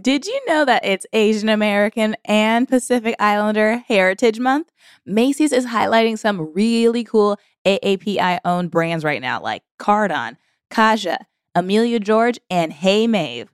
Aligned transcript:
Did 0.00 0.26
you 0.26 0.38
know 0.46 0.66
that 0.66 0.84
it's 0.84 1.06
Asian 1.14 1.48
American 1.48 2.16
and 2.26 2.68
Pacific 2.68 3.16
Islander 3.18 3.78
Heritage 3.88 4.38
Month? 4.38 4.70
Macy's 5.06 5.52
is 5.52 5.64
highlighting 5.64 6.18
some 6.18 6.52
really 6.52 7.02
cool 7.02 7.38
AAPI 7.64 8.40
owned 8.44 8.70
brands 8.70 9.04
right 9.04 9.22
now, 9.22 9.40
like 9.40 9.62
Cardon, 9.78 10.36
Kaja, 10.70 11.16
Amelia 11.54 11.98
George, 11.98 12.38
and 12.50 12.74
Hey 12.74 13.06
Mave. 13.06 13.50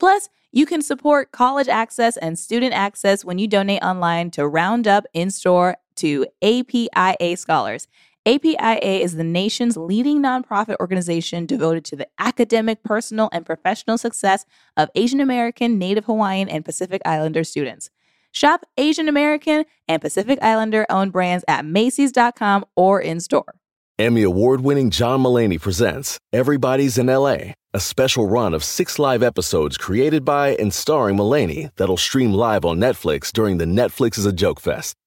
Plus, 0.00 0.28
you 0.50 0.66
can 0.66 0.82
support 0.82 1.30
college 1.30 1.68
access 1.68 2.16
and 2.16 2.36
student 2.36 2.74
access 2.74 3.24
when 3.24 3.38
you 3.38 3.46
donate 3.46 3.82
online 3.84 4.32
to 4.32 4.48
Roundup 4.48 5.04
in 5.14 5.30
store 5.30 5.76
to 5.96 6.26
APIA 6.42 7.36
scholars. 7.36 7.86
APIA 8.26 9.02
is 9.02 9.16
the 9.16 9.24
nation's 9.24 9.76
leading 9.76 10.22
nonprofit 10.22 10.76
organization 10.80 11.44
devoted 11.44 11.84
to 11.84 11.94
the 11.94 12.08
academic, 12.18 12.82
personal, 12.82 13.28
and 13.32 13.44
professional 13.44 13.98
success 13.98 14.46
of 14.78 14.88
Asian 14.94 15.20
American, 15.20 15.78
Native 15.78 16.06
Hawaiian, 16.06 16.48
and 16.48 16.64
Pacific 16.64 17.02
Islander 17.04 17.44
students. 17.44 17.90
Shop 18.32 18.64
Asian 18.78 19.10
American 19.10 19.66
and 19.86 20.00
Pacific 20.00 20.38
Islander 20.40 20.86
owned 20.88 21.12
brands 21.12 21.44
at 21.46 21.66
Macy's.com 21.66 22.64
or 22.74 22.98
in 22.98 23.20
store. 23.20 23.56
Emmy 23.98 24.22
award 24.22 24.62
winning 24.62 24.88
John 24.88 25.22
Mulaney 25.22 25.60
presents 25.60 26.18
Everybody's 26.32 26.96
in 26.96 27.08
LA, 27.08 27.52
a 27.74 27.78
special 27.78 28.26
run 28.26 28.54
of 28.54 28.64
six 28.64 28.98
live 28.98 29.22
episodes 29.22 29.76
created 29.76 30.24
by 30.24 30.56
and 30.56 30.72
starring 30.72 31.18
Mulaney 31.18 31.70
that'll 31.76 31.98
stream 31.98 32.32
live 32.32 32.64
on 32.64 32.78
Netflix 32.78 33.30
during 33.30 33.58
the 33.58 33.66
Netflix 33.66 34.16
is 34.16 34.24
a 34.24 34.32
Joke 34.32 34.60
Fest. 34.60 34.96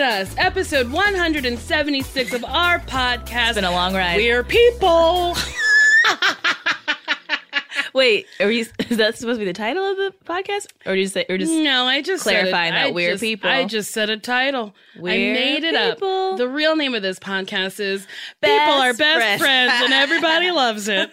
At 0.00 0.20
us, 0.22 0.34
episode 0.38 0.92
176 0.92 2.32
of 2.32 2.44
our 2.44 2.78
podcast. 2.80 3.48
It's 3.48 3.54
been 3.56 3.64
a 3.64 3.70
long 3.70 3.94
ride. 3.94 4.16
We're 4.16 4.44
people. 4.44 5.36
Wait, 7.94 8.26
are 8.40 8.50
you, 8.50 8.66
is 8.90 8.96
that 8.98 9.16
supposed 9.16 9.38
to 9.38 9.44
be 9.44 9.50
the 9.50 9.52
title 9.52 9.84
of 9.84 9.96
the 9.96 10.14
podcast? 10.24 10.68
Or 10.86 10.94
you 10.94 11.06
say, 11.08 11.24
or 11.28 11.38
just 11.38 11.52
no, 11.52 11.84
I 11.86 12.02
just 12.02 12.24
said 12.24 12.30
clarifying 12.32 12.72
that 12.74 12.86
I 12.88 12.90
we're 12.90 13.12
just- 13.12 13.22
people. 13.22 13.50
I 13.50 13.64
just 13.64 13.92
said 13.92 14.10
a 14.10 14.16
title. 14.16 14.74
I 14.96 15.00
made 15.00 15.64
it 15.64 15.74
people. 15.74 16.32
up. 16.32 16.38
The 16.38 16.48
real 16.48 16.74
name 16.76 16.94
of 16.94 17.02
this 17.02 17.18
podcast 17.18 17.78
is 17.80 18.06
Best 18.40 18.50
People 18.66 18.80
Are 18.80 18.94
Best 18.94 19.18
Friends. 19.18 19.40
Friends, 19.42 19.72
and 19.84 19.92
everybody 19.92 20.50
loves 20.52 20.88
it. 20.88 21.10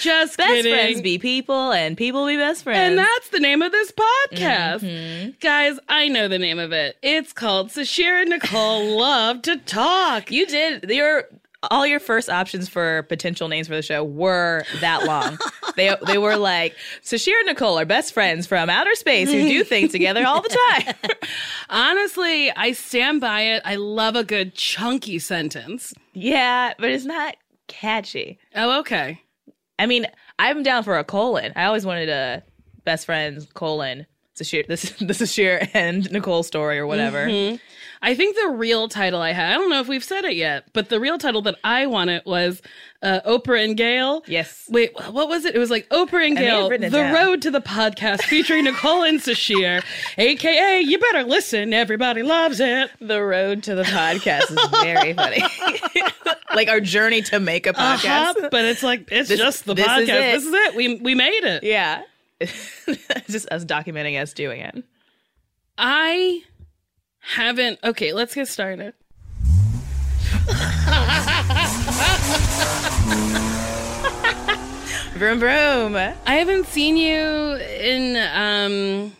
Just 0.00 0.36
best 0.38 0.50
kidding. 0.50 0.72
friends 0.74 1.02
be 1.02 1.18
people 1.18 1.72
and 1.72 1.96
people 1.96 2.26
be 2.26 2.36
best 2.36 2.62
friends? 2.64 2.78
And 2.78 2.98
that's 2.98 3.28
the 3.28 3.40
name 3.40 3.60
of 3.62 3.72
this 3.72 3.92
podcast. 3.92 4.80
Mm-hmm. 4.80 5.30
Guys, 5.40 5.78
I 5.88 6.08
know 6.08 6.28
the 6.28 6.38
name 6.38 6.58
of 6.58 6.72
it. 6.72 6.96
It's 7.02 7.32
called 7.32 7.68
Sashira 7.68 8.22
and 8.22 8.30
Nicole 8.30 8.96
Love 8.98 9.42
to 9.42 9.56
Talk. 9.58 10.30
You 10.30 10.46
did 10.46 10.88
your 10.90 11.24
all 11.70 11.86
your 11.86 12.00
first 12.00 12.30
options 12.30 12.68
for 12.68 13.02
potential 13.04 13.48
names 13.48 13.68
for 13.68 13.74
the 13.74 13.82
show 13.82 14.02
were 14.02 14.64
that 14.80 15.04
long. 15.04 15.38
they 15.76 15.94
they 16.06 16.16
were 16.18 16.36
like 16.36 16.74
Sasheer 17.02 17.38
and 17.40 17.46
Nicole 17.46 17.78
are 17.78 17.84
best 17.84 18.14
friends 18.14 18.46
from 18.46 18.70
outer 18.70 18.94
space 18.94 19.30
who 19.30 19.42
do 19.42 19.64
things 19.72 19.92
together 19.92 20.24
all 20.26 20.40
the 20.40 20.56
time. 20.74 20.94
Honestly, 21.68 22.50
I 22.52 22.72
stand 22.72 23.20
by 23.20 23.42
it. 23.42 23.62
I 23.64 23.76
love 23.76 24.16
a 24.16 24.24
good 24.24 24.54
chunky 24.54 25.18
sentence. 25.18 25.92
yeah, 26.14 26.72
but 26.78 26.90
it's 26.90 27.04
not 27.04 27.36
catchy. 27.68 28.38
Oh, 28.54 28.80
okay. 28.80 29.20
I 29.78 29.86
mean, 29.86 30.06
I'm 30.38 30.62
down 30.62 30.82
for 30.84 30.98
a 30.98 31.04
colon. 31.04 31.52
I 31.56 31.64
always 31.64 31.86
wanted 31.86 32.08
a 32.08 32.42
best 32.84 33.06
friends 33.06 33.46
colon. 33.54 34.06
Sasheer, 34.40 34.66
this 34.66 34.82
this 35.00 35.20
is 35.20 35.30
Sasheer 35.30 35.68
and 35.74 36.10
Nicole 36.10 36.42
story 36.42 36.78
or 36.78 36.86
whatever. 36.86 37.26
Mm-hmm. 37.26 37.56
I 38.02 38.14
think 38.14 38.34
the 38.34 38.48
real 38.48 38.88
title 38.88 39.20
I 39.20 39.32
had, 39.32 39.52
I 39.52 39.54
don't 39.58 39.68
know 39.68 39.80
if 39.80 39.86
we've 39.86 40.02
said 40.02 40.24
it 40.24 40.34
yet, 40.34 40.64
but 40.72 40.88
the 40.88 40.98
real 40.98 41.18
title 41.18 41.42
that 41.42 41.56
I 41.62 41.84
wanted 41.86 42.22
was 42.24 42.62
uh, 43.02 43.20
Oprah 43.26 43.62
and 43.62 43.76
Gail. 43.76 44.22
Yes. 44.26 44.64
Wait, 44.70 44.92
what 45.10 45.28
was 45.28 45.44
it? 45.44 45.54
It 45.54 45.58
was 45.58 45.68
like 45.70 45.86
Oprah 45.90 46.26
and 46.26 46.34
Gail, 46.38 46.70
The 46.70 46.78
down. 46.78 47.12
Road 47.12 47.42
to 47.42 47.50
the 47.50 47.60
Podcast 47.60 48.22
featuring 48.22 48.64
Nicole 48.64 49.02
and 49.04 49.20
Sasheer, 49.20 49.82
aka 50.18 50.80
You 50.80 50.98
Better 50.98 51.24
Listen, 51.24 51.74
Everybody 51.74 52.22
Loves 52.22 52.58
It. 52.58 52.90
The 53.02 53.22
road 53.22 53.62
to 53.64 53.74
the 53.74 53.82
podcast 53.82 54.50
is 54.50 54.70
very 54.82 55.12
funny. 55.12 55.42
like 56.54 56.68
our 56.70 56.80
journey 56.80 57.20
to 57.22 57.38
make 57.38 57.66
a 57.66 57.74
podcast. 57.74 58.30
Uh-huh, 58.30 58.48
but 58.50 58.64
it's 58.64 58.82
like, 58.82 59.12
it's 59.12 59.28
This- 59.28 59.38
just 59.38 59.66
the 59.66 59.74
this 59.74 59.86
podcast. 59.86 60.00
it. 60.04 60.06
This 60.08 60.46
is 60.46 60.54
it. 60.54 60.74
We, 60.74 60.94
we 60.96 61.14
made 61.14 61.44
it. 61.44 61.64
Yeah. 61.64 62.00
just 63.28 63.48
us 63.50 63.64
documenting 63.64 64.20
us 64.20 64.32
doing 64.32 64.60
it. 64.60 64.84
I 65.78 66.42
haven't. 67.20 67.78
Okay, 67.84 68.12
let's 68.12 68.34
get 68.34 68.48
started. 68.48 68.94
Vroom 75.14 75.38
vroom. 75.38 75.96
I 75.96 76.34
haven't 76.36 76.66
seen 76.66 76.96
you 76.96 77.14
in 77.56 78.16
um 78.34 79.12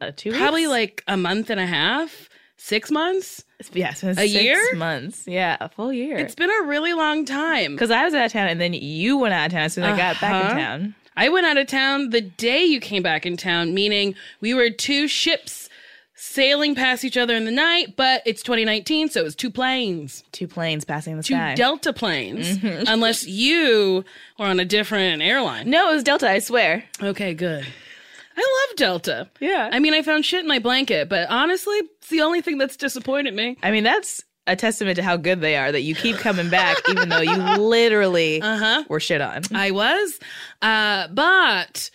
Uh, 0.00 0.12
two 0.14 0.30
probably 0.32 0.62
weeks? 0.62 0.70
like 0.70 1.04
a 1.08 1.16
month 1.16 1.50
and 1.50 1.58
a 1.58 1.66
half, 1.66 2.28
six 2.56 2.90
months. 2.90 3.44
yeah, 3.72 3.90
it's 3.90 4.04
a 4.04 4.14
six 4.14 4.32
year? 4.32 4.74
months. 4.76 5.24
Yeah, 5.26 5.56
a 5.60 5.68
full 5.68 5.92
year. 5.92 6.16
It's 6.18 6.36
been 6.36 6.50
a 6.50 6.66
really 6.66 6.92
long 6.92 7.24
time. 7.24 7.72
because 7.74 7.90
I 7.90 8.04
was 8.04 8.14
out 8.14 8.26
of 8.26 8.32
town 8.32 8.48
and 8.48 8.60
then 8.60 8.74
you 8.74 9.16
went 9.18 9.34
out 9.34 9.46
of 9.46 9.52
town 9.52 9.62
as 9.62 9.72
soon 9.72 9.84
as 9.84 9.94
I 9.94 9.96
got 9.96 10.20
back 10.20 10.32
Uh-huh. 10.32 10.50
in 10.50 10.56
town. 10.56 10.94
I 11.18 11.28
went 11.28 11.46
out 11.46 11.56
of 11.56 11.66
town 11.66 12.10
the 12.10 12.20
day 12.20 12.64
you 12.64 12.80
came 12.80 13.02
back 13.02 13.26
in 13.26 13.36
town, 13.36 13.74
meaning 13.74 14.14
we 14.40 14.54
were 14.54 14.70
two 14.70 15.08
ships 15.08 15.68
sailing 16.14 16.74
past 16.74 17.04
each 17.04 17.16
other 17.16 17.34
in 17.36 17.44
the 17.44 17.50
night, 17.50 17.94
but 17.96 18.22
it's 18.26 18.42
2019, 18.42 19.08
so 19.08 19.20
it 19.20 19.24
was 19.24 19.34
two 19.36 19.50
planes, 19.50 20.24
Two 20.32 20.48
planes 20.48 20.84
passing 20.84 21.16
the 21.16 21.22
two 21.22 21.34
sky. 21.34 21.54
Delta 21.54 21.92
planes, 21.92 22.58
Mm-hmm. 22.58 22.84
unless 22.88 23.26
you 23.26 24.04
were 24.38 24.46
on 24.46 24.58
a 24.60 24.64
different 24.64 25.22
airline. 25.22 25.70
no, 25.70 25.90
it 25.90 25.94
was 25.94 26.02
Delta. 26.02 26.28
I 26.30 26.38
swear. 26.40 26.84
Okay, 27.02 27.34
good. 27.34 27.64
I 28.36 28.66
love 28.68 28.76
Delta. 28.76 29.28
Yeah. 29.40 29.68
I 29.72 29.80
mean, 29.80 29.94
I 29.94 30.02
found 30.02 30.24
shit 30.24 30.40
in 30.40 30.46
my 30.48 30.58
blanket, 30.60 31.08
but 31.08 31.28
honestly, 31.30 31.76
it's 31.76 32.08
the 32.08 32.20
only 32.20 32.40
thing 32.40 32.58
that's 32.58 32.76
disappointed 32.76 33.34
me. 33.34 33.56
I 33.64 33.70
mean, 33.72 33.82
that's 33.84 34.22
a 34.48 34.56
testament 34.56 34.96
to 34.96 35.02
how 35.02 35.16
good 35.16 35.40
they 35.40 35.56
are 35.56 35.70
that 35.70 35.82
you 35.82 35.94
keep 35.94 36.16
coming 36.16 36.48
back, 36.50 36.76
even 36.90 37.08
though 37.08 37.20
you 37.20 37.36
literally 37.36 38.42
Uh-huh. 38.42 38.82
were 38.88 38.98
shit 39.00 39.20
on. 39.20 39.42
I 39.54 39.70
was, 39.70 40.18
uh, 40.62 41.08
but 41.08 41.90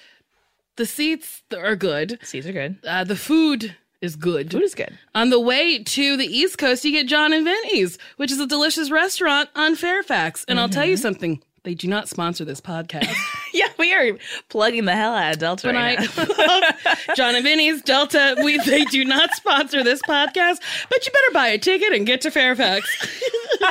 the 0.77 0.85
seats 0.85 1.41
are 1.55 1.75
good. 1.75 2.19
Seats 2.23 2.47
are 2.47 2.51
good. 2.53 2.77
Uh, 2.87 3.03
the 3.03 3.15
food 3.15 3.75
is 4.01 4.15
good. 4.15 4.51
Food 4.51 4.63
is 4.63 4.75
good. 4.75 4.97
On 5.15 5.29
the 5.29 5.39
way 5.39 5.81
to 5.83 6.17
the 6.17 6.25
East 6.25 6.57
Coast, 6.57 6.83
you 6.83 6.91
get 6.91 7.07
Jon 7.07 7.31
and 7.33 7.45
Vinny's, 7.45 7.97
which 8.17 8.31
is 8.31 8.39
a 8.39 8.47
delicious 8.47 8.89
restaurant 8.91 9.49
on 9.55 9.75
Fairfax. 9.75 10.43
And 10.47 10.59
I'll 10.59 10.69
tell 10.69 10.83
Mm-hmm. 10.83 10.89
you 10.91 10.97
something. 10.97 11.43
They 11.63 11.73
do 11.75 11.87
not 11.87 12.09
sponsor 12.09 12.45
this 12.45 12.61
podcast. 12.61 13.13
Yeah, 13.55 13.67
we 13.77 13.93
are 13.93 14.17
plugging 14.49 14.85
the 14.85 14.95
hell 14.95 15.13
out 15.13 15.33
of 15.33 15.39
Delta 15.39 15.67
When 15.67 15.75
right 15.75 15.99
I. 15.99 16.95
Jon 17.15 17.35
and 17.35 17.43
Vinny's 17.43 17.83
Delta, 17.83 18.35
we 18.43 18.57
they 18.57 18.83
do 18.85 19.05
not 19.05 19.31
sponsor 19.35 19.83
this 19.83 20.01
podcast, 20.09 20.57
but 20.89 21.05
you 21.05 21.11
better 21.11 21.33
buy 21.33 21.49
a 21.49 21.59
ticket 21.59 21.93
and 21.93 22.03
get 22.03 22.21
to 22.21 22.31
Fairfax 22.31 22.89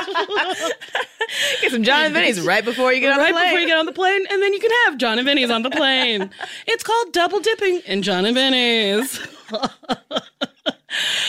Get 1.61 1.71
some 1.71 1.83
Jon 1.83 2.05
and 2.05 2.13
Vinny's 2.13 2.39
right 2.39 2.63
before 2.63 2.93
you 2.93 3.01
get 3.01 3.11
on 3.11 3.17
right 3.19 3.33
the 3.33 3.37
plane. 3.37 3.49
before 3.49 3.59
you 3.59 3.67
get 3.67 3.77
on 3.77 3.85
the 3.85 3.91
plane, 3.91 4.25
and 4.31 4.41
then 4.41 4.53
you 4.53 4.59
can 4.61 4.71
have 4.85 4.97
Jon 4.97 5.19
and 5.19 5.25
Vinny's 5.25 5.49
on 5.49 5.63
the 5.63 5.69
plane. 5.69 6.29
It's 6.65 6.83
called 6.83 7.11
double 7.11 7.41
dipping 7.41 7.81
in 7.85 8.03
Jon 8.03 8.23
and 8.23 8.33
Vinny's. 8.35 9.19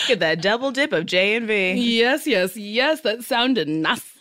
Get 0.07 0.21
that 0.21 0.41
double 0.41 0.71
dip 0.71 0.93
of 0.93 1.05
J 1.05 1.35
and 1.35 1.45
V. 1.45 1.73
Yes, 1.73 2.25
yes, 2.25 2.55
yes. 2.55 3.01
That 3.01 3.25
sounded 3.25 3.67
nasty. 3.67 4.14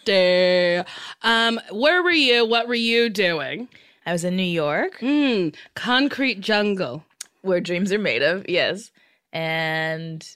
Um, 1.22 1.60
where 1.70 2.02
were 2.02 2.10
you? 2.10 2.44
What 2.46 2.68
were 2.68 2.74
you 2.74 3.08
doing? 3.08 3.68
I 4.06 4.12
was 4.12 4.24
in 4.24 4.36
New 4.36 4.42
York, 4.42 4.98
Hmm. 5.00 5.48
Concrete 5.74 6.40
jungle. 6.40 7.04
where 7.42 7.60
dreams 7.60 7.92
are 7.92 7.98
made 7.98 8.22
of. 8.22 8.48
Yes, 8.48 8.90
and 9.32 10.26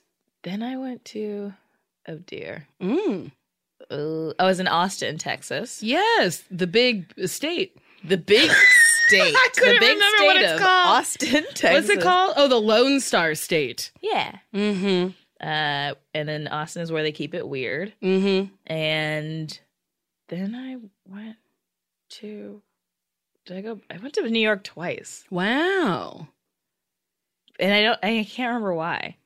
then 0.42 0.62
I 0.62 0.76
went 0.76 1.04
to 1.06 1.54
oh 2.06 2.16
dear, 2.26 2.66
Mm. 2.82 3.30
uh, 3.90 4.32
I 4.38 4.44
was 4.44 4.60
in 4.60 4.68
Austin, 4.68 5.16
Texas. 5.18 5.82
Yes, 5.82 6.42
the 6.50 6.66
big 6.66 7.12
estate. 7.16 7.76
The 8.04 8.16
big 8.18 8.50
state. 9.06 9.34
I 9.36 9.48
couldn't 9.56 9.74
the 9.74 9.80
big 9.80 9.94
remember 9.96 10.16
state 10.18 10.26
what 10.26 10.36
it's 10.36 10.52
of 10.52 10.58
called. 10.60 10.96
Austin, 10.98 11.44
Texas. 11.54 11.72
What's 11.72 11.88
it 11.88 12.00
called? 12.02 12.34
Oh, 12.36 12.46
the 12.48 12.60
Lone 12.60 13.00
Star 13.00 13.34
State. 13.34 13.90
Yeah. 14.02 14.36
Mm-hmm. 14.54 15.08
Uh, 15.40 15.94
and 16.14 16.28
then 16.28 16.48
Austin 16.48 16.82
is 16.82 16.90
where 16.90 17.02
they 17.02 17.12
keep 17.12 17.34
it 17.34 17.46
weird. 17.48 17.92
Mm-hmm. 18.02 18.52
And 18.66 19.60
then 20.28 20.54
I 20.54 20.76
went 21.10 21.36
to 22.10 22.60
Did 23.46 23.56
I 23.58 23.60
go? 23.60 23.80
I 23.90 23.98
went 23.98 24.14
to 24.14 24.28
New 24.28 24.40
York 24.40 24.64
twice, 24.64 25.24
Wow. 25.30 26.28
and 27.60 27.72
I 27.72 27.82
don't. 27.82 27.98
I 28.02 28.26
can't 28.28 28.48
remember 28.48 28.74
why. 28.74 29.16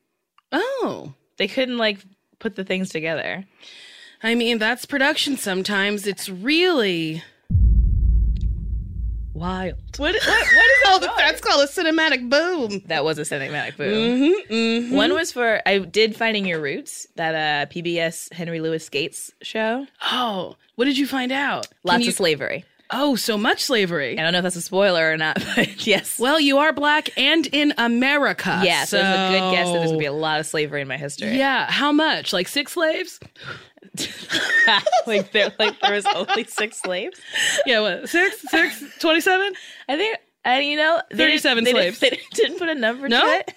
Oh. 0.53 1.15
They 1.39 1.49
couldn't 1.49 1.79
like 1.79 1.99
put 2.39 2.57
the 2.57 2.65
things 2.65 2.91
together. 2.91 3.45
I 4.23 4.35
mean, 4.35 4.59
that's 4.59 4.85
production 4.85 5.37
sometimes. 5.37 6.07
It's 6.07 6.29
really 6.29 7.23
wild. 9.35 9.75
What? 9.97 10.15
What, 10.15 10.15
what 10.15 10.15
is 10.15 10.83
Oh, 10.87 10.99
that's 11.17 11.41
called 11.41 11.69
a 11.69 11.71
cinematic 11.73 12.29
boom. 12.29 12.83
That 12.87 13.05
was 13.05 13.19
a 13.19 13.23
cinematic 13.23 13.77
boom. 13.77 13.93
Mm-hmm, 14.21 14.53
mm-hmm. 14.53 14.95
One 14.95 15.15
was 15.15 15.33
for 15.33 15.61
I 15.67 15.79
did 15.79 16.17
Finding 16.17 16.47
Your 16.47 16.61
Roots, 16.61 17.07
that 17.17 17.35
uh 17.35 17.71
PBS 17.73 18.33
Henry 18.33 18.61
Louis 18.61 18.87
Gates 18.89 19.33
show. 19.43 19.87
Oh, 20.11 20.57
what 20.77 20.85
did 20.87 20.99
you 20.99 21.07
find 21.07 21.33
out? 21.33 21.67
Lots 21.85 22.05
you- 22.05 22.11
of 22.11 22.15
slavery. 22.15 22.65
Oh, 22.95 23.17
so 23.17 23.39
much 23.39 23.63
slavery. 23.63 24.19
I 24.19 24.23
don't 24.23 24.33
know 24.33 24.41
if 24.41 24.43
that's 24.43 24.57
a 24.57 24.61
spoiler 24.61 25.11
or 25.11 25.17
not, 25.17 25.43
but 25.57 25.87
yes. 25.87 26.19
Well, 26.19 26.39
you 26.39 26.59
are 26.59 26.75
black 26.75 27.09
and 27.19 27.47
in 27.47 27.73
America. 27.79 28.61
yeah, 28.63 28.85
so, 28.85 28.99
it's 28.99 29.07
a 29.07 29.31
good 29.31 29.51
guess 29.53 29.67
that 29.69 29.79
there's 29.79 29.91
gonna 29.93 29.99
be 29.99 30.05
a 30.05 30.13
lot 30.13 30.41
of 30.41 30.47
slavery 30.47 30.83
in 30.83 30.89
my 30.89 30.99
history. 30.99 31.39
Yeah, 31.39 31.71
how 31.71 31.91
much? 31.91 32.35
Like 32.35 32.49
six 32.49 32.73
slaves? 32.73 33.19
like 35.07 35.33
there 35.33 35.53
like 35.59 35.79
there 35.81 35.93
was 35.95 36.07
only 36.15 36.45
six 36.45 36.81
slaves. 36.81 37.21
Yeah, 37.67 37.81
what? 37.81 38.09
Six? 38.09 38.41
Six? 38.51 38.83
27? 39.01 39.53
I 39.89 39.97
think 39.97 40.19
and 40.45 40.65
you 40.65 40.77
know 40.77 41.01
they 41.11 41.17
didn't- 41.17 41.43
37 41.43 41.65
they 41.65 41.73
didn't- 41.73 41.95
slaves. 41.97 42.01
They 42.33 42.37
didn't 42.43 42.59
put 42.59 42.69
a 42.69 42.75
number 42.75 43.09
No? 43.09 43.21
to 43.21 43.27
it. 43.49 43.55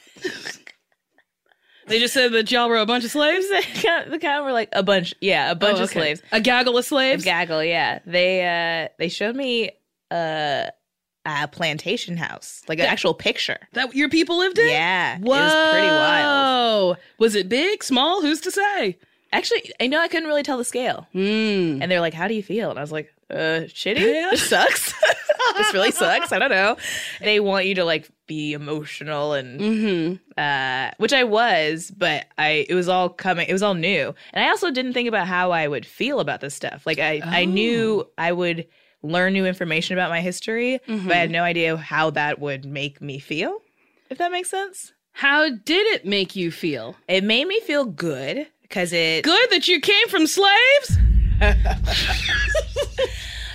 They 1.87 1.99
just 1.99 2.13
said 2.15 2.31
that 2.33 2.51
y'all 2.51 2.67
were 2.67 2.77
a 2.77 2.85
bunch 2.85 3.03
of 3.05 3.11
slaves? 3.11 3.47
the 3.49 3.61
kind 3.81 4.07
of, 4.11 4.23
of 4.23 4.43
were 4.45 4.51
like 4.51 4.69
a 4.73 4.81
bunch, 4.81 5.13
yeah, 5.21 5.51
a 5.51 5.55
bunch 5.55 5.77
Oh, 5.79 5.83
of 5.83 5.89
okay. 5.91 5.99
slaves. 5.99 6.21
A 6.31 6.41
gaggle 6.41 6.77
of 6.77 6.85
slaves, 6.85 7.21
A 7.23 7.25
gaggle, 7.25 7.63
yeah. 7.63 7.99
They 8.07 8.41
uh 8.85 8.87
they 8.97 9.07
showed 9.09 9.35
me 9.35 9.69
uh, 10.09 10.65
a 11.25 11.47
plantation 11.47 12.17
house, 12.17 12.61
like 12.67 12.79
an 12.79 12.85
actual 12.85 13.13
picture. 13.13 13.57
that 13.73 13.93
your 13.95 14.09
people 14.09 14.37
lived 14.39 14.57
in? 14.57 14.67
Yeah, 14.69 15.17
Whoa. 15.19 15.35
it 15.35 15.39
was 15.43 15.71
pretty 15.71 15.87
wild. 15.87 16.97
Was 17.19 17.35
it 17.35 17.49
big, 17.49 17.83
small? 17.83 18.21
Who's 18.21 18.41
to 18.41 18.51
say? 18.51 18.97
Actually, 19.37 19.71
I 19.79 19.87
know 19.87 19.99
I 19.99 20.07
couldn't 20.07 20.27
really 20.27 20.43
tell 20.43 20.57
the 20.57 20.63
scale, 20.65 21.07
Mm. 21.13 21.79
and 21.81 21.91
they're 21.91 22.01
like, 22.01 22.13
"How 22.13 22.27
do 22.27 22.33
you 22.33 22.43
feel?" 22.43 22.69
And 22.69 22.79
I 22.79 22.81
was 22.81 22.91
like, 22.91 23.13
"Uh, 23.29 23.67
shitty. 23.67 23.99
Yeah. 23.99 24.29
This 24.31 24.49
sucks. 24.49 24.93
this 25.57 25.73
really 25.73 25.91
sucks. 26.03 26.31
I 26.31 26.39
don't 26.39 26.49
know." 26.51 26.77
They 27.21 27.39
want 27.39 27.65
you 27.65 27.75
to 27.75 27.85
like 27.85 28.09
be 28.27 28.53
emotional 28.53 29.33
and 29.33 29.59
Mm-hmm. 29.59 30.39
uh, 30.39 30.91
which 30.97 31.13
I 31.13 31.23
was, 31.25 31.91
but 31.95 32.25
I 32.37 32.65
it 32.69 32.75
was 32.75 32.87
all 32.89 33.09
coming. 33.09 33.47
It 33.49 33.53
was 33.53 33.61
all 33.63 33.73
new, 33.75 34.13
and 34.33 34.43
I 34.45 34.49
also 34.49 34.71
didn't 34.71 34.93
think 34.93 35.07
about 35.09 35.27
how 35.27 35.51
I 35.51 35.67
would 35.67 35.85
feel 35.85 36.19
about 36.19 36.41
this 36.41 36.55
stuff. 36.55 36.85
Like 36.85 36.99
I, 36.99 37.21
I 37.23 37.45
knew 37.45 38.07
I 38.17 38.31
would 38.31 38.67
learn 39.03 39.33
new 39.33 39.45
information 39.45 39.95
about 39.97 40.09
my 40.09 40.21
history, 40.21 40.79
but 40.87 41.11
I 41.11 41.17
had 41.17 41.29
no 41.31 41.43
idea 41.43 41.77
how 41.77 42.09
that 42.11 42.39
would 42.39 42.65
make 42.65 43.01
me 43.01 43.19
feel. 43.19 43.59
If 44.09 44.17
that 44.17 44.31
makes 44.31 44.49
sense, 44.49 44.93
How 45.11 45.49
did 45.49 45.85
it 45.95 46.05
make 46.05 46.35
you 46.35 46.51
feel? 46.51 46.95
it 47.07 47.23
made 47.23 47.47
me 47.47 47.59
feel 47.59 47.85
good 47.85 48.47
because 48.67 48.91
it. 48.93 49.23
Good 49.23 49.49
that 49.51 49.67
you 49.67 49.79
came 49.79 50.07
from 50.09 50.27
slaves? 50.27 50.97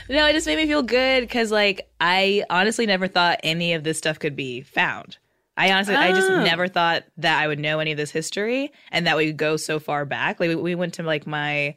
No, 0.09 0.27
it 0.27 0.33
just 0.33 0.45
made 0.45 0.57
me 0.57 0.67
feel 0.67 0.83
good 0.83 1.21
because 1.21 1.53
like 1.53 1.89
I 2.01 2.43
honestly 2.51 2.85
never 2.85 3.07
thought 3.07 3.39
any 3.45 3.75
of 3.75 3.85
this 3.85 3.97
stuff 3.97 4.19
could 4.19 4.35
be 4.35 4.61
found. 4.62 5.19
I 5.57 5.71
honestly, 5.71 5.95
I 5.95 6.11
just 6.11 6.29
Oh. 6.29 6.43
never 6.43 6.67
thought 6.67 7.05
that 7.19 7.41
I 7.41 7.47
would 7.47 7.61
know 7.61 7.79
any 7.79 7.93
of 7.93 7.97
this 7.97 8.11
history 8.11 8.73
and 8.91 9.07
that 9.07 9.17
we 9.17 9.27
would 9.27 9.37
go 9.37 9.57
so 9.57 9.79
far 9.79 10.05
back. 10.05 10.41
Like 10.41 10.49
we, 10.49 10.57
we 10.57 10.75
went 10.75 10.95
to 10.95 11.05
like 11.05 11.29
my 11.29 11.77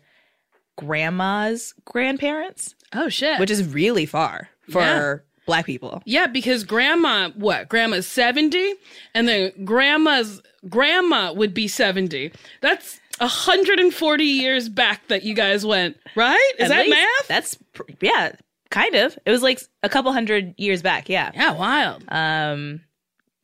grandma's 0.78 1.76
grandparents, 1.86 2.74
Oh, 2.92 3.08
shit. 3.08 3.40
which 3.40 3.52
is 3.52 3.68
really 3.68 4.08
far 4.08 4.50
for 4.68 4.80
Yeah. 4.80 5.16
black 5.46 5.68
people. 5.68 6.02
Yeah, 6.06 6.26
because 6.26 6.64
grandma, 6.64 7.30
what? 7.36 7.70
Grandma's 7.70 8.08
70, 8.08 8.74
and 9.14 9.28
then 9.28 9.52
grandma's 9.64 10.42
grandma 10.68 11.34
would 11.34 11.54
be 11.54 11.68
70. 11.68 12.32
That's 12.62 13.00
140 13.24 14.24
years 14.24 14.70
back 14.70 15.08
that 15.08 15.24
you 15.24 15.34
guys 15.34 15.66
went, 15.66 15.98
right? 16.16 16.52
Is 16.60 16.66
At 16.66 16.76
that 16.76 16.86
least- 16.86 16.92
math? 16.92 17.28
That's 17.28 17.58
yeah, 18.02 18.34
kind 18.70 18.96
of. 18.96 19.18
It 19.26 19.32
was 19.32 19.42
like 19.42 19.60
a 19.82 19.90
couple 19.90 20.12
hundred 20.12 20.54
years 20.58 20.82
back. 20.82 21.10
Yeah. 21.10 21.32
yeah, 21.34 21.54
wild. 21.54 22.04
Um, 22.10 22.82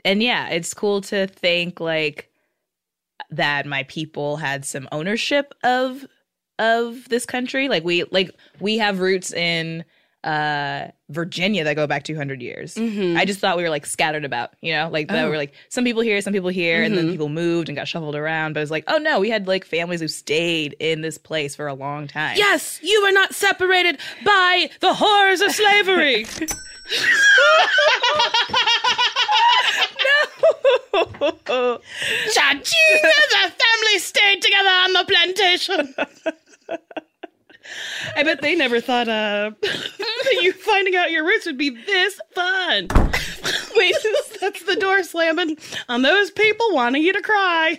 and 0.06 0.22
yeah, 0.22 0.50
it's 0.50 0.74
cool 0.74 1.02
to 1.02 1.28
think 1.28 1.80
like 1.80 2.30
that 3.32 3.66
my 3.66 3.84
people 3.84 4.38
had 4.38 4.66
some 4.66 4.88
ownership 4.92 5.54
of 5.64 6.06
of 6.58 7.08
this 7.10 7.26
country. 7.26 7.70
Like 7.70 7.84
we 7.84 8.04
like 8.06 8.32
we 8.60 8.78
have 8.80 9.00
roots 9.00 9.32
in 9.34 9.86
uh 10.24 10.88
Virginia 11.10 11.64
that 11.64 11.76
go 11.76 11.88
back 11.88 12.04
200 12.04 12.42
years. 12.42 12.78
I 12.78 13.24
just 13.26 13.40
thought 13.40 13.58
we 13.58 13.64
were 13.64 13.70
like 13.70 13.86
scattered 13.86 14.26
about, 14.26 14.52
you 14.62 14.74
know, 14.74 14.90
like 14.90 15.08
that 15.08 15.16
Mm-hmm. 15.16 15.26
Oh. 15.26 15.30
were 15.30 15.38
like 15.38 15.54
some 15.70 15.84
people 15.86 16.02
here, 16.02 16.20
some 16.22 16.34
people 16.34 16.50
here, 16.50 16.84
and 16.84 16.98
then 16.98 17.08
Mhm. 17.08 17.12
people 17.12 17.30
moved 17.30 17.70
and 17.70 17.76
got 17.76 17.88
shuffled 17.88 18.16
around. 18.16 18.54
But 18.54 18.62
it's 18.62 18.72
like, 18.72 18.84
oh 18.88 18.98
no, 18.98 19.20
we 19.20 19.30
had 19.30 19.48
like 19.48 19.64
families 19.66 20.02
who 20.02 20.08
stayed 20.10 20.76
in 20.80 21.02
this 21.02 21.18
place 21.18 21.56
for 21.56 21.68
a 21.68 21.74
long 21.74 22.08
time. 22.08 22.36
Yes, 22.38 22.80
you 22.84 23.02
were 23.02 23.12
not 23.12 23.34
separated 23.34 23.98
by 24.26 24.70
the 24.82 24.94
horrors 24.94 25.42
of 25.42 25.52
slavery. 25.52 26.26
Cha-ching! 32.34 33.02
the 33.02 33.52
family 33.52 34.00
stayed 34.00 34.42
together 34.42 34.70
on 34.70 34.94
the 34.94 35.06
plantation. 35.08 35.96
I 38.16 38.24
bet 38.24 38.42
they 38.42 38.56
never 38.56 38.80
thought 38.82 39.08
uh, 39.08 39.52
you 40.42 40.52
finding 40.54 40.96
out 40.96 41.12
your 41.12 41.26
roots 41.26 41.46
would 41.46 41.58
be 41.58 41.70
this 41.70 42.20
fun. 42.34 42.88
Wait, 43.76 43.96
that's 44.42 44.64
the 44.64 44.76
door 44.80 45.04
slamming 45.04 45.58
on 45.88 46.02
those 46.02 46.32
people 46.32 46.66
wanting 46.74 47.04
you 47.04 47.14
to 47.14 47.22
cry. 47.22 47.78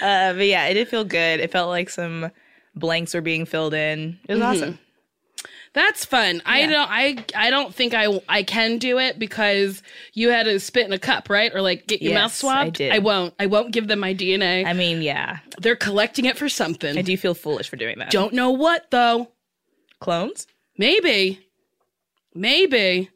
Uh, 0.00 0.32
but 0.34 0.46
yeah, 0.46 0.66
it 0.66 0.74
did 0.74 0.88
feel 0.88 1.04
good. 1.04 1.40
It 1.40 1.50
felt 1.52 1.68
like 1.68 1.90
some 1.90 2.30
blanks 2.74 3.14
were 3.14 3.20
being 3.20 3.44
filled 3.46 3.74
in. 3.74 4.18
It 4.28 4.34
was 4.34 4.42
Mm-hmm. 4.42 4.62
awesome. 4.64 4.78
That's 5.76 6.06
fun. 6.06 6.40
I 6.46 6.62
don't. 6.66 6.88
I 6.90 7.16
I 7.34 7.50
don't 7.50 7.72
think 7.72 7.92
I 7.92 8.20
I 8.30 8.42
can 8.42 8.78
do 8.78 8.98
it 8.98 9.18
because 9.18 9.82
you 10.14 10.30
had 10.30 10.44
to 10.44 10.58
spit 10.58 10.86
in 10.86 10.92
a 10.94 10.98
cup, 10.98 11.28
right? 11.28 11.54
Or 11.54 11.60
like 11.60 11.86
get 11.86 12.00
your 12.00 12.14
mouth 12.14 12.30
Yes, 12.32 12.36
swabbed. 12.38 12.80
I 12.80 12.94
did. 12.94 13.04
won't. 13.04 13.34
I 13.38 13.44
won't 13.44 13.72
give 13.72 13.86
them 13.86 14.00
my 14.00 14.14
DNA. 14.14 14.64
I 14.66 14.72
mean, 14.72 15.02
yeah, 15.02 15.40
They're 15.58 15.76
collecting 15.76 16.24
it 16.24 16.38
for 16.38 16.48
something. 16.48 16.96
I 16.96 17.02
do 17.02 17.14
feel 17.18 17.34
foolish 17.34 17.68
for 17.68 17.76
doing 17.76 17.98
that. 17.98 18.10
Don't 18.10 18.32
know 18.32 18.50
what 18.52 18.90
though. 18.90 19.28
clones? 20.00 20.46
Maybe. 20.78 21.46
Maybe. 22.34 23.10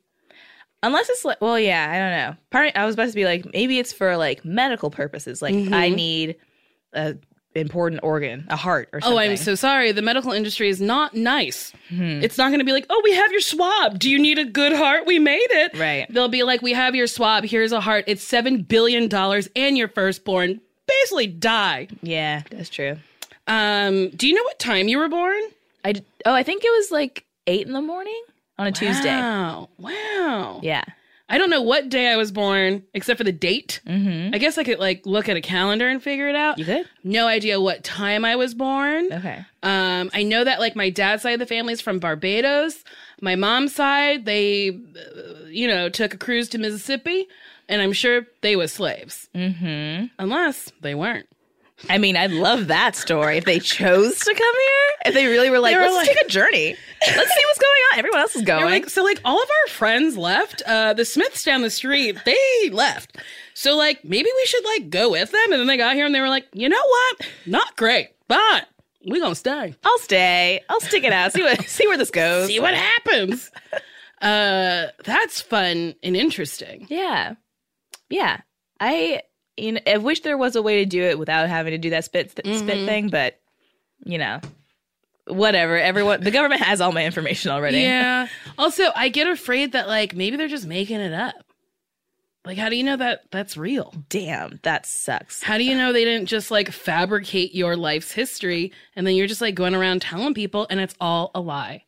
Unless 0.82 1.08
it's 1.10 1.24
like, 1.24 1.40
well, 1.40 1.58
yeah, 1.58 1.88
I 1.90 1.98
don't 1.98 2.10
know. 2.10 2.36
Part 2.50 2.72
I 2.76 2.86
was 2.86 2.94
about 2.94 3.08
to 3.08 3.14
be 3.14 3.24
like, 3.24 3.50
maybe 3.52 3.79
it's 3.79 3.93
for 3.93 4.17
like 4.17 4.44
medical 4.44 4.90
purposes. 4.90 5.43
Like, 5.43 5.55
Mm-hmm. 5.55 5.74
I 5.74 5.88
need 5.88 6.36
a 6.93 7.17
important 7.54 8.00
organ, 8.02 8.46
a 8.48 8.56
heart 8.56 8.88
or 8.92 9.00
something. 9.00 9.16
Oh, 9.16 9.20
I'm 9.20 9.36
so 9.36 9.54
sorry. 9.54 9.92
The 9.92 10.02
medical 10.02 10.32
industry 10.32 10.69
is 10.69 10.80
not 10.80 11.14
nice. 11.14 11.72
Hmm. 11.88 12.22
It's 12.22 12.38
not 12.38 12.48
going 12.48 12.60
to 12.60 12.64
be 12.64 12.72
like, 12.72 12.86
oh, 12.90 13.00
we 13.04 13.12
have 13.14 13.30
your 13.32 13.40
swab. 13.40 13.98
Do 13.98 14.08
you 14.08 14.19
need 14.19 14.38
a 14.38 14.44
good 14.44 14.72
heart? 14.72 15.06
We 15.06 15.19
made 15.19 15.48
it. 15.50 15.76
Right. 15.78 16.06
They'll 16.12 16.28
be 16.28 16.42
like, 16.44 16.62
we 16.62 16.72
have 16.72 16.94
your 16.94 17.06
swab. 17.06 17.44
Here's 17.44 17.72
a 17.72 17.80
heart. 17.80 18.04
It's 18.06 18.24
$7 18.24 18.66
billion 18.69 19.12
and 19.56 19.76
your 19.78 19.88
firstborn. 19.88 20.60
Basically, 20.86 21.26
die. 21.28 21.88
yeah, 22.02 22.42
that's 22.50 22.69
true. 22.69 22.96
Um, 23.46 24.10
do 24.10 24.28
you 24.28 24.34
know 24.34 24.42
what 24.44 24.58
time 24.58 24.88
you 24.88 24.98
were 24.98 25.08
born? 25.08 25.40
I 25.84 25.92
d- 25.92 26.02
oh, 26.26 26.34
I 26.34 26.42
think 26.42 26.64
it 26.64 26.70
was 26.70 26.90
like 26.90 27.24
eight 27.46 27.66
in 27.66 27.72
the 27.72 27.80
morning 27.82 28.22
on 28.58 28.66
a 28.69 28.72
Tuesday. 28.72 29.08
Wow. 29.16 29.69
Wow. 29.78 30.60
Yeah. 30.62 30.84
I 31.31 31.39
don't 31.39 31.49
know 31.49 31.63
what 31.63 31.89
day 31.89 32.08
I 32.08 32.17
was 32.17 32.32
born 32.32 32.82
except 32.93 33.17
for 33.19 33.25
the 33.25 33.32
date. 33.32 33.81
Mm-hmm. 33.87 34.34
I 34.34 34.39
guess 34.39 34.58
I 34.58 34.65
could 34.65 34.81
like 34.81 35.06
look 35.06 35.29
at 35.29 35.37
a 35.37 35.41
calendar 35.41 35.89
and 35.89 36.03
figure 36.03 36.29
it 36.29 36.34
out. 36.34 36.58
You 36.58 36.65
good? 36.65 36.87
No 37.05 37.27
idea 37.29 37.60
what 37.60 37.84
time 37.84 38.25
I 38.25 38.34
was 38.37 38.53
born. 38.53 39.13
Okay. 39.13 39.44
Um, 39.63 40.10
I 40.13 40.25
know 40.25 40.43
that 40.44 40.58
like 40.60 40.75
my 40.75 40.91
dad's 40.91 41.22
side 41.22 41.34
of 41.34 41.39
the 41.39 41.46
family 41.46 41.72
is 41.72 41.81
from 41.81 42.01
Barbados. 42.01 42.82
My 43.22 43.37
mom's 43.37 43.75
side, 43.75 44.25
they, 44.25 44.70
uh, 44.70 45.44
you 45.46 45.69
know, 45.69 45.89
took 45.89 46.15
a 46.15 46.19
cruise 46.19 46.49
to 46.51 46.58
Mississippi, 46.58 47.29
and 47.69 47.81
I'm 47.81 47.93
sure 47.93 48.27
they 48.41 48.56
was 48.56 48.72
slaves, 48.72 49.29
Mm-hmm. 49.34 50.06
unless 50.19 50.72
they 50.81 50.94
weren't. 50.96 51.29
I 51.89 51.99
mean, 51.99 52.17
I 52.17 52.27
love 52.27 52.67
that 52.69 52.94
story. 52.94 53.39
If 53.39 53.44
they 53.44 53.58
chose 53.58 54.19
to 54.19 54.34
come 54.34 54.55
here, 54.55 54.96
if 55.06 55.15
they 55.15 55.27
really 55.27 55.51
were 55.51 55.58
like, 55.58 55.75
were 55.77 55.82
let's 55.82 55.94
like- 55.94 56.08
take 56.08 56.27
a 56.27 56.29
journey, 56.29 56.77
let's 57.01 57.34
see 57.34 57.44
what's 57.46 57.58
going 57.58 57.82
on. 57.93 57.99
Everyone 57.99 58.20
else 58.20 58.37
is 58.37 58.43
going. 58.43 58.65
like, 58.65 58.91
so 58.91 59.03
like 59.03 59.20
all 59.25 59.43
of 59.43 59.49
our 59.49 59.72
friends 59.72 60.17
left. 60.17 60.63
Uh, 60.67 60.93
the 60.93 61.05
Smiths 61.05 61.43
down 61.44 61.63
the 61.63 61.70
street, 61.70 62.19
they 62.25 62.70
left. 62.70 63.17
So 63.55 63.77
like 63.77 64.05
maybe 64.05 64.29
we 64.34 64.46
should 64.46 64.65
like 64.65 64.91
go 64.91 65.10
with 65.10 65.31
them. 65.32 65.53
And 65.53 65.60
then 65.60 65.67
they 65.67 65.77
got 65.77 65.94
here 65.94 66.06
and 66.06 66.15
they 66.15 66.20
were 66.20 66.29
like, 66.29 66.46
you 66.53 66.69
know 66.69 66.82
what? 66.87 67.29
Not 67.46 67.77
great, 67.77 68.08
but 68.29 68.67
we 69.06 69.19
gonna 69.20 69.34
stay. 69.34 69.75
I'll 69.82 69.99
stay. 70.01 70.60
I'll 70.69 70.81
stick 70.81 71.05
it 71.05 71.13
out. 71.13 71.32
See 71.32 71.43
what 71.43 71.65
see 71.67 71.87
where 71.89 71.96
this 71.96 72.10
goes. 72.10 72.49
See 72.49 72.60
what 72.60 72.75
happens. 72.75 73.51
uh, 74.20 74.87
that's 75.05 75.41
fun 75.41 75.94
and 76.03 76.17
interesting. 76.17 76.87
Yeah. 76.91 77.34
Yeah. 78.10 78.41
I 78.79 79.22
you 79.60 79.72
know, 79.72 79.81
I 79.86 79.98
wish 79.98 80.20
there 80.20 80.38
was 80.38 80.56
a 80.56 80.62
way 80.62 80.79
to 80.79 80.86
do 80.86 81.02
it 81.02 81.19
without 81.19 81.48
having 81.48 81.72
to 81.72 81.79
do 81.79 81.90
that 81.90 82.05
spit 82.05 82.31
spit 82.31 82.44
Mhm. 82.46 82.86
thing, 82.86 83.08
but 83.08 83.38
you 84.05 84.19
know, 84.19 84.40
whatever. 85.26 85.76
Everyone, 85.79 86.22
the 86.22 86.31
government 86.31 86.62
has 86.62 86.81
all 86.81 86.93
my 86.93 87.05
information 87.05 87.50
already. 87.50 87.81
Yeah. 87.81 88.29
Also, 88.58 88.90
I 88.94 89.08
get 89.08 89.26
afraid 89.26 89.72
that 89.72 89.88
like 89.88 90.14
maybe 90.14 90.36
they're 90.36 90.48
just 90.48 90.67
making 90.67 91.00
it 91.00 91.12
up. 91.14 91.34
Like, 92.44 92.56
how 92.58 92.69
do 92.70 92.76
you 92.76 92.84
know 92.84 92.96
that 92.96 93.22
that's 93.31 93.56
real? 93.56 93.93
Damn, 94.08 94.60
that 94.62 94.86
sucks. 94.86 95.43
How 95.43 95.58
do 95.58 95.64
you 95.64 95.74
know 95.76 95.93
they 95.93 96.05
didn't 96.05 96.26
just 96.26 96.50
like 96.50 96.70
fabricate 96.70 97.55
your 97.55 97.76
life's 97.76 98.12
history 98.12 98.72
and 98.96 99.06
then 99.06 99.14
you're 99.14 99.26
just 99.26 99.40
like 99.43 99.55
going 99.55 99.74
around 99.74 100.00
telling 100.02 100.32
people 100.34 100.67
and 100.70 100.81
it's 100.81 100.94
all 101.00 101.31
a 101.34 101.40
lie? 101.40 101.84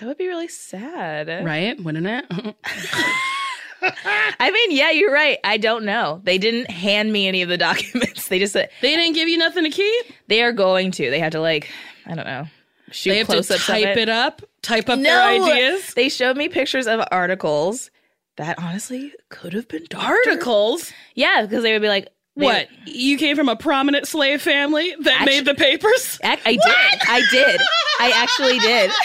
That 0.00 0.06
would 0.06 0.16
be 0.18 0.26
really 0.28 0.48
sad. 0.48 1.44
Right? 1.44 1.78
Wouldn't 1.82 2.06
it? 2.06 2.24
I 4.40 4.50
mean, 4.50 4.72
yeah, 4.72 4.90
you're 4.90 5.12
right. 5.12 5.38
I 5.44 5.56
don't 5.56 5.84
know. 5.84 6.20
They 6.24 6.38
didn't 6.38 6.70
hand 6.70 7.12
me 7.12 7.28
any 7.28 7.42
of 7.42 7.48
the 7.48 7.56
documents. 7.68 8.28
They 8.28 8.38
just 8.38 8.52
said 8.52 8.70
they 8.82 8.94
didn't 8.96 9.14
give 9.14 9.28
you 9.28 9.38
nothing 9.38 9.64
to 9.64 9.70
keep? 9.70 10.06
they 10.28 10.42
are 10.42 10.52
going 10.52 10.90
to. 10.92 11.10
They 11.10 11.20
have 11.20 11.32
to 11.32 11.40
like, 11.40 11.68
I 12.06 12.14
don't 12.14 12.26
know, 12.26 12.46
shoot 12.90 13.10
They 13.10 13.18
have 13.18 13.28
to 13.28 13.42
type 13.58 13.86
it. 13.96 13.98
it. 13.98 14.08
up, 14.08 14.42
type 14.62 14.88
up 14.88 15.00
their 15.00 15.22
ideas. 15.22 15.94
They 15.94 16.08
showed 16.08 16.36
me 16.36 16.48
pictures 16.48 16.86
of 16.86 17.00
articles 17.10 17.90
that 18.36 18.58
honestly 18.58 19.12
could 19.30 19.52
have 19.52 19.68
been. 19.68 19.84
Articles. 19.96 20.92
Yeah, 21.14 21.42
because 21.42 21.62
they 21.62 21.72
would 21.72 21.82
be 21.82 21.88
like, 21.88 22.08
they- 22.36 22.44
What? 22.44 22.68
You 22.86 23.16
came 23.18 23.36
from 23.36 23.48
a 23.48 23.56
prominent 23.56 24.06
slave 24.06 24.40
family 24.42 24.94
that 25.00 25.22
Actu- 25.22 25.24
made 25.30 25.44
the 25.44 25.54
papers? 25.54 26.18
Ac- 26.22 26.40
I 26.46 26.52
did. 26.52 26.62
I 27.08 27.22
did. 27.32 27.60
I 28.00 28.12
actually 28.14 28.58
did. 28.60 28.90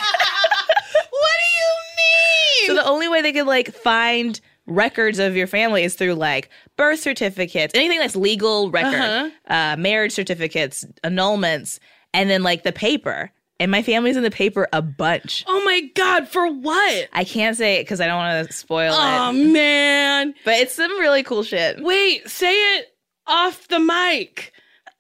What 1.09 1.31
do 1.39 1.57
you 1.57 2.67
mean? 2.67 2.67
So 2.77 2.83
the 2.83 2.89
only 2.89 3.07
way 3.07 3.21
they 3.21 3.33
could 3.33 3.47
like 3.47 3.73
find 3.73 4.39
records 4.65 5.19
of 5.19 5.35
your 5.35 5.47
family 5.47 5.83
is 5.83 5.95
through 5.95 6.13
like 6.15 6.49
birth 6.77 6.99
certificates, 6.99 7.73
anything 7.75 7.99
that's 7.99 8.15
legal 8.15 8.71
record, 8.71 8.95
Uh-huh. 8.99 9.29
uh 9.47 9.75
marriage 9.77 10.11
certificates, 10.13 10.85
annulments, 11.03 11.79
and 12.13 12.29
then 12.29 12.43
like 12.43 12.63
the 12.63 12.71
paper. 12.71 13.31
And 13.59 13.69
my 13.71 13.81
family's 13.83 14.17
in 14.17 14.23
the 14.23 14.31
paper 14.31 14.67
a 14.73 14.81
bunch. 14.81 15.45
Oh 15.47 15.63
my 15.63 15.81
god, 15.95 16.27
for 16.27 16.51
what? 16.51 17.07
I 17.13 17.23
can't 17.23 17.55
say 17.55 17.75
it 17.75 17.83
because 17.83 18.01
I 18.01 18.07
don't 18.07 18.17
want 18.17 18.47
to 18.47 18.53
spoil 18.53 18.91
Oh 18.93 18.97
it, 18.97 19.29
Oh 19.29 19.31
man. 19.33 20.33
but 20.43 20.55
it's 20.55 20.73
some 20.73 20.91
really 20.99 21.23
cool 21.23 21.43
shit. 21.43 21.81
Wait, 21.81 22.27
say 22.29 22.51
it 22.53 22.87
off 23.27 23.67
the 23.69 23.79
mic. 23.79 24.51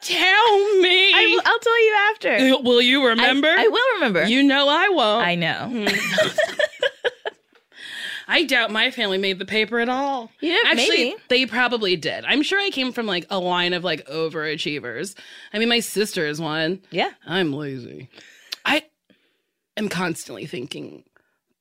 Tell 0.01 0.77
me. 0.81 1.13
I 1.13 1.25
will, 1.33 1.41
I'll 1.45 1.59
tell 1.59 1.85
you 1.85 1.95
after. 2.11 2.63
Will 2.63 2.81
you 2.81 3.01
I- 3.03 3.09
remember? 3.09 3.47
I, 3.47 3.67
will 3.67 3.93
remember. 3.95 4.25
You 4.25 4.43
know 4.43 4.67
I 4.69 4.89
won't. 4.89 5.25
I 5.27 5.35
know. 5.35 5.87
I 8.33 8.45
doubt 8.45 8.71
my 8.71 8.89
family 8.89 9.19
made 9.19 9.37
the 9.37 9.45
paper 9.45 9.79
at 9.79 9.89
all. 9.89 10.31
Yeah, 10.41 10.57
Actually, 10.65 10.87
maybe. 11.11 11.15
they 11.29 11.45
probably 11.45 11.95
did. 11.95 12.25
I'm 12.25 12.41
sure 12.41 12.59
I 12.59 12.71
came 12.71 12.91
from 12.91 13.05
like 13.05 13.27
a 13.29 13.37
line 13.37 13.73
of 13.73 13.83
like 13.83 14.07
overachievers. 14.07 15.15
I 15.53 15.59
mean, 15.59 15.69
my 15.69 15.79
sister 15.79 16.25
is 16.25 16.41
one. 16.41 16.81
Yeah. 16.89 17.11
I'm 17.27 17.53
lazy. 17.53 18.09
I 18.65 18.85
am 19.77 19.87
constantly 19.87 20.47
thinking 20.47 21.03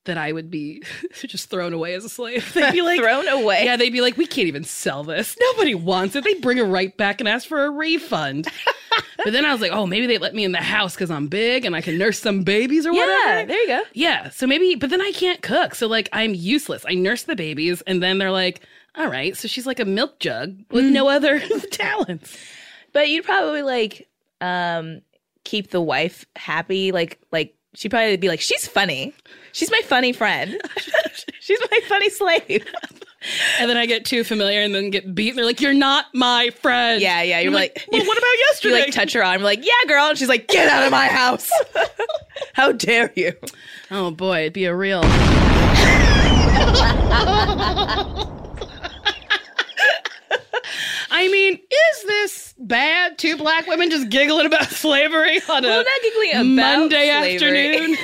that 0.05 0.17
I 0.17 0.31
would 0.33 0.51
be 0.51 0.83
just 1.13 1.49
thrown 1.49 1.71
away 1.73 1.93
as 1.93 2.03
a 2.03 2.09
slave. 2.09 2.53
They'd 2.53 2.71
be 2.71 2.81
like, 2.83 2.99
Thrown 2.99 3.27
away. 3.27 3.63
yeah, 3.65 3.77
they'd 3.77 3.89
be 3.89 4.01
like, 4.01 4.17
we 4.17 4.25
can't 4.25 4.47
even 4.47 4.63
sell 4.63 5.03
this. 5.03 5.35
Nobody 5.39 5.75
wants 5.75 6.15
it. 6.15 6.23
They 6.23 6.33
bring 6.35 6.57
it 6.57 6.63
right 6.63 6.95
back 6.97 7.21
and 7.21 7.27
ask 7.29 7.47
for 7.47 7.63
a 7.65 7.69
refund. 7.69 8.47
but 9.23 9.31
then 9.31 9.45
I 9.45 9.51
was 9.53 9.61
like, 9.61 9.71
oh, 9.71 9.85
maybe 9.85 10.05
they 10.07 10.17
let 10.17 10.35
me 10.35 10.43
in 10.43 10.51
the 10.51 10.57
house 10.57 10.93
because 10.95 11.09
I'm 11.09 11.27
big 11.27 11.63
and 11.65 11.75
I 11.75 11.81
can 11.81 11.97
nurse 11.97 12.19
some 12.19 12.43
babies 12.43 12.85
or 12.85 12.91
Yeah, 12.93 13.05
whatever. 13.05 13.47
there 13.47 13.61
you 13.61 13.67
go. 13.67 13.81
Yeah. 13.93 14.29
So 14.29 14.45
maybe, 14.45 14.75
but 14.75 14.89
then 14.89 15.01
I 15.01 15.11
can't 15.13 15.41
cook. 15.41 15.73
So 15.75 15.87
like 15.87 16.09
I'm 16.11 16.33
useless. 16.33 16.85
I 16.87 16.95
nurse 16.95 17.23
the 17.23 17.35
babies 17.35 17.81
and 17.87 18.03
then 18.03 18.17
they're 18.17 18.31
like, 18.31 18.61
all 18.95 19.07
right. 19.07 19.35
So 19.37 19.47
she's 19.47 19.65
like 19.65 19.79
a 19.79 19.85
milk 19.85 20.19
jug 20.19 20.55
with 20.69 20.85
no 20.85 21.07
other 21.09 21.39
talents. 21.71 22.37
But 22.91 23.09
you'd 23.09 23.23
probably 23.25 23.61
like 23.63 24.07
um 24.41 25.01
keep 25.45 25.69
the 25.71 25.81
wife 25.81 26.25
happy. 26.35 26.91
Like 26.91 27.19
like 27.31 27.55
she'd 27.73 27.89
probably 27.89 28.17
be 28.17 28.27
like, 28.27 28.41
She's 28.41 28.67
funny. 28.67 29.13
She's 29.53 29.71
my 29.71 29.81
funny 29.85 30.11
friend. 30.13 30.59
She's 31.39 31.59
my 31.71 31.79
funny 31.87 32.09
slave. 32.09 32.65
And 33.59 33.69
then 33.69 33.77
I 33.77 33.85
get 33.85 34.03
too 34.03 34.23
familiar 34.25 34.59
and 34.61 34.75
then 34.75 34.89
get 34.89 35.15
beat. 35.15 35.35
They're 35.35 35.45
like, 35.45 35.61
you're 35.61 35.73
not 35.73 36.05
my 36.13 36.49
friend. 36.61 37.01
Yeah, 37.01 37.21
yeah. 37.21 37.39
You're 37.39 37.51
I'm 37.51 37.53
like, 37.55 37.85
well, 37.91 38.05
what 38.05 38.17
about 38.17 38.37
yesterday? 38.49 38.75
you 38.79 38.81
like 38.85 38.93
touch 38.93 39.13
her 39.13 39.23
arm, 39.23 39.41
like, 39.43 39.65
yeah, 39.65 39.71
girl. 39.87 40.07
And 40.09 40.17
she's 40.17 40.27
like, 40.27 40.47
get 40.49 40.67
out 40.67 40.83
of 40.83 40.91
my 40.91 41.07
house. 41.07 41.49
How 42.53 42.71
dare 42.73 43.13
you? 43.15 43.33
oh 43.91 44.11
boy, 44.11 44.41
it'd 44.41 44.53
be 44.53 44.65
a 44.65 44.75
real. 44.75 45.01
I 51.11 51.27
mean, 51.29 51.53
is 51.55 52.03
this 52.05 52.53
bad? 52.57 53.17
Two 53.17 53.37
black 53.37 53.67
women 53.67 53.89
just 53.89 54.09
giggling 54.09 54.45
about 54.45 54.65
slavery 54.69 55.39
on 55.49 55.63
a 55.63 55.67
Well, 55.67 55.83
giggling 56.01 56.31
about 56.31 56.45
Monday 56.45 57.07
slavery. 57.09 57.75
afternoon? 57.77 57.97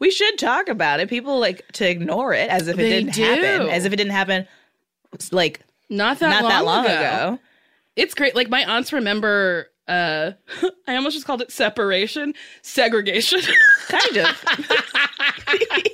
We 0.00 0.10
should 0.10 0.38
talk 0.38 0.68
about 0.68 1.00
it. 1.00 1.08
People 1.08 1.38
like 1.40 1.66
to 1.74 1.88
ignore 1.88 2.32
it 2.34 2.48
as 2.50 2.68
if 2.68 2.74
it 2.74 2.78
They 2.78 2.90
didn't 2.90 3.14
do. 3.14 3.22
happen. 3.22 3.68
As 3.70 3.84
if 3.84 3.92
it 3.92 3.96
didn't 3.96 4.12
happen 4.12 4.46
like 5.30 5.60
Not 5.88 6.18
that 6.18 6.30
not 6.30 6.42
long 6.42 6.50
that 6.50 6.64
long 6.64 6.84
ago. 6.86 6.94
ago. 6.94 7.38
It's 7.96 8.14
great. 8.14 8.34
Like 8.34 8.48
my 8.48 8.64
aunts 8.64 8.92
remember. 8.92 9.68
uh 9.86 10.32
I 10.88 10.96
almost 10.96 11.14
just 11.14 11.26
called 11.26 11.42
it 11.42 11.52
separation, 11.52 12.34
segregation. 12.62 13.40
Kind 13.88 14.16
of. 14.16 14.44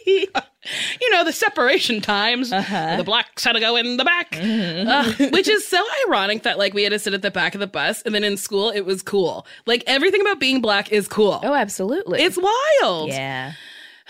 you 1.01 1.11
know 1.11 1.25
the 1.25 1.33
separation 1.33 2.01
times. 2.01 2.53
Uh-huh. 2.53 2.97
The 2.97 3.05
blacks 3.05 3.45
had 3.45 3.53
to 3.53 3.61
go 3.61 3.77
in 3.77 3.97
the 3.97 4.05
back, 4.05 4.31
Mm-hmm. 4.33 4.89
Uh, 4.89 5.29
which 5.31 5.49
is 5.49 5.67
so 5.67 5.83
ironic 6.07 6.43
that 6.45 6.57
like 6.59 6.73
we 6.75 6.83
had 6.85 6.93
to 6.93 6.99
sit 6.99 7.15
at 7.15 7.23
the 7.23 7.31
back 7.31 7.55
of 7.55 7.61
the 7.61 7.67
bus, 7.67 8.03
and 8.03 8.15
then 8.15 8.25
in 8.25 8.37
school 8.37 8.71
it 8.71 8.83
was 8.83 9.03
cool. 9.03 9.47
Like 9.67 9.83
everything 9.87 10.21
about 10.21 10.39
being 10.41 10.61
black 10.61 10.93
is 10.93 11.09
cool. 11.09 11.41
oh, 11.43 11.55
absolutely. 11.55 12.21
It's 12.23 12.39
wild. 12.39 13.09
yeah. 13.11 13.53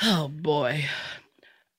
Oh 0.02 0.28
boy. 0.28 0.85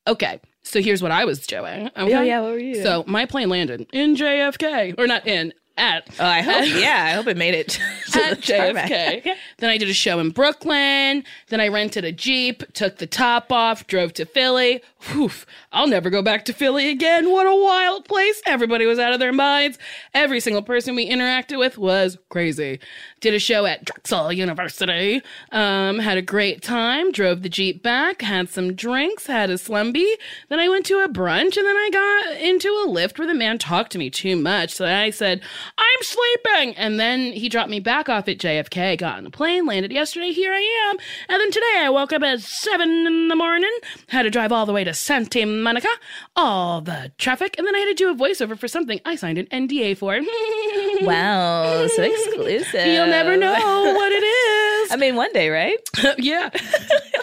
Okay. 0.07 0.39
So 0.63 0.81
here's 0.81 1.01
what 1.01 1.11
I 1.11 1.25
was 1.25 1.45
doing. 1.47 1.87
Okay? 1.87 2.15
Oh, 2.15 2.21
yeah, 2.21 2.39
what 2.41 2.51
were 2.51 2.59
you 2.59 2.75
doing? 2.75 2.85
So 2.85 3.03
my 3.07 3.25
plane 3.25 3.49
landed 3.49 3.87
in 3.91 4.15
JFK, 4.15 4.97
or 4.97 5.07
not 5.07 5.27
in, 5.27 5.53
at. 5.77 6.07
Oh, 6.19 6.25
I 6.25 6.41
hope. 6.41 6.67
yeah, 6.81 7.05
I 7.05 7.11
hope 7.11 7.27
it 7.27 7.37
made 7.37 7.53
it 7.53 7.69
to 7.69 8.23
at 8.23 8.37
the. 8.37 8.53
JFK. 8.53 9.35
then 9.57 9.69
I 9.69 9.77
did 9.77 9.89
a 9.89 9.93
show 9.93 10.19
in 10.19 10.29
Brooklyn. 10.29 11.23
Then 11.47 11.59
I 11.59 11.67
rented 11.67 12.05
a 12.05 12.11
Jeep, 12.11 12.63
took 12.73 12.97
the 12.97 13.07
top 13.07 13.51
off, 13.51 13.87
drove 13.87 14.13
to 14.13 14.25
Philly. 14.25 14.81
Whew, 15.09 15.31
I'll 15.71 15.87
never 15.87 16.09
go 16.09 16.21
back 16.21 16.45
to 16.45 16.53
Philly 16.53 16.89
again. 16.89 17.31
What 17.31 17.47
a 17.47 17.55
wild 17.55 18.05
place. 18.05 18.41
Everybody 18.45 18.85
was 18.85 18.99
out 18.99 19.13
of 19.13 19.19
their 19.19 19.33
minds. 19.33 19.77
Every 20.13 20.39
single 20.39 20.61
person 20.61 20.95
we 20.95 21.09
interacted 21.09 21.57
with 21.57 21.77
was 21.77 22.17
crazy. 22.29 22.79
Did 23.21 23.35
a 23.35 23.39
show 23.39 23.67
at 23.67 23.85
Drexel 23.85 24.33
University. 24.33 25.21
Um, 25.51 25.99
had 25.99 26.17
a 26.17 26.23
great 26.23 26.63
time. 26.63 27.11
Drove 27.11 27.43
the 27.43 27.49
Jeep 27.49 27.83
back, 27.83 28.23
had 28.23 28.49
some 28.49 28.73
drinks, 28.73 29.27
had 29.27 29.51
a 29.51 29.55
Slumby. 29.55 30.13
Then 30.49 30.59
I 30.59 30.67
went 30.67 30.87
to 30.87 31.03
a 31.03 31.07
brunch 31.07 31.55
and 31.55 31.65
then 31.65 31.77
I 31.77 31.89
got 31.93 32.41
into 32.41 32.69
a 32.69 32.87
Lyft 32.87 33.19
where 33.19 33.27
the 33.27 33.35
man 33.35 33.59
talked 33.59 33.91
to 33.91 33.99
me 33.99 34.09
too 34.09 34.35
much. 34.35 34.73
So 34.73 34.87
I 34.87 35.11
said, 35.11 35.39
I'm 35.77 36.01
sleeping. 36.01 36.75
And 36.75 36.99
then 36.99 37.31
he 37.31 37.47
dropped 37.47 37.69
me 37.69 37.79
back 37.79 38.09
off 38.09 38.27
at 38.27 38.39
JFK, 38.39 38.97
got 38.97 39.19
on 39.19 39.27
a 39.27 39.29
plane, 39.29 39.67
landed 39.67 39.91
yesterday. 39.91 40.31
Here 40.31 40.51
I 40.51 40.89
am. 40.89 40.97
And 41.29 41.39
then 41.39 41.51
today 41.51 41.81
I 41.81 41.89
woke 41.89 42.13
up 42.13 42.23
at 42.23 42.41
seven 42.41 42.89
in 43.05 43.27
the 43.27 43.35
morning, 43.35 43.71
had 44.07 44.23
to 44.23 44.31
drive 44.31 44.51
all 44.51 44.65
the 44.65 44.73
way 44.73 44.83
to 44.83 44.95
Santa 44.95 45.45
Monica, 45.45 45.89
all 46.35 46.81
the 46.81 47.11
traffic. 47.19 47.53
And 47.59 47.67
then 47.67 47.75
I 47.75 47.79
had 47.79 47.85
to 47.85 47.93
do 47.93 48.09
a 48.09 48.15
voiceover 48.15 48.57
for 48.57 48.67
something 48.67 48.99
I 49.05 49.15
signed 49.15 49.37
an 49.37 49.45
NDA 49.45 49.95
for. 49.95 50.19
Wow, 51.05 51.87
so 51.87 52.03
exclusive. 52.03 52.87
You'll 52.87 53.07
never 53.07 53.37
know 53.37 53.51
what 53.51 54.11
it 54.11 54.23
is. 54.23 54.91
I 54.91 54.95
mean, 54.97 55.15
one 55.15 55.31
day, 55.33 55.49
right? 55.49 55.79
yeah. 56.17 56.49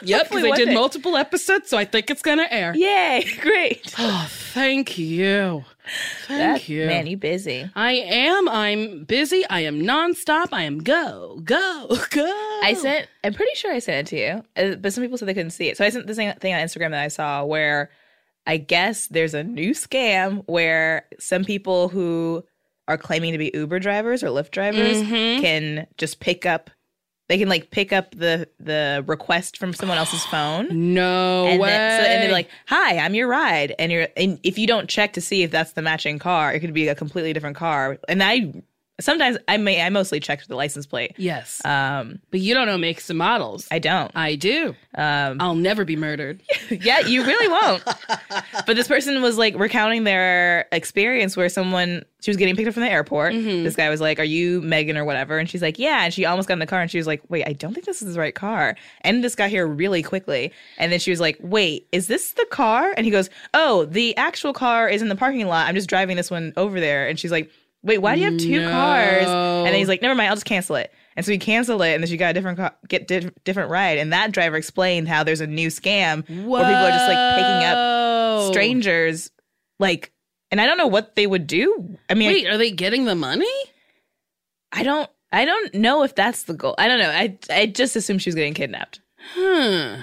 yep, 0.02 0.28
because 0.28 0.44
I 0.44 0.56
did 0.56 0.68
day. 0.68 0.75
multiple 0.75 1.16
episodes, 1.16 1.68
so 1.68 1.76
I 1.76 1.85
think 1.85 2.11
it's 2.11 2.23
going 2.23 2.38
to 2.38 2.52
air. 2.52 2.75
Yay, 2.75 3.25
great. 3.40 3.94
Oh, 4.11 4.26
thank 4.30 4.97
you. 4.97 5.64
Thank 6.26 6.68
you. 6.68 6.87
Man, 6.87 7.06
you 7.06 7.16
busy. 7.16 7.70
I 7.75 7.92
am. 7.92 8.49
I'm 8.49 9.04
busy. 9.04 9.44
I 9.49 9.61
am 9.61 9.80
nonstop. 9.82 10.49
I 10.52 10.62
am 10.62 10.78
go, 10.78 11.40
go, 11.44 11.99
go. 12.11 12.61
I 12.62 12.75
sent. 12.75 13.06
I'm 13.23 13.35
pretty 13.35 13.54
sure 13.54 13.73
I 13.73 13.80
sent 13.80 14.08
it 14.08 14.11
to 14.11 14.16
you, 14.16 14.44
uh, 14.73 14.76
but 14.76 14.92
some 14.92 15.04
people 15.04 15.18
said 15.18 15.28
they 15.28 15.35
couldn't 15.35 15.50
see 15.50 15.68
it. 15.68 15.76
So 15.76 15.85
I 15.85 15.90
sent 15.90 16.06
this 16.06 16.16
thing, 16.16 16.32
thing 16.40 16.54
on 16.54 16.61
Instagram 16.61 16.90
that 16.90 17.04
I 17.04 17.08
saw 17.08 17.44
where 17.44 17.90
I 18.47 18.56
guess 18.56 19.08
there's 19.08 19.35
a 19.35 19.44
new 19.44 19.73
scam 19.73 20.42
where 20.47 21.04
some 21.18 21.44
people 21.44 21.88
who 21.90 22.44
are 22.88 22.99
claiming 22.99 23.33
to 23.33 23.38
be 23.38 23.50
Uber 23.54 23.78
drivers 23.78 24.25
or 24.25 24.28
Lyft 24.28 24.50
drivers 24.50 24.97
Mhm. 25.02 25.40
can 25.40 25.87
just 25.99 26.18
pick 26.21 26.45
up. 26.47 26.71
They 27.28 27.37
can 27.37 27.50
like 27.50 27.71
pick 27.71 27.92
up 27.92 28.12
the 28.16 28.49
the 28.59 29.04
request 29.07 29.59
from 29.59 29.75
someone 29.75 29.99
else's 29.99 30.25
phone. 30.26 30.95
No 30.95 31.45
and 31.47 31.61
way. 31.61 31.68
then 31.68 32.00
so 32.02 32.11
and 32.11 32.23
they're 32.23 32.33
like, 32.33 32.49
"Hi, 32.68 32.97
I'm 32.99 33.14
your 33.14 33.28
ride," 33.28 33.75
and 33.78 33.92
you're 33.92 34.09
and 34.16 34.40
if 34.42 34.59
you 34.59 34.66
don't 34.66 34.88
check 34.88 35.12
to 35.12 35.21
see 35.21 35.42
if 35.42 35.50
that's 35.50 35.73
the 35.73 35.83
matching 35.83 36.18
car, 36.18 36.52
it 36.54 36.61
could 36.61 36.73
be 36.73 36.88
a 36.88 36.95
completely 36.95 37.35
different 37.35 37.57
car. 37.57 37.99
And 38.09 38.23
I 38.23 38.52
sometimes 39.00 39.38
I 39.49 39.57
may 39.57 39.81
I 39.83 39.90
mostly 39.90 40.21
check 40.21 40.45
the 40.47 40.57
license 40.57 40.87
plate. 40.87 41.12
Yes. 41.17 41.64
Um, 41.64 42.19
but 42.31 42.40
you 42.40 42.55
don't 42.55 42.67
know 42.67 42.78
makes 42.78 43.09
and 43.11 43.19
models. 43.19 43.69
I 43.71 43.78
don't. 43.78 44.11
I 44.14 44.35
do. 44.35 44.75
Um, 44.97 45.37
I'll 45.40 45.55
never 45.55 45.85
be 45.85 45.97
murdered. 45.97 46.40
yeah, 46.71 47.00
you 47.00 47.25
really 47.25 47.49
won't. 47.49 47.85
but 48.67 48.76
this 48.76 48.88
person 48.88 49.21
was 49.23 49.38
like 49.38 49.59
recounting 49.59 50.05
their 50.05 50.67
experience 50.73 51.37
where 51.37 51.49
someone 51.49 52.05
she 52.21 52.31
was 52.31 52.37
getting 52.37 52.57
picked 52.57 52.67
up 52.67 52.75
from 52.75 52.83
the 52.83 52.90
airport. 52.90 53.33
Mhm. 53.33 53.62
This 53.62 53.76
guy 53.76 53.88
was 53.90 54.00
like, 54.00 54.19
"Are 54.19 54.25
you 54.25 54.61
Megan 54.62 54.97
or 54.97 55.05
whatever?" 55.05 55.38
And 55.38 55.49
she's 55.49 55.62
like, 55.62 55.78
"Yeah." 55.78 56.02
And 56.05 56.12
she 56.12 56.25
almost 56.25 56.49
got 56.49 56.55
in 56.55 56.59
the 56.59 56.67
car 56.67 56.81
and 56.81 56.90
she 56.90 56.99
was 56.99 57.07
like, 57.07 57.23
"Wait, 57.28 57.47
I 57.47 57.52
don't 57.52 57.75
think 57.75 57.87
this 57.87 58.02
is 58.02 58.14
the 58.14 58.21
right 58.21 58.35
car." 58.35 58.75
And 59.02 59.23
this 59.23 59.37
got 59.37 59.50
here 59.50 59.67
really 59.69 60.02
quickly. 60.02 60.52
And 60.78 60.90
then 60.90 60.99
she 60.99 61.11
was 61.11 61.21
like, 61.21 61.37
"Wait, 61.40 61.87
is 61.93 62.09
this 62.09 62.33
the 62.33 62.47
car?" 62.50 62.93
And 62.97 63.05
he 63.07 63.12
goes, 63.12 63.31
"Oh, 63.55 63.85
the 63.85 64.17
actual 64.17 64.52
car 64.52 64.88
is 64.88 65.00
in 65.00 65.09
the 65.09 65.14
parking 65.17 65.47
lot. 65.47 65.69
I'm 65.69 65.76
just 65.76 65.88
driving 65.88 66.17
this 66.17 66.28
one 66.31 66.52
over 66.57 66.81
there." 66.81 67.07
And 67.07 67.21
she's 67.21 67.31
like, 67.31 67.50
"Wait, 67.82 67.99
why 67.99 68.14
do 68.14 68.20
you 68.20 68.30
have 68.30 68.38
two 68.40 68.61
cars?" 68.68 69.26
And 69.26 69.66
then 69.66 69.75
he's 69.75 69.88
like, 69.88 70.02
"Never 70.02 70.14
mind, 70.14 70.30
I'll 70.30 70.37
just 70.37 70.44
cancel 70.47 70.76
it." 70.76 70.92
And 71.16 71.26
so 71.26 71.32
he 71.32 71.38
canceled 71.38 71.82
it, 71.82 71.94
and 71.94 72.02
then 72.02 72.08
she 72.08 72.16
got 72.16 72.30
a 72.30 72.35
different 72.35 72.58
car, 72.58 72.75
get 72.87 73.08
di- 73.08 73.30
different 73.44 73.70
ride. 73.70 73.99
And 73.99 74.12
that 74.12 74.30
driver 74.32 74.56
explained 74.56 75.08
how 75.08 75.25
there's 75.25 75.40
a 75.40 75.47
new 75.49 75.68
scam 75.68 76.28
where 76.28 76.62
people 76.62 76.75
are 76.76 76.90
just 76.90 77.08
like 77.08 77.35
picking 77.35 77.64
up 77.68 78.52
strangers, 78.52 79.30
like, 79.80 80.12
and 80.50 80.61
I 80.61 80.66
don't 80.66 80.78
know 80.78 80.87
what 80.87 81.16
they 81.16 81.26
would 81.26 81.47
do. 81.47 81.99
I 82.08 82.14
mean, 82.14 82.28
Wait, 82.28 82.47
are 82.47 82.56
they 82.56 82.70
getting 82.70 83.04
the 83.04 83.16
money? 83.16 83.47
I 84.70 84.82
don't, 84.85 85.11
I 85.32 85.44
don't 85.44 85.75
know 85.75 86.04
if 86.04 86.14
that's 86.14 86.44
the 86.44 86.54
goal. 86.54 86.75
I 86.78 86.87
don't 86.88 87.00
know. 87.00 87.11
I, 87.11 87.37
I 87.50 87.66
just 87.66 87.97
assumed 87.97 88.23
she 88.23 88.28
was 88.28 88.35
getting 88.37 88.54
kidnapped. 88.54 89.00
Hmm. 89.35 90.02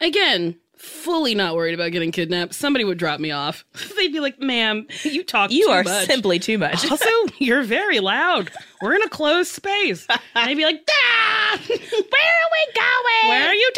Again, 0.00 0.56
fully 0.78 1.34
not 1.34 1.54
worried 1.56 1.74
about 1.74 1.92
getting 1.92 2.12
kidnapped. 2.12 2.54
Somebody 2.54 2.84
would 2.84 2.98
drop 2.98 3.20
me 3.20 3.30
off. 3.30 3.64
They'd 3.96 4.12
be 4.12 4.20
like, 4.20 4.40
ma'am, 4.40 4.86
you 5.02 5.24
talk 5.24 5.50
You 5.50 5.68
are 5.68 5.82
much. 5.82 6.06
simply 6.06 6.38
too 6.38 6.58
much. 6.58 6.84
Also, 6.90 7.08
you're 7.38 7.62
very 7.62 8.00
loud. 8.00 8.50
We're 8.80 8.94
in 8.94 9.02
a 9.02 9.08
closed 9.08 9.50
space. 9.52 10.06
And 10.08 10.20
I'd 10.34 10.56
be 10.56 10.64
like, 10.64 10.82
ah! 10.90 11.58
Where 11.68 11.76
are 11.76 12.50
we 12.52 12.72
going? 12.74 13.28
Where 13.28 13.48
are 13.48 13.54
you 13.54 13.72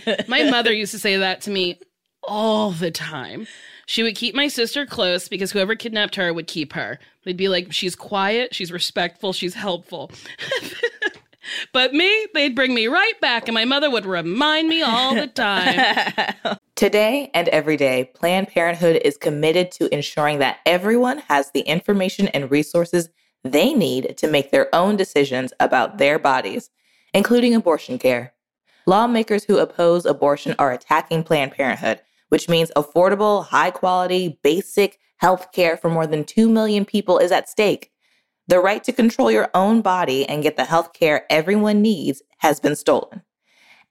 taking 0.00 0.16
me? 0.16 0.24
My 0.28 0.50
mother 0.50 0.72
used 0.72 0.92
to 0.92 0.98
say 0.98 1.16
that 1.18 1.42
to 1.42 1.50
me 1.50 1.78
all 2.22 2.70
the 2.70 2.90
time. 2.90 3.46
She 3.88 4.02
would 4.02 4.16
keep 4.16 4.34
my 4.34 4.48
sister 4.48 4.84
close 4.86 5.28
because 5.28 5.52
whoever 5.52 5.76
kidnapped 5.76 6.16
her 6.16 6.32
would 6.34 6.46
keep 6.48 6.72
her. 6.72 6.98
They'd 7.24 7.36
be 7.36 7.48
like, 7.48 7.72
she's 7.72 7.94
quiet, 7.94 8.54
she's 8.54 8.72
respectful, 8.72 9.32
she's 9.32 9.54
helpful. 9.54 10.10
But 11.72 11.92
me, 11.92 12.26
they'd 12.34 12.54
bring 12.54 12.74
me 12.74 12.86
right 12.86 13.20
back, 13.20 13.48
and 13.48 13.54
my 13.54 13.64
mother 13.64 13.90
would 13.90 14.06
remind 14.06 14.68
me 14.68 14.82
all 14.82 15.14
the 15.14 15.26
time. 15.26 16.58
Today 16.76 17.30
and 17.32 17.48
every 17.48 17.76
day, 17.76 18.10
Planned 18.14 18.48
Parenthood 18.48 19.00
is 19.04 19.16
committed 19.16 19.70
to 19.72 19.92
ensuring 19.92 20.38
that 20.40 20.58
everyone 20.66 21.18
has 21.28 21.50
the 21.52 21.60
information 21.60 22.28
and 22.28 22.50
resources 22.50 23.08
they 23.44 23.72
need 23.72 24.16
to 24.18 24.28
make 24.28 24.50
their 24.50 24.74
own 24.74 24.96
decisions 24.96 25.52
about 25.60 25.98
their 25.98 26.18
bodies, 26.18 26.70
including 27.14 27.54
abortion 27.54 27.98
care. 27.98 28.34
Lawmakers 28.86 29.44
who 29.44 29.58
oppose 29.58 30.04
abortion 30.06 30.54
are 30.58 30.72
attacking 30.72 31.24
Planned 31.24 31.52
Parenthood, 31.52 32.00
which 32.28 32.48
means 32.48 32.70
affordable, 32.76 33.44
high 33.44 33.70
quality, 33.70 34.38
basic 34.42 34.98
health 35.18 35.52
care 35.52 35.76
for 35.76 35.88
more 35.88 36.06
than 36.06 36.24
2 36.24 36.48
million 36.48 36.84
people 36.84 37.18
is 37.18 37.32
at 37.32 37.48
stake. 37.48 37.90
The 38.48 38.60
right 38.60 38.82
to 38.84 38.92
control 38.92 39.30
your 39.30 39.50
own 39.54 39.82
body 39.82 40.28
and 40.28 40.42
get 40.42 40.56
the 40.56 40.64
health 40.64 40.92
care 40.92 41.26
everyone 41.30 41.82
needs 41.82 42.22
has 42.38 42.60
been 42.60 42.76
stolen. 42.76 43.22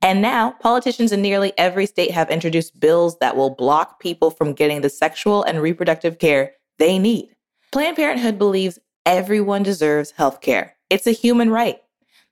And 0.02 0.22
now, 0.22 0.52
politicians 0.60 1.12
in 1.12 1.22
nearly 1.22 1.52
every 1.58 1.86
state 1.86 2.12
have 2.12 2.30
introduced 2.30 2.80
bills 2.80 3.18
that 3.20 3.36
will 3.36 3.50
block 3.50 4.00
people 4.00 4.32
from 4.32 4.54
getting 4.54 4.82
the 4.82 4.90
sexual 4.90 5.44
and 5.44 5.62
reproductive 5.62 6.20
care 6.20 6.54
they 6.80 7.00
need. 7.00 7.36
Planned 7.72 7.98
Parenthood 7.98 8.38
believes 8.38 8.80
everyone 9.06 9.64
deserves 9.64 10.12
health 10.12 10.42
care. 10.42 10.76
It's 10.90 11.08
a 11.08 11.12
human 11.12 11.50
right. 11.50 11.80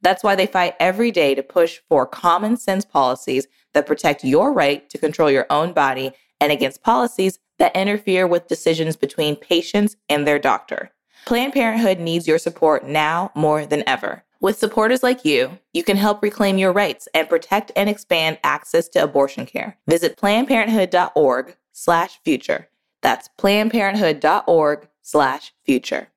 That's 0.02 0.24
why 0.24 0.36
they 0.36 0.48
fight 0.48 0.76
every 0.80 1.12
day 1.12 1.36
to 1.36 1.44
push 1.44 1.80
for 1.90 2.06
common 2.06 2.58
sense 2.58 2.86
policies 2.86 3.48
that 3.74 3.88
protect 3.88 4.24
your 4.24 4.54
right 4.54 4.90
to 4.90 4.98
control 4.98 5.32
your 5.32 5.48
own 5.50 5.74
body 5.74 6.12
and 6.40 6.52
against 6.52 6.84
policies 6.84 7.40
that 7.60 7.76
interfere 7.76 8.28
with 8.28 8.48
decisions 8.48 8.96
between 8.96 9.36
patients 9.36 9.96
and 10.10 10.26
their 10.26 10.40
doctor. 10.40 10.92
Planned 11.26 11.54
Parenthood 11.54 12.00
needs 12.00 12.28
your 12.28 12.38
support 12.38 12.86
now 12.86 13.32
more 13.34 13.66
than 13.66 13.84
ever. 13.88 14.24
With 14.42 14.60
supporters 14.60 15.04
like 15.04 15.24
you, 15.24 15.58
you 15.72 15.82
can 15.82 15.96
help 15.96 16.22
reclaim 16.22 16.58
your 16.58 16.74
rights 16.74 17.08
and 17.14 17.30
protect 17.30 17.72
and 17.78 17.90
expand 17.90 18.40
access 18.44 18.90
to 18.90 19.04
abortion 19.04 19.46
care. 19.46 19.78
Visit 19.88 20.18
plannedparenthood.org 20.18 21.56
slash 21.72 22.20
future. 22.26 22.68
That's 23.02 23.30
plannedparenthood.org 23.40 24.90
slash 25.02 25.54
future. 25.66 26.10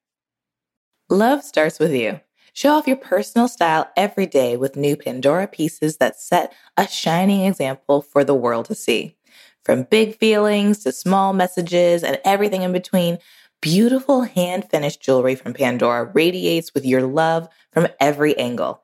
Love 1.08 1.44
starts 1.44 1.78
with 1.78 1.92
you. 1.92 2.20
Show 2.52 2.70
off 2.70 2.88
your 2.88 2.96
personal 2.96 3.46
style 3.46 3.88
every 3.96 4.26
day 4.26 4.56
with 4.56 4.74
new 4.74 4.96
Pandora 4.96 5.46
pieces 5.46 5.98
that 5.98 6.18
set 6.18 6.52
a 6.76 6.88
shining 6.88 7.44
example 7.44 8.02
for 8.02 8.24
the 8.24 8.34
world 8.34 8.66
to 8.66 8.74
see. 8.74 9.16
From 9.62 9.84
big 9.84 10.16
feelings 10.16 10.82
to 10.84 10.90
small 10.90 11.32
messages 11.32 12.02
and 12.02 12.18
everything 12.24 12.62
in 12.62 12.72
between, 12.72 13.18
beautiful 13.60 14.22
hand 14.22 14.68
finished 14.70 15.00
jewelry 15.00 15.34
from 15.34 15.54
Pandora 15.54 16.04
radiates 16.04 16.72
with 16.74 16.84
your 16.84 17.02
love 17.02 17.48
from 17.72 17.88
every 18.00 18.36
angle. 18.38 18.82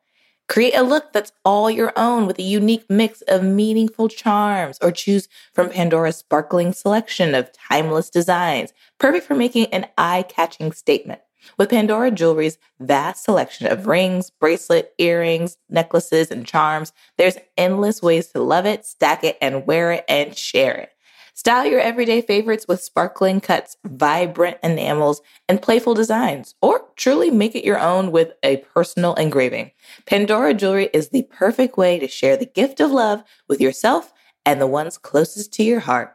Create 0.49 0.75
a 0.75 0.83
look 0.83 1.13
that's 1.13 1.33
all 1.45 1.71
your 1.71 1.93
own 1.97 2.27
with 2.27 2.39
a 2.39 2.43
unique 2.43 2.85
mix 2.91 3.23
of 3.23 3.43
meaningful 3.43 4.09
charms, 4.09 4.79
or 4.83 4.91
choose 4.91 5.29
from 5.53 5.71
Pandora's 5.71 6.17
sparkling 6.17 6.73
selection 6.73 7.35
of 7.35 7.53
timeless 7.53 8.11
designs, 8.11 8.73
perfect 8.99 9.25
for 9.27 9.35
making 9.35 9.67
an 9.67 9.87
eye 9.97 10.25
catching 10.29 10.73
statement. 10.73 11.21
With 11.57 11.71
Pandora 11.71 12.11
Jewelry's 12.11 12.59
vast 12.79 13.25
selection 13.25 13.67
of 13.67 13.87
rings, 13.87 14.31
bracelet, 14.31 14.93
earrings, 14.99 15.57
necklaces, 15.69 16.31
and 16.31 16.47
charms, 16.47 16.93
there's 17.19 17.39
endless 17.57 18.03
ways 18.03 18.29
to 18.29 18.43
love 18.43 18.67
it, 18.67 18.85
stack 18.85 19.25
it, 19.25 19.39
and 19.41 19.67
wear 19.67 19.93
it 19.93 20.05
and 20.09 20.37
share 20.37 20.75
it. 20.75 20.92
Style 21.35 21.67
your 21.67 21.81
everyday 21.81 22.21
favorites 22.21 22.67
with 22.69 22.83
sparkling 22.83 23.41
cuts, 23.41 23.77
vibrant 23.85 24.59
enamels, 24.63 25.23
and 25.49 25.63
playful 25.63 25.95
designs, 25.95 26.55
or 26.61 26.87
truly 26.97 27.31
make 27.31 27.55
it 27.55 27.65
your 27.65 27.81
own 27.81 28.13
with 28.13 28.33
a 28.43 28.59
personal 28.59 29.15
engraving. 29.15 29.71
Pandora 30.05 30.53
Jewelry 30.53 30.91
is 30.93 31.09
the 31.09 31.23
perfect 31.25 31.77
way 31.77 31.99
to 31.99 32.07
share 32.07 32.37
the 32.37 32.47
gift 32.47 32.81
of 32.81 32.91
love 32.91 33.25
with 33.49 33.61
yourself 33.61 34.13
and 34.45 34.61
the 34.61 34.67
ones 34.67 34.99
closest 34.99 35.53
to 35.55 35.63
your 35.63 35.81
heart. 35.81 36.15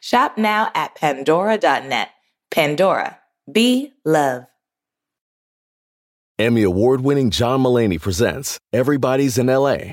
Shop 0.00 0.36
now 0.36 0.70
at 0.74 0.94
pandora.net. 0.94 2.10
Pandora, 2.50 3.18
be 3.50 3.92
love. 4.04 4.44
Emmy 6.38 6.62
award 6.62 7.02
winning 7.02 7.30
John 7.30 7.62
Mulaney 7.62 8.00
presents 8.00 8.58
Everybody's 8.72 9.36
in 9.36 9.46
LA, 9.46 9.92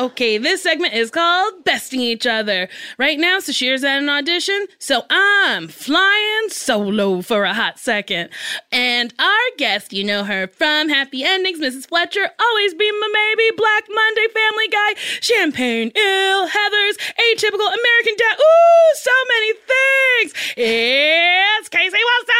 Okay, 0.00 0.38
this 0.38 0.62
segment 0.62 0.94
is 0.94 1.10
called 1.10 1.64
Besting 1.64 2.00
Each 2.00 2.26
Other. 2.26 2.68
Right 2.98 3.18
now, 3.18 3.38
Sasheer's 3.38 3.84
at 3.84 3.98
an 3.98 4.08
audition, 4.08 4.66
so 4.78 5.02
I'm 5.10 5.68
flying 5.68 6.48
solo 6.48 7.20
for 7.22 7.44
a 7.44 7.52
hot 7.52 7.78
second. 7.78 8.30
And 8.70 9.12
our 9.18 9.46
guest, 9.58 9.92
you 9.92 10.04
know 10.04 10.24
her 10.24 10.46
from 10.48 10.88
Happy 10.88 11.24
Endings, 11.24 11.58
Mrs. 11.60 11.86
Fletcher, 11.88 12.30
Always 12.40 12.74
Be 12.74 12.90
My 12.90 13.08
Baby, 13.36 13.50
Black 13.56 13.84
Monday, 13.90 14.26
Family 14.32 14.68
Guy, 14.68 14.94
Champaign 15.20 15.92
ILL, 15.94 16.48
Heathers, 16.48 16.96
Atypical, 17.18 17.68
American 17.68 18.14
Dad. 18.16 18.36
Ooh, 18.38 18.94
so 18.96 19.10
many 19.28 19.52
things. 19.52 20.34
It's 20.56 21.68
Casey 21.68 21.98
Wilson. 21.98 22.36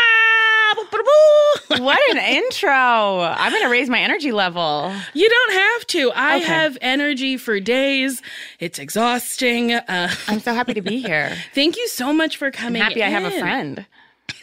what 1.85 1.99
an 2.11 2.19
intro. 2.19 2.71
I'm 2.73 3.51
going 3.53 3.63
to 3.63 3.69
raise 3.69 3.89
my 3.89 4.01
energy 4.01 4.33
level. 4.33 4.93
You 5.15 5.29
don't 5.29 5.53
have 5.53 5.87
to. 5.89 6.13
I 6.15 6.37
Okay. 6.37 6.45
have 6.47 6.79
energy 6.81 7.37
for 7.43 7.61
days. 7.61 8.23
It's 8.59 8.79
exhausting. 8.79 9.73
Uh, 9.73 10.11
I'm 10.29 10.41
so 10.41 10.55
happy 10.55 10.75
to 10.75 10.83
be 10.83 11.03
here. 11.03 11.37
thank 11.55 11.77
you 11.77 11.89
so 11.89 12.13
much 12.13 12.37
for 12.37 12.47
I'm 12.47 12.53
coming. 12.53 12.83
happy 12.83 13.03
I 13.03 13.09
have 13.09 13.25
a 13.25 13.39
friend. 13.39 13.87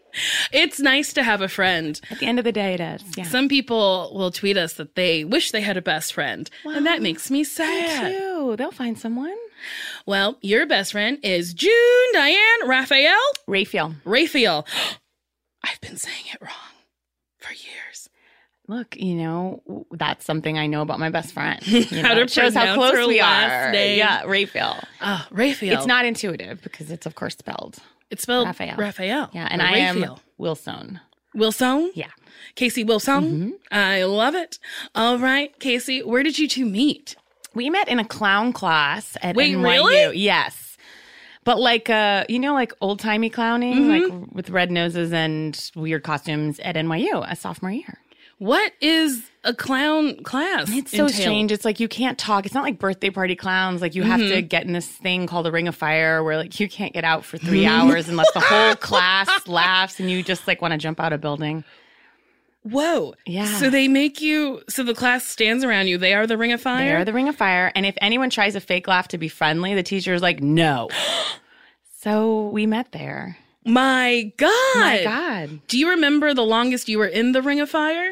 It's 0.51 0.79
nice 0.79 1.13
to 1.13 1.23
have 1.23 1.41
a 1.41 1.47
friend. 1.47 1.99
At 2.11 2.19
the 2.19 2.27
end 2.27 2.37
of 2.37 2.45
the 2.45 2.51
day, 2.51 2.75
it 2.75 2.79
is. 2.79 3.03
Yeah. 3.17 3.23
Some 3.23 3.49
people 3.49 4.11
will 4.13 4.29
tweet 4.31 4.57
us 4.57 4.73
that 4.73 4.95
they 4.95 5.23
wish 5.23 5.51
they 5.51 5.61
had 5.61 5.77
a 5.77 5.81
best 5.81 6.13
friend, 6.13 6.49
and 6.65 6.85
that 6.85 7.01
makes 7.01 7.31
me 7.31 7.43
sad. 7.43 8.11
Too. 8.15 8.55
They'll 8.55 8.71
find 8.71 8.97
someone. 8.97 9.35
Well, 10.05 10.37
your 10.41 10.67
best 10.67 10.91
friend 10.91 11.17
is 11.23 11.53
June 11.53 11.71
Diane 12.13 12.67
Raphael 12.67 13.17
Raphael. 13.47 13.95
Raphael. 14.05 14.67
I've 15.63 15.81
been 15.81 15.97
saying 15.97 16.25
it 16.33 16.41
wrong 16.41 16.75
for 17.39 17.53
years. 17.53 17.92
Look, 18.67 18.95
you 18.97 19.15
know, 19.15 19.61
that's 19.91 20.25
something 20.25 20.57
I 20.57 20.67
know 20.67 20.81
about 20.81 20.99
my 20.99 21.09
best 21.09 21.33
friend. 21.33 21.59
You 21.67 21.83
How 22.01 22.09
know, 22.09 22.15
to 22.15 22.21
it 22.21 22.29
shows 22.31 22.53
how 22.53 22.75
close 22.75 23.07
we 23.07 23.19
are. 23.19 23.71
name. 23.71 23.97
Yeah, 23.97 24.23
Raphael. 24.25 24.79
Oh, 25.01 25.25
Raphael. 25.31 25.77
It's 25.77 25.85
not 25.87 26.05
intuitive 26.05 26.61
because 26.61 26.91
it's 26.91 27.05
of 27.05 27.15
course 27.15 27.35
spelled. 27.37 27.77
It's 28.09 28.23
spelled 28.23 28.47
Raphael. 28.47 28.75
Raphael. 28.77 29.29
Yeah, 29.33 29.47
and 29.49 29.61
I 29.61 29.77
am. 29.77 30.05
Wilson. 30.37 30.99
Wilson. 31.33 31.91
Yeah. 31.95 32.09
Casey 32.55 32.83
Wilson. 32.83 33.23
Mm-hmm. 33.23 33.49
I 33.71 34.03
love 34.03 34.35
it. 34.35 34.59
All 34.93 35.17
right, 35.17 35.57
Casey, 35.59 36.03
where 36.03 36.21
did 36.23 36.37
you 36.37 36.47
two 36.47 36.65
meet? 36.65 37.15
We 37.55 37.69
met 37.69 37.87
in 37.87 37.99
a 37.99 38.05
clown 38.05 38.53
class 38.53 39.15
at 39.21 39.35
Wait, 39.35 39.55
NYU. 39.55 39.63
really? 39.63 40.17
Yes. 40.19 40.77
But 41.43 41.59
like 41.59 41.89
uh, 41.89 42.23
you 42.29 42.39
know, 42.39 42.53
like 42.53 42.71
old 42.81 42.99
timey 42.99 43.29
clowning, 43.29 43.73
Mm-hmm. 43.75 44.15
like 44.23 44.31
with 44.33 44.49
red 44.49 44.71
noses 44.71 45.11
and 45.11 45.59
weird 45.75 46.03
costumes 46.03 46.59
at 46.59 46.75
NYU, 46.75 47.25
a 47.29 47.35
sophomore 47.35 47.71
year. 47.71 47.97
What 48.39 48.73
is 48.81 49.23
a 49.45 49.53
clown 49.53 50.23
class? 50.23 50.67
It's 50.69 50.91
so 50.91 51.03
entail? 51.05 51.09
strange. 51.21 51.51
It's 51.51 51.63
like 51.65 51.79
you 51.79 51.87
can't 51.87 52.17
talk. 52.17 52.45
It's 52.45 52.55
not 52.55 52.63
like 52.63 52.79
birthday 52.79 53.09
party 53.09 53.35
clowns. 53.35 53.81
Like 53.81 53.95
you 53.95 54.03
have 54.03 54.19
to 54.19 54.25
Mm-hmm. 54.25 54.47
get 54.47 54.65
in 54.65 54.73
this 54.73 54.87
thing 54.87 55.27
called 55.27 55.47
a 55.47 55.51
ring 55.51 55.67
of 55.67 55.75
fire 55.75 56.23
where 56.23 56.37
like 56.37 56.59
you 56.59 56.67
can't 56.67 56.93
get 56.93 57.03
out 57.03 57.23
for 57.25 57.37
three 57.37 57.65
hours 57.65 58.09
unless 58.09 58.31
the 58.33 58.39
whole 58.41 58.75
class 58.77 59.29
laughs 59.47 59.99
and 59.99 60.09
you 60.11 60.23
just 60.23 60.47
like 60.47 60.61
want 60.61 60.71
to 60.73 60.77
jump 60.77 60.99
out 60.99 61.13
a 61.13 61.17
building. 61.17 61.63
Whoa. 62.63 63.13
Yeah. 63.25 63.45
So 63.59 63.69
they 63.69 63.87
make 63.89 64.21
you, 64.21 64.61
so 64.69 64.83
the 64.83 64.93
class 64.93 65.25
stands 65.25 65.63
around 65.65 65.87
you. 65.87 65.97
They 65.97 66.13
are 66.13 66.25
the 66.25 66.37
ring 66.37 66.53
of 66.53 66.61
fire? 66.61 66.85
They're 66.95 67.05
the 67.05 67.11
ring 67.13 67.27
of 67.27 67.35
fire. 67.35 67.71
And 67.75 67.85
if 67.85 67.95
anyone 67.99 68.29
tries 68.29 68.55
a 68.55 68.61
fake 68.61 68.87
laugh 68.87 69.09
to 69.09 69.17
be 69.17 69.27
friendly, 69.27 69.73
the 69.75 69.83
teacher 69.83 70.13
is 70.13 70.21
like, 70.21 70.41
no. 70.41 70.89
so 72.01 72.47
we 72.47 72.65
met 72.65 72.91
there. 72.93 73.37
My 73.65 74.31
God. 74.37 74.75
My 74.75 75.01
God. 75.03 75.59
Do 75.67 75.77
you 75.77 75.91
remember 75.91 76.33
the 76.33 76.43
longest 76.43 76.89
you 76.89 76.97
were 76.97 77.07
in 77.07 77.31
the 77.31 77.41
ring 77.41 77.59
of 77.59 77.69
fire? 77.69 78.11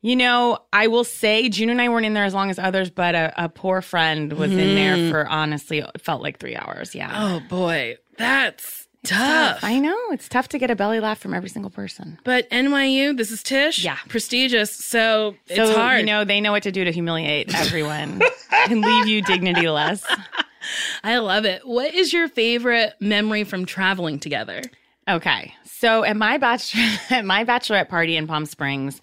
You 0.00 0.16
know, 0.16 0.58
I 0.72 0.88
will 0.88 1.04
say 1.04 1.48
June 1.48 1.70
and 1.70 1.80
I 1.80 1.88
weren't 1.88 2.06
in 2.06 2.12
there 2.12 2.24
as 2.24 2.34
long 2.34 2.50
as 2.50 2.58
others, 2.58 2.90
but 2.90 3.14
a, 3.14 3.44
a 3.44 3.48
poor 3.48 3.80
friend 3.80 4.32
was 4.32 4.50
in 4.50 4.74
there 4.74 4.96
mm. 4.96 5.10
for 5.10 5.28
honestly, 5.28 5.78
it 5.78 6.00
felt 6.00 6.22
like 6.22 6.40
three 6.40 6.56
hours. 6.56 6.92
Yeah. 6.92 7.12
Oh 7.14 7.40
boy, 7.48 7.98
that's 8.18 8.88
tough. 9.04 9.62
I 9.62 9.78
know. 9.78 9.96
It's 10.10 10.28
tough 10.28 10.48
to 10.48 10.58
get 10.58 10.72
a 10.72 10.76
belly 10.76 10.98
laugh 10.98 11.20
from 11.20 11.34
every 11.34 11.48
single 11.48 11.70
person. 11.70 12.18
But 12.24 12.50
NYU, 12.50 13.16
this 13.16 13.30
is 13.30 13.44
Tisch. 13.44 13.84
Yeah. 13.84 13.98
Prestigious. 14.08 14.72
So 14.72 15.36
it's 15.46 15.56
so, 15.56 15.76
hard. 15.76 16.00
you 16.00 16.06
know, 16.06 16.24
they 16.24 16.40
know 16.40 16.50
what 16.50 16.64
to 16.64 16.72
do 16.72 16.84
to 16.84 16.90
humiliate 16.90 17.54
everyone 17.54 18.22
and 18.52 18.80
leave 18.80 19.06
you 19.06 19.22
dignityless. 19.22 20.04
I 21.04 21.18
love 21.18 21.44
it. 21.44 21.66
What 21.66 21.94
is 21.94 22.12
your 22.12 22.28
favorite 22.28 22.94
memory 23.00 23.44
from 23.44 23.64
traveling 23.64 24.18
together? 24.18 24.62
Okay. 25.08 25.54
So 25.64 26.04
at 26.04 26.16
my 26.16 26.38
bachelor 26.38 26.82
at 27.10 27.24
my 27.24 27.44
bachelorette 27.44 27.88
party 27.88 28.16
in 28.16 28.26
Palm 28.26 28.46
Springs, 28.46 29.00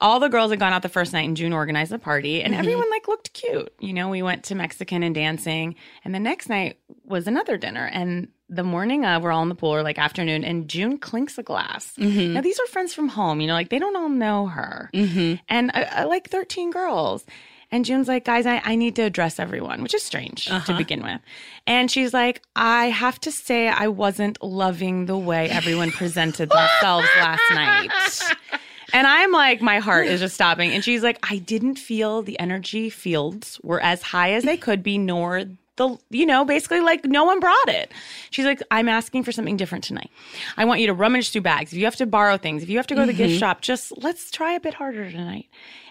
all 0.00 0.20
the 0.20 0.28
girls 0.28 0.50
had 0.50 0.58
gone 0.58 0.72
out 0.72 0.82
the 0.82 0.88
first 0.88 1.12
night 1.12 1.26
and 1.26 1.36
June 1.36 1.52
organized 1.52 1.92
the 1.92 1.98
party 1.98 2.42
and 2.42 2.52
mm-hmm. 2.52 2.60
everyone 2.60 2.90
like 2.90 3.08
looked 3.08 3.32
cute. 3.32 3.72
You 3.80 3.92
know, 3.92 4.08
we 4.08 4.22
went 4.22 4.44
to 4.44 4.54
Mexican 4.54 5.02
and 5.02 5.14
dancing 5.14 5.74
and 6.04 6.14
the 6.14 6.20
next 6.20 6.48
night 6.48 6.78
was 7.04 7.26
another 7.26 7.56
dinner 7.56 7.86
and 7.92 8.28
the 8.48 8.64
morning 8.64 9.04
of 9.04 9.22
we're 9.22 9.30
all 9.30 9.42
in 9.42 9.48
the 9.48 9.54
pool 9.54 9.74
or 9.74 9.82
like 9.82 9.98
afternoon 9.98 10.44
and 10.44 10.68
June 10.68 10.98
clinks 10.98 11.38
a 11.38 11.42
glass. 11.42 11.94
Mm-hmm. 11.96 12.34
Now 12.34 12.40
these 12.40 12.58
are 12.58 12.66
friends 12.66 12.92
from 12.92 13.08
home, 13.08 13.40
you 13.40 13.46
know, 13.46 13.54
like 13.54 13.68
they 13.68 13.78
don't 13.78 13.96
all 13.96 14.08
know 14.08 14.46
her. 14.46 14.90
Mm-hmm. 14.92 15.34
And 15.48 15.70
I, 15.72 15.82
I 15.82 16.04
like 16.04 16.28
13 16.28 16.70
girls. 16.70 17.24
And 17.72 17.84
June's 17.84 18.08
like, 18.08 18.24
guys, 18.24 18.46
I, 18.46 18.60
I 18.64 18.74
need 18.74 18.96
to 18.96 19.02
address 19.02 19.38
everyone, 19.38 19.82
which 19.82 19.94
is 19.94 20.02
strange 20.02 20.46
to 20.46 20.54
uh-huh. 20.54 20.76
begin 20.76 21.02
with. 21.02 21.20
And 21.66 21.90
she's 21.90 22.12
like, 22.12 22.42
I 22.56 22.86
have 22.86 23.20
to 23.20 23.30
say, 23.30 23.68
I 23.68 23.86
wasn't 23.88 24.42
loving 24.42 25.06
the 25.06 25.16
way 25.16 25.48
everyone 25.48 25.92
presented 25.92 26.50
themselves 26.50 27.08
last 27.16 27.42
night. 27.52 27.90
And 28.92 29.06
I'm 29.06 29.30
like, 29.30 29.62
my 29.62 29.78
heart 29.78 30.08
is 30.08 30.20
just 30.20 30.34
stopping. 30.34 30.72
And 30.72 30.82
she's 30.82 31.02
like, 31.02 31.18
I 31.30 31.38
didn't 31.38 31.76
feel 31.76 32.22
the 32.22 32.38
energy 32.40 32.90
fields 32.90 33.60
were 33.62 33.80
as 33.80 34.02
high 34.02 34.32
as 34.32 34.42
they 34.42 34.56
could 34.56 34.82
be, 34.82 34.98
nor 34.98 35.44
the, 35.76 35.96
you 36.10 36.26
know, 36.26 36.44
basically 36.44 36.80
like 36.80 37.04
no 37.04 37.24
one 37.24 37.40
brought 37.40 37.68
it. 37.68 37.92
She's 38.30 38.44
like, 38.44 38.62
I'm 38.70 38.88
asking 38.88 39.24
for 39.24 39.32
something 39.32 39.56
different 39.56 39.84
tonight. 39.84 40.10
I 40.56 40.64
want 40.64 40.80
you 40.80 40.86
to 40.88 40.94
rummage 40.94 41.30
through 41.30 41.40
bags. 41.42 41.72
If 41.72 41.78
you 41.78 41.84
have 41.84 41.96
to 41.96 42.06
borrow 42.06 42.36
things, 42.36 42.62
if 42.62 42.68
you 42.68 42.76
have 42.76 42.86
to 42.88 42.94
go 42.94 43.02
to 43.02 43.06
the 43.06 43.12
gift 43.12 43.30
mm-hmm. 43.30 43.38
shop, 43.38 43.60
just 43.62 43.92
let's 44.02 44.30
try 44.30 44.52
a 44.52 44.60
bit 44.60 44.74
harder 44.74 45.10
tonight. 45.10 45.46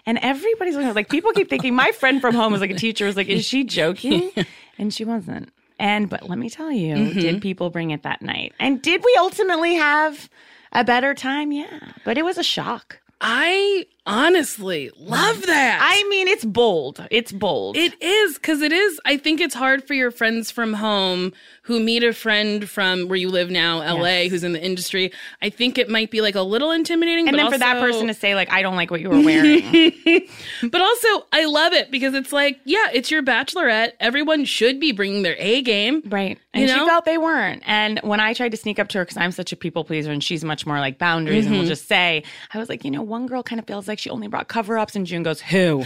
And 0.06 0.18
everybody's 0.18 0.74
looking 0.74 0.94
like 0.94 1.08
people 1.08 1.32
keep 1.32 1.50
thinking 1.50 1.74
my 1.74 1.92
friend 1.92 2.20
from 2.20 2.34
home 2.34 2.52
was 2.52 2.60
like 2.60 2.70
a 2.70 2.74
teacher 2.74 3.06
was 3.06 3.16
like, 3.16 3.28
is 3.28 3.44
she 3.44 3.64
joking? 3.64 4.30
And 4.78 4.94
she 4.94 5.04
wasn't. 5.04 5.52
And 5.78 6.08
but 6.08 6.28
let 6.28 6.38
me 6.38 6.48
tell 6.48 6.72
you, 6.72 6.94
mm-hmm. 6.94 7.20
did 7.20 7.42
people 7.42 7.68
bring 7.68 7.90
it 7.90 8.02
that 8.02 8.22
night? 8.22 8.54
And 8.58 8.80
did 8.80 9.04
we 9.04 9.14
ultimately 9.18 9.74
have 9.74 10.30
a 10.72 10.84
better 10.84 11.12
time? 11.14 11.52
Yeah. 11.52 11.92
But 12.04 12.16
it 12.16 12.24
was 12.24 12.38
a 12.38 12.42
shock. 12.42 12.99
I 13.20 13.86
honestly 14.06 14.90
love 14.96 15.42
that. 15.46 15.78
I 15.82 16.08
mean, 16.08 16.26
it's 16.26 16.44
bold. 16.44 17.06
It's 17.10 17.32
bold. 17.32 17.76
It 17.76 18.00
is 18.02 18.34
because 18.34 18.62
it 18.62 18.72
is. 18.72 19.00
I 19.04 19.18
think 19.18 19.40
it's 19.40 19.54
hard 19.54 19.86
for 19.86 19.94
your 19.94 20.10
friends 20.10 20.50
from 20.50 20.74
home 20.74 21.32
who 21.70 21.78
meet 21.78 22.02
a 22.02 22.12
friend 22.12 22.68
from 22.68 23.06
where 23.06 23.16
you 23.16 23.28
live 23.30 23.48
now, 23.48 23.78
LA, 23.78 24.22
Yes. 24.22 24.30
who's 24.32 24.42
in 24.42 24.54
the 24.54 24.60
industry. 24.60 25.12
I 25.40 25.50
think 25.50 25.78
it 25.78 25.88
might 25.88 26.10
be 26.10 26.20
like 26.20 26.34
a 26.34 26.42
little 26.42 26.72
intimidating. 26.72 27.28
and 27.28 27.38
then 27.38 27.48
for 27.48 27.58
that 27.58 27.78
person 27.78 28.08
to 28.08 28.14
say, 28.14 28.34
like, 28.34 28.50
I 28.50 28.60
don't 28.60 28.74
like 28.74 28.90
what 28.90 29.00
you 29.00 29.08
were 29.08 29.20
wearing. 29.20 29.92
but 30.68 30.80
also 30.80 31.26
I 31.32 31.44
love 31.44 31.72
it 31.72 31.92
because 31.92 32.14
it's 32.14 32.32
like, 32.32 32.58
yeah, 32.64 32.88
it's 32.92 33.08
your 33.08 33.22
bachelorette. 33.22 33.92
Everyone 34.00 34.44
should 34.44 34.80
be 34.80 34.90
bringing 34.90 35.22
their 35.22 35.36
A 35.38 35.62
game. 35.62 36.02
right. 36.06 36.36
And 36.52 36.62
You 36.68 36.74
she 36.74 36.84
felt 36.86 37.04
they 37.04 37.18
weren't. 37.18 37.62
And 37.64 38.00
when 38.02 38.18
I 38.18 38.34
tried 38.34 38.50
to 38.50 38.56
sneak 38.56 38.80
up 38.80 38.88
to 38.88 38.98
her, 38.98 39.04
because 39.04 39.16
I'm 39.16 39.30
such 39.30 39.52
a 39.52 39.56
people 39.56 39.84
pleaser 39.84 40.10
and 40.10 40.24
she's 40.24 40.42
much 40.42 40.66
more 40.66 40.80
like 40.80 40.98
boundaries 40.98 41.46
and 41.46 41.54
will 41.54 41.62
mm-hmm. 41.62 41.68
just 41.68 41.86
say, 41.86 42.24
I 42.52 42.58
was 42.58 42.68
like, 42.68 42.84
you 42.84 42.90
know, 42.90 43.02
one 43.02 43.28
girl 43.28 43.44
kind 43.44 43.60
of 43.60 43.66
feels 43.68 43.86
like 43.86 44.00
she 44.00 44.10
only 44.10 44.26
brought 44.26 44.48
cover 44.48 44.76
ups. 44.76 44.96
And 44.96 45.06
June 45.06 45.22
goes, 45.22 45.40
Who? 45.40 45.84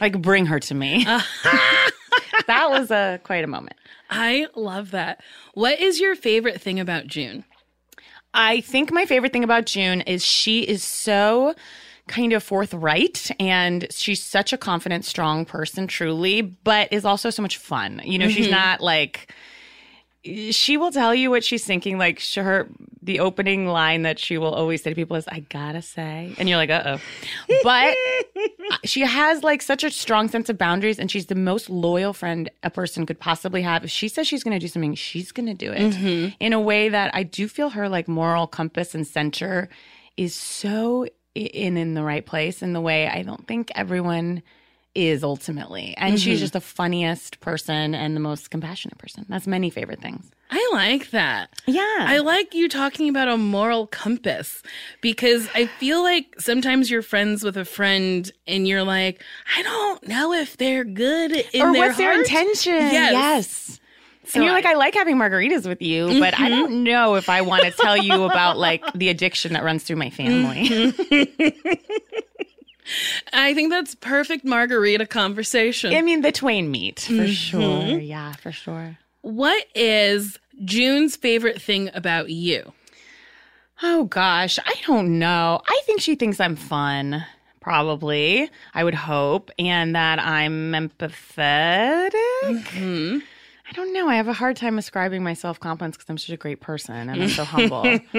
like, 0.00 0.22
bring 0.22 0.46
her 0.46 0.60
to 0.60 0.74
me. 0.74 1.04
that 2.46 2.70
was 2.70 2.92
a 2.92 3.20
quite 3.24 3.42
a 3.42 3.48
moment. 3.48 3.76
I 4.12 4.46
love 4.54 4.90
that. 4.90 5.22
What 5.54 5.80
is 5.80 5.98
your 5.98 6.14
favorite 6.14 6.60
thing 6.60 6.78
about 6.78 7.06
June? 7.06 7.44
I 8.34 8.60
think 8.60 8.92
my 8.92 9.06
favorite 9.06 9.32
thing 9.32 9.42
about 9.42 9.64
June 9.64 10.02
is 10.02 10.24
she 10.24 10.60
is 10.60 10.84
so 10.84 11.54
kind 12.08 12.34
of 12.34 12.42
forthright 12.42 13.30
and 13.40 13.86
she's 13.90 14.22
such 14.22 14.52
a 14.52 14.58
confident, 14.58 15.06
strong 15.06 15.46
person, 15.46 15.86
truly, 15.86 16.42
but 16.42 16.92
is 16.92 17.06
also 17.06 17.30
so 17.30 17.40
much 17.40 17.56
fun. 17.56 18.02
You 18.04 18.18
know, 18.18 18.28
she's 18.28 18.50
not 18.50 18.82
like 18.82 19.32
she 20.24 20.76
will 20.76 20.92
tell 20.92 21.14
you 21.14 21.30
what 21.30 21.42
she's 21.42 21.64
thinking. 21.64 21.98
Like 21.98 22.22
her, 22.34 22.68
the 23.02 23.20
opening 23.20 23.66
line 23.66 24.02
that 24.02 24.18
she 24.18 24.38
will 24.38 24.54
always 24.54 24.82
say 24.82 24.90
to 24.90 24.94
people 24.94 25.16
is, 25.16 25.26
"I 25.26 25.40
gotta 25.40 25.82
say," 25.82 26.34
and 26.38 26.48
you're 26.48 26.58
like, 26.58 26.70
"Uh 26.70 26.98
oh," 26.98 27.58
but 27.62 27.96
she 28.84 29.00
has 29.00 29.42
like 29.42 29.62
such 29.62 29.84
a 29.84 29.90
strong 29.90 30.28
sense 30.28 30.48
of 30.48 30.58
boundaries, 30.58 30.98
and 30.98 31.10
she's 31.10 31.26
the 31.26 31.34
most 31.34 31.70
loyal 31.70 32.12
friend 32.12 32.50
a 32.62 32.70
person 32.70 33.06
could 33.06 33.18
possibly 33.18 33.62
have. 33.62 33.84
If 33.84 33.90
she 33.90 34.08
says 34.08 34.26
she's 34.26 34.42
going 34.42 34.58
to 34.58 34.58
do 34.58 34.68
something, 34.68 34.94
she's 34.94 35.32
going 35.32 35.46
to 35.46 35.54
do 35.54 35.72
it 35.72 35.94
mm-hmm. 35.94 36.34
in 36.40 36.52
a 36.52 36.60
way 36.60 36.88
that 36.88 37.14
I 37.14 37.22
do 37.22 37.48
feel 37.48 37.70
her 37.70 37.88
like 37.88 38.08
moral 38.08 38.46
compass 38.46 38.94
and 38.94 39.06
center 39.06 39.68
is 40.16 40.34
so 40.34 41.06
in 41.34 41.76
in 41.76 41.94
the 41.94 42.02
right 42.02 42.26
place 42.26 42.62
in 42.62 42.74
the 42.74 42.80
way 42.80 43.08
I 43.08 43.22
don't 43.22 43.46
think 43.46 43.70
everyone 43.74 44.42
is 44.94 45.24
ultimately. 45.24 45.94
And 45.96 46.20
she's 46.20 46.34
mm-hmm. 46.34 46.40
just 46.40 46.52
the 46.52 46.60
funniest 46.60 47.40
person 47.40 47.94
and 47.94 48.14
the 48.14 48.20
most 48.20 48.50
compassionate 48.50 48.98
person. 48.98 49.24
That's 49.28 49.46
many 49.46 49.70
favorite 49.70 50.00
things. 50.00 50.30
I 50.54 50.70
like 50.74 51.10
that. 51.10 51.48
Yeah. 51.66 51.82
I 52.00 52.18
like 52.18 52.54
you 52.54 52.68
talking 52.68 53.08
about 53.08 53.28
a 53.28 53.38
moral 53.38 53.86
compass 53.86 54.62
because 55.00 55.48
I 55.54 55.66
feel 55.66 56.02
like 56.02 56.38
sometimes 56.38 56.90
you're 56.90 57.00
friends 57.00 57.42
with 57.42 57.56
a 57.56 57.64
friend 57.64 58.30
and 58.46 58.68
you're 58.68 58.82
like, 58.82 59.22
I 59.56 59.62
don't 59.62 60.06
know 60.06 60.34
if 60.34 60.58
they're 60.58 60.84
good 60.84 61.32
in 61.32 61.62
or 61.62 61.72
their 61.72 61.82
what's 61.86 61.96
their 61.96 62.12
intention? 62.18 62.74
Yes. 62.74 63.12
Yes. 63.12 63.80
So 64.24 64.38
and 64.38 64.44
you're 64.44 64.52
like, 64.52 64.66
I- 64.66 64.72
I 64.72 64.74
like 64.74 64.94
having 64.94 65.16
margaritas 65.16 65.66
with 65.66 65.80
you, 65.80 66.20
but 66.20 66.34
I 66.34 66.48
mm-hmm. 66.48 66.50
don't 66.50 66.84
know 66.84 67.14
if 67.14 67.28
I 67.28 67.40
want 67.40 67.62
to 67.62 67.70
tell 67.70 67.96
you 67.96 68.24
about 68.24 68.58
like 68.58 68.84
the 68.94 69.08
addiction 69.08 69.54
that 69.54 69.64
runs 69.64 69.84
through 69.84 69.96
my 69.96 70.10
family. 70.10 70.68
Mm-hmm. 70.68 71.62
I 73.32 73.54
think 73.54 73.70
that's 73.70 73.94
perfect 73.94 74.44
margarita 74.44 75.06
conversation. 75.06 75.94
I 75.94 76.02
mean, 76.02 76.20
the 76.20 76.32
twain 76.32 76.70
meet 76.70 77.00
for 77.00 77.12
mm-hmm. 77.12 77.32
sure. 77.32 77.98
Yeah, 77.98 78.32
for 78.34 78.52
sure. 78.52 78.98
what 79.22 79.66
is 79.74 80.38
June's 80.64 81.16
favorite 81.16 81.60
thing 81.60 81.90
about 81.94 82.30
you? 82.30 82.72
Oh 83.82 84.04
gosh, 84.04 84.58
I 84.64 84.74
don't 84.86 85.18
know. 85.18 85.60
I 85.66 85.80
think 85.84 86.00
she 86.00 86.14
thinks 86.14 86.38
I'm 86.38 86.56
fun. 86.56 87.24
Probably, 87.60 88.50
I 88.74 88.84
would 88.84 88.94
hope, 88.94 89.50
and 89.58 89.94
that 89.94 90.18
I'm 90.18 90.72
empathetic. 90.72 92.10
I 92.44 93.22
I 93.72 93.74
don't 93.74 93.94
know. 93.94 94.06
I 94.06 94.16
have 94.16 94.28
a 94.28 94.34
hard 94.34 94.56
time 94.56 94.76
ascribing 94.76 95.22
myself 95.22 95.58
compliments 95.58 95.96
because 95.96 96.10
I'm 96.10 96.18
such 96.18 96.28
a 96.34 96.36
great 96.36 96.60
person 96.60 96.94
and 97.08 97.10
I'm 97.22 97.28
so 97.30 97.42
humble. 97.42 97.82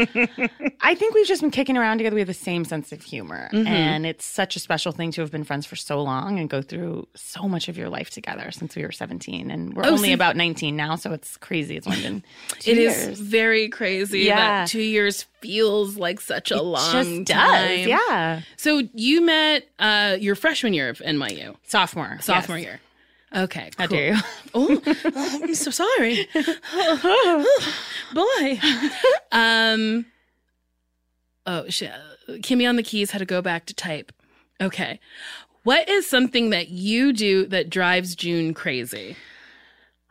I 0.82 0.96
think 0.96 1.14
we've 1.14 1.28
just 1.28 1.42
been 1.42 1.52
kicking 1.52 1.78
around 1.78 2.00
together. 2.00 2.16
We 2.16 2.22
have 2.22 2.28
the 2.28 2.34
same 2.34 2.66
sense 2.66 2.92
of 2.92 3.04
humor. 3.04 3.50
Mm-hmm. 3.54 3.68
And 3.68 4.06
it's 4.08 4.26
such 4.26 4.56
a 4.56 4.60
special 4.60 4.92
thing 4.92 5.12
to 5.12 5.22
have 5.22 5.30
been 5.30 5.44
friends 5.44 5.68
for 5.68 5.76
so 5.76 6.02
long 6.02 6.40
and 6.40 6.50
go 6.50 6.64
through 6.64 7.08
so 7.14 7.48
much 7.48 7.70
of 7.70 7.78
your 7.78 7.88
life 7.88 8.10
together 8.10 8.50
since 8.50 8.76
we 8.76 8.84
were 8.84 8.92
17. 8.92 9.52
And 9.52 9.76
we're 9.76 9.86
Oh, 9.86 9.92
only 9.92 10.12
about 10.12 10.36
19 10.36 10.76
now. 10.76 10.96
So 10.96 11.12
it's 11.14 11.38
crazy. 11.38 11.78
It's 11.78 11.86
only 11.86 12.02
been 12.02 12.24
two 12.60 12.72
It 12.72 12.78
is 12.80 13.06
years. 13.06 13.20
very 13.20 13.70
crazy 13.70 14.22
Yeah. 14.22 14.38
that 14.38 14.70
two 14.70 14.82
years 14.82 15.28
feels 15.42 15.98
like 15.98 16.20
such 16.20 16.50
a 16.50 16.64
long 16.64 16.92
just 16.94 17.10
time. 17.10 17.24
does. 17.26 17.86
Yeah. 17.88 18.42
So 18.58 18.82
you 18.96 19.22
met 19.22 19.68
uh, 19.78 20.18
your 20.20 20.34
freshman 20.34 20.74
year 20.74 20.90
of 20.90 20.98
NYU, 20.98 21.56
Sophomore. 21.68 22.18
sophomore 22.22 22.58
yes. 22.58 22.66
year. 22.66 22.80
Okay. 23.36 23.72
How 23.78 23.88
cool. 23.88 23.98
dare 23.98 24.14
you? 24.14 24.20
Oh, 24.54 24.82
oh, 25.16 25.40
I'm 25.44 25.56
so 25.56 25.72
sorry. 25.72 26.28
boy. 28.14 28.60
Um. 29.32 30.06
Oh. 31.46 31.66
Kimmy 32.40 32.70
on 32.70 32.76
the 32.76 32.84
keys 32.84 33.12
had 33.12 33.20
to 33.20 33.26
go 33.26 33.42
back 33.42 33.66
to 33.66 33.74
type. 33.74 34.12
Okay. 34.62 35.00
What 35.64 35.88
is 35.90 36.08
something 36.08 36.50
that 36.52 36.70
you 36.70 37.14
do 37.14 37.46
that 37.48 37.70
drives 37.70 38.16
June 38.16 38.54
crazy? 38.54 39.16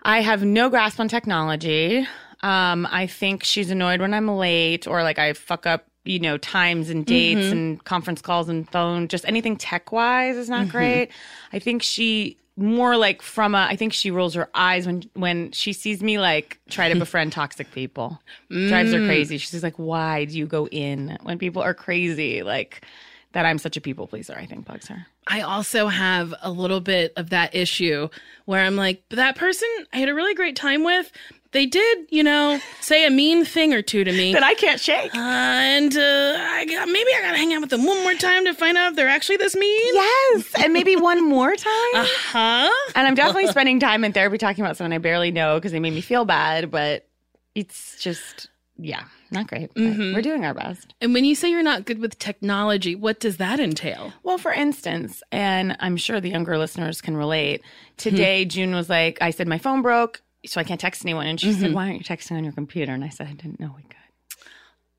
I 0.03 0.21
have 0.21 0.43
no 0.43 0.69
grasp 0.69 0.99
on 0.99 1.09
technology. 1.09 2.07
Um, 2.43 2.89
I 2.91 3.07
think 3.07 3.45
she's 3.45 3.71
annoyed 3.71 4.01
when 4.01 4.15
I'm 4.15 4.29
late 4.29 4.87
or 4.87 5.03
like 5.03 5.19
I 5.19 5.33
fuck 5.35 5.67
up, 5.67 5.87
you 6.05 6.19
know, 6.19 6.39
times 6.39 6.91
and 6.91 7.07
dates 7.07 7.53
and 7.53 7.83
conference 7.85 8.21
calls 8.21 8.49
and 8.49 8.69
phone. 8.71 9.09
Just 9.09 9.25
anything 9.27 9.57
tech 9.57 9.93
wise 9.93 10.37
is 10.37 10.49
not 10.49 10.69
great. 10.69 11.11
I 11.53 11.61
think 11.61 11.83
she 11.83 12.37
more 12.57 12.97
like 12.97 13.23
from 13.23 13.55
a 13.55 13.67
I 13.71 13.77
think 13.77 13.93
she 13.93 14.11
rolls 14.11 14.35
her 14.35 14.49
eyes 14.55 14.87
when 14.87 15.05
when 15.15 15.53
she 15.53 15.73
sees 15.73 16.03
me 16.03 16.19
like 16.19 16.61
try 16.69 16.93
to 16.93 16.99
befriend 16.99 17.33
toxic 17.33 17.71
people. 17.73 18.21
Drives 18.51 18.93
her 18.93 18.99
mm. 18.99 19.07
crazy. 19.07 19.39
She's 19.39 19.63
like, 19.63 19.79
Why 19.79 20.25
do 20.27 20.37
you 20.37 20.47
go 20.47 20.69
in 20.69 21.19
when 21.23 21.39
people 21.39 21.63
are 21.63 21.75
crazy? 21.75 22.43
Like 22.43 22.85
that 23.33 23.47
I'm 23.47 23.59
such 23.59 23.77
a 23.77 23.81
people 23.81 24.07
pleaser, 24.07 24.35
I 24.37 24.47
think 24.47 24.67
bugs 24.67 24.89
her. 24.89 25.07
I 25.27 25.41
also 25.41 25.89
have 25.89 26.35
a 26.43 26.51
little 26.51 26.81
bit 26.81 27.13
of 27.17 27.31
that 27.31 27.55
issue 27.55 28.09
where 28.45 28.65
I'm 28.65 28.77
like, 28.77 29.03
that 29.11 29.37
person 29.37 29.69
I 29.93 29.99
had 29.99 30.09
a 30.09 30.15
really 30.15 30.35
great 30.35 30.57
time 30.57 30.85
with, 30.85 31.11
they 31.53 31.67
did, 31.67 32.07
you 32.11 32.23
know, 32.23 32.61
say 32.81 33.07
a 33.07 33.11
mean 33.11 33.45
thing 33.45 33.73
or 33.73 33.83
two 33.83 34.05
to 34.05 34.13
me. 34.13 34.33
That 34.33 34.43
I 34.43 34.55
can't 34.55 34.81
shake. 34.81 35.15
Uh, 35.15 35.19
and 35.19 35.97
uh, 35.97 36.37
I 36.39 36.65
got, 36.65 36.89
maybe 36.89 37.11
I 37.15 37.21
gotta 37.23 37.37
hang 37.37 37.53
out 37.53 37.61
with 37.61 37.71
them 37.71 37.85
one 37.85 38.03
more 38.03 38.15
time 38.15 38.45
to 38.47 38.55
find 38.55 38.77
out 38.77 38.91
if 38.91 38.97
they're 38.97 39.09
actually 39.09 39.37
this 39.37 39.55
mean. 39.55 39.95
Yes. 39.95 40.51
And 40.59 40.73
maybe 40.73 40.97
one 40.97 41.29
more 41.29 41.55
time. 41.55 41.95
Uh 41.95 42.07
huh? 42.07 42.71
And 42.95 43.07
I'm 43.07 43.15
definitely 43.15 43.49
spending 43.49 43.81
time 43.81 44.05
in 44.05 44.13
therapy 44.13 44.39
talking 44.39 44.65
about 44.65 44.77
someone 44.77 44.93
I 44.93 44.99
barely 44.99 45.31
know 45.31 45.57
because 45.59 45.73
they 45.73 45.81
made 45.81 45.93
me 45.95 46.01
feel 46.01 46.25
bad, 46.25 46.71
but 46.71 47.07
it's 47.55 48.03
just, 48.03 48.49
yeah, 48.79 49.05
not 49.31 49.47
great. 49.47 49.75
Mm-hmm. 49.75 50.15
We're 50.15 50.23
doing 50.23 50.47
our 50.47 50.55
best. 50.55 50.95
And 51.03 51.13
when 51.13 51.27
you 51.27 51.35
say 51.35 51.51
you're 51.51 51.63
not 51.63 51.85
good 51.85 51.99
with 51.99 52.19
technology, 52.19 52.95
what 52.95 53.21
does 53.21 53.37
that 53.37 53.61
entail? 53.61 54.15
Well, 54.23 54.39
for 54.39 54.53
instance, 54.53 55.23
and 55.31 55.77
I'm 55.81 55.99
sure 55.99 56.19
the 56.19 56.31
younger 56.31 56.57
listeners 56.57 57.03
can 57.03 57.15
relate, 57.15 57.63
today 57.99 58.47
June 58.47 58.75
was 58.75 58.89
like, 58.89 59.19
I 59.21 59.31
said, 59.31 59.47
my 59.47 59.59
phone 59.59 59.83
broke, 59.83 60.23
so 60.47 60.61
I 60.61 60.65
can't 60.65 60.81
text 60.81 61.05
anyone. 61.05 61.27
And 61.27 61.41
she 61.41 61.53
said, 61.53 61.67
mm-hmm. 61.67 61.75
Why 61.75 61.87
aren't 61.87 61.99
you 61.99 62.17
texting 62.17 62.37
on 62.37 62.45
your 62.45 62.53
computer? 62.53 62.93
And 62.93 63.05
I 63.05 63.09
said, 63.09 63.29
I 63.29 63.33
didn't 63.33 63.61
know 63.61 63.73
we 63.77 63.83
could. 63.83 63.97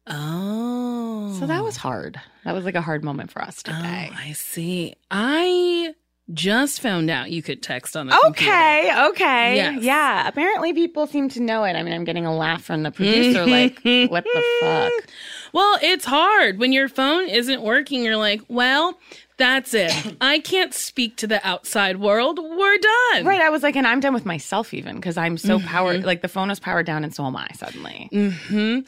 Oh. 0.08 1.36
So 1.40 1.48
that 1.48 1.64
was 1.64 1.78
hard. 1.78 2.20
That 2.44 2.54
was 2.54 2.66
like 2.66 2.76
a 2.76 2.82
hard 2.82 3.04
moment 3.04 3.32
for 3.32 3.42
us 3.42 3.64
today. 3.64 4.10
Oh, 4.12 4.16
I 4.18 4.34
see. 4.34 4.96
I 5.10 5.94
just 6.34 6.82
found 6.82 7.10
out 7.10 7.32
you 7.32 7.42
could 7.42 7.62
text 7.62 7.98
on 7.98 8.08
the 8.08 8.14
computer. 8.14 8.52
Okay, 8.52 9.08
okay. 9.10 9.56
Yes. 9.56 9.84
Yeah. 9.84 10.28
Apparently 10.28 10.74
people 10.74 11.08
seem 11.08 11.30
to 11.30 11.42
know 11.42 11.64
it. 11.64 11.74
I 11.74 11.84
mean, 11.84 11.94
I'm 11.94 12.06
getting 12.06 12.26
a 12.26 12.36
laugh 12.36 12.64
from 12.64 12.84
the 12.84 12.92
producer, 12.92 13.46
like, 13.48 13.76
what 14.10 14.24
the 14.24 14.44
fuck? 14.62 15.14
Well, 15.54 15.78
it's 15.82 16.06
hard 16.06 16.60
when 16.60 16.74
your 16.74 16.88
phone 16.88 17.28
isn't 17.28 17.62
working. 17.62 18.04
You're 18.04 18.18
like, 18.18 18.42
well, 18.48 18.98
that's 19.38 19.74
it. 19.74 19.92
I 20.22 20.40
can't 20.40 20.74
speak 20.74 21.18
to 21.18 21.28
the 21.28 21.46
outside 21.48 21.98
world. 22.00 22.40
We're 22.40 22.78
done. 22.78 23.26
Right. 23.26 23.42
I 23.42 23.50
was 23.50 23.64
like, 23.64 23.76
and 23.76 23.88
I'm 23.88 24.00
done 24.00 24.14
with 24.14 24.26
myself 24.26 24.74
even 24.74 24.96
because 24.96 25.18
I'm 25.18 25.38
so 25.38 25.60
powered. 25.60 26.04
Like 26.04 26.22
the 26.22 26.28
phone 26.28 26.50
is 26.52 26.60
powered 26.60 26.86
down, 26.86 27.04
and 27.04 27.14
so 27.14 27.26
am 27.26 27.36
I 27.36 27.48
suddenly. 27.56 28.10
hmm 28.12 28.80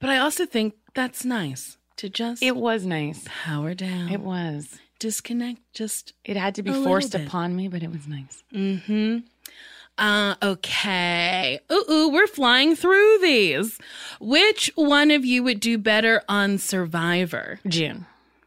But 0.00 0.10
I 0.10 0.18
also 0.18 0.46
think 0.46 0.74
that's 0.94 1.24
nice 1.24 1.76
to 1.96 2.08
just 2.08 2.42
It 2.42 2.56
was 2.56 2.84
nice. 2.84 3.24
power 3.44 3.74
down, 3.74 4.08
It 4.10 4.20
was. 4.20 4.78
disconnect. 4.98 5.60
Just 5.74 6.12
It 6.24 6.36
had 6.36 6.54
to 6.56 6.62
be 6.62 6.72
forced 6.72 7.14
upon 7.14 7.54
me, 7.56 7.68
but 7.68 7.82
it 7.82 7.90
was 7.90 8.06
nice. 8.06 8.42
mm-hmm. 8.52 9.18
Uh, 9.96 10.34
okay. 10.42 11.60
Ooh, 11.70 11.84
ooh, 11.88 12.08
we're 12.10 12.26
flying 12.26 12.74
through 12.74 13.18
these. 13.22 13.78
Which 14.20 14.68
one 14.74 15.12
of 15.12 15.24
you 15.24 15.44
would 15.44 15.60
do 15.60 15.78
better 15.78 16.20
on 16.28 16.58
Survivor? 16.58 17.60
June. 17.68 18.04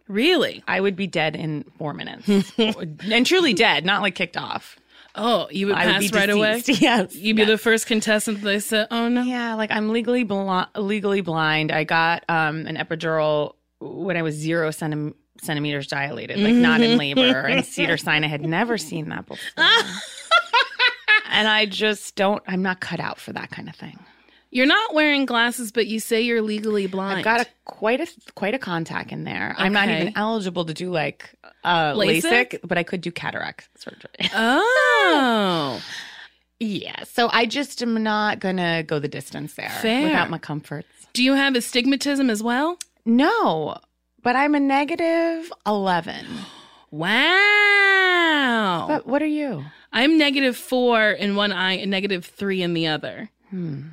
Really? 0.07 0.63
I 0.67 0.79
would 0.79 0.95
be 0.95 1.07
dead 1.07 1.35
in 1.35 1.65
four 1.77 1.93
minutes, 1.93 2.27
and 2.57 3.25
truly 3.25 3.53
dead, 3.53 3.85
not 3.85 4.01
like 4.01 4.15
kicked 4.15 4.37
off. 4.37 4.77
Oh, 5.19 5.47
you 5.49 5.67
would 5.67 5.75
I 5.75 5.85
would 5.87 5.91
pass 5.93 6.11
be 6.11 6.17
right 6.17 6.29
away. 6.29 6.61
Yes. 6.67 7.15
You'd 7.15 7.35
be 7.37 7.43
the 7.43 7.57
first 7.57 7.87
contestant 7.87 8.41
they 8.41 8.59
said, 8.59 8.87
"Oh 8.91 9.09
no." 9.09 9.23
Yeah, 9.23 9.55
like 9.55 9.71
I'm 9.71 9.89
legally 9.89 10.23
bl- 10.23 10.61
legally 10.75 11.21
blind. 11.21 11.71
I 11.71 11.83
got 11.83 12.23
um, 12.29 12.67
an 12.67 12.75
epidural 12.77 13.55
when 13.79 14.15
I 14.15 14.21
was 14.21 14.35
zero 14.35 14.69
centim- 14.69 15.15
centimeters 15.41 15.87
dilated, 15.87 16.39
like 16.39 16.53
not 16.53 16.81
in 16.81 16.97
labor. 16.99 17.39
And 17.41 17.65
Cedar 17.65 17.97
Sinai 17.97 18.27
I 18.27 18.29
had 18.29 18.41
never 18.45 18.77
seen 18.77 19.09
that 19.09 19.25
before. 19.25 19.63
and 21.31 21.47
I 21.47 21.65
just 21.65 22.15
don't. 22.15 22.43
I'm 22.47 22.61
not 22.61 22.79
cut 22.79 22.99
out 22.99 23.19
for 23.19 23.33
that 23.33 23.49
kind 23.49 23.69
of 23.69 23.75
thing. 23.75 23.99
You're 24.49 24.65
not 24.65 24.93
wearing 24.93 25.25
glasses, 25.25 25.71
but 25.71 25.87
you 25.87 25.99
say 25.99 26.21
you're 26.21 26.41
legally 26.41 26.87
blind. 26.87 27.19
I've 27.19 27.23
got 27.25 27.41
a 27.41 27.47
quite 27.65 27.99
a 28.01 28.07
quite 28.35 28.53
a 28.53 28.59
contact 28.59 29.11
in 29.11 29.23
there. 29.25 29.53
I'm 29.57 29.73
not 29.73 29.89
even 29.89 30.13
eligible 30.15 30.63
to 30.65 30.73
do 30.73 30.89
like 30.89 31.29
uh, 31.63 31.93
LASIK? 31.93 32.21
LASIK, 32.23 32.59
but 32.63 32.77
I 32.77 32.83
could 32.83 33.01
do 33.01 33.11
cataract 33.11 33.69
surgery. 33.75 34.09
Oh, 34.33 35.81
yeah, 36.59 37.03
so 37.03 37.29
I 37.31 37.45
just 37.45 37.81
am 37.83 38.01
not 38.03 38.39
gonna 38.39 38.83
go 38.83 38.99
the 38.99 39.07
distance 39.07 39.53
there 39.55 39.69
Fair. 39.69 40.03
without 40.03 40.29
my 40.29 40.37
comforts. 40.37 40.87
do 41.13 41.23
you 41.23 41.33
have 41.33 41.55
astigmatism 41.55 42.29
as 42.29 42.41
well? 42.41 42.79
No, 43.05 43.77
but 44.23 44.35
I'm 44.35 44.55
a 44.55 44.59
negative 44.59 45.51
eleven. 45.65 46.25
Wow. 46.89 48.85
But 48.87 49.05
what 49.05 49.21
are 49.21 49.25
you? 49.27 49.65
I'm 49.91 50.17
negative 50.17 50.55
four 50.55 51.11
in 51.11 51.35
one 51.35 51.51
eye 51.51 51.73
and 51.73 51.91
negative 51.91 52.25
three 52.25 52.61
in 52.61 52.73
the 52.73 52.87
other. 52.87 53.29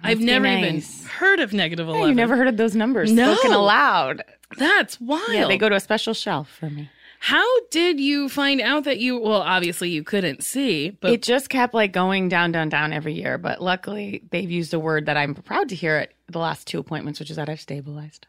I've 0.03 0.21
never 0.21 0.47
Hmm, 0.49 0.61
nice. 0.61 1.01
even 1.01 1.09
heard 1.11 1.41
of 1.41 1.53
negative 1.53 1.87
Yeah, 1.87 1.93
11. 1.95 2.09
you 2.09 2.15
never 2.15 2.37
heard 2.37 2.49
of 2.49 2.57
those 2.57 2.75
numbers 2.75 3.13
No. 3.13 3.35
spoken 3.35 3.53
aloud. 3.53 4.23
That's 4.59 5.01
wild. 5.01 5.23
Yeah, 5.33 5.47
they 5.47 5.57
go 5.59 5.69
to 5.69 5.77
a 5.77 5.81
special 5.81 6.15
shelf 6.15 6.49
for 6.49 6.69
me. 6.71 6.91
How 7.21 7.47
did 7.71 8.01
you 8.01 8.29
find 8.29 8.61
out 8.61 8.85
that 8.85 8.99
you, 8.99 9.19
well, 9.19 9.41
obviously 9.41 9.89
you 9.91 10.03
couldn't 10.05 10.43
see, 10.45 10.91
but 10.91 11.11
it 11.13 11.23
just 11.23 11.49
kept 11.49 11.73
like 11.73 11.93
going 11.93 12.29
down, 12.29 12.53
down, 12.53 12.69
down 12.69 12.93
every 12.93 13.15
year. 13.15 13.39
But 13.39 13.63
luckily, 13.63 14.23
they've 14.31 14.51
used 14.51 14.75
a 14.75 14.79
word 14.79 15.07
that 15.07 15.17
I'm 15.17 15.35
proud 15.35 15.71
to 15.71 15.75
hear 15.75 15.97
at 15.97 16.13
the 16.29 16.39
last 16.39 16.67
two 16.67 16.79
appointments, 16.79 17.19
which 17.21 17.31
is 17.31 17.37
that 17.37 17.49
I've 17.49 17.61
stabilized 17.61 18.27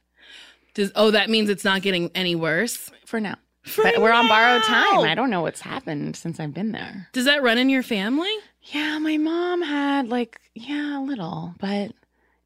does, 0.75 0.91
oh, 0.95 1.09
that 1.11 1.29
means 1.29 1.49
it's 1.49 1.63
not 1.63 1.81
getting 1.81 2.11
any 2.13 2.35
worse? 2.35 2.91
for 3.05 3.19
now. 3.21 3.35
For 3.63 3.81
but 3.83 4.01
we're 4.01 4.11
on 4.11 4.27
borrowed 4.27 4.61
time. 4.63 4.99
I 4.99 5.15
don't 5.15 5.29
know 5.29 5.41
what's 5.41 5.61
happened 5.61 6.15
since 6.17 6.37
I've 6.39 6.53
been 6.53 6.71
there. 6.73 7.07
Does 7.13 7.25
that 7.25 7.41
run 7.41 7.57
in 7.57 7.69
your 7.69 7.81
family? 7.81 8.29
Yeah, 8.73 8.97
my 8.99 9.17
mom 9.17 9.61
had 9.61 10.09
like, 10.09 10.39
yeah, 10.53 10.99
a 10.99 11.01
little, 11.03 11.53
but 11.59 11.91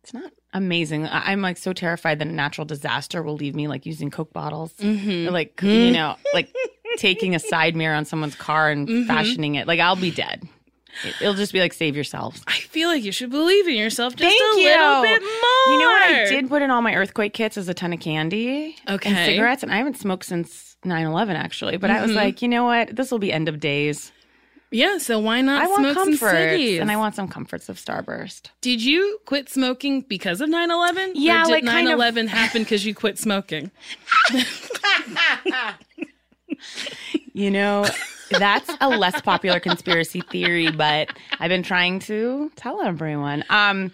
it's 0.03 0.13
not 0.13 0.31
amazing. 0.53 1.05
I- 1.07 1.31
I'm 1.31 1.41
like 1.41 1.57
so 1.57 1.73
terrified 1.73 2.19
that 2.19 2.27
a 2.27 2.31
natural 2.31 2.65
disaster 2.65 3.21
will 3.23 3.35
leave 3.35 3.55
me 3.55 3.67
like 3.67 3.85
using 3.85 4.09
Coke 4.11 4.33
bottles, 4.33 4.73
Mm-hmm. 4.73 5.27
or 5.27 5.31
like, 5.31 5.61
you 5.61 5.91
know, 5.91 6.15
like 6.33 6.53
taking 6.97 7.35
a 7.35 7.39
side 7.39 7.75
mirror 7.75 7.95
on 7.95 8.05
someone's 8.05 8.35
car 8.35 8.69
and 8.69 8.87
Mm-hmm. 8.87 9.07
fashioning 9.07 9.55
it. 9.55 9.67
Like, 9.67 9.79
I'll 9.79 9.95
be 9.95 10.11
dead. 10.11 10.47
It- 11.05 11.15
It'll 11.21 11.35
just 11.35 11.53
be 11.53 11.59
like, 11.59 11.71
save 11.73 11.95
yourselves. 11.95 12.41
I 12.47 12.53
feel 12.53 12.89
like 12.89 13.03
you 13.03 13.11
should 13.13 13.29
believe 13.29 13.67
in 13.67 13.75
yourself 13.75 14.15
just 14.15 14.29
Thank 14.37 14.57
a 14.57 14.59
you. 14.59 14.65
little 14.67 15.01
bit 15.03 15.21
more. 15.21 15.73
You 15.73 15.79
know 15.79 15.89
what 15.89 16.03
I 16.03 16.25
did 16.29 16.49
put 16.49 16.61
in 16.63 16.71
all 16.71 16.81
my 16.81 16.95
earthquake 16.95 17.33
kits 17.33 17.55
is 17.57 17.69
a 17.69 17.73
ton 17.73 17.93
of 17.93 17.99
candy 18.01 18.75
Okay. 18.89 19.09
and 19.09 19.17
cigarettes, 19.25 19.63
and 19.63 19.71
I 19.71 19.77
haven't 19.77 19.97
smoked 19.97 20.25
since 20.25 20.75
9-11 20.83 21.35
actually. 21.35 21.77
But 21.77 21.91
Mm-hmm. 21.91 21.99
I 21.99 22.01
was 22.01 22.11
like, 22.13 22.41
you 22.41 22.47
know 22.49 22.65
what? 22.65 22.93
This 22.95 23.11
will 23.11 23.19
be 23.19 23.31
end 23.31 23.47
of 23.47 23.59
days. 23.61 24.11
Yeah, 24.71 24.99
so 24.99 25.17
why 25.19 25.41
not 25.41 25.63
I 25.63 25.67
want 25.67 25.95
comforts, 25.95 26.23
and 26.79 26.91
I 26.91 26.97
want 26.97 27.15
some 27.15 27.27
comforts 27.27 27.69
of 27.69 27.77
Starburst. 27.77 28.49
Did 28.61 28.83
you 28.83 29.19
quit 29.25 29.49
smoking 29.49 30.01
because 30.01 30.41
of 30.41 30.49
9/11? 30.49 31.13
Yeah, 31.15 31.43
like, 31.45 31.65
kind 31.65 31.87
of- 31.87 31.99
9/11 31.99 32.27
happen 32.27 32.61
because 32.63 32.85
you 32.85 32.93
quit 32.93 33.17
smoking? 33.17 33.71
You 37.33 37.51
know, 37.51 37.85
that's 38.31 38.69
a 38.81 38.89
less 38.89 39.21
popular 39.21 39.59
conspiracy 39.61 40.21
theory, 40.29 40.71
but 40.71 41.09
I've 41.39 41.47
been 41.49 41.63
trying 41.63 41.99
to 42.01 42.51
tell 42.57 42.81
everyone. 42.81 43.45
Um, 43.49 43.91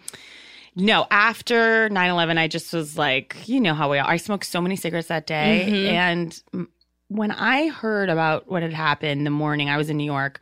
no, 0.75 1.05
after 1.11 1.88
9 1.89 2.09
11, 2.09 2.38
I 2.39 2.47
just 2.47 2.73
was 2.73 2.97
like, 2.97 3.35
you 3.45 3.61
know 3.61 3.73
how 3.75 3.91
we 3.91 3.99
are. 3.99 4.07
I 4.09 4.17
smoked 4.17 4.45
so 4.45 4.61
many 4.61 4.75
cigarettes 4.75 5.09
that 5.09 5.27
day. 5.27 5.89
And 5.95 6.31
mm, 6.53 6.67
when 7.07 7.31
I 7.31 7.67
heard 7.67 8.09
about 8.09 8.49
what 8.49 8.63
had 8.63 8.73
happened 8.73 9.25
the 9.25 9.29
morning 9.31 9.69
I 9.69 9.77
was 9.77 9.89
in 9.91 9.97
New 9.97 10.03
York, 10.05 10.41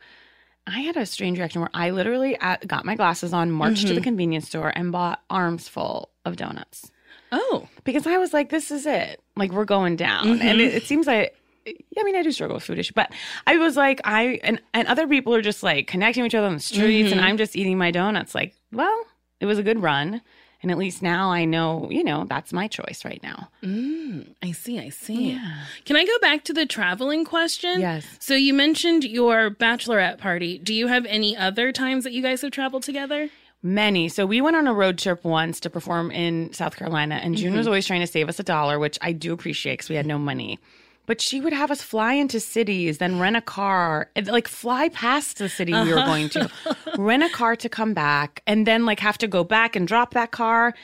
I 0.66 0.80
had 0.80 0.96
a 0.96 1.04
strange 1.04 1.38
reaction 1.38 1.60
where 1.60 1.70
I 1.74 1.90
literally 1.90 2.36
uh, 2.38 2.56
got 2.66 2.84
my 2.84 2.94
glasses 2.94 3.32
on, 3.32 3.50
marched 3.50 3.82
to 3.82 3.88
the 3.88 3.94
mm-hmm. 3.94 4.04
convenience 4.04 4.48
store, 4.48 4.72
and 4.74 4.90
bought 4.92 5.22
arms 5.28 5.68
full 5.68 6.10
of 6.24 6.36
donuts 6.36 6.90
Oh, 7.34 7.68
because 7.82 8.06
I 8.06 8.16
was 8.18 8.32
like, 8.32 8.50
"This 8.50 8.70
is 8.70 8.86
it. 8.86 9.20
Like 9.36 9.50
we're 9.50 9.64
going 9.64 9.96
down." 9.96 10.28
And 10.28 10.40
mm-hmm. 10.40 10.60
it, 10.60 10.74
it 10.74 10.82
seems 10.84 11.06
like. 11.06 11.34
I 11.66 12.02
mean, 12.02 12.14
I 12.14 12.22
do 12.22 12.30
struggle 12.30 12.56
with 12.56 12.64
food 12.64 12.78
issue, 12.78 12.92
but 12.94 13.10
I 13.46 13.56
was 13.56 13.76
like, 13.76 14.00
I 14.04 14.38
and 14.44 14.60
and 14.72 14.86
other 14.86 15.08
people 15.08 15.34
are 15.34 15.42
just 15.42 15.62
like 15.62 15.86
connecting 15.86 16.22
with 16.22 16.30
each 16.30 16.36
other 16.36 16.46
on 16.46 16.54
the 16.54 16.60
streets, 16.60 17.10
and 17.10 17.20
mm-hmm. 17.20 17.28
I'm 17.28 17.38
just 17.38 17.56
eating 17.56 17.76
my 17.76 17.90
donuts. 17.90 18.34
Like, 18.34 18.54
well, 18.70 18.94
it 19.40 19.46
was 19.46 19.58
a 19.58 19.62
good 19.62 19.80
run, 19.80 20.20
and 20.64 20.70
at 20.70 20.78
least 20.78 21.02
now 21.02 21.30
I 21.30 21.44
know, 21.44 21.88
you 21.90 22.02
know, 22.02 22.24
that's 22.24 22.50
my 22.50 22.68
choice 22.68 23.04
right 23.04 23.22
now. 23.22 23.50
Mm, 23.62 24.34
I 24.42 24.52
see. 24.52 24.80
I 24.80 24.88
see. 24.88 25.32
Yeah. 25.32 25.64
Can 25.84 25.94
I 25.94 26.06
go 26.06 26.18
back 26.22 26.42
to 26.44 26.54
the 26.54 26.64
traveling 26.64 27.26
question? 27.26 27.82
Yes. 27.82 28.06
So 28.18 28.34
you 28.34 28.54
mentioned 28.54 29.04
your 29.04 29.50
bachelorette 29.50 30.16
party. 30.16 30.56
Do 30.56 30.72
you 30.72 30.86
have 30.86 31.04
any 31.04 31.36
other 31.36 31.70
times 31.70 32.04
that 32.04 32.14
you 32.14 32.22
guys 32.22 32.40
have 32.40 32.50
traveled 32.50 32.82
together? 32.82 33.28
Many. 33.62 34.08
So 34.08 34.24
we 34.24 34.40
went 34.40 34.56
on 34.56 34.66
a 34.66 34.72
road 34.72 34.96
trip 34.96 35.22
once 35.22 35.60
to 35.60 35.70
perform 35.70 36.10
in 36.10 36.50
South 36.54 36.76
Carolina, 36.76 37.16
and 37.16 37.36
June 37.36 37.48
mm-hmm. 37.48 37.58
was 37.58 37.66
always 37.66 37.86
trying 37.86 38.00
to 38.00 38.06
save 38.06 38.30
us 38.30 38.38
a 38.38 38.42
dollar, 38.42 38.78
which 38.78 38.98
I 39.02 39.12
do 39.12 39.34
appreciate 39.34 39.74
because 39.74 39.90
we 39.90 39.96
had 39.96 40.06
no 40.06 40.18
money. 40.18 40.58
But 41.06 41.20
she 41.20 41.40
would 41.40 41.52
have 41.52 41.70
us 41.70 41.82
fly 41.82 42.14
into 42.14 42.40
cities, 42.40 42.98
then 42.98 43.18
rent 43.18 43.36
a 43.36 43.42
car, 43.42 44.10
like 44.26 44.48
fly 44.48 44.88
past 44.88 45.38
the 45.38 45.48
city 45.48 45.72
we 45.72 45.92
were 45.92 45.98
uh-huh. 45.98 46.06
going 46.06 46.28
to, 46.30 46.50
rent 46.96 47.22
a 47.22 47.28
car 47.28 47.56
to 47.56 47.68
come 47.68 47.92
back, 47.92 48.42
and 48.46 48.66
then 48.66 48.86
like 48.86 49.00
have 49.00 49.18
to 49.18 49.28
go 49.28 49.44
back 49.44 49.76
and 49.76 49.86
drop 49.86 50.14
that 50.14 50.30
car. 50.30 50.74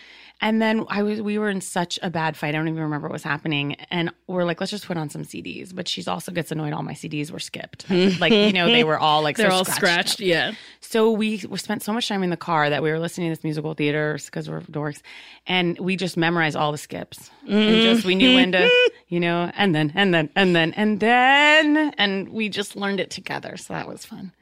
And 0.41 0.61
then 0.61 0.85
I 0.89 1.03
was, 1.03 1.21
we 1.21 1.39
were 1.39 1.51
in 1.51 1.61
such 1.61 1.99
a 2.03 2.11
bad 2.11 2.37
fight. 2.37 2.51
I 2.51 2.59
don't 2.59 2.69
even 2.69 2.83
remember 2.83 3.09
what 3.09 3.13
was 3.13 3.23
happening. 3.23 3.75
And 3.91 4.11
we're 4.27 4.45
like, 4.45 4.61
let's 4.61 4.71
just 4.71 4.87
put 4.87 4.97
on 4.97 5.11
some 5.11 5.23
CDs. 5.23 5.75
But 5.75 5.87
she's 5.89 6.09
also 6.09 6.33
gets 6.33 6.51
annoyed. 6.51 6.73
All 6.73 6.83
my 6.83 6.95
CDs 6.95 7.31
were 7.31 7.39
skipped. 7.39 7.89
like, 7.91 8.33
you 8.33 8.53
know, 8.53 8.67
they 8.67 8.85
were 8.85 8.99
all 9.07 9.23
like, 9.23 9.37
They're 9.37 9.51
so 9.51 9.57
all 9.57 9.65
scratched 9.65 9.91
scratched. 9.91 10.21
Yeah. 10.21 10.53
So 10.81 11.11
we, 11.11 11.43
we 11.49 11.59
spent 11.59 11.83
so 11.83 11.93
much 11.93 12.09
time 12.09 12.23
in 12.23 12.31
the 12.31 12.37
car 12.37 12.71
that 12.71 12.83
we 12.83 12.91
were 12.91 12.99
listening 12.99 13.31
to 13.31 13.37
this 13.37 13.45
musical 13.45 13.75
theater 13.75 14.19
because 14.25 14.49
we're 14.49 14.61
dorks, 14.63 15.03
and 15.47 15.79
we 15.79 15.97
just 15.97 16.17
memorized 16.17 16.57
all 16.57 16.73
the 16.73 16.79
skips. 16.79 17.31
And 17.47 17.83
just 17.83 18.05
we 18.05 18.15
knew 18.15 18.35
when 18.35 18.53
to, 18.53 18.91
you 19.09 19.21
know, 19.21 19.51
and 19.57 19.75
then 19.75 19.93
and 19.95 20.13
then 20.15 20.31
and 20.37 20.55
then 20.55 20.73
and 20.75 21.01
then, 21.01 21.95
and 21.97 22.29
we 22.31 22.49
just 22.49 22.77
learned 22.77 23.01
it 23.01 23.11
together. 23.11 23.57
So 23.57 23.75
that 23.75 23.89
was 23.89 24.05
fun. 24.05 24.33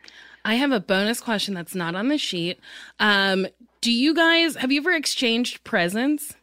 I 0.44 0.54
have 0.54 0.72
a 0.72 0.80
bonus 0.80 1.20
question 1.20 1.54
that's 1.54 1.74
not 1.74 1.94
on 1.94 2.08
the 2.08 2.18
sheet. 2.18 2.60
Um, 2.98 3.46
do 3.80 3.92
you 3.92 4.14
guys 4.14 4.56
have 4.56 4.72
you 4.72 4.80
ever 4.80 4.92
exchanged 4.92 5.62
presents? 5.64 6.34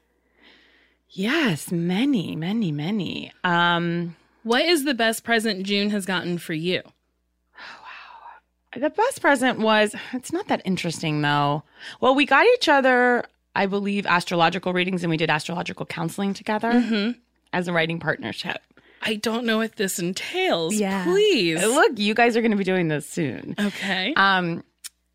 Yes, 1.10 1.72
many, 1.72 2.36
many, 2.36 2.72
many. 2.72 3.32
Um, 3.44 4.16
What 4.44 4.66
is 4.66 4.84
the 4.84 4.94
best 4.94 5.24
present 5.24 5.64
June 5.66 5.90
has 5.92 6.06
gotten 6.06 6.38
for 6.38 6.54
you? 6.54 6.82
Oh 6.86 7.82
wow. 7.82 8.80
The 8.82 8.90
best 8.90 9.22
present 9.22 9.60
was 9.60 9.96
it's 10.14 10.34
not 10.34 10.48
that 10.50 10.62
interesting 10.66 11.22
though. 11.22 11.64
Well, 12.02 12.16
we 12.16 12.26
got 12.26 12.46
each 12.56 12.68
other, 12.68 13.24
I 13.56 13.66
believe, 13.66 14.06
astrological 14.06 14.74
readings, 14.74 15.04
and 15.04 15.10
we 15.10 15.18
did 15.18 15.30
astrological 15.30 15.86
counseling 15.86 16.34
together 16.34 17.16
as 17.54 17.68
a 17.68 17.74
writing 17.74 18.00
partnership. 18.00 18.58
I 19.02 19.16
don't 19.16 19.46
know 19.46 19.58
what 19.58 19.76
this 19.76 20.00
entails. 20.00 20.74
Yeah. 20.76 21.04
Please. 21.04 21.62
Look, 21.62 22.00
you 22.00 22.14
guys 22.16 22.36
are 22.36 22.42
going 22.42 22.52
to 22.52 22.58
be 22.58 22.64
doing 22.64 22.88
this 22.88 23.08
soon. 23.08 23.54
Okay. 23.60 24.14
Um, 24.16 24.64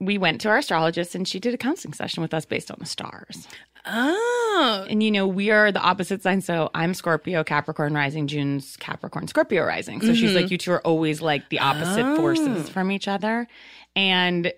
we 0.01 0.17
went 0.19 0.41
to 0.41 0.49
our 0.49 0.59
astrologist 0.59 1.15
and 1.15 1.29
she 1.29 1.39
did 1.39 1.53
a 1.55 1.59
counseling 1.59 1.93
session 1.93 2.23
with 2.23 2.33
us 2.35 2.45
based 2.45 2.71
on 2.71 2.77
the 2.81 2.87
stars. 2.87 3.47
oh. 3.87 4.87
And 4.89 5.03
you 5.03 5.11
know, 5.11 5.27
we 5.27 5.51
are 5.51 5.71
the 5.73 5.81
opposite 5.81 6.23
sign. 6.23 6.41
So 6.41 6.71
I'm 6.75 6.95
Scorpio, 6.95 7.45
Capricorn 7.45 7.95
rising, 7.95 8.27
June's 8.27 8.77
Capricorn, 8.77 9.29
Scorpio 9.29 9.65
rising. 9.65 10.01
So 10.01 10.15
she's 10.15 10.35
like, 10.35 10.51
you 10.51 10.59
two 10.59 10.73
are 10.73 10.81
always 10.87 11.21
like 11.21 11.49
the 11.51 11.61
opposite 11.61 12.17
forces 12.17 12.69
from 12.69 12.91
each 12.91 13.09
other. 13.09 13.47
And 13.95 14.53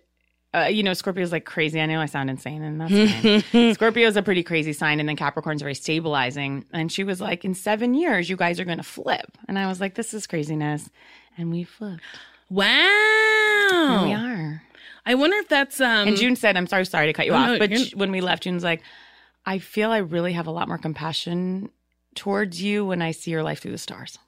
uh, 0.54 0.64
you 0.64 0.82
know, 0.82 0.92
Scorpio's 0.92 1.32
like 1.32 1.46
crazy. 1.46 1.80
I 1.80 1.86
know 1.86 1.98
I 1.98 2.04
sound 2.04 2.28
insane, 2.28 2.62
and 2.62 2.78
that's 2.78 3.42
fine. 3.52 3.74
Scorpio's 3.74 4.16
a 4.16 4.22
pretty 4.22 4.42
crazy 4.42 4.74
sign, 4.74 5.00
and 5.00 5.08
then 5.08 5.16
Capricorn's 5.16 5.62
very 5.62 5.74
stabilizing. 5.74 6.66
And 6.74 6.92
she 6.92 7.04
was 7.04 7.22
like, 7.22 7.42
"In 7.46 7.54
seven 7.54 7.94
years, 7.94 8.28
you 8.28 8.36
guys 8.36 8.60
are 8.60 8.66
going 8.66 8.76
to 8.76 8.84
flip." 8.84 9.38
And 9.48 9.58
I 9.58 9.66
was 9.66 9.80
like, 9.80 9.94
"This 9.94 10.12
is 10.12 10.26
craziness," 10.26 10.90
and 11.38 11.50
we 11.50 11.64
flipped. 11.64 12.02
Wow. 12.50 14.04
We 14.04 14.12
are. 14.12 14.62
I 15.04 15.14
wonder 15.14 15.36
if 15.38 15.48
that's 15.48 15.80
um 15.80 16.08
And 16.08 16.16
June 16.16 16.36
said, 16.36 16.56
I'm 16.56 16.66
sorry, 16.66 16.84
sorry 16.86 17.06
to 17.06 17.12
cut 17.12 17.26
you 17.26 17.32
Oh, 17.32 17.36
off. 17.36 17.46
no, 17.48 17.58
but 17.58 17.70
you're- 17.70 17.90
when 17.94 18.10
we 18.12 18.20
left, 18.20 18.44
June's 18.44 18.62
like, 18.64 18.82
I 19.44 19.58
feel 19.58 19.90
I 19.90 19.98
really 19.98 20.32
have 20.34 20.46
a 20.46 20.50
lot 20.52 20.68
more 20.68 20.78
compassion 20.78 21.70
towards 22.14 22.62
you 22.62 22.84
when 22.84 23.02
I 23.02 23.10
see 23.10 23.30
your 23.32 23.42
life 23.42 23.60
through 23.60 23.72
the 23.72 23.78
stars. 23.78 24.18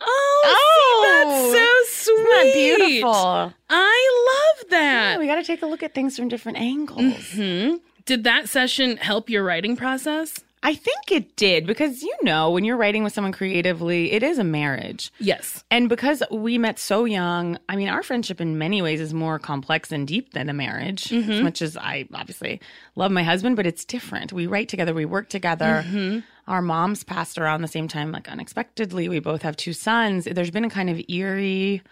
Oh, 0.00 1.52
see, 1.54 1.54
that's 1.54 1.96
so 1.96 2.12
sweet. 2.14 2.22
Isn't 2.24 2.30
that 2.30 2.52
beautiful? 2.54 3.54
I 3.70 4.54
love 4.60 4.70
that. 4.70 5.12
Yeah, 5.12 5.18
we 5.18 5.26
got 5.26 5.36
to 5.36 5.44
take 5.44 5.62
a 5.62 5.66
look 5.66 5.82
at 5.82 5.94
things 5.94 6.16
from 6.16 6.28
different 6.28 6.58
angles. 6.58 7.30
Hmm? 7.32 7.76
Did 8.04 8.24
that 8.24 8.48
session 8.48 8.96
help 8.96 9.30
your 9.30 9.44
writing 9.44 9.76
process? 9.76 10.40
I 10.64 10.74
think 10.74 11.10
it 11.10 11.34
did 11.34 11.66
because, 11.66 12.02
you 12.02 12.16
know, 12.22 12.50
when 12.50 12.64
you're 12.64 12.76
writing 12.76 13.02
with 13.02 13.12
someone 13.12 13.32
creatively, 13.32 14.12
it 14.12 14.22
is 14.22 14.38
a 14.38 14.44
marriage. 14.44 15.12
Yes. 15.18 15.64
And 15.72 15.88
because 15.88 16.22
we 16.30 16.56
met 16.56 16.78
so 16.78 17.04
young, 17.04 17.58
I 17.68 17.74
mean, 17.74 17.88
our 17.88 18.02
friendship 18.04 18.40
in 18.40 18.58
many 18.58 18.80
ways 18.80 19.00
is 19.00 19.12
more 19.12 19.40
complex 19.40 19.90
and 19.90 20.06
deep 20.06 20.34
than 20.34 20.48
a 20.48 20.52
marriage. 20.52 21.12
As 21.12 21.24
mm-hmm. 21.24 21.42
much 21.42 21.62
as 21.62 21.76
I 21.76 22.06
obviously 22.14 22.60
love 22.94 23.10
my 23.10 23.24
husband, 23.24 23.56
but 23.56 23.66
it's 23.66 23.84
different. 23.84 24.32
We 24.32 24.46
write 24.46 24.68
together, 24.68 24.94
we 24.94 25.04
work 25.04 25.28
together. 25.28 25.84
Mm-hmm. 25.84 26.20
Our 26.46 26.62
moms 26.62 27.02
passed 27.02 27.38
around 27.38 27.62
the 27.62 27.68
same 27.68 27.88
time, 27.88 28.12
like 28.12 28.28
unexpectedly. 28.28 29.08
We 29.08 29.18
both 29.18 29.42
have 29.42 29.56
two 29.56 29.72
sons. 29.72 30.24
There's 30.24 30.50
been 30.50 30.64
a 30.64 30.70
kind 30.70 30.90
of 30.90 31.00
eerie 31.08 31.82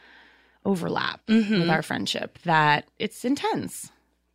overlap 0.64 1.26
mm-hmm. 1.26 1.61
with 1.61 1.70
our 1.70 1.83
friendship 1.83 2.38
that 2.44 2.87
it's 2.98 3.24
intense, 3.24 3.90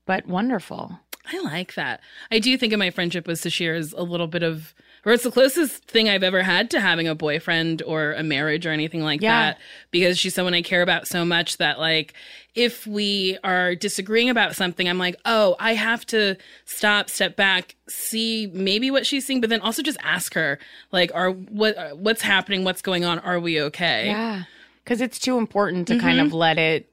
but 0.05 0.27
wonderful. 0.27 0.99
I 1.31 1.39
like 1.41 1.75
that. 1.75 2.01
I 2.31 2.39
do 2.39 2.57
think 2.57 2.73
of 2.73 2.79
my 2.79 2.89
friendship 2.89 3.27
with 3.27 3.39
Sasheer 3.41 3.77
as 3.77 3.93
a 3.93 4.03
little 4.03 4.27
bit 4.27 4.43
of, 4.43 4.73
or 5.05 5.13
it's 5.13 5.23
the 5.23 5.31
closest 5.31 5.85
thing 5.85 6.09
I've 6.09 6.23
ever 6.23 6.41
had 6.43 6.69
to 6.71 6.81
having 6.81 7.07
a 7.07 7.15
boyfriend 7.15 7.81
or 7.83 8.13
a 8.13 8.23
marriage 8.23 8.65
or 8.65 8.71
anything 8.71 9.03
like 9.03 9.21
Yeah. 9.21 9.51
that. 9.51 9.59
Because 9.91 10.17
she's 10.17 10.33
someone 10.33 10.53
I 10.53 10.61
care 10.61 10.81
about 10.81 11.07
so 11.07 11.25
much 11.25 11.57
that, 11.57 11.79
like, 11.79 12.13
if 12.55 12.87
we 12.87 13.37
are 13.43 13.75
disagreeing 13.75 14.29
about 14.29 14.55
something, 14.55 14.87
I'm 14.87 14.97
like, 14.97 15.15
oh, 15.25 15.55
I 15.59 15.73
have 15.73 16.05
to 16.07 16.37
stop, 16.65 17.09
step 17.09 17.35
back, 17.35 17.75
see 17.87 18.49
maybe 18.53 18.89
what 18.89 19.05
she's 19.05 19.25
seeing, 19.25 19.41
but 19.41 19.49
then 19.49 19.61
also 19.61 19.81
just 19.81 19.97
ask 20.01 20.33
her, 20.35 20.57
like, 20.91 21.11
are 21.13 21.31
what 21.31 21.97
what's 21.97 22.21
happening, 22.21 22.63
what's 22.63 22.81
going 22.81 23.03
on, 23.03 23.19
are 23.19 23.39
we 23.39 23.61
okay? 23.61 24.07
Yeah. 24.07 24.43
Because 24.83 25.01
it's 25.01 25.19
too 25.19 25.37
important 25.37 25.87
to 25.89 25.99
kind 25.99 26.17
mm-hmm. 26.17 26.27
of 26.27 26.33
let 26.33 26.57
it 26.57 26.89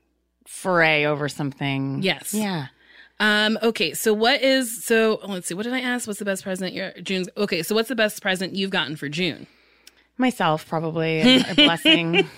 fray 0.46 1.06
over 1.06 1.28
something. 1.28 2.02
Yes. 2.02 2.34
Yeah. 2.34 2.66
Um, 3.22 3.56
okay, 3.62 3.94
so 3.94 4.12
what 4.12 4.42
is 4.42 4.84
so 4.84 5.20
let's 5.28 5.46
see, 5.46 5.54
what 5.54 5.62
did 5.62 5.72
I 5.72 5.80
ask? 5.80 6.08
What's 6.08 6.18
the 6.18 6.24
best 6.24 6.42
present 6.42 6.72
your 6.72 6.90
June's 7.00 7.28
okay, 7.36 7.62
so 7.62 7.72
what's 7.72 7.88
the 7.88 7.94
best 7.94 8.20
present 8.20 8.56
you've 8.56 8.72
gotten 8.72 8.96
for 8.96 9.08
June? 9.08 9.46
Myself, 10.18 10.66
probably 10.66 11.20
a 11.20 11.54
blessing, 11.54 12.28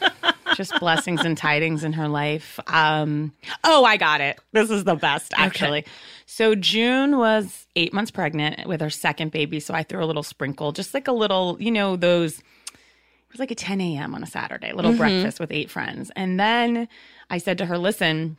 just 0.55 0.79
blessings 0.81 1.23
and 1.23 1.39
tidings 1.39 1.85
in 1.85 1.95
her 1.95 2.07
life. 2.07 2.61
Um, 2.67 3.33
oh, 3.65 3.87
I 3.87 3.97
got 3.97 4.21
it. 4.21 4.39
This 4.53 4.69
is 4.69 4.85
the 4.85 4.95
best, 4.95 5.33
actually. 5.37 5.87
So 6.27 6.55
June 6.55 7.17
was 7.17 7.67
eight 7.77 7.95
months 7.95 8.11
pregnant 8.11 8.69
with 8.69 8.83
her 8.83 8.91
second 8.91 9.31
baby. 9.31 9.61
So 9.61 9.73
I 9.73 9.85
threw 9.85 10.05
a 10.05 10.07
little 10.07 10.23
sprinkle, 10.23 10.73
just 10.73 10.93
like 10.93 11.09
a 11.09 11.13
little, 11.13 11.57
you 11.59 11.71
know, 11.71 11.97
those. 11.97 12.41
It 12.41 13.33
was 13.33 13.41
like 13.41 13.51
a 13.51 13.55
10 13.57 13.81
a.m. 13.81 14.15
on 14.15 14.23
a 14.23 14.27
Saturday, 14.27 14.73
little 14.75 14.95
breakfast 14.97 15.41
with 15.41 15.51
eight 15.51 15.71
friends, 15.71 16.13
and 16.15 16.39
then 16.39 16.89
I 17.31 17.39
said 17.39 17.57
to 17.57 17.67
her, 17.67 17.79
"Listen." 17.79 18.37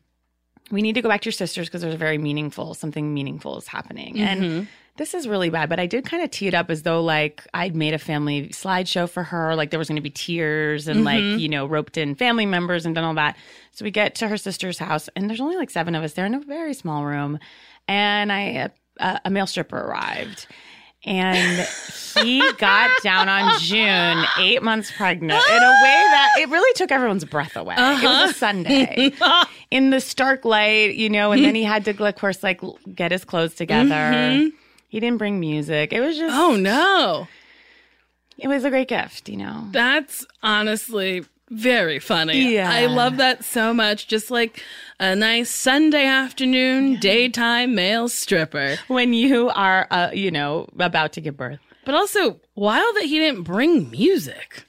We 0.71 0.81
need 0.81 0.93
to 0.93 1.01
go 1.01 1.09
back 1.09 1.21
to 1.21 1.25
your 1.25 1.31
sisters 1.33 1.67
because 1.67 1.81
there's 1.81 1.93
a 1.93 1.97
very 1.97 2.17
meaningful 2.17 2.73
something 2.73 3.13
meaningful 3.13 3.57
is 3.57 3.67
happening. 3.67 4.19
And 4.19 4.67
this 4.97 5.13
is 5.13 5.27
really 5.27 5.49
bad 5.49 5.67
but 5.67 5.79
i 5.79 5.85
did 5.85 6.05
kind 6.05 6.23
of 6.23 6.31
tee 6.31 6.47
it 6.47 6.53
up 6.53 6.69
as 6.69 6.83
though 6.83 7.03
like 7.03 7.45
i'd 7.53 7.75
made 7.75 7.93
a 7.93 7.99
family 7.99 8.47
slideshow 8.49 9.09
for 9.09 9.23
her 9.23 9.53
like 9.53 9.69
there 9.69 9.77
was 9.77 9.89
going 9.89 9.97
to 9.97 10.01
be 10.01 10.09
tears 10.09 10.87
and 10.87 11.03
like 11.03 11.21
you 11.21 11.49
know 11.49 11.65
roped 11.65 11.97
in 11.97 12.15
family 12.15 12.45
members 12.45 12.85
and 12.85 12.95
done 12.95 13.03
all 13.03 13.13
that. 13.13 13.35
So 13.71 13.83
we 13.83 13.91
get 13.91 14.15
to 14.15 14.27
her 14.29 14.37
sister's 14.37 14.77
house 14.77 15.09
and 15.15 15.29
there's 15.29 15.41
only 15.41 15.57
like 15.57 15.69
seven 15.69 15.95
of 15.95 16.03
us 16.03 16.13
there 16.13 16.25
in 16.25 16.33
a 16.33 16.39
very 16.39 16.73
small 16.73 17.03
room. 17.05 17.39
And 17.87 18.31
i 18.31 18.69
uh, 18.99 19.19
a 19.25 19.29
male 19.29 19.47
stripper 19.47 19.77
arrived 19.77 20.47
and 21.05 21.67
he 22.23 22.41
got 22.53 22.89
down 23.03 23.29
on 23.29 23.59
June, 23.59 24.25
eight 24.39 24.63
months 24.63 24.91
pregnant, 24.91 25.31
in 25.31 25.63
a 25.63 25.71
way 25.83 26.03
that 26.11 26.29
it 26.39 26.49
really 26.49 26.73
took 26.73 26.91
everyone's 26.91 27.25
breath 27.25 27.55
away. 27.55 27.75
It 27.77 27.79
was 27.79 28.03
a 28.03 28.07
uh-huh. 28.07 28.31
Sunday 28.33 29.13
in 29.71 29.91
the 29.91 30.01
stark 30.01 30.45
light, 30.45 30.95
you 30.95 31.09
know, 31.09 31.31
and 31.31 31.43
then 31.43 31.55
he 31.55 31.63
had 31.63 31.85
to, 31.85 32.05
of 32.05 32.15
course, 32.15 32.43
like 32.43 32.61
get 32.93 33.11
his 33.11 33.23
clothes 33.23 33.55
together. 33.55 33.89
Mm-hmm. 33.89 34.49
He 34.89 34.99
didn't 34.99 35.17
bring 35.17 35.39
music. 35.39 35.93
It 35.93 36.01
was 36.01 36.17
just, 36.17 36.33
Oh 36.33 36.55
no. 36.55 37.27
it 38.37 38.47
was 38.47 38.63
a 38.63 38.69
great 38.69 38.87
gift, 38.87 39.29
you 39.29 39.37
know. 39.37 39.67
That's 39.71 40.25
honestly 40.41 41.25
very 41.49 41.99
funny. 41.99 42.53
Yeah. 42.53 42.71
I 42.71 42.87
love 42.87 43.17
that 43.17 43.43
so 43.43 43.73
much. 43.73 44.07
Just 44.07 44.31
like 44.31 44.63
a 44.99 45.15
nice 45.15 45.49
Sunday 45.49 46.05
afternoon 46.05 46.97
daytime 46.99 47.75
male 47.75 48.07
stripper. 48.09 48.77
When 48.87 49.13
you 49.13 49.49
are, 49.49 49.87
uh, 49.91 50.11
you 50.13 50.31
know, 50.31 50.67
about 50.79 51.13
to 51.13 51.21
give 51.21 51.35
birth. 51.37 51.59
But 51.85 51.95
also 51.95 52.39
wild 52.55 52.95
that 52.95 53.03
he 53.05 53.19
didn't 53.19 53.43
bring 53.43 53.91
music. 53.91 54.65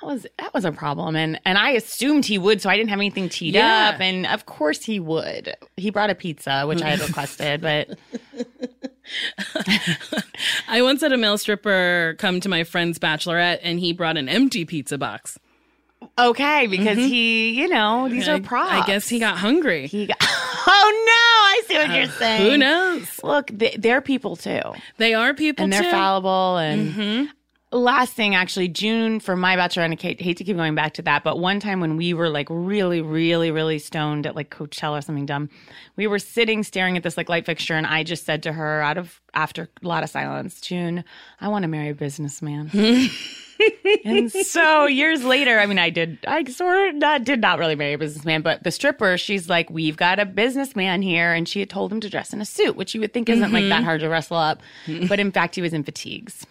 that 0.00 0.06
was 0.06 0.26
that 0.38 0.54
was 0.54 0.64
a 0.64 0.72
problem 0.72 1.14
and 1.14 1.38
and 1.44 1.58
I 1.58 1.70
assumed 1.72 2.24
he 2.24 2.38
would 2.38 2.62
so 2.62 2.70
I 2.70 2.76
didn't 2.76 2.90
have 2.90 2.98
anything 2.98 3.28
teed 3.28 3.54
Yeah. 3.54 3.90
up 3.94 4.00
and 4.00 4.26
of 4.26 4.46
course 4.46 4.82
he 4.84 4.98
would. 4.98 5.54
He 5.76 5.90
brought 5.90 6.10
a 6.10 6.14
pizza 6.14 6.64
which 6.66 6.80
I 6.82 6.90
had 6.90 7.00
requested 7.00 7.60
but 7.60 7.98
I 10.68 10.80
once 10.82 11.02
had 11.02 11.12
a 11.12 11.16
male 11.16 11.36
stripper 11.38 12.14
come 12.18 12.40
to 12.40 12.48
my 12.48 12.64
friend's 12.64 12.98
bachelorette 12.98 13.58
and 13.62 13.78
he 13.78 13.92
brought 13.92 14.16
an 14.16 14.28
empty 14.28 14.64
pizza 14.64 14.96
box. 14.98 15.38
Okay 16.18 16.66
because 16.66 16.98
mm-hmm. 16.98 17.08
he, 17.08 17.50
you 17.50 17.68
know, 17.68 18.08
these 18.08 18.28
I, 18.28 18.34
are 18.34 18.40
props. 18.40 18.72
I 18.72 18.86
guess 18.86 19.08
he 19.08 19.18
got 19.18 19.36
hungry. 19.36 19.86
he 19.86 20.06
got 20.06 20.16
Oh 20.64 21.04
no, 21.06 21.12
I 21.12 21.62
see 21.66 21.74
what 21.74 21.90
oh, 21.90 21.94
you're 21.94 22.06
saying. 22.06 22.50
Who 22.50 22.56
knows? 22.56 23.20
Look, 23.24 23.50
they, 23.52 23.74
they're 23.78 24.00
people 24.00 24.36
too. 24.36 24.60
They 24.96 25.14
are 25.14 25.34
people 25.34 25.64
and 25.64 25.72
they're 25.72 25.82
too. 25.82 25.90
fallible 25.90 26.56
and 26.58 26.94
mm-hmm. 26.94 27.24
Last 27.72 28.12
thing 28.12 28.34
actually 28.34 28.68
june 28.68 29.18
for 29.20 29.36
my 29.36 29.56
bachelor 29.56 29.82
and 29.82 29.94
I 29.94 29.96
hate, 29.96 30.18
to 30.18 30.44
keep 30.44 30.56
going 30.56 30.74
back 30.74 30.94
to 30.94 31.02
that 31.02 31.24
but 31.24 31.38
one 31.38 31.60
time 31.60 31.80
when 31.80 31.96
we 31.96 32.14
were 32.14 32.28
like 32.28 32.48
really 32.50 33.00
really 33.00 33.50
really 33.50 33.78
stoned 33.78 34.26
at 34.26 34.36
like 34.36 34.50
coachella 34.50 34.98
or 34.98 35.02
something 35.02 35.26
dumb 35.26 35.48
we 35.96 36.06
were 36.06 36.18
sitting 36.18 36.62
staring 36.62 36.96
at 36.96 37.02
this 37.02 37.16
like 37.16 37.28
light 37.28 37.46
fixture 37.46 37.74
and 37.74 37.86
i 37.86 38.02
just 38.02 38.24
said 38.24 38.42
to 38.42 38.52
her 38.52 38.82
out 38.82 38.98
of 38.98 39.20
after 39.34 39.68
a 39.82 39.86
lot 39.86 40.02
of 40.02 40.10
silence 40.10 40.60
june 40.60 41.04
i 41.40 41.48
want 41.48 41.62
to 41.62 41.68
marry 41.68 41.88
a 41.88 41.94
businessman. 41.94 42.70
And 44.04 44.32
so 44.32 44.86
years 44.86 45.22
later 45.24 45.58
i 45.58 45.66
mean 45.66 45.78
i 45.78 45.90
did 45.90 46.18
i 46.26 46.42
sort 46.44 46.88
of 46.88 46.94
not, 46.96 47.24
did 47.24 47.40
not 47.40 47.58
really 47.58 47.76
marry 47.76 47.92
a 47.92 47.98
businessman 47.98 48.42
but 48.42 48.64
the 48.64 48.70
stripper 48.70 49.16
she's 49.16 49.48
like 49.48 49.70
we've 49.70 49.96
got 49.96 50.18
a 50.18 50.26
businessman 50.26 51.02
here 51.02 51.32
and 51.32 51.48
she 51.48 51.60
had 51.60 51.70
told 51.70 51.92
him 51.92 52.00
to 52.00 52.10
dress 52.10 52.32
in 52.32 52.40
a 52.40 52.44
suit 52.44 52.74
which 52.76 52.94
you 52.94 53.00
would 53.00 53.12
think 53.12 53.28
isn't 53.28 53.52
like 53.52 53.68
that 53.68 53.76
mm-hmm. 53.76 53.84
hard 53.84 54.00
to 54.00 54.08
wrestle 54.08 54.36
up 54.36 54.60
but 55.08 55.20
in 55.20 55.30
fact 55.30 55.54
he 55.54 55.62
was 55.62 55.72
in 55.72 55.84
fatigues 55.84 56.44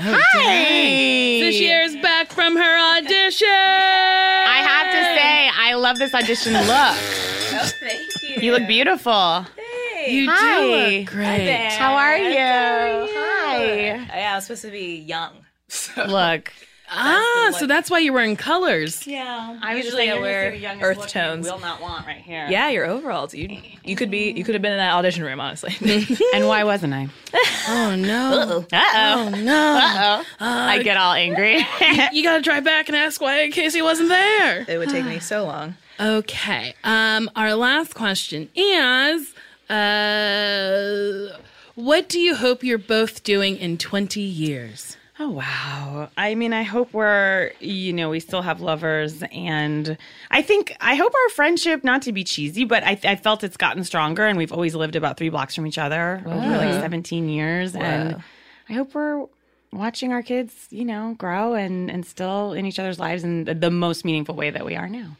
Oh, 0.00 0.02
Hi. 0.02 1.40
So 1.40 1.50
she 1.50 1.68
is 1.68 1.96
back 1.96 2.30
from 2.30 2.56
her 2.56 2.96
audition. 2.98 3.48
I 3.48 4.62
have 4.62 4.86
to 4.92 5.20
say, 5.20 5.50
I 5.52 5.74
love 5.74 5.98
this 5.98 6.14
audition 6.14 6.52
look. 6.52 6.66
Oh, 6.70 7.70
thank 7.80 8.00
you. 8.22 8.42
You 8.42 8.52
look 8.52 8.66
beautiful. 8.68 9.44
Thanks. 9.56 10.10
you 10.12 10.30
Hi. 10.30 10.60
do 10.60 10.98
look 11.00 11.06
great. 11.10 11.68
How 11.72 11.94
are 11.96 12.16
you? 12.16 12.36
Hi. 12.38 13.56
Oh, 13.56 13.74
yeah, 13.74 14.32
I 14.32 14.34
was 14.36 14.44
supposed 14.44 14.62
to 14.62 14.70
be 14.70 14.96
young. 14.98 15.32
Look. 15.96 16.52
Ah, 16.90 17.50
so 17.58 17.66
that's 17.66 17.90
why 17.90 17.98
you're 17.98 18.12
wearing 18.14 18.36
colors. 18.36 19.06
Yeah, 19.06 19.58
I 19.62 19.74
was 19.74 19.84
usually 19.84 20.06
just 20.06 20.18
I 20.18 20.20
wear 20.20 20.54
you're 20.54 20.60
gonna 20.62 20.74
see 20.74 20.80
the 20.80 20.84
earth 20.86 20.96
youngest 20.96 21.00
look 21.00 21.14
you 21.14 21.20
tones. 21.20 21.46
Will 21.46 21.58
not 21.60 21.80
want 21.80 22.06
right 22.06 22.16
here. 22.22 22.46
Yeah, 22.48 22.70
your 22.70 22.86
overalls. 22.86 23.34
You 23.34 23.60
you 23.84 23.94
could 23.96 24.10
be 24.10 24.30
you 24.30 24.44
could 24.44 24.54
have 24.54 24.62
been 24.62 24.72
in 24.72 24.78
that 24.78 24.94
audition 24.94 25.24
room, 25.24 25.40
honestly. 25.40 25.74
And 26.34 26.46
why 26.46 26.64
wasn't 26.64 26.94
I? 26.94 27.08
Oh 27.70 27.94
no. 27.96 28.64
Uh 28.72 28.80
oh. 28.80 29.26
Oh 29.26 29.28
no. 29.30 29.78
Uh 29.82 30.22
oh. 30.22 30.24
I 30.40 30.82
get 30.82 30.96
all 30.96 31.12
angry. 31.12 31.58
You 32.12 32.22
gotta 32.22 32.42
drive 32.42 32.64
back 32.64 32.88
and 32.88 32.96
ask 32.96 33.20
why 33.20 33.50
Casey 33.50 33.82
wasn't 33.82 34.08
there. 34.08 34.64
it 34.68 34.78
would 34.78 34.88
take 34.88 35.04
me 35.04 35.18
so 35.18 35.44
long. 35.44 35.74
Okay. 36.00 36.74
Um, 36.84 37.30
our 37.36 37.54
last 37.54 37.94
question 37.94 38.48
is 38.54 39.34
uh 39.68 41.36
what 41.74 42.08
do 42.08 42.18
you 42.18 42.34
hope 42.34 42.64
you're 42.64 42.78
both 42.78 43.22
doing 43.22 43.56
in 43.56 43.78
20 43.78 44.20
years? 44.20 44.96
Oh 45.20 45.30
wow. 45.30 46.08
I 46.16 46.36
mean, 46.36 46.52
I 46.52 46.62
hope 46.62 46.92
we're, 46.92 47.50
you 47.58 47.92
know, 47.92 48.08
we 48.08 48.20
still 48.20 48.42
have 48.42 48.60
lovers 48.60 49.22
and 49.32 49.98
I 50.30 50.42
think 50.42 50.76
I 50.80 50.94
hope 50.94 51.12
our 51.12 51.28
friendship 51.30 51.82
not 51.82 52.02
to 52.02 52.12
be 52.12 52.22
cheesy, 52.22 52.64
but 52.64 52.84
I 52.84 52.98
I 53.02 53.16
felt 53.16 53.42
it's 53.42 53.56
gotten 53.56 53.82
stronger 53.82 54.26
and 54.26 54.38
we've 54.38 54.52
always 54.52 54.76
lived 54.76 54.94
about 54.94 55.16
3 55.16 55.28
blocks 55.30 55.56
from 55.56 55.66
each 55.66 55.78
other 55.78 56.22
over 56.24 56.36
like 56.36 56.72
17 56.72 57.28
years 57.28 57.74
and 57.74 58.22
I 58.68 58.72
hope 58.74 58.94
we're 58.94 59.26
watching 59.72 60.12
our 60.12 60.22
kids, 60.22 60.68
you 60.70 60.84
know, 60.84 61.16
grow 61.18 61.54
and 61.54 61.90
and 61.90 62.06
still 62.06 62.52
in 62.52 62.64
each 62.64 62.78
other's 62.78 63.00
lives 63.00 63.24
in 63.24 63.44
the, 63.44 63.54
the 63.54 63.70
most 63.70 64.04
meaningful 64.04 64.36
way 64.36 64.50
that 64.50 64.64
we 64.64 64.76
are 64.76 64.88
now. 64.88 65.16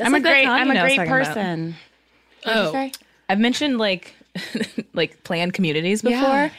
I'm 0.00 0.14
a 0.14 0.20
great 0.20 0.46
Kanye 0.46 0.60
I'm 0.60 0.70
a 0.70 0.80
great 0.80 0.96
talking 0.96 1.12
about. 1.12 1.26
person. 1.26 1.74
Oh. 2.46 2.90
I've 3.28 3.38
mentioned 3.38 3.76
like 3.76 4.14
like 4.94 5.22
planned 5.24 5.52
communities 5.52 6.00
before. 6.00 6.20
Yeah. 6.20 6.50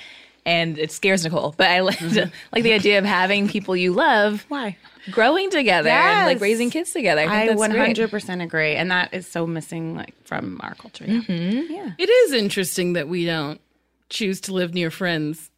And 0.45 0.79
it 0.79 0.91
scares 0.91 1.23
Nicole, 1.23 1.53
but 1.55 1.67
I 1.67 1.79
like, 1.81 1.97
mm-hmm. 1.97 2.31
like 2.51 2.63
the 2.63 2.73
idea 2.73 2.97
of 2.97 3.05
having 3.05 3.47
people 3.47 3.75
you 3.75 3.93
love 3.93 4.45
Why? 4.49 4.77
growing 5.11 5.49
together 5.51 5.89
and 5.89 6.25
like 6.25 6.41
raising 6.41 6.69
kids 6.69 6.91
together. 6.91 7.21
I 7.21 7.47
think 7.47 7.59
I 7.59 7.69
100% 7.69 8.43
agree 8.43 8.75
and 8.75 8.89
that 8.91 9.13
is 9.13 9.27
so 9.27 9.45
missing 9.45 9.95
like 9.95 10.15
from 10.25 10.59
our 10.63 10.75
culture. 10.75 11.05
Yeah. 11.07 11.21
Mm-hmm. 11.21 11.71
yeah. 11.71 11.91
It 11.97 12.09
is 12.09 12.33
interesting 12.33 12.93
that 12.93 13.07
we 13.07 13.25
don't 13.25 13.61
choose 14.09 14.41
to 14.41 14.53
live 14.53 14.73
near 14.73 14.91
friends 14.91 15.51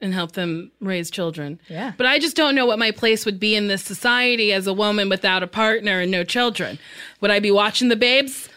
and 0.00 0.12
help 0.12 0.32
them 0.32 0.70
raise 0.80 1.10
children. 1.10 1.60
Yeah. 1.68 1.92
But 1.96 2.06
I 2.06 2.18
just 2.18 2.36
don't 2.36 2.54
know 2.54 2.66
what 2.66 2.78
my 2.78 2.90
place 2.90 3.24
would 3.24 3.40
be 3.40 3.56
in 3.56 3.68
this 3.68 3.82
society 3.82 4.52
as 4.52 4.66
a 4.66 4.74
woman 4.74 5.08
without 5.08 5.42
a 5.42 5.46
partner 5.46 6.00
and 6.00 6.10
no 6.10 6.24
children. 6.24 6.78
Would 7.20 7.30
I 7.30 7.40
be 7.40 7.50
watching 7.50 7.88
the 7.88 7.96
babes? 7.96 8.48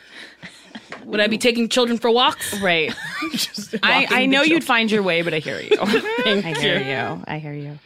Would 1.07 1.21
I 1.21 1.27
be 1.27 1.37
taking 1.37 1.69
children 1.69 1.97
for 1.97 2.11
walks? 2.11 2.59
Right. 2.61 2.93
I, 3.81 4.07
I 4.09 4.25
know 4.25 4.41
you'd 4.41 4.63
find 4.65 4.91
your 4.91 5.01
way, 5.03 5.21
but 5.21 5.33
I 5.33 5.39
hear 5.39 5.59
you. 5.61 5.69
I 5.79 6.53
hear 6.59 6.79
you. 6.79 7.23
I 7.25 7.39
hear 7.39 7.53
you. 7.53 7.79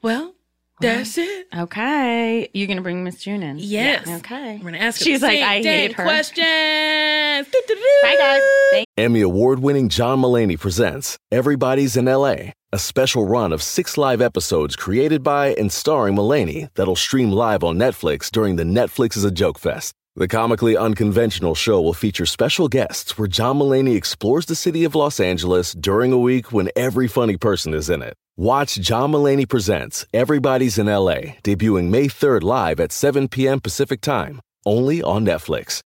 Well, 0.00 0.34
that's 0.80 1.18
it. 1.18 1.46
Okay. 1.54 2.48
You're 2.54 2.66
going 2.66 2.78
to 2.78 2.82
bring 2.82 3.04
Miss 3.04 3.18
June 3.18 3.42
in? 3.42 3.58
Yes. 3.58 4.08
Okay. 4.08 4.56
We're 4.58 4.70
gonna 4.70 4.78
ask. 4.78 5.00
her 5.00 5.04
She's 5.04 5.20
the 5.20 5.26
like, 5.26 5.38
same 5.38 5.48
I 5.48 5.62
damn 5.62 5.80
hate 5.88 5.92
her. 5.94 6.04
Questions. 6.04 7.48
Bye, 8.02 8.16
guys. 8.72 8.84
Emmy 8.96 9.20
award 9.20 9.58
winning 9.58 9.88
John 9.88 10.20
Mulaney 10.22 10.58
presents 10.58 11.18
Everybody's 11.30 11.96
in 11.96 12.06
LA, 12.06 12.52
a 12.72 12.78
special 12.78 13.26
run 13.26 13.52
of 13.52 13.62
six 13.62 13.98
live 13.98 14.22
episodes 14.22 14.74
created 14.74 15.22
by 15.22 15.48
and 15.54 15.70
starring 15.70 16.14
Mulaney 16.16 16.70
that'll 16.76 16.96
stream 16.96 17.30
live 17.30 17.62
on 17.62 17.76
Netflix 17.76 18.30
during 18.30 18.56
the 18.56 18.64
Netflix 18.64 19.16
is 19.16 19.24
a 19.24 19.30
Joke 19.30 19.58
Fest. 19.58 19.92
The 20.18 20.26
comically 20.26 20.76
unconventional 20.76 21.54
show 21.54 21.80
will 21.80 21.94
feature 21.94 22.26
special 22.26 22.66
guests 22.66 23.16
where 23.16 23.28
John 23.28 23.60
Mulaney 23.60 23.94
explores 23.94 24.46
the 24.46 24.56
city 24.56 24.82
of 24.82 24.96
Los 24.96 25.20
Angeles 25.20 25.74
during 25.74 26.12
a 26.12 26.18
week 26.18 26.52
when 26.52 26.70
every 26.74 27.06
funny 27.06 27.36
person 27.36 27.72
is 27.72 27.88
in 27.88 28.02
it. 28.02 28.14
Watch 28.36 28.80
John 28.80 29.12
Mulaney 29.12 29.48
Presents 29.48 30.04
Everybody's 30.12 30.76
in 30.76 30.86
LA, 30.86 31.38
debuting 31.44 31.90
May 31.90 32.08
3rd 32.08 32.42
live 32.42 32.80
at 32.80 32.90
7 32.90 33.28
p.m. 33.28 33.60
Pacific 33.60 34.00
Time, 34.00 34.40
only 34.66 35.00
on 35.04 35.24
Netflix. 35.24 35.82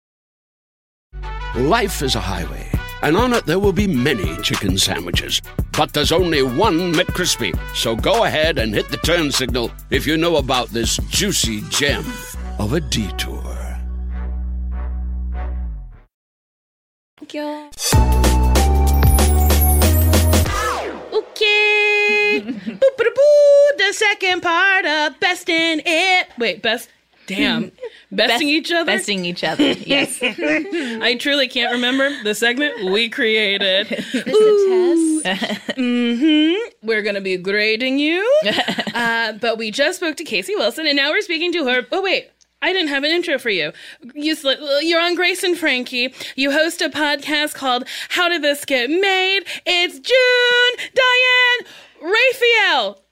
Life 1.54 2.00
is 2.00 2.14
a 2.14 2.20
highway, 2.20 2.66
and 3.02 3.18
on 3.18 3.34
it 3.34 3.44
there 3.44 3.58
will 3.58 3.74
be 3.74 3.86
many 3.86 4.34
chicken 4.38 4.78
sandwiches. 4.78 5.42
But 5.76 5.92
there's 5.92 6.10
only 6.10 6.42
one 6.42 6.94
McCrispy. 6.94 7.52
So 7.76 7.94
go 7.94 8.24
ahead 8.24 8.56
and 8.56 8.72
hit 8.72 8.88
the 8.88 8.96
turn 8.96 9.30
signal 9.30 9.70
if 9.90 10.06
you 10.06 10.16
know 10.16 10.36
about 10.36 10.68
this 10.68 10.96
juicy 11.10 11.60
gem 11.68 12.06
of 12.58 12.72
a 12.72 12.80
detour. 12.80 13.61
Okay. 17.22 17.68
Boop-a-da-boo, 22.42 23.76
the 23.78 23.92
second 23.92 24.42
part 24.42 24.84
of 24.86 25.20
besting 25.20 25.82
it. 25.84 26.26
Wait, 26.38 26.62
best. 26.62 26.88
Damn. 27.28 27.70
Besting 28.10 28.48
each 28.48 28.72
other? 28.72 28.84
Besting 28.84 29.24
each 29.24 29.44
other. 29.44 29.62
Yes. 29.72 30.18
I 30.22 31.16
truly 31.18 31.46
can't 31.48 31.72
remember 31.72 32.10
the 32.24 32.34
segment 32.34 32.90
we 32.92 33.08
created. 33.08 33.86
hmm 35.76 36.54
We're 36.82 37.02
going 37.02 37.14
to 37.14 37.20
be 37.20 37.36
grading 37.36 38.00
you. 38.00 38.28
Uh, 38.92 39.34
but 39.34 39.56
we 39.56 39.70
just 39.70 39.98
spoke 39.98 40.16
to 40.16 40.24
Casey 40.24 40.56
Wilson, 40.56 40.86
and 40.86 40.96
now 40.96 41.10
we're 41.10 41.22
speaking 41.22 41.52
to 41.52 41.64
her. 41.68 41.86
Oh, 41.92 42.02
wait. 42.02 42.28
I 42.62 42.72
didn't 42.72 42.88
have 42.88 43.02
an 43.04 43.10
intro 43.10 43.38
for 43.38 43.50
you. 43.50 43.72
you're 44.14 45.00
on 45.00 45.14
Grace 45.16 45.42
and 45.42 45.58
Frankie. 45.58 46.14
You 46.36 46.52
host 46.52 46.80
a 46.80 46.88
podcast 46.88 47.54
called 47.54 47.84
How 48.10 48.28
Did 48.28 48.42
This 48.42 48.64
Get 48.64 48.88
Made? 48.88 49.40
It's 49.66 49.98
June, 49.98 50.90
Diane, 50.94 51.72
Raphael. 52.00 53.02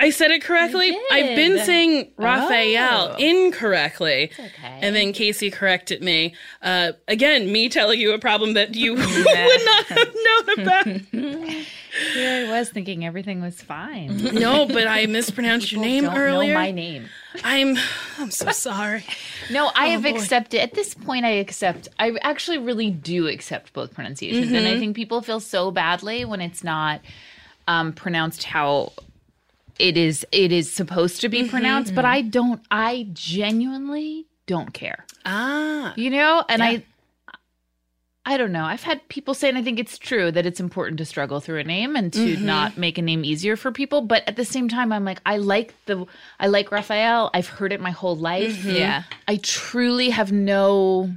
I 0.00 0.10
said 0.10 0.30
it 0.30 0.44
correctly. 0.44 0.96
I've 1.10 1.34
been 1.34 1.58
saying 1.64 2.12
Raphael 2.16 3.16
incorrectly. 3.16 4.30
okay. 4.38 4.78
And 4.80 4.94
then 4.94 5.12
Casey 5.12 5.50
corrected 5.50 6.02
me. 6.02 6.34
Uh, 6.62 6.92
again, 7.08 7.50
me 7.50 7.68
telling 7.68 7.98
you 7.98 8.12
a 8.12 8.18
problem 8.18 8.52
that 8.54 8.76
you 8.76 8.94
would 8.94 9.64
not 9.64 9.84
have 9.86 10.14
known 10.14 10.60
about. 10.60 11.64
Here 12.14 12.46
I 12.46 12.50
was 12.58 12.70
thinking 12.70 13.04
everything 13.04 13.40
was 13.40 13.60
fine. 13.60 14.16
No, 14.38 14.66
but 14.66 14.86
I 14.86 15.06
mispronounced 15.06 15.72
your 15.72 15.80
name 15.80 16.04
Don't 16.04 16.16
earlier. 16.16 16.54
know 16.54 16.60
my 16.60 16.70
name. 16.70 17.08
I'm 17.44 17.76
I'm 18.18 18.30
so 18.30 18.50
sorry. 18.52 19.04
No, 19.50 19.70
I 19.74 19.86
have 19.88 20.04
accepted. 20.04 20.60
At 20.60 20.74
this 20.74 20.92
point, 20.94 21.24
I 21.24 21.30
accept. 21.30 21.88
I 21.98 22.12
actually 22.20 22.58
really 22.58 22.90
do 22.90 23.26
accept 23.28 23.72
both 23.72 23.94
pronunciations, 23.94 24.52
and 24.52 24.66
I 24.68 24.78
think 24.78 24.94
people 24.94 25.22
feel 25.22 25.40
so 25.40 25.70
badly 25.70 26.24
when 26.26 26.42
it's 26.42 26.62
not 26.62 27.00
um, 27.66 27.94
pronounced 27.94 28.44
how 28.44 28.92
it 29.78 29.96
is. 29.96 30.26
It 30.32 30.52
is 30.52 30.70
supposed 30.70 31.22
to 31.22 31.30
be 31.30 31.48
pronounced, 31.48 31.94
but 31.94 32.04
I 32.04 32.20
don't. 32.20 32.60
I 32.70 33.08
genuinely 33.14 34.26
don't 34.46 34.74
care. 34.74 35.06
Ah. 35.24 35.94
You 35.96 36.10
know, 36.10 36.44
and 36.48 36.62
I. 36.62 36.84
I 38.28 38.36
don't 38.36 38.52
know. 38.52 38.64
I've 38.64 38.82
had 38.82 39.08
people 39.08 39.32
say, 39.32 39.48
and 39.48 39.56
I 39.56 39.62
think 39.62 39.78
it's 39.78 39.96
true 39.96 40.30
that 40.30 40.44
it's 40.44 40.60
important 40.60 40.98
to 40.98 41.06
struggle 41.06 41.40
through 41.40 41.60
a 41.60 41.64
name 41.64 41.96
and 41.96 42.12
to 42.12 42.36
mm-hmm. 42.36 42.44
not 42.44 42.76
make 42.76 42.98
a 42.98 43.02
name 43.02 43.24
easier 43.24 43.56
for 43.56 43.72
people. 43.72 44.02
But 44.02 44.22
at 44.28 44.36
the 44.36 44.44
same 44.44 44.68
time, 44.68 44.92
I'm 44.92 45.06
like, 45.06 45.22
I 45.24 45.38
like 45.38 45.72
the, 45.86 46.04
I 46.38 46.48
like 46.48 46.70
Raphael. 46.70 47.30
I've 47.32 47.48
heard 47.48 47.72
it 47.72 47.80
my 47.80 47.90
whole 47.90 48.16
life. 48.16 48.54
Mm-hmm. 48.58 48.76
Yeah. 48.76 49.04
I 49.26 49.36
truly 49.36 50.10
have 50.10 50.30
no 50.30 51.10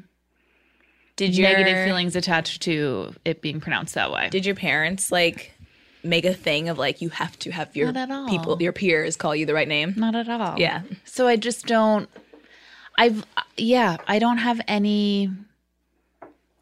Did 1.18 1.36
your 1.36 1.50
negative 1.50 1.84
feelings 1.84 2.16
attached 2.16 2.62
to 2.62 3.14
it 3.26 3.42
being 3.42 3.60
pronounced 3.60 3.96
that 3.96 4.10
way. 4.10 4.30
Did 4.30 4.46
your 4.46 4.56
parents 4.56 5.12
like 5.12 5.52
make 6.06 6.24
a 6.24 6.34
thing 6.34 6.70
of 6.70 6.78
like 6.78 7.02
you 7.02 7.10
have 7.10 7.38
to 7.40 7.52
have 7.52 7.76
your 7.76 7.90
at 7.90 8.10
all. 8.10 8.30
people, 8.30 8.62
your 8.62 8.72
peers, 8.72 9.18
call 9.18 9.36
you 9.36 9.46
the 9.46 9.54
right 9.54 9.68
name? 9.68 9.96
Not 9.98 10.16
at 10.16 10.30
all. 10.30 10.58
Yeah. 10.58 10.84
So 11.04 11.28
I 11.28 11.36
just 11.36 11.66
don't. 11.66 12.10
I've 12.98 13.26
yeah. 13.58 13.98
I 14.08 14.18
don't 14.20 14.38
have 14.38 14.62
any 14.66 15.30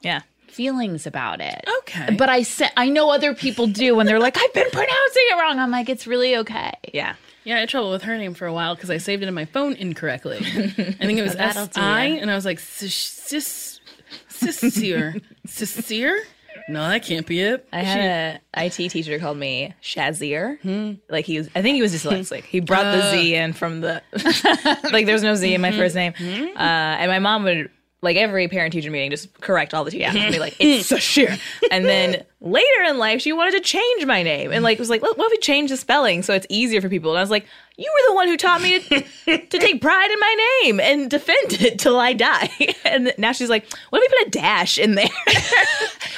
Yeah. 0.01 0.21
Feelings 0.49 1.05
about 1.07 1.41
it. 1.41 1.63
Okay. 1.79 2.15
But 2.15 2.29
I 2.29 2.43
said 2.43 2.71
I 2.77 2.89
know 2.89 3.11
other 3.11 3.33
people 3.33 3.67
do, 3.67 3.99
and 3.99 4.07
they're 4.07 4.19
like, 4.19 4.37
"I've 4.37 4.53
been 4.53 4.69
pronouncing 4.71 5.23
it 5.29 5.39
wrong." 5.39 5.59
I'm 5.59 5.71
like, 5.71 5.89
"It's 5.89 6.07
really 6.07 6.37
okay." 6.37 6.73
Yeah. 6.93 7.15
Yeah, 7.45 7.55
I 7.55 7.59
had 7.61 7.69
trouble 7.69 7.91
with 7.91 8.03
her 8.03 8.17
name 8.17 8.33
for 8.33 8.45
a 8.45 8.53
while 8.53 8.75
because 8.75 8.89
I 8.89 8.97
saved 8.97 9.23
it 9.23 9.27
in 9.27 9.33
my 9.33 9.45
phone 9.45 9.73
incorrectly. 9.73 10.37
I 10.37 10.41
think 10.41 11.17
it 11.17 11.23
was 11.23 11.31
oh, 11.35 11.37
That'll 11.37 11.63
S 11.63 11.77
I, 11.77 12.05
and 12.05 12.29
I 12.29 12.35
was 12.35 12.45
like, 12.45 12.59
Sis, 12.59 13.79
Sincere, 14.27 15.15
Sincere. 15.47 16.21
No, 16.67 16.87
that 16.87 17.03
can't 17.03 17.25
be 17.25 17.41
it. 17.41 17.67
I 17.73 17.81
had 17.81 18.41
a 18.53 18.65
IT 18.65 18.89
teacher 18.89 19.17
called 19.17 19.37
me 19.37 19.73
Shazier. 19.81 20.59
Hmm. 20.61 20.93
Like 21.09 21.25
he 21.25 21.39
was, 21.39 21.49
I 21.55 21.63
think 21.63 21.75
he 21.75 21.81
was 21.81 21.93
dyslexic. 21.93 22.43
He 22.43 22.59
brought 22.59 22.83
the 22.83 23.03
uh. 23.03 23.11
Z 23.11 23.35
in 23.35 23.53
from 23.53 23.81
the, 23.81 24.03
like 24.91 25.07
there's 25.07 25.23
no 25.23 25.33
Z 25.33 25.51
in 25.51 25.61
my 25.61 25.69
mm-hmm. 25.69 25.79
first 25.79 25.95
name. 25.95 26.13
Mm-hmm. 26.13 26.57
Uh, 26.57 26.61
and 26.61 27.09
my 27.09 27.19
mom 27.19 27.43
would, 27.45 27.71
like 28.01 28.15
every 28.15 28.47
parent 28.47 28.71
teacher 28.73 28.89
meeting, 28.91 29.11
just 29.11 29.33
correct 29.41 29.73
all 29.73 29.83
the 29.83 29.91
teachers 29.91 30.15
and 30.15 30.31
be 30.33 30.39
like, 30.39 30.55
it's 30.59 30.89
Sasheer. 30.91 31.39
and 31.69 31.85
then 31.85 32.23
later 32.39 32.83
in 32.87 32.97
life, 32.97 33.21
she 33.21 33.33
wanted 33.33 33.51
to 33.51 33.59
change 33.59 34.05
my 34.05 34.23
name 34.23 34.51
and 34.53 34.63
like 34.63 34.79
was 34.79 34.89
like, 34.89 35.01
what 35.01 35.17
if 35.17 35.31
we 35.31 35.37
change 35.39 35.69
the 35.69 35.75
spelling 35.77 36.23
so 36.23 36.33
it's 36.33 36.45
easier 36.49 36.79
for 36.79 36.87
people? 36.87 37.11
And 37.11 37.17
I 37.17 37.21
was 37.21 37.29
like, 37.29 37.45
you 37.77 37.91
were 37.93 38.09
the 38.11 38.15
one 38.15 38.27
who 38.29 38.37
taught 38.37 38.61
me 38.61 38.79
to, 38.79 39.01
to 39.37 39.57
take 39.59 39.81
pride 39.81 40.11
in 40.11 40.19
my 40.19 40.35
name 40.63 40.79
and 40.79 41.09
defend 41.09 41.61
it 41.61 41.77
till 41.79 41.99
I 41.99 42.13
die. 42.13 42.49
and 42.85 43.13
now 43.17 43.31
she's 43.33 43.49
like, 43.49 43.71
what 43.89 44.01
if 44.01 44.11
we 44.11 44.17
put 44.19 44.27
a 44.27 44.31
dash 44.31 44.77
in 44.77 44.95
there? 44.95 45.07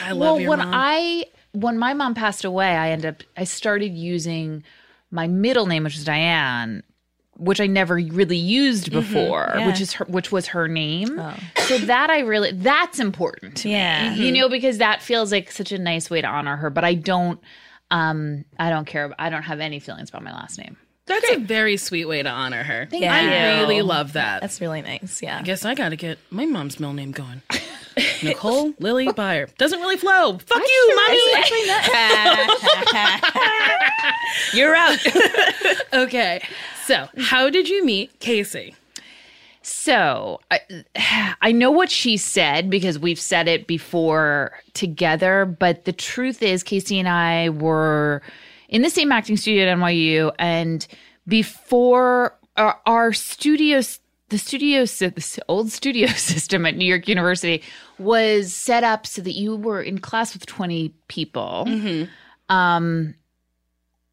I 0.04 0.12
love 0.12 0.18
Well, 0.20 0.40
your 0.40 0.50
when 0.50 0.60
mom. 0.60 0.72
I 0.74 1.26
when 1.54 1.78
my 1.78 1.94
mom 1.94 2.14
passed 2.14 2.46
away, 2.46 2.76
I 2.76 2.92
ended 2.92 3.10
up 3.16 3.24
I 3.36 3.44
started 3.44 3.94
using 3.96 4.64
my 5.10 5.28
middle 5.28 5.66
name, 5.66 5.84
which 5.84 5.98
is 5.98 6.06
Diane, 6.06 6.84
which 7.42 7.60
I 7.60 7.68
never 7.68 7.96
really 7.96 8.38
used 8.38 8.92
before, 8.92 9.52
yeah. 9.56 9.68
which 9.68 9.82
is 9.82 9.94
her, 9.94 10.06
which 10.06 10.32
was 10.32 10.48
her 10.48 10.68
name. 10.68 11.08
So 11.66 11.78
that 11.80 12.10
I 12.10 12.20
really 12.20 12.52
that's 12.52 13.00
important 13.00 13.58
to 13.58 13.70
Yeah. 13.70 14.14
me, 14.16 14.28
you 14.28 14.32
know, 14.32 14.48
because 14.48 14.78
that 14.78 15.02
feels 15.02 15.32
like 15.32 15.52
such 15.52 15.72
a 15.72 15.78
nice 15.78 16.10
way 16.10 16.22
to 16.22 16.28
honor 16.28 16.56
her. 16.58 16.70
But 16.70 16.84
I 16.84 16.94
don't, 16.94 17.40
um, 17.90 18.46
I 18.60 18.70
don't 18.70 18.86
care. 18.86 19.14
I 19.18 19.30
don't 19.30 19.44
have 19.44 19.60
any 19.60 19.80
feelings 19.80 20.10
about 20.10 20.24
my 20.24 20.32
last 20.32 20.58
name. 20.58 20.78
That's 21.08 21.30
a 21.32 21.38
very 21.38 21.78
sweet 21.78 22.06
way 22.06 22.22
to 22.22 22.30
honor 22.30 22.64
her. 22.64 22.86
Thank 22.90 23.04
I 23.04 23.56
you. 23.58 23.62
really 23.64 23.82
love 23.82 24.14
that. 24.14 24.42
That's 24.42 24.62
really 24.62 24.82
nice. 24.82 25.22
Yeah. 25.22 25.40
I 25.40 25.42
guess 25.42 25.66
I 25.66 25.74
got 25.74 25.90
to 25.90 25.96
get 25.96 26.20
my 26.30 26.46
mom's 26.46 26.80
middle 26.80 26.94
name 26.94 27.12
going. 27.12 27.42
Nicole 28.24 28.74
Lily 28.80 29.08
Byer. 29.08 29.56
Doesn't 29.58 29.80
really 29.80 29.98
flow. 29.98 30.38
Fuck 30.38 30.62
you, 30.62 30.96
mommy. 30.96 31.20
You're 34.54 34.76
out. 34.76 34.98
okay. 35.94 36.42
So, 36.86 37.10
how 37.18 37.50
did 37.50 37.70
you 37.70 37.86
meet 37.86 38.20
Casey? 38.20 38.76
So 39.64 40.40
I, 40.50 40.60
I 41.42 41.52
know 41.52 41.70
what 41.72 41.92
she 41.92 42.18
said 42.18 42.70
because 42.70 42.98
we've 42.98 43.20
said 43.20 43.48
it 43.48 43.68
before 43.68 44.60
together, 44.74 45.46
but 45.46 45.86
the 45.86 45.94
truth 45.94 46.42
is, 46.42 46.64
Casey 46.64 46.98
and 47.00 47.08
I 47.08 47.50
were 47.50 48.24
in 48.70 48.82
the 48.82 48.90
same 48.90 49.12
acting 49.12 49.38
studio 49.38 49.68
at 49.68 49.78
NYU, 49.78 50.34
and 50.40 50.88
before 51.28 52.36
our, 52.58 52.80
our 52.86 53.14
studios. 53.14 54.00
The 54.32 54.38
studio, 54.38 54.86
this 54.86 55.40
old 55.50 55.72
studio 55.72 56.08
system 56.16 56.66
at 56.66 56.78
New 56.78 56.86
York 56.86 57.08
University 57.08 57.62
was 58.00 58.54
set 58.54 58.84
up 58.84 59.06
so 59.06 59.22
that 59.22 59.34
you 59.34 59.58
were 59.58 59.82
in 59.82 60.00
class 60.00 60.34
with 60.34 60.46
20 60.46 60.94
people. 61.10 61.66
Um, 62.50 63.16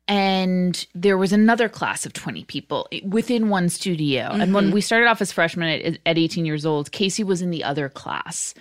and 0.09 0.87
there 0.95 1.17
was 1.17 1.33
another 1.33 1.69
class 1.69 2.05
of 2.05 2.15
20 2.15 2.45
people 2.45 2.89
within 3.05 3.49
one 3.49 3.69
studio. 3.69 4.31
And 4.33 4.55
when 4.55 4.71
we 4.73 4.81
started 4.81 5.07
off 5.07 5.21
as 5.21 5.31
freshmen 5.31 5.69
at, 5.69 5.99
at 6.05 6.19
18 6.19 6.45
years 6.45 6.67
old, 6.67 6.91
Casey 6.91 7.23
was 7.23 7.41
in 7.41 7.51
the 7.51 7.63
other 7.63 7.89
class. 7.89 8.55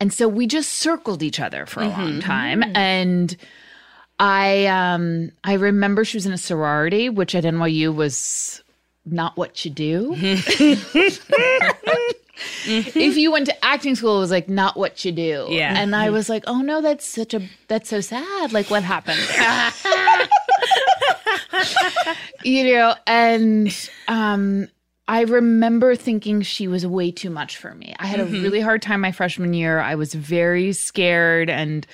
And 0.00 0.12
so 0.12 0.28
we 0.28 0.46
just 0.46 0.72
circled 0.72 1.22
each 1.22 1.40
other 1.40 1.64
for 1.64 1.82
a 1.82 1.88
long 1.88 2.20
time. 2.20 2.62
And 2.74 3.36
I 4.18 4.66
um 4.66 5.30
I 5.44 5.54
remember 5.54 6.04
she 6.04 6.16
was 6.16 6.26
in 6.26 6.32
a 6.32 6.38
sorority, 6.38 7.08
which 7.08 7.34
at 7.34 7.44
NYU 7.44 7.94
was 7.94 8.62
not 9.04 9.36
what 9.36 9.64
you 9.64 9.70
do. 9.70 10.16
if 12.66 13.16
you 13.16 13.32
went 13.32 13.46
to 13.46 13.64
acting 13.64 13.94
school, 13.94 14.18
it 14.18 14.20
was 14.20 14.30
like 14.30 14.48
not 14.48 14.76
what 14.76 15.04
you 15.04 15.12
do. 15.12 15.46
Yeah. 15.48 15.74
And 15.76 15.94
I 15.94 16.10
was 16.10 16.28
like, 16.28 16.44
oh 16.46 16.60
no, 16.60 16.80
that's 16.80 17.06
such 17.06 17.34
a 17.34 17.42
that's 17.68 17.88
so 17.88 18.00
sad. 18.00 18.52
Like 18.52 18.70
what 18.70 18.82
happened? 18.82 19.20
you 22.44 22.72
know, 22.72 22.94
and 23.06 23.90
um 24.08 24.68
I 25.08 25.22
remember 25.22 25.96
thinking 25.96 26.42
she 26.42 26.68
was 26.68 26.86
way 26.86 27.10
too 27.10 27.30
much 27.30 27.56
for 27.56 27.74
me. 27.74 27.96
I 27.98 28.06
had 28.06 28.20
a 28.20 28.26
really 28.26 28.60
hard 28.60 28.80
time 28.80 29.00
my 29.00 29.10
freshman 29.10 29.54
year. 29.54 29.80
I 29.80 29.96
was 29.96 30.14
very 30.14 30.72
scared 30.72 31.50
and 31.50 31.84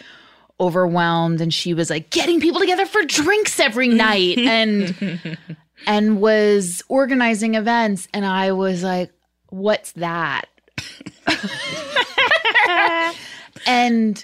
overwhelmed 0.61 1.40
and 1.40 1.52
she 1.52 1.74
was 1.74 1.90
like 1.90 2.11
getting 2.11 2.40
people 2.40 2.61
together 2.61 2.86
for 2.86 3.04
drinks 3.04 3.61
every 3.61 3.88
night 3.88 4.38
and 4.38 5.36
and 5.87 6.20
was 6.20 6.83
organizing 6.89 7.55
events 7.55 8.09
and 8.12 8.24
I 8.24 8.53
was 8.53 8.83
like 8.83 9.11
what's 9.51 9.93
that? 9.93 10.49
and 13.66 14.22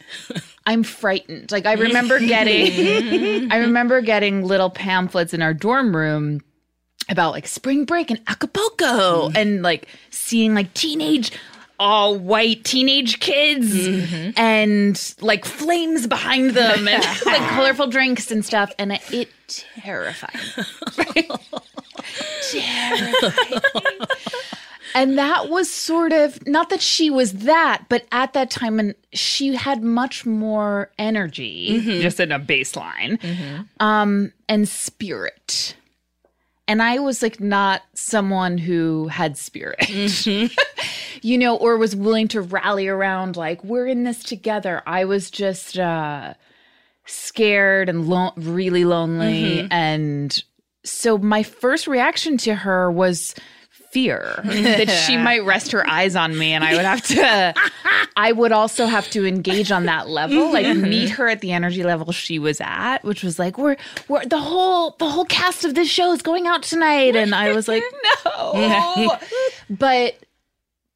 I'm 0.67 0.83
frightened. 0.83 1.51
Like 1.51 1.67
I 1.67 1.75
remember 1.75 2.19
getting 2.19 3.51
I 3.53 3.59
remember 3.59 4.01
getting 4.01 4.45
little 4.45 4.71
pamphlets 4.71 5.35
in 5.35 5.43
our 5.43 5.55
dorm 5.55 5.95
room 5.97 6.43
about 7.09 7.33
like 7.33 7.47
spring 7.47 7.85
break 7.85 8.11
and 8.11 8.21
Acapulco 8.29 9.31
and 9.35 9.63
like 9.63 9.89
seeing 10.11 10.55
like 10.55 10.73
teenage 10.75 11.33
all 11.83 12.16
white 12.16 12.62
teenage 12.62 13.18
kids 13.18 13.74
mm-hmm. 13.74 14.30
and 14.39 15.14
like 15.20 15.45
flames 15.45 16.07
behind 16.07 16.53
them 16.53 16.87
and 16.87 17.03
like 17.26 17.43
colorful 17.51 17.89
drinks 17.89 18.30
and 18.30 18.45
stuff 18.45 18.72
and 18.78 18.93
it, 18.93 19.03
it 19.12 19.28
terrified 19.49 20.41
me. 21.16 21.28
terrified 22.53 23.62
me. 23.74 24.07
And 24.95 25.18
that 25.18 25.49
was 25.49 25.70
sort 25.70 26.12
of 26.12 26.47
not 26.47 26.68
that 26.70 26.80
she 26.83 27.11
was 27.11 27.33
that, 27.33 27.85
but 27.89 28.07
at 28.12 28.35
that 28.35 28.51
time, 28.51 28.78
and 28.78 28.95
she 29.14 29.55
had 29.55 29.83
much 29.83 30.26
more 30.26 30.91
energy, 30.99 31.80
mm-hmm. 31.80 32.03
just 32.03 32.20
in 32.20 32.30
a 32.30 32.39
baseline, 32.39 33.18
mm-hmm. 33.18 33.62
um, 33.80 34.33
and 34.51 34.68
spirit. 34.68 35.76
And 36.69 36.81
I 36.81 36.99
was 37.01 37.23
like 37.23 37.41
not 37.41 37.83
someone 37.95 38.57
who 38.57 39.09
had 39.09 39.37
spirit, 39.37 39.91
you 41.23 41.39
know, 41.39 41.57
or 41.57 41.77
was 41.77 41.97
willing 41.97 42.29
to 42.29 42.41
rally 42.41 42.89
around 42.89 43.37
like 43.37 43.63
we're 43.65 43.87
in 43.87 44.05
this 44.05 44.23
together. 44.23 44.83
I 44.87 45.05
was 45.05 45.31
just 45.31 45.79
uh, 45.79 46.35
scared 47.05 47.89
and 47.89 48.07
lo- 48.07 48.33
really 48.37 48.85
lonely, 48.85 49.67
and 49.71 50.43
so 50.85 51.19
my 51.19 51.43
first 51.43 51.87
reaction 51.87 52.37
to 52.39 52.55
her 52.55 52.91
was 52.91 53.35
fear 53.93 54.40
that 54.45 54.90
she 54.90 55.16
might 55.18 55.45
rest 55.45 55.70
her 55.72 55.86
eyes 55.86 56.16
on 56.16 56.36
me 56.36 56.53
and 56.53 56.64
I 56.64 56.74
would 56.74 56.84
have 56.84 57.03
to 57.09 57.55
I 58.16 58.32
would 58.32 58.53
also 58.53 58.86
have 58.86 59.09
to 59.11 59.26
engage 59.26 59.70
on 59.70 59.84
that 59.86 60.09
level 60.09 60.51
like 60.53 60.66
mm-hmm. 60.66 60.88
meet 60.88 61.11
her 61.11 61.28
at 61.28 61.40
the 61.40 61.53
energy 61.53 61.82
level 61.82 62.11
she 62.12 62.38
was 62.38 62.61
at 62.61 63.05
which 63.05 63.22
was 63.22 63.38
like 63.38 63.59
we're 63.59 63.76
we're 64.09 64.24
the 64.24 64.38
whole 64.38 64.97
the 64.99 65.09
whole 65.09 65.24
cast 65.26 65.64
of 65.64 65.74
this 65.74 65.88
show 65.88 66.12
is 66.12 66.22
going 66.22 66.47
out 66.47 66.62
tonight. 66.62 67.16
And 67.16 67.34
I 67.34 67.53
was 67.53 67.68
like 67.68 67.82
no. 68.24 69.16
But 69.70 70.18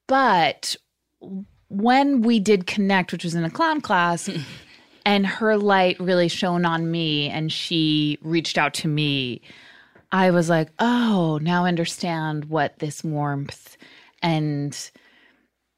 but 0.07 0.77
when 1.69 2.23
we 2.23 2.39
did 2.39 2.67
connect 2.67 3.13
which 3.13 3.25
was 3.25 3.35
in 3.35 3.45
a 3.45 3.51
clown 3.51 3.81
class 3.81 4.31
and 5.05 5.27
her 5.27 5.57
light 5.57 5.99
really 5.99 6.29
shone 6.29 6.65
on 6.65 6.91
me 6.91 7.29
and 7.29 7.53
she 7.53 8.19
reached 8.23 8.57
out 8.57 8.75
to 8.75 8.89
me 8.89 9.41
I 10.13 10.31
was 10.31 10.49
like, 10.49 10.69
oh, 10.79 11.39
now 11.43 11.65
I 11.65 11.69
understand 11.69 12.47
what 12.47 12.79
this 12.79 13.03
warmth 13.03 13.77
and 14.23 14.91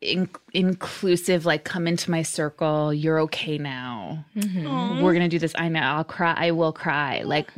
in- 0.01 0.29
inclusive, 0.53 1.45
like, 1.47 1.64
come 1.64 1.87
into 1.87 2.11
my 2.11 2.22
circle. 2.22 2.93
You're 2.95 3.20
okay 3.22 3.59
now. 3.59 4.24
We're 5.03 5.12
gonna 5.12 5.29
do 5.29 5.39
this. 5.39 5.55
I 5.57 5.68
know. 5.68 5.81
I'll 5.81 6.05
cry. 6.05 6.35
I 6.37 6.51
will 6.53 6.72
cry. 6.72 7.22
Like, 7.22 7.51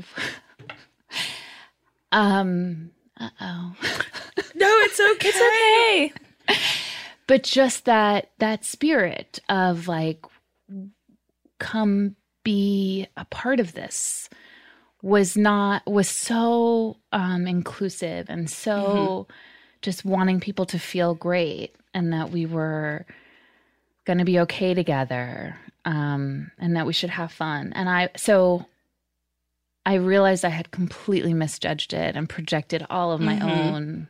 um, 2.13 2.91
uh 3.19 3.31
oh. 3.41 3.75
No, 4.55 4.69
it's 4.85 5.01
okay. 5.17 5.29
It's 5.29 5.37
okay. 5.37 6.13
But 7.27 7.43
just 7.45 7.85
that 7.85 8.31
that 8.39 8.65
spirit 8.65 9.39
of 9.49 9.87
like 9.87 10.25
come 11.59 12.17
be 12.43 13.07
a 13.17 13.25
part 13.27 13.61
of 13.61 13.75
this 13.75 14.29
was 15.03 15.37
not 15.37 15.87
was 15.87 16.09
so 16.09 16.97
um 17.13 17.47
inclusive 17.47 18.27
and 18.29 18.51
so 18.51 19.27
just 19.83 20.05
wanting 20.05 20.41
people 20.41 20.67
to 20.67 20.79
feel 20.79 21.15
great 21.15 21.75
and 21.95 22.13
that 22.13 22.31
we 22.31 22.45
were 22.47 23.07
going 24.05 24.19
to 24.19 24.25
be 24.25 24.39
okay 24.41 24.75
together 24.75 25.57
um 25.85 26.51
and 26.59 26.77
that 26.77 26.87
we 26.87 26.93
should 26.93 27.11
have 27.11 27.33
fun. 27.33 27.73
And 27.75 27.89
i 27.89 28.11
so 28.17 28.67
i 29.87 29.95
realized 29.95 30.45
i 30.45 30.51
had 30.51 30.71
completely 30.71 31.33
misjudged 31.33 31.95
it 31.95 32.15
and 32.17 32.29
projected 32.29 32.85
all 32.91 33.13
of 33.13 33.21
my 33.21 33.41
own 33.41 34.09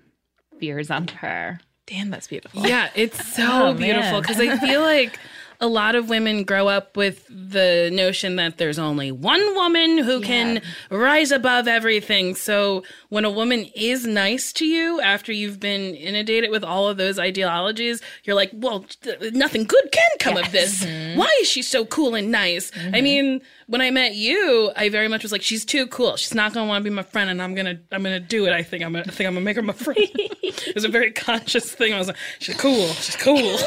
fears 0.58 0.90
onto 0.90 1.14
her. 1.16 1.60
Damn, 1.86 2.10
that's 2.10 2.28
beautiful. 2.28 2.66
Yeah, 2.66 2.88
it's 2.94 3.34
so 3.34 3.42
Oh, 3.68 3.74
beautiful 3.74 4.20
because 4.20 4.38
I 4.38 4.58
feel 4.58 4.80
like 4.80 5.18
a 5.60 5.66
lot 5.66 5.94
of 5.94 6.08
women 6.08 6.44
grow 6.44 6.68
up 6.68 6.96
with 6.96 7.26
the 7.28 7.90
notion 7.92 8.36
that 8.36 8.56
there's 8.56 8.78
only 8.78 9.12
one 9.12 9.54
woman 9.54 9.98
who 9.98 10.20
can 10.22 10.62
rise 10.90 11.30
above 11.30 11.68
everything. 11.68 12.34
So 12.34 12.82
when 13.10 13.26
a 13.26 13.30
woman 13.30 13.66
is 13.74 14.06
nice 14.06 14.54
to 14.54 14.66
you 14.66 15.00
after 15.02 15.32
you've 15.32 15.60
been 15.60 15.94
inundated 15.94 16.50
with 16.50 16.64
all 16.64 16.88
of 16.88 16.96
those 16.96 17.18
ideologies, 17.18 18.00
you're 18.24 18.36
like, 18.36 18.50
well, 18.54 18.86
th- 19.02 19.34
nothing 19.34 19.64
good 19.64 19.92
can 19.92 20.08
come 20.18 20.38
of 20.38 20.50
this. 20.50 20.82
Mm-hmm. 20.82 21.18
Why 21.18 21.38
is 21.42 21.48
she 21.48 21.62
so 21.62 21.84
cool 21.84 22.14
and 22.14 22.32
nice? 22.32 22.72
I 22.74 22.78
mm-hmm. 22.78 23.04
mean, 23.04 23.40
when 23.66 23.82
I 23.82 23.90
met 23.90 24.14
you, 24.14 24.72
I 24.76 24.88
very 24.88 25.08
much 25.08 25.22
was 25.22 25.30
like, 25.30 25.42
she's 25.42 25.64
too 25.66 25.86
cool. 25.88 26.16
She's 26.16 26.34
not 26.34 26.54
gonna 26.54 26.66
want 26.66 26.82
to 26.82 26.90
be 26.90 26.94
my 26.94 27.02
friend, 27.02 27.28
and 27.28 27.42
I'm 27.42 27.54
gonna, 27.54 27.78
I'm 27.92 28.02
gonna 28.02 28.18
do 28.18 28.46
it. 28.46 28.52
I 28.52 28.62
think 28.62 28.82
I'm, 28.82 28.92
gonna, 28.92 29.04
I 29.06 29.10
think 29.10 29.28
I'm 29.28 29.34
gonna 29.34 29.44
make 29.44 29.56
her 29.56 29.62
my 29.62 29.74
friend. 29.74 29.98
it 30.12 30.74
was 30.74 30.84
a 30.84 30.88
very 30.88 31.12
conscious 31.12 31.70
thing. 31.70 31.92
I 31.92 31.98
was 31.98 32.08
like, 32.08 32.16
she's 32.38 32.56
cool. 32.56 32.88
She's 32.88 33.16
cool. 33.16 33.58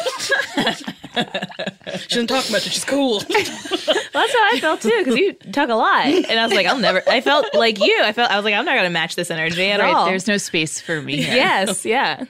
she 1.98 2.08
doesn't 2.08 2.28
talk 2.28 2.50
much, 2.52 2.66
and 2.66 2.74
she's 2.74 2.86
cool. 2.86 3.22
Well, 4.14 4.28
that's 4.28 4.34
how 4.34 4.50
I 4.58 4.60
felt 4.62 4.82
too, 4.82 4.96
because 5.00 5.18
you 5.18 5.34
talk 5.34 5.70
a 5.70 5.74
lot, 5.74 6.06
and 6.06 6.40
I 6.40 6.46
was 6.46 6.54
like, 6.54 6.68
I'll 6.68 6.78
never. 6.78 7.02
I 7.08 7.20
felt 7.20 7.48
like 7.56 7.80
you. 7.80 8.00
I 8.04 8.14
felt. 8.14 8.30
I 8.30 8.36
was 8.36 8.46
like, 8.46 8.54
I'm 8.54 8.64
not 8.64 8.76
gonna 8.76 8.92
match 8.92 9.16
this 9.16 9.32
energy 9.32 9.72
at 9.72 9.82
all. 9.82 10.06
there's 10.06 10.28
no 10.28 10.38
space 10.38 10.80
for 10.80 11.02
me 11.02 11.18
here. 11.24 11.34
yes, 11.36 11.84
yeah, 11.84 12.24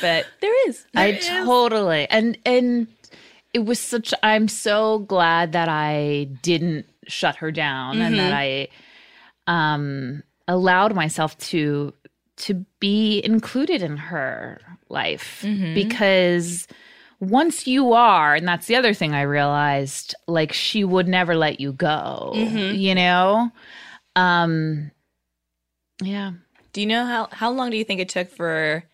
but 0.00 0.24
there 0.40 0.68
is. 0.68 0.84
I 0.94 1.12
totally 1.12 2.08
and 2.08 2.38
and 2.46 2.86
it 3.52 3.66
was 3.66 3.78
such 3.78 4.14
I'm 4.22 4.48
so 4.48 5.00
glad 5.00 5.52
that 5.52 5.68
I 5.68 6.28
didn't 6.40 6.86
shut 7.06 7.36
her 7.36 7.52
down 7.52 8.00
and 8.00 8.18
that 8.18 8.32
I 8.32 8.68
um 9.46 10.22
allowed 10.48 10.94
myself 10.94 11.36
to 11.38 11.92
to 12.38 12.64
be 12.80 13.20
included 13.22 13.82
in 13.82 13.98
her 13.98 14.58
life 14.88 15.44
because 15.74 16.66
once 17.20 17.66
you 17.66 17.92
are 17.92 18.34
and 18.34 18.48
that's 18.48 18.66
the 18.66 18.76
other 18.76 18.94
thing 18.94 19.14
I 19.14 19.22
realized 19.22 20.14
like 20.26 20.52
she 20.52 20.84
would 20.84 21.06
never 21.06 21.36
let 21.36 21.60
you 21.60 21.72
go 21.72 22.32
you 22.34 22.94
know? 22.94 23.50
Um 24.16 24.90
yeah. 26.02 26.32
Do 26.72 26.80
you 26.80 26.86
know 26.86 27.04
how 27.04 27.28
how 27.30 27.50
long 27.50 27.70
do 27.70 27.76
you 27.76 27.84
think 27.84 28.00
it 28.00 28.08
took 28.08 28.30
for 28.30 28.84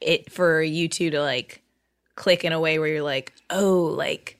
it 0.00 0.30
for 0.30 0.62
you 0.62 0.88
two 0.88 1.10
to 1.10 1.20
like 1.20 1.62
click 2.18 2.44
in 2.44 2.52
a 2.52 2.60
way 2.60 2.78
where 2.78 2.88
you're 2.88 3.02
like, 3.02 3.32
oh, 3.48 3.84
like 3.96 4.38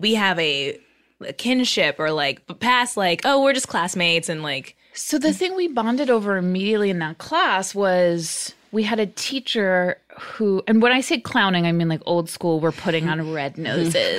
we 0.00 0.14
have 0.14 0.38
a, 0.38 0.78
a 1.20 1.32
kinship, 1.32 1.96
or 1.98 2.10
like 2.10 2.42
past 2.60 2.96
like, 2.96 3.22
oh, 3.24 3.42
we're 3.42 3.52
just 3.52 3.68
classmates, 3.68 4.28
and 4.28 4.42
like, 4.42 4.76
So 4.92 5.18
the 5.18 5.32
thing 5.32 5.56
we 5.56 5.68
bonded 5.68 6.10
over 6.10 6.36
immediately 6.36 6.90
in 6.90 6.98
that 6.98 7.18
class 7.18 7.74
was 7.74 8.54
we 8.72 8.82
had 8.82 9.00
a 9.00 9.06
teacher 9.06 9.98
who 10.18 10.62
and 10.66 10.82
when 10.82 10.92
I 10.92 11.00
say 11.00 11.18
clowning, 11.20 11.66
I 11.66 11.72
mean 11.72 11.88
like 11.88 12.02
old 12.06 12.28
school, 12.28 12.60
we're 12.60 12.72
putting 12.72 13.08
on 13.08 13.32
red 13.32 13.56
noses. 13.58 14.18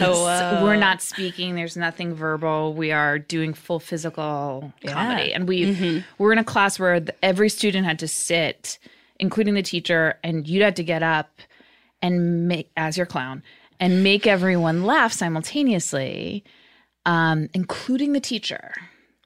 We're 0.64 0.76
not 0.76 1.02
speaking, 1.02 1.56
there's 1.56 1.78
nothing 1.78 2.14
verbal. 2.14 2.74
We 2.74 2.92
are 2.92 3.20
doing 3.20 3.54
full 3.54 3.80
physical 3.80 4.74
comedy. 4.86 5.34
And 5.34 5.48
we 5.48 5.66
were 6.18 6.32
in 6.32 6.40
a 6.40 6.44
class 6.44 6.80
where 6.80 7.00
the, 7.00 7.14
every 7.24 7.50
student 7.50 7.86
had 7.86 8.00
to 8.00 8.08
sit, 8.08 8.80
including 9.20 9.54
the 9.54 9.62
teacher, 9.64 10.18
and 10.24 10.48
you'd 10.48 10.64
had 10.64 10.76
to 10.78 10.84
get 10.84 11.04
up 11.04 11.42
and 12.02 12.48
make 12.48 12.72
as 12.78 12.98
your 12.98 13.06
clown 13.06 13.44
and 13.80 14.04
make 14.04 14.26
everyone 14.26 14.84
laugh 14.84 15.14
simultaneously, 15.14 16.44
um, 17.06 17.50
including 17.54 18.14
the 18.14 18.20
teacher. 18.20 18.74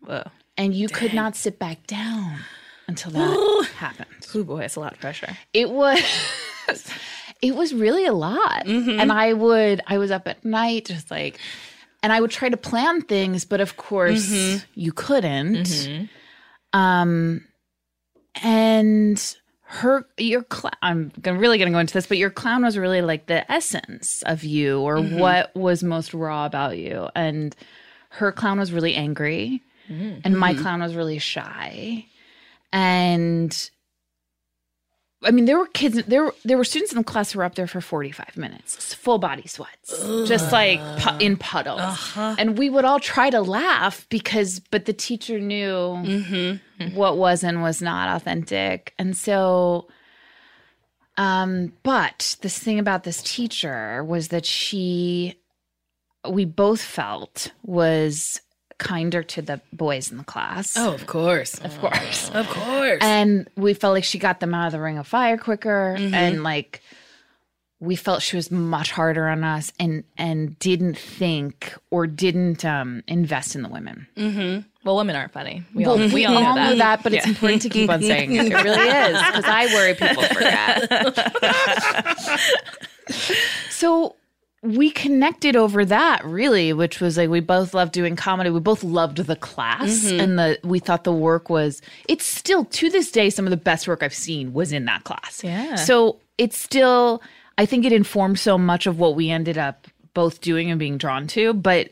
Whoa, 0.02 0.24
and 0.58 0.74
you 0.74 0.90
could 0.90 1.14
not 1.14 1.36
sit 1.36 1.60
back 1.60 1.88
down 1.88 2.40
until 2.88 3.12
that 3.12 3.68
happened. 3.76 4.10
oh 4.36 4.44
boy, 4.44 4.62
it's 4.62 4.76
a 4.76 4.80
lot 4.80 4.94
of 4.94 5.00
pressure. 5.00 5.38
It 5.54 5.70
was 5.70 6.02
it 7.42 7.56
was 7.56 7.74
really 7.74 8.06
a 8.06 8.14
lot. 8.14 8.66
Mm-hmm. 8.66 9.00
And 9.00 9.12
I 9.12 9.34
would 9.34 9.82
I 9.88 9.98
was 9.98 10.12
up 10.12 10.28
at 10.28 10.44
night 10.44 10.86
just 10.86 11.12
like 11.12 11.40
and 12.02 12.12
I 12.12 12.20
would 12.20 12.32
try 12.32 12.50
to 12.50 12.58
plan 12.58 13.02
things, 13.02 13.46
but 13.46 13.62
of 13.62 13.78
course 13.78 14.30
mm-hmm. 14.30 14.66
you 14.76 14.92
couldn't. 14.92 15.68
Mm-hmm. 15.68 16.80
Um 16.80 17.46
and 18.42 19.36
her 19.66 20.06
your 20.18 20.44
clown 20.44 20.74
i'm 20.84 21.12
gonna, 21.22 21.40
really 21.40 21.58
going 21.58 21.68
to 21.68 21.74
go 21.74 21.80
into 21.80 21.96
this 21.96 22.06
but 22.06 22.18
your 22.18 22.30
clown 22.30 22.64
was 22.64 22.78
really 22.78 23.02
like 23.02 23.26
the 23.26 23.50
essence 23.52 24.22
of 24.24 24.44
you 24.44 24.80
or 24.80 25.02
what 25.02 25.56
was 25.56 25.84
most 25.84 26.14
raw 26.14 26.46
about 26.46 26.78
you. 26.78 27.08
And 27.16 27.56
her 28.10 28.32
clown 28.32 28.60
was 28.60 28.72
really 28.72 28.94
angry. 28.94 29.62
And 30.24 30.38
my 30.38 30.54
clown 30.54 30.82
was 30.82 30.96
really 30.96 31.20
shy 31.20 32.06
and 32.74 33.70
I 35.26 35.32
mean, 35.32 35.46
there 35.46 35.58
were 35.58 35.68
kids. 35.68 36.04
There, 36.04 36.24
were- 36.26 36.36
there 36.44 36.58
were 36.58 36.66
students 36.66 36.92
in 36.92 36.98
the 36.98 37.04
class 37.06 37.32
who 37.32 37.40
were 37.40 37.46
up 37.46 37.56
there 37.56 37.66
for 37.68 37.80
forty-five 37.80 38.36
minutes, 38.36 38.94
full 38.94 39.20
body 39.20 39.48
sweats, 39.48 39.98
just 40.28 40.52
like 40.52 40.82
pu- 41.00 41.18
in 41.24 41.38
puddles. 41.38 41.80
And 42.38 42.58
we 42.58 42.70
would 42.70 42.84
all 42.84 43.00
try 43.00 43.30
to 43.30 43.40
laugh 43.42 44.06
because, 44.10 44.60
but 44.60 44.84
the 44.84 44.92
teacher 44.92 45.40
knew 45.40 46.60
what 46.94 47.16
was 47.18 47.42
and 47.46 47.62
was 47.62 47.82
not 47.82 48.14
authentic, 48.18 48.94
and 49.00 49.16
so. 49.16 49.88
Um, 51.16 51.74
but 51.84 52.38
this 52.42 52.58
thing 52.58 52.80
about 52.80 53.04
this 53.04 53.22
teacher 53.22 54.04
was 54.04 54.30
that 54.30 54.48
she, 54.48 55.36
we 56.28 56.44
both 56.44 56.82
felt 56.82 57.52
was 57.64 58.42
kinder 58.78 59.24
to 59.24 59.42
the 59.42 59.62
boys 59.72 60.12
in 60.12 60.18
the 60.18 60.24
class. 60.24 60.76
Oh, 60.78 60.94
of 60.94 61.06
course. 61.08 61.60
of 61.60 61.78
course 61.80 62.30
Of 62.34 62.48
course. 62.50 63.00
and 63.02 63.48
we 63.56 63.74
felt 63.74 63.94
like 63.94 64.04
she 64.04 64.20
got 64.20 64.40
them 64.40 64.54
out 64.54 64.68
of 64.68 64.72
the 64.74 64.80
ring 64.82 64.98
of 64.98 65.08
fire 65.08 65.38
quicker 65.38 65.96
and 66.00 66.44
like 66.44 66.82
we 67.80 67.96
felt 67.98 68.22
she 68.22 68.38
was 68.38 68.50
much 68.50 68.92
harder 68.92 69.28
on 69.28 69.44
us 69.44 69.72
and 69.80 70.04
and 70.18 70.58
didn't 70.60 70.98
think 70.98 71.74
or 71.92 72.08
didn't 72.08 72.64
um 72.64 73.04
invest 73.08 73.56
in 73.56 73.62
the 73.62 73.70
women 73.70 74.08
Well, 74.86 74.98
women 74.98 75.16
aren't 75.16 75.32
funny. 75.34 75.64
We 75.74 75.86
all 75.86 75.98
we 75.98 76.26
all 76.26 76.34
know 76.34 76.56
know 76.56 76.76
that. 76.78 77.04
but 77.04 77.14
it's 77.14 77.26
important 77.28 77.62
to 77.64 77.70
keep 77.70 77.90
on 77.90 78.02
saying 78.02 78.36
it. 78.36 78.48
It 78.52 78.54
really 78.54 78.88
is 78.88 79.18
because 79.18 79.46
I 79.46 79.66
worry 79.74 79.94
people 79.96 80.24
forget. 80.24 80.90
so 83.70 84.16
we 84.64 84.90
connected 84.90 85.58
over 85.58 85.84
that 85.84 86.24
really, 86.24 86.72
which 86.72 87.02
was 87.02 87.18
like 87.18 87.30
we 87.30 87.42
both 87.42 87.74
loved 87.74 87.92
doing 87.92 88.16
comedy. 88.16 88.50
We 88.50 88.62
both 88.62 88.84
loved 88.84 89.18
the 89.18 89.36
class, 89.36 90.06
mm-hmm. 90.06 90.20
and 90.20 90.40
the 90.40 90.58
we 90.64 90.80
thought 90.80 91.04
the 91.04 91.12
work 91.12 91.50
was. 91.50 91.82
It's 92.08 92.26
still 92.26 92.66
to 92.66 92.90
this 92.90 93.12
day 93.12 93.30
some 93.30 93.46
of 93.46 93.52
the 93.52 93.58
best 93.58 93.88
work 93.88 94.02
I've 94.02 94.14
seen 94.14 94.54
was 94.54 94.72
in 94.72 94.86
that 94.86 95.04
class. 95.04 95.44
Yeah. 95.44 95.76
So 95.76 96.20
it's 96.38 96.58
still. 96.58 97.22
I 97.58 97.68
think 97.68 97.86
it 97.86 97.92
informed 97.92 98.40
so 98.40 98.58
much 98.58 98.88
of 98.88 98.98
what 98.98 99.16
we 99.16 99.30
ended 99.30 99.60
up 99.60 99.88
both 100.16 100.42
doing 100.42 100.72
and 100.72 100.80
being 100.80 100.98
drawn 100.98 101.28
to, 101.28 101.54
but 101.54 101.90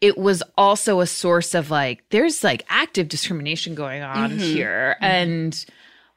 it 0.00 0.18
was 0.18 0.42
also 0.56 1.00
a 1.00 1.06
source 1.06 1.54
of 1.54 1.70
like 1.70 2.02
there's 2.10 2.42
like 2.42 2.64
active 2.68 3.08
discrimination 3.08 3.74
going 3.74 4.02
on 4.02 4.30
mm-hmm. 4.30 4.38
here 4.38 4.96
mm-hmm. 4.96 5.04
and 5.04 5.66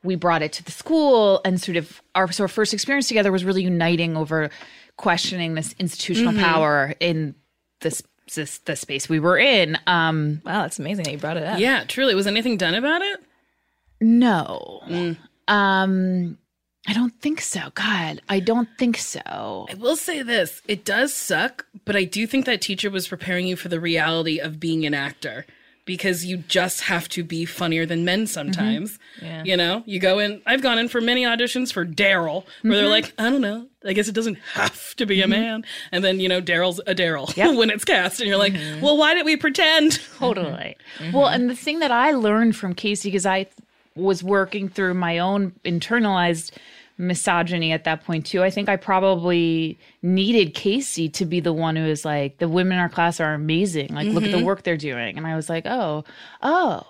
we 0.04 0.16
brought 0.16 0.42
it 0.42 0.54
to 0.54 0.64
the 0.64 0.72
school 0.72 1.42
and 1.46 1.62
sort 1.62 1.78
of 1.78 2.02
our 2.16 2.32
so 2.32 2.44
our 2.44 2.48
first 2.48 2.74
experience 2.74 3.08
together 3.08 3.32
was 3.32 3.46
really 3.46 3.64
uniting 3.64 4.18
over 4.18 4.50
questioning 5.00 5.56
this 5.56 5.74
institutional 5.80 6.34
power 6.34 6.94
in 7.00 7.34
this 7.80 8.04
this 8.36 8.58
the 8.60 8.76
space 8.76 9.08
we 9.08 9.18
were 9.18 9.38
in 9.38 9.78
um 9.88 10.42
Wow, 10.46 10.64
that's 10.64 10.78
amazing 10.78 11.06
that 11.06 11.12
you 11.14 11.18
brought 11.18 11.38
it 11.38 11.44
up. 11.44 11.58
yeah, 11.58 11.86
truly. 11.88 12.14
Was 12.16 12.28
anything 12.28 12.58
done 12.58 12.76
about 12.76 13.02
it? 13.02 13.22
no. 14.02 14.82
Um 15.48 16.38
i 16.88 16.94
don't 16.94 17.14
think 17.22 17.40
so. 17.40 17.62
God 17.76 18.22
i 18.28 18.40
don't 18.42 18.70
think 18.78 18.98
so. 18.98 19.68
I 19.70 19.74
will 19.78 19.96
say 19.96 20.22
this. 20.22 20.62
It 20.68 20.84
does 20.84 21.14
suck, 21.14 21.66
but 21.86 21.96
I 21.96 22.04
do 22.04 22.28
think 22.28 22.46
that 22.46 22.62
teacher 22.62 22.90
was 22.90 23.08
preparing 23.08 23.48
you 23.48 23.56
for 23.56 23.70
the 23.70 23.80
reality 23.80 24.38
of 24.40 24.60
being 24.60 24.86
an 24.86 24.94
actor 24.94 25.46
because 25.90 26.24
you 26.24 26.38
just 26.38 26.82
have 26.82 27.10
to 27.10 27.24
be 27.24 27.46
funnier 27.46 27.84
than 27.84 28.06
men 28.06 28.20
mm-hmm. 28.20 28.26
sometimes. 28.28 29.00
Yeah. 29.24 29.44
You 29.44 29.58
know, 29.58 29.82
you 29.88 30.00
go 30.00 30.20
in, 30.20 30.40
I've 30.46 30.62
gone 30.62 30.78
in 30.78 30.88
for 30.88 31.02
many 31.02 31.24
auditions 31.24 31.74
for 31.74 31.84
Daryl 31.84 32.46
where 32.62 32.76
they're 32.76 32.84
mm-hmm. 32.84 32.92
like, 32.92 33.14
I 33.18 33.32
don't 33.32 33.42
know, 33.42 33.66
I 33.84 33.94
guess 33.94 34.08
it 34.08 34.14
doesn't 34.14 34.38
have 34.54 34.96
to 34.98 35.08
be 35.08 35.22
a 35.22 35.24
mm-hmm. 35.24 35.32
man. 35.32 35.66
And 35.92 36.04
then, 36.04 36.20
you 36.20 36.30
know, 36.30 36.44
Daryl's 36.44 36.80
a 36.86 36.94
Daryl 36.94 37.36
when 37.58 37.72
it's 37.72 37.86
cast. 37.86 38.20
And 38.20 38.30
you're 38.30 38.38
like, 38.38 38.54
well, 38.84 38.98
why 38.98 39.16
did 39.16 39.26
we 39.26 39.36
pretend? 39.36 40.00
Totally. 40.18 40.78
Well, 41.14 41.28
and 41.28 41.50
the 41.50 41.56
thing 41.56 41.80
that 41.80 41.92
I 41.92 42.12
learned 42.12 42.56
from 42.56 42.76
Casey, 42.76 43.10
because 43.10 43.26
I 43.26 43.48
was 43.96 44.22
working 44.22 44.70
through 44.70 44.94
my 44.94 45.18
own 45.18 45.54
internalized 45.64 46.52
misogyny 47.00 47.72
at 47.72 47.86
that 47.86 48.04
point 48.04 48.26
too. 48.26 48.44
I 48.44 48.52
think 48.52 48.70
I 48.70 48.76
probably 48.76 49.80
needed 50.04 50.54
Casey 50.54 51.10
to 51.10 51.26
be 51.26 51.40
the 51.40 51.54
one 51.54 51.76
who 51.76 51.86
was 51.86 52.06
like, 52.06 52.38
the 52.38 52.50
women 52.50 52.74
in 52.74 52.80
our 52.80 52.90
class 52.90 53.20
are 53.20 53.34
amazing. 53.34 53.94
Like, 53.94 54.10
look 54.10 54.24
at 54.24 54.32
the 54.32 54.38
mm-hmm. 54.38 54.46
work 54.46 54.64
they're 54.64 54.78
doing. 54.78 55.18
And 55.18 55.26
I 55.26 55.36
was 55.36 55.50
like, 55.50 55.66
oh, 55.66 56.04
oh. 56.44 56.86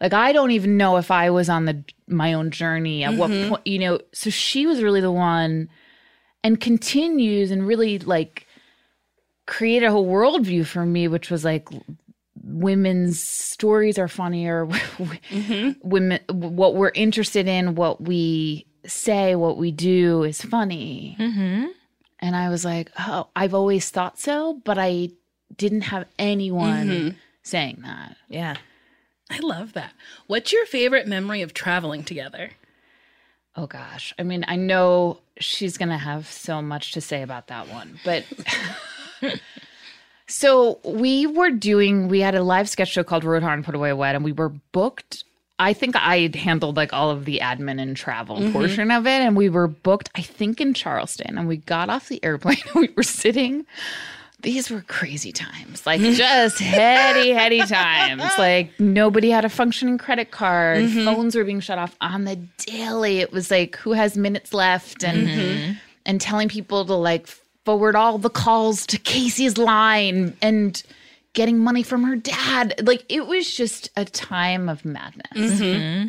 Like 0.00 0.12
I 0.12 0.32
don't 0.32 0.52
even 0.52 0.76
know 0.76 0.96
if 0.96 1.10
I 1.10 1.30
was 1.30 1.48
on 1.48 1.64
the 1.64 1.82
my 2.06 2.32
own 2.32 2.52
journey 2.52 3.02
at 3.02 3.14
what 3.14 3.30
mm-hmm. 3.30 3.48
point, 3.48 3.66
you 3.66 3.80
know. 3.80 3.98
So 4.12 4.30
she 4.30 4.64
was 4.64 4.80
really 4.80 5.00
the 5.00 5.10
one, 5.10 5.68
and 6.44 6.60
continues 6.60 7.50
and 7.50 7.66
really 7.66 7.98
like 7.98 8.46
created 9.46 9.86
a 9.86 9.90
whole 9.90 10.06
worldview 10.06 10.64
for 10.66 10.86
me, 10.86 11.08
which 11.08 11.32
was 11.32 11.44
like 11.44 11.68
women's 12.44 13.20
stories 13.20 13.98
are 13.98 14.06
funnier. 14.06 14.68
Mm-hmm. 14.98 15.88
Women, 15.88 16.20
what 16.28 16.74
we're 16.74 16.92
interested 16.94 17.48
in, 17.48 17.74
what 17.74 18.00
we 18.00 18.67
say, 18.88 19.34
what 19.34 19.56
we 19.56 19.70
do 19.70 20.24
is 20.24 20.42
funny. 20.42 21.16
Mm-hmm. 21.18 21.66
And 22.20 22.36
I 22.36 22.48
was 22.48 22.64
like, 22.64 22.90
oh, 22.98 23.28
I've 23.36 23.54
always 23.54 23.90
thought 23.90 24.18
so, 24.18 24.60
but 24.64 24.78
I 24.78 25.10
didn't 25.56 25.82
have 25.82 26.06
anyone 26.18 26.88
mm-hmm. 26.88 27.16
saying 27.42 27.80
that. 27.82 28.16
Yeah. 28.28 28.56
I 29.30 29.38
love 29.40 29.74
that. 29.74 29.92
What's 30.26 30.52
your 30.52 30.66
favorite 30.66 31.06
memory 31.06 31.42
of 31.42 31.54
traveling 31.54 32.02
together? 32.02 32.50
Oh 33.56 33.66
gosh. 33.66 34.14
I 34.18 34.22
mean, 34.22 34.44
I 34.48 34.56
know 34.56 35.18
she's 35.38 35.76
going 35.76 35.90
to 35.90 35.98
have 35.98 36.26
so 36.26 36.62
much 36.62 36.92
to 36.92 37.00
say 37.00 37.22
about 37.22 37.48
that 37.48 37.68
one, 37.68 37.98
but 38.04 38.24
so 40.26 40.80
we 40.84 41.26
were 41.26 41.50
doing 41.50 42.08
we 42.08 42.20
had 42.20 42.34
a 42.34 42.42
live 42.42 42.68
sketch 42.68 42.88
show 42.88 43.04
called 43.04 43.24
Rode 43.24 43.42
Hard 43.42 43.58
and 43.58 43.64
Put 43.64 43.74
Away 43.74 43.92
Wet 43.92 44.14
and 44.14 44.24
we 44.24 44.32
were 44.32 44.48
booked 44.48 45.24
I 45.58 45.72
think 45.72 45.96
I 45.96 46.30
handled 46.34 46.76
like 46.76 46.92
all 46.92 47.10
of 47.10 47.24
the 47.24 47.40
admin 47.42 47.80
and 47.80 47.96
travel 47.96 48.38
mm-hmm. 48.38 48.52
portion 48.52 48.90
of 48.90 49.06
it 49.06 49.20
and 49.20 49.36
we 49.36 49.48
were 49.48 49.66
booked 49.68 50.10
I 50.14 50.22
think 50.22 50.60
in 50.60 50.74
Charleston 50.74 51.36
and 51.36 51.48
we 51.48 51.58
got 51.58 51.90
off 51.90 52.08
the 52.08 52.22
airplane 52.24 52.58
and 52.74 52.82
we 52.82 52.90
were 52.96 53.02
sitting. 53.02 53.66
These 54.40 54.70
were 54.70 54.82
crazy 54.82 55.32
times, 55.32 55.84
like 55.84 56.00
mm-hmm. 56.00 56.12
just 56.12 56.60
heady, 56.60 57.30
heady 57.30 57.60
times. 57.62 58.22
Like 58.38 58.78
nobody 58.78 59.30
had 59.30 59.44
a 59.44 59.48
functioning 59.48 59.98
credit 59.98 60.30
card. 60.30 60.84
Mm-hmm. 60.84 61.04
Phones 61.04 61.34
were 61.34 61.42
being 61.42 61.58
shut 61.58 61.76
off 61.76 61.96
on 62.00 62.24
the 62.24 62.36
daily. 62.58 63.18
It 63.18 63.32
was 63.32 63.50
like 63.50 63.74
who 63.78 63.94
has 63.94 64.16
minutes 64.16 64.54
left, 64.54 65.02
and 65.02 65.76
and 66.06 66.20
telling 66.20 66.48
people 66.48 66.84
to 66.84 66.94
like 66.94 67.26
forward 67.64 67.96
all 67.96 68.16
the 68.16 68.30
calls 68.30 68.86
to 68.86 68.98
Casey's 68.98 69.58
line. 69.58 70.36
And 70.40 70.80
getting 71.32 71.58
money 71.58 71.82
from 71.82 72.04
her 72.04 72.16
dad. 72.16 72.86
Like 72.86 73.04
it 73.08 73.26
was 73.26 73.54
just 73.54 73.90
a 73.96 74.04
time 74.04 74.68
of 74.68 74.84
madness. 74.84 75.60
Mm-hmm. 75.60 76.08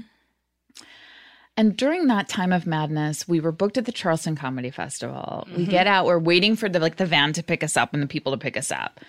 And 1.57 1.75
during 1.75 2.07
that 2.07 2.29
time 2.29 2.53
of 2.53 2.65
madness, 2.65 3.27
we 3.27 3.41
were 3.41 3.51
booked 3.51 3.77
at 3.77 3.83
the 3.85 3.91
Charleston 3.91 4.37
Comedy 4.37 4.71
Festival. 4.71 5.45
We 5.47 5.63
mm-hmm. 5.63 5.71
get 5.71 5.87
out, 5.87 6.05
we're 6.05 6.17
waiting 6.17 6.55
for 6.55 6.69
the 6.69 6.79
like 6.79 6.95
the 6.95 7.05
van 7.05 7.33
to 7.33 7.43
pick 7.43 7.63
us 7.63 7.75
up 7.75 7.93
and 7.93 8.01
the 8.01 8.07
people 8.07 8.31
to 8.31 8.37
pick 8.37 8.55
us 8.55 8.71
up. 8.71 9.01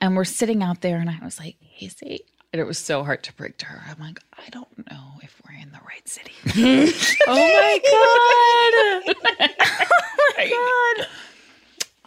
And 0.00 0.16
we're 0.16 0.24
sitting 0.24 0.62
out 0.62 0.80
there 0.80 0.96
and 0.96 1.10
I 1.10 1.18
was 1.22 1.38
like, 1.38 1.56
Casey. 1.78 2.20
And 2.50 2.60
it 2.60 2.64
was 2.64 2.78
so 2.78 3.04
hard 3.04 3.22
to 3.24 3.32
break 3.34 3.58
to 3.58 3.66
her. 3.66 3.82
I'm 3.90 4.00
like, 4.00 4.20
I 4.32 4.48
don't 4.48 4.90
know 4.90 5.18
if 5.22 5.38
we're 5.44 5.60
in 5.60 5.70
the 5.70 5.80
right 5.86 6.08
city. 6.08 6.32
Oh 7.26 7.34
my 7.34 7.78
god. 7.84 9.16
oh 9.90 10.32
my 10.38 10.48
god. 10.96 11.06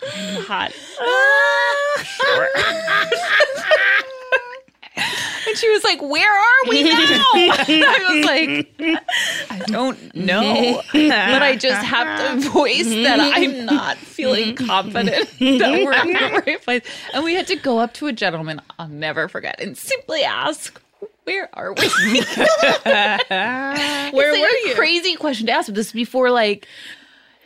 I'm 0.04 0.44
hot. 0.46 0.72
And 5.52 5.58
she 5.60 5.70
was 5.70 5.84
like, 5.84 6.02
Where 6.02 6.32
are 6.32 6.70
we 6.70 6.84
now? 6.84 6.96
I 7.34 8.08
was 8.10 8.26
like, 8.26 8.98
I 9.52 9.60
don't 9.68 10.16
know. 10.16 10.82
But 10.94 11.44
I 11.44 11.56
just 11.58 11.84
have 11.86 12.42
to 12.42 12.50
voice 12.50 12.88
that 12.88 13.20
I'm 13.20 13.66
not 13.66 13.98
feeling 13.98 14.56
confident 14.56 15.30
that 15.40 15.84
we're 15.84 15.94
in 15.94 16.14
the 16.14 16.44
right 16.46 16.62
place. 16.64 16.84
And 17.14 17.24
we 17.24 17.34
had 17.36 17.48
to 17.48 17.56
go 17.58 17.80
up 17.80 17.94
to 17.96 18.08
a 18.08 18.14
gentleman, 18.14 18.62
I'll 18.80 18.88
never 18.88 19.28
forget, 19.28 19.60
and 19.60 19.78
simply 19.78 20.24
ask, 20.24 20.82
Where 21.26 21.50
are 21.54 21.74
we? 21.74 21.88
Where 22.88 23.22
It's 23.30 24.14
like 24.14 24.14
were 24.14 24.30
a 24.32 24.70
you? 24.70 24.76
Crazy 24.76 25.16
question 25.16 25.48
to 25.48 25.52
ask. 25.52 25.68
But 25.68 25.76
this 25.76 25.92
before 25.92 26.32
like 26.32 26.68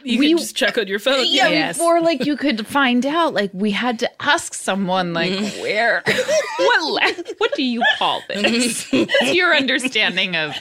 You 0.05 0.19
we- 0.19 0.29
could 0.33 0.39
just 0.39 0.55
check 0.55 0.77
on 0.77 0.87
your 0.87 0.99
phone. 0.99 1.25
yeah, 1.27 1.47
Yes. 1.47 1.77
before 1.77 1.99
like 2.01 2.25
you 2.25 2.37
could 2.37 2.65
find 2.67 3.05
out, 3.05 3.33
like 3.33 3.49
we 3.53 3.71
had 3.71 3.99
to 3.99 4.21
ask 4.21 4.53
someone, 4.53 5.13
like 5.13 5.31
mm. 5.31 5.61
where, 5.61 6.03
what, 6.57 6.83
la- 6.83 7.23
what 7.39 7.53
do 7.55 7.63
you 7.63 7.83
call 7.97 8.21
this? 8.29 8.89
What's 8.91 9.33
your 9.33 9.55
understanding 9.55 10.35
of 10.35 10.55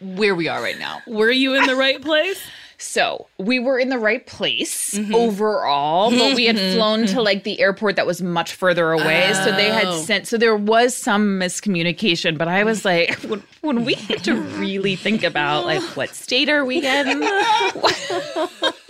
where 0.00 0.34
we 0.34 0.48
are 0.48 0.62
right 0.62 0.78
now? 0.78 1.00
Were 1.06 1.30
you 1.30 1.54
in 1.54 1.66
the 1.66 1.76
right 1.76 2.00
place? 2.00 2.40
So 2.82 3.28
we 3.38 3.60
were 3.60 3.78
in 3.78 3.90
the 3.90 3.98
right 3.98 4.26
place 4.26 4.94
mm-hmm. 4.94 5.14
overall, 5.14 6.10
but 6.10 6.34
we 6.34 6.46
had 6.46 6.56
mm-hmm. 6.56 6.76
flown 6.76 7.00
to 7.00 7.06
mm-hmm. 7.06 7.20
like 7.20 7.44
the 7.44 7.60
airport 7.60 7.96
that 7.96 8.06
was 8.06 8.20
much 8.20 8.54
further 8.54 8.90
away. 8.90 9.32
So 9.34 9.52
they 9.52 9.70
had 9.70 9.86
oh. 9.86 10.02
sent, 10.02 10.26
so 10.26 10.36
there 10.36 10.56
was 10.56 10.94
some 10.94 11.38
miscommunication. 11.38 12.36
But 12.36 12.48
I 12.48 12.64
was 12.64 12.80
mm. 12.80 12.84
like, 12.86 13.20
when, 13.22 13.42
when 13.60 13.84
we 13.84 13.94
had 13.94 14.24
to 14.24 14.34
really 14.34 14.96
think 14.96 15.22
about 15.22 15.64
like 15.64 15.82
what 15.96 16.10
state 16.10 16.48
are 16.48 16.64
we 16.64 16.84
in? 16.84 17.22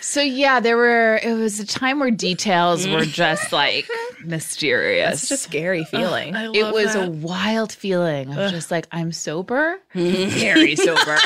so 0.00 0.20
yeah, 0.20 0.60
there 0.60 0.76
were. 0.76 1.20
It 1.22 1.34
was 1.34 1.60
a 1.60 1.66
time 1.66 2.00
where 2.00 2.10
details 2.10 2.86
were 2.86 3.04
just 3.04 3.52
like 3.52 3.88
mysterious. 4.24 5.20
It's 5.20 5.28
just 5.28 5.46
a 5.46 5.48
scary 5.48 5.84
feeling. 5.84 6.34
I 6.34 6.50
it 6.52 6.72
was 6.72 6.94
that. 6.94 7.08
a 7.08 7.10
wild 7.10 7.72
feeling 7.72 8.30
of 8.30 8.50
just 8.50 8.70
like 8.70 8.86
I'm 8.92 9.12
sober, 9.12 9.78
very 9.92 10.76
sober. 10.76 11.18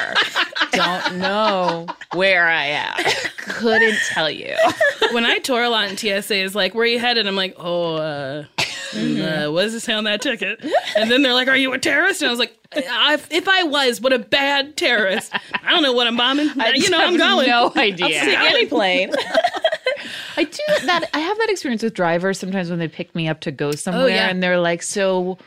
Don't 0.72 1.18
know 1.18 1.86
where 2.14 2.48
I 2.48 2.64
am. 2.66 2.94
Couldn't 3.38 3.98
tell 4.08 4.30
you. 4.30 4.54
when 5.12 5.24
I 5.24 5.38
tour 5.38 5.62
a 5.62 5.68
lot 5.68 5.88
in 5.90 5.96
TSA 5.96 6.36
is 6.36 6.54
like, 6.54 6.74
where 6.74 6.86
you 6.86 6.98
headed? 6.98 7.26
I'm 7.26 7.36
like, 7.36 7.54
oh, 7.58 7.96
uh, 7.96 8.44
uh, 8.94 9.50
what 9.50 9.62
does 9.62 9.74
it 9.74 9.80
say 9.80 9.92
on 9.92 10.04
that 10.04 10.20
ticket? 10.20 10.64
And 10.96 11.10
then 11.10 11.22
they're 11.22 11.34
like, 11.34 11.48
are 11.48 11.56
you 11.56 11.72
a 11.72 11.78
terrorist? 11.78 12.22
And 12.22 12.28
I 12.28 12.30
was 12.32 12.38
like, 12.38 12.56
I, 12.72 13.20
if 13.30 13.48
I 13.48 13.64
was, 13.64 14.00
what 14.00 14.12
a 14.12 14.18
bad 14.18 14.76
terrorist. 14.76 15.32
I 15.62 15.70
don't 15.70 15.82
know 15.82 15.92
what 15.92 16.06
I'm 16.06 16.16
bombing. 16.16 16.50
you 16.74 16.90
know, 16.90 16.98
I'm 16.98 17.16
going. 17.16 17.48
No 17.48 17.72
idea. 17.76 18.06
I'll 18.06 18.24
see 18.24 18.34
Any 18.36 18.66
plane. 18.66 19.12
I 20.36 20.44
do 20.44 20.86
that. 20.86 21.08
I 21.12 21.18
have 21.18 21.38
that 21.38 21.50
experience 21.50 21.82
with 21.82 21.94
drivers 21.94 22.38
sometimes 22.38 22.70
when 22.70 22.78
they 22.78 22.88
pick 22.88 23.14
me 23.14 23.28
up 23.28 23.40
to 23.40 23.50
go 23.50 23.72
somewhere 23.72 24.08
yeah. 24.08 24.28
and 24.28 24.42
they're 24.42 24.60
like, 24.60 24.82
so. 24.82 25.38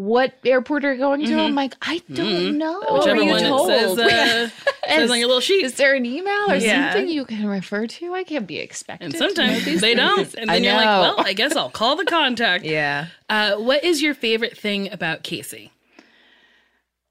What 0.00 0.32
airport 0.46 0.86
are 0.86 0.94
you 0.94 0.98
going 0.98 1.26
to? 1.26 1.38
I'm 1.38 1.54
like, 1.54 1.74
I 1.82 2.00
don't 2.10 2.56
know. 2.56 2.80
Whichever 2.90 3.16
Were 3.16 3.22
you 3.22 3.30
one 3.32 3.42
told? 3.42 3.70
it 3.70 3.96
says, 3.96 3.98
uh, 3.98 4.88
says 4.88 5.10
on 5.10 5.18
your 5.18 5.26
little 5.28 5.42
sheet. 5.42 5.62
Is 5.62 5.74
there 5.74 5.94
an 5.94 6.06
email 6.06 6.50
or 6.50 6.54
Yeah. 6.54 6.90
something 6.94 7.10
you 7.10 7.26
can 7.26 7.46
refer 7.46 7.86
to? 7.86 8.14
I 8.14 8.24
can't 8.24 8.46
be 8.46 8.60
expected. 8.60 9.04
And 9.04 9.12
to 9.12 9.20
know 9.20 9.26
sometimes 9.28 9.64
these 9.66 9.82
they 9.82 9.94
things. 9.94 10.00
don't. 10.00 10.34
And 10.36 10.50
I 10.50 10.54
then 10.54 10.64
you're 10.64 10.72
like, 10.72 10.86
well, 10.86 11.16
I 11.20 11.34
guess 11.34 11.54
I'll 11.54 11.68
call 11.68 11.96
the 11.96 12.06
contact. 12.06 12.64
yeah. 12.64 13.08
Uh, 13.28 13.56
what 13.56 13.84
is 13.84 14.00
your 14.00 14.14
favorite 14.14 14.56
thing 14.56 14.90
about 14.90 15.22
Casey? 15.22 15.70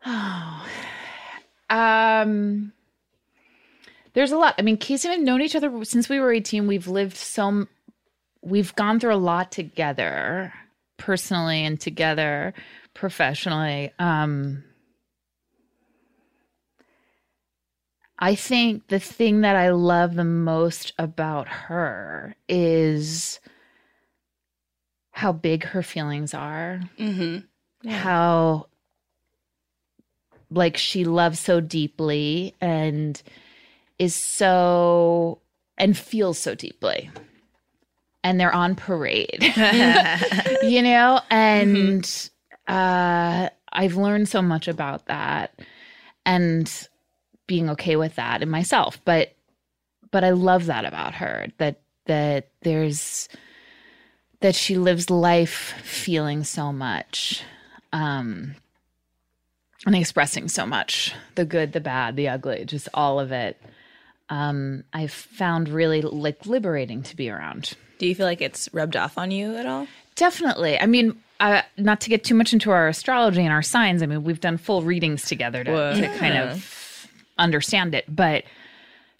Oh, 0.03 0.65
Um, 1.69 2.73
there's 4.13 4.31
a 4.31 4.37
lot. 4.39 4.55
I 4.57 4.63
mean, 4.63 4.77
Casey 4.77 5.07
and 5.09 5.19
I've 5.19 5.23
known 5.23 5.43
each 5.43 5.55
other 5.55 5.85
since 5.85 6.09
we 6.09 6.19
were 6.19 6.33
18. 6.33 6.65
We've 6.65 6.87
lived 6.87 7.15
so, 7.17 7.67
we've 8.41 8.73
gone 8.73 8.99
through 8.99 9.13
a 9.13 9.17
lot 9.17 9.51
together, 9.51 10.51
personally 10.97 11.63
and 11.63 11.79
together 11.79 12.55
professionally. 12.99 13.93
Um, 13.97 14.61
I 18.19 18.35
think 18.35 18.89
the 18.89 18.99
thing 18.99 19.41
that 19.41 19.55
I 19.55 19.69
love 19.69 20.15
the 20.15 20.25
most 20.25 20.91
about 20.99 21.47
her 21.47 22.35
is 22.49 23.39
how 25.11 25.31
big 25.31 25.63
her 25.63 25.81
feelings 25.81 26.33
are. 26.33 26.81
Mm-hmm. 26.99 27.89
How 27.89 28.67
like 30.51 30.75
she 30.75 31.05
loves 31.05 31.39
so 31.39 31.61
deeply 31.61 32.53
and 32.59 33.21
is 33.97 34.13
so 34.13 35.39
and 35.77 35.97
feels 35.97 36.37
so 36.37 36.53
deeply. 36.53 37.09
And 38.25 38.37
they're 38.37 38.53
on 38.53 38.75
parade. 38.75 39.37
you 40.63 40.81
know, 40.81 41.21
and 41.29 42.29
uh 42.69 43.49
I've 43.71 43.95
learned 43.97 44.29
so 44.29 44.41
much 44.41 44.67
about 44.67 45.05
that 45.07 45.59
and 46.25 46.87
being 47.47 47.69
okay 47.71 47.95
with 47.95 48.15
that 48.15 48.41
in 48.41 48.49
myself. 48.49 48.99
But 49.05 49.35
but 50.11 50.23
I 50.23 50.31
love 50.31 50.65
that 50.67 50.85
about 50.85 51.15
her 51.15 51.47
that 51.57 51.81
that 52.05 52.49
there's 52.61 53.29
that 54.41 54.55
she 54.55 54.77
lives 54.77 55.09
life 55.09 55.73
feeling 55.83 56.43
so 56.43 56.71
much 56.71 57.43
um 57.91 58.55
and 59.85 59.95
expressing 59.95 60.47
so 60.47 60.65
much 60.65 61.13
the 61.35 61.45
good 61.45 61.73
the 61.73 61.79
bad 61.79 62.15
the 62.15 62.27
ugly 62.29 62.65
just 62.65 62.87
all 62.93 63.19
of 63.19 63.31
it 63.31 63.61
um 64.29 64.83
i've 64.93 65.11
found 65.11 65.69
really 65.69 66.01
like 66.01 66.45
liberating 66.45 67.01
to 67.03 67.15
be 67.15 67.29
around 67.29 67.73
Do 67.97 68.07
you 68.07 68.15
feel 68.15 68.25
like 68.25 68.41
it's 68.41 68.69
rubbed 68.73 68.95
off 68.95 69.17
on 69.17 69.31
you 69.31 69.55
at 69.55 69.65
all? 69.65 69.87
definitely 70.15 70.79
i 70.79 70.85
mean 70.85 71.21
uh, 71.39 71.61
not 71.77 72.01
to 72.01 72.09
get 72.09 72.23
too 72.23 72.35
much 72.35 72.53
into 72.53 72.71
our 72.71 72.87
astrology 72.87 73.41
and 73.41 73.53
our 73.53 73.61
signs 73.61 74.03
i 74.03 74.05
mean 74.05 74.23
we've 74.23 74.41
done 74.41 74.57
full 74.57 74.81
readings 74.81 75.25
together 75.25 75.63
to, 75.63 75.93
to 75.95 76.17
kind 76.17 76.37
of 76.37 76.79
understand 77.39 77.95
it, 77.95 78.05
but 78.13 78.43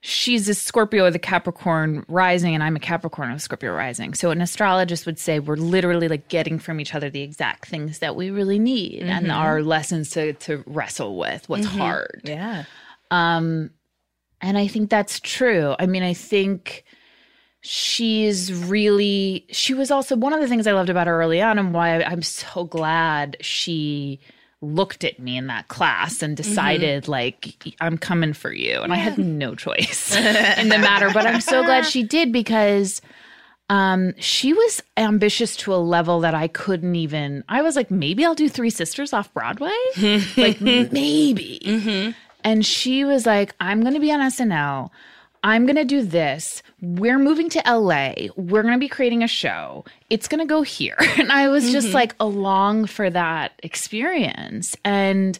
she's 0.01 0.47
a 0.47 0.53
Scorpio 0.53 1.05
with 1.05 1.15
a 1.15 1.19
Capricorn 1.19 2.05
rising, 2.07 2.53
and 2.53 2.63
I'm 2.63 2.75
a 2.75 2.79
Capricorn 2.79 3.29
with 3.31 3.37
a 3.37 3.41
Scorpio 3.41 3.73
rising. 3.73 4.13
So 4.13 4.29
an 4.29 4.41
astrologist 4.41 5.05
would 5.05 5.17
say 5.17 5.39
we're 5.39 5.55
literally 5.55 6.07
like 6.07 6.27
getting 6.27 6.59
from 6.59 6.79
each 6.79 6.93
other 6.93 7.09
the 7.09 7.21
exact 7.21 7.67
things 7.67 7.99
that 7.99 8.15
we 8.15 8.29
really 8.29 8.59
need 8.59 9.03
and 9.03 9.31
our 9.31 9.63
lessons 9.63 10.11
to 10.11 10.33
to 10.33 10.63
wrestle 10.67 11.17
with 11.17 11.49
what's 11.49 11.65
hard. 11.65 12.21
Yeah. 12.23 12.65
Um, 13.09 13.71
and 14.41 14.57
I 14.57 14.67
think 14.67 14.89
that's 14.89 15.19
true. 15.19 15.75
I 15.79 15.87
mean, 15.87 16.03
I 16.03 16.13
think 16.13 16.83
she's 17.61 18.53
really, 18.53 19.45
she 19.51 19.73
was 19.73 19.91
also 19.91 20.15
one 20.15 20.33
of 20.33 20.39
the 20.39 20.47
things 20.47 20.67
I 20.67 20.71
loved 20.71 20.89
about 20.89 21.07
her 21.07 21.19
early 21.21 21.41
on 21.41 21.59
and 21.59 21.73
why 21.73 22.01
I'm 22.01 22.21
so 22.21 22.63
glad 22.63 23.37
she 23.41 24.19
looked 24.61 25.03
at 25.05 25.19
me 25.19 25.37
in 25.37 25.47
that 25.47 25.69
class 25.69 26.21
and 26.21 26.35
decided 26.35 27.07
like 27.07 27.75
I'm 27.79 27.97
coming 27.97 28.33
for 28.33 28.51
you. 28.51 28.81
And 28.81 28.91
I 28.91 28.97
had 28.97 29.17
no 29.17 29.55
choice 29.55 30.13
in 30.57 30.67
the 30.69 30.77
matter 30.77 31.09
but 31.13 31.25
I'm 31.25 31.39
so 31.41 31.63
glad 31.63 31.85
she 31.85 32.03
did 32.03 32.33
because 32.33 33.01
um 33.69 34.13
she 34.19 34.51
was 34.51 34.81
ambitious 34.97 35.55
to 35.57 35.73
a 35.73 35.77
level 35.77 36.19
that 36.21 36.33
I 36.33 36.49
couldn't 36.49 36.95
even 36.95 37.43
I 37.47 37.61
was 37.61 37.77
like 37.77 37.89
maybe 37.89 38.25
I'll 38.25 38.35
do 38.35 38.49
Three 38.49 38.69
Sisters 38.69 39.13
off 39.13 39.33
Broadway? 39.33 39.71
Like 40.35 40.59
maybe. 40.91 42.13
And 42.43 42.65
she 42.65 43.03
was 43.05 43.25
like, 43.25 43.53
I'm 43.59 43.81
going 43.81 43.93
to 43.93 43.99
be 43.99 44.11
on 44.11 44.19
SNL. 44.21 44.89
I'm 45.43 45.65
going 45.65 45.75
to 45.77 45.85
do 45.85 46.03
this. 46.03 46.61
We're 46.81 47.19
moving 47.19 47.49
to 47.49 47.63
LA. 47.65 48.13
We're 48.35 48.61
going 48.61 48.73
to 48.73 48.79
be 48.79 48.89
creating 48.89 49.23
a 49.23 49.27
show. 49.27 49.85
It's 50.09 50.27
going 50.27 50.39
to 50.39 50.45
go 50.45 50.61
here. 50.61 50.97
And 51.19 51.31
I 51.31 51.49
was 51.49 51.71
just 51.71 51.87
mm-hmm. 51.87 51.95
like 51.95 52.15
along 52.19 52.85
for 52.85 53.09
that 53.09 53.59
experience. 53.61 54.75
And 54.85 55.37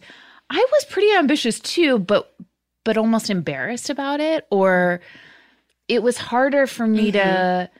I 0.50 0.66
was 0.72 0.86
pretty 0.86 1.14
ambitious 1.14 1.60
too, 1.60 2.00
but 2.00 2.34
but 2.84 2.98
almost 2.98 3.30
embarrassed 3.30 3.90
about 3.90 4.20
it 4.20 4.48
or 4.50 5.00
it 5.88 6.02
was 6.02 6.18
harder 6.18 6.66
for 6.66 6.88
me 6.88 7.12
to 7.12 7.20
mm-hmm. 7.20 7.74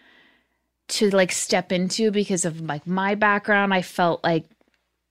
to 0.88 1.10
like 1.16 1.32
step 1.32 1.72
into 1.72 2.12
because 2.12 2.46
of 2.46 2.62
like 2.62 2.88
my 2.88 3.16
background. 3.16 3.74
I 3.74 3.82
felt 3.82 4.24
like 4.24 4.46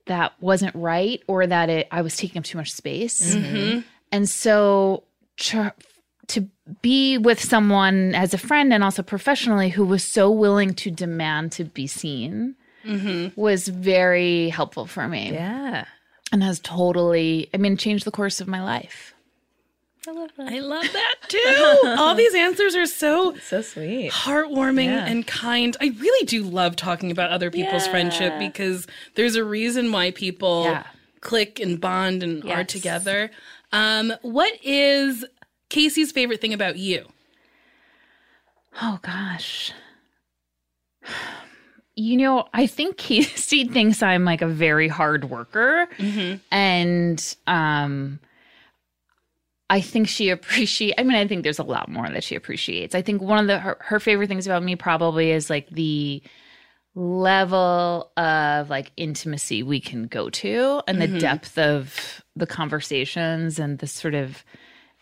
that 0.07 0.33
wasn't 0.41 0.75
right 0.75 1.23
or 1.27 1.47
that 1.47 1.69
it 1.69 1.89
I 1.91 2.03
was 2.03 2.17
taking 2.17 2.39
up 2.39 2.45
too 2.45 2.59
much 2.59 2.73
space. 2.73 3.35
Mm-hmm. 3.35 3.81
And 4.13 4.29
so 4.29 5.05
to, 6.29 6.41
to 6.41 6.49
be 6.83 7.19
with 7.19 7.41
someone 7.43 8.15
as 8.15 8.35
a 8.35 8.39
friend 8.39 8.73
and 8.73 8.85
also 8.85 9.03
professionally 9.03 9.71
who 9.71 9.85
was 9.85 10.05
so 10.05 10.31
willing 10.31 10.75
to 10.75 10.91
demand 10.91 11.53
to 11.53 11.65
be 11.65 11.87
seen 11.87 12.55
was 13.37 13.69
very 13.69 14.49
helpful 14.49 14.87
for 14.87 15.07
me 15.09 15.33
Yeah. 15.33 15.85
and 16.33 16.43
has 16.43 16.59
totally, 16.61 17.51
I 17.53 17.59
mean, 17.59 17.77
changed 17.77 18.07
the 18.07 18.11
course 18.11 18.41
of 18.41 18.49
my 18.49 18.63
life. 18.63 19.15
I 20.07 20.13
love 20.13 20.31
that 20.39 20.49
I 20.53 20.59
love 20.61 20.87
that 20.91 21.15
too. 21.29 21.81
All 21.99 22.15
these 22.15 22.35
answers 22.35 22.75
are 22.75 22.87
so 22.87 23.37
So 23.39 23.61
sweet. 23.61 24.11
heartwarming 24.11 24.87
Yeah. 24.87 25.05
and 25.07 25.27
kind. 25.27 25.77
I 25.83 25.89
really 25.99 26.25
do 26.27 26.45
love 26.45 26.77
talking 26.77 27.11
about 27.11 27.31
other 27.31 27.51
people's 27.51 27.87
friendship 27.87 28.39
because 28.39 28.87
there's 29.17 29.35
a 29.37 29.45
reason 29.45 29.93
why 29.93 30.11
people 30.13 30.65
Yeah. 30.65 30.85
click 31.21 31.61
and 31.61 31.79
bond 31.79 32.23
and 32.23 32.43
are 32.51 32.65
together. 32.65 33.31
Um, 33.71 34.15
what 34.23 34.53
is 34.63 35.27
Casey's 35.69 36.13
favorite 36.13 36.41
thing 36.41 36.55
about 36.55 36.79
you? 36.79 37.07
Oh 38.81 38.99
gosh. 39.03 39.73
You 41.95 42.17
know, 42.17 42.49
I 42.55 42.67
think 42.67 42.97
Casey 42.97 43.65
thinks 43.69 44.03
I'm 44.03 44.25
like 44.25 44.43
a 44.43 44.47
very 44.47 44.89
hard 44.89 45.25
worker. 45.31 45.89
And 46.51 47.37
um 47.47 48.21
I 49.71 49.81
think 49.83 50.09
she 50.09 50.31
appreciate 50.31 50.95
I 50.97 51.03
mean, 51.03 51.17
I 51.17 51.27
think 51.27 51.43
there's 51.43 51.59
a 51.59 51.65
lot 51.65 51.91
more 51.91 52.09
that 52.09 52.25
she 52.25 52.35
appreciates. 52.37 52.95
I 52.95 53.03
think 53.03 53.21
one 53.21 53.39
of 53.39 53.47
the 53.47 53.59
her, 53.59 53.77
her 53.81 54.01
favorite 54.01 54.29
things 54.29 54.47
about 54.47 54.63
me 54.63 54.77
probably 54.77 55.31
is 55.31 55.51
like 55.51 55.69
the 55.71 56.23
level 56.95 58.11
of 58.17 58.71
like 58.71 58.93
intimacy 58.97 59.63
we 59.63 59.81
can 59.81 60.07
go 60.07 60.31
to 60.31 60.83
and 60.89 61.01
the 61.01 61.07
depth 61.21 61.59
of 61.59 62.25
the 62.35 62.47
conversations 62.47 63.59
and 63.59 63.79
the 63.79 63.87
sort 63.87 64.15
of 64.15 64.43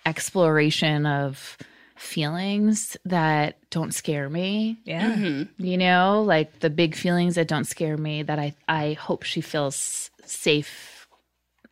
exploration 0.07 1.05
of 1.05 1.59
feelings 1.97 2.97
that 3.05 3.59
don't 3.71 3.93
scare 3.93 4.29
me. 4.31 4.79
Yeah. 4.85 5.45
you 5.59 5.77
know 5.79 6.23
like 6.27 6.61
the 6.61 6.71
big 6.71 6.95
feelings 6.95 7.35
that 7.35 7.49
don't 7.49 7.65
scare 7.65 7.97
me 7.97 8.23
that 8.23 8.39
i 8.39 8.55
i 8.69 8.93
hope 8.93 9.23
she 9.23 9.41
feels 9.41 10.11
safe 10.25 11.09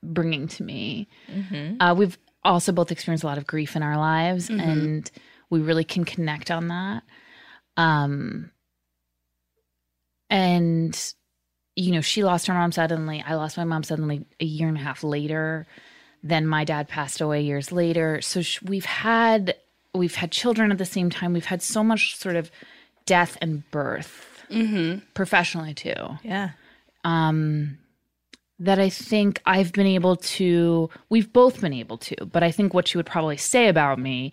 bringing 0.03 0.49
to 0.49 0.63
me. 0.63 1.09
Uh, 1.81 1.95
we've 1.97 2.19
also 2.45 2.73
both 2.73 2.93
experienced 2.93 3.25
a 3.25 3.27
lot 3.27 3.39
of 3.39 3.47
grief 3.47 3.75
in 3.77 3.83
our 3.83 3.97
lives 3.97 4.51
and 4.61 5.11
we 5.51 5.61
really 5.61 5.85
can 5.85 6.05
connect 6.05 6.51
on 6.51 6.69
that. 6.69 7.03
Um 7.77 8.51
and 10.31 11.15
you 11.77 11.93
know 11.93 12.01
she 12.01 12.25
lost 12.25 12.47
her 12.47 12.55
mom 12.55 12.73
suddenly. 12.73 13.23
I 13.27 13.35
lost 13.35 13.57
my 13.57 13.65
mom 13.65 13.83
suddenly 13.83 14.27
a 14.41 14.45
year 14.45 14.69
and 14.69 14.77
a 14.77 14.81
half 14.81 15.05
later 15.05 15.67
then 16.27 16.47
my 16.47 16.65
dad 16.65 16.89
passed 16.89 17.21
away 17.21 17.43
years 17.43 17.71
later 17.71 18.21
so 18.23 18.41
sh- 18.43 18.63
we've 18.63 18.87
had 18.87 19.55
we've 19.95 20.15
had 20.17 20.33
children 20.33 20.73
at 20.73 20.79
the 20.79 20.85
same 20.85 21.11
time 21.11 21.33
we've 21.35 21.45
had 21.45 21.61
so 21.63 21.85
much 21.85 22.17
sort 22.17 22.35
of 22.35 22.51
death 23.07 23.37
and 23.43 23.71
birth 23.71 24.43
professionally 25.15 25.75
too 25.75 25.95
Yeah. 26.23 26.51
um 27.05 27.79
that 28.61 28.79
I 28.79 28.89
think 28.89 29.43
I've 29.47 29.73
been 29.73 29.87
able 29.87 30.17
to 30.39 30.89
we've 31.11 31.33
both 31.33 31.61
been 31.61 31.73
able 31.75 31.99
to 31.99 32.15
but 32.27 32.43
I 32.43 32.51
think 32.51 32.73
what 32.73 32.89
she 32.89 32.97
would 32.99 33.07
probably 33.07 33.37
say 33.37 33.69
about 33.69 33.99
me 33.99 34.33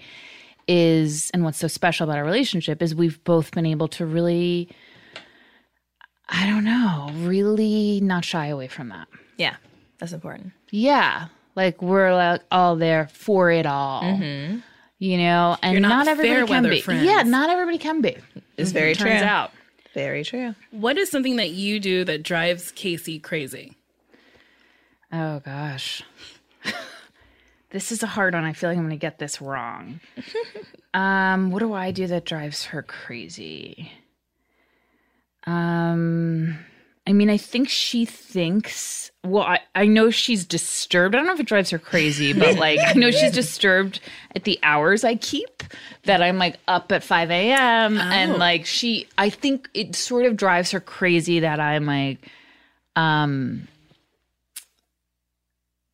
is 0.67 1.29
and 1.33 1.43
what's 1.43 1.57
so 1.57 1.67
special 1.67 2.03
about 2.05 2.17
our 2.19 2.23
relationship 2.23 2.81
is 2.81 2.93
we've 2.95 3.21
both 3.23 3.51
been 3.51 3.65
able 3.65 3.87
to 3.89 4.05
really 4.05 4.69
I 6.29 6.45
don't 6.47 6.63
know 6.63 7.09
really 7.27 7.99
not 8.01 8.23
shy 8.23 8.47
away 8.47 8.67
from 8.67 8.89
that 8.89 9.07
Yeah. 9.37 9.55
That's 9.99 10.13
important. 10.13 10.53
yeah 10.71 11.27
like 11.55 11.81
we're 11.81 12.13
like 12.13 12.41
all 12.51 12.75
there 12.75 13.07
for 13.13 13.51
it 13.51 13.65
all 13.65 14.03
you 14.99 15.17
know 15.17 15.57
and 15.61 15.73
You're 15.73 15.81
not 15.81 16.05
not, 16.05 16.07
everybody 16.07 16.29
fair 16.35 16.45
can 16.47 16.69
be 16.69 16.81
friends. 16.81 17.03
yeah 17.05 17.23
not 17.23 17.49
everybody 17.49 17.77
can 17.77 18.01
be 18.01 18.17
It's 18.57 18.71
very 18.71 18.93
true. 18.95 19.09
turns 19.09 19.23
out 19.23 19.51
Very 19.93 20.23
true. 20.23 20.55
What 20.71 20.97
is 20.97 21.09
something 21.11 21.35
that 21.37 21.49
you 21.51 21.79
do 21.79 22.03
that 22.05 22.23
drives 22.23 22.71
Casey 22.71 23.19
crazy? 23.19 23.75
Oh 25.11 25.39
gosh. 25.41 26.03
this 27.71 27.91
is 27.91 28.01
a 28.03 28.07
hard 28.07 28.33
one. 28.33 28.45
I 28.45 28.53
feel 28.53 28.69
like 28.69 28.77
I'm 28.77 28.85
going 28.85 28.97
to 28.97 29.01
get 29.01 29.19
this 29.19 29.41
wrong. 29.41 29.99
um, 30.93 31.51
what 31.51 31.59
do 31.59 31.73
I 31.73 31.91
do 31.91 32.07
that 32.07 32.23
drives 32.25 32.65
her 32.67 32.81
crazy? 32.81 33.91
Um, 35.45 36.57
I 37.07 37.10
mean, 37.21 37.29
I 37.29 37.37
think 37.37 37.69
she 37.69 38.03
thinks. 38.03 39.11
Well, 39.23 39.43
I, 39.43 39.59
I 39.75 39.85
know 39.85 40.09
she's 40.09 40.43
disturbed. 40.43 41.13
I 41.13 41.19
don't 41.19 41.27
know 41.27 41.33
if 41.33 41.39
it 41.39 41.45
drives 41.45 41.69
her 41.69 41.77
crazy, 41.77 42.33
but 42.33 42.57
like 42.57 42.79
I 42.83 42.93
know 42.93 43.11
she's 43.11 43.31
disturbed 43.31 43.99
at 44.35 44.43
the 44.45 44.59
hours 44.63 45.03
I 45.03 45.15
keep. 45.15 45.63
That 46.05 46.23
I'm 46.23 46.39
like 46.39 46.57
up 46.67 46.91
at 46.91 47.03
five 47.03 47.29
a.m. 47.29 47.99
and 47.99 48.37
like 48.37 48.65
she. 48.65 49.07
I 49.19 49.29
think 49.29 49.69
it 49.75 49.95
sort 49.95 50.25
of 50.25 50.35
drives 50.35 50.71
her 50.71 50.79
crazy 50.79 51.41
that 51.41 51.59
I'm 51.59 51.85
like, 51.85 52.27
um, 52.95 53.67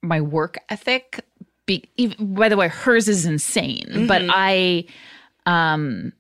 my 0.01 0.21
work 0.21 0.57
ethic. 0.69 1.19
Be, 1.65 1.83
even, 1.97 2.35
by 2.35 2.47
the 2.47 2.55
way, 2.55 2.69
hers 2.69 3.09
is 3.09 3.25
insane, 3.25 4.05
but 4.07 4.21
I, 4.29 4.85
um, 5.45 6.13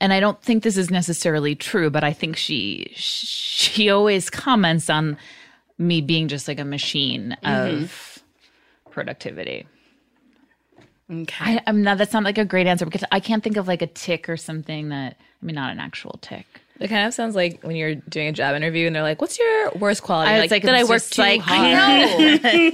and 0.00 0.12
I 0.12 0.20
don't 0.20 0.40
think 0.42 0.62
this 0.62 0.76
is 0.76 0.90
necessarily 0.90 1.54
true, 1.54 1.90
but 1.90 2.02
I 2.02 2.12
think 2.12 2.36
she 2.36 2.90
she 2.94 3.90
always 3.90 4.30
comments 4.30 4.88
on 4.88 5.18
me 5.78 6.00
being 6.00 6.28
just 6.28 6.48
like 6.48 6.58
a 6.58 6.64
machine 6.64 7.36
mm-hmm. 7.42 7.84
of 7.84 8.22
productivity. 8.90 9.66
Okay. 11.10 11.56
I, 11.56 11.60
I'm 11.66 11.82
not. 11.82 11.98
That's 11.98 12.12
not 12.12 12.22
like 12.22 12.38
a 12.38 12.44
great 12.44 12.66
answer 12.66 12.84
because 12.84 13.04
I 13.10 13.20
can't 13.20 13.42
think 13.42 13.56
of 13.56 13.66
like 13.68 13.82
a 13.82 13.86
tick 13.86 14.28
or 14.28 14.36
something 14.36 14.88
that. 14.90 15.16
I 15.42 15.46
mean, 15.46 15.54
not 15.54 15.70
an 15.72 15.80
actual 15.80 16.18
tick. 16.20 16.46
It 16.80 16.88
kind 16.88 17.06
of 17.06 17.12
sounds 17.12 17.34
like 17.34 17.62
when 17.62 17.76
you're 17.76 17.94
doing 17.94 18.28
a 18.28 18.32
job 18.32 18.56
interview 18.56 18.86
and 18.86 18.96
they're 18.96 19.02
like, 19.02 19.20
"What's 19.20 19.38
your 19.38 19.70
worst 19.72 20.02
quality?" 20.02 20.30
I 20.30 20.40
was 20.40 20.50
like, 20.50 20.62
"Did 20.62 20.74
I 20.74 20.84
work 20.84 21.02
too 21.02 21.20
like, 21.20 21.42
hard?" 21.42 22.40
I 22.42 22.68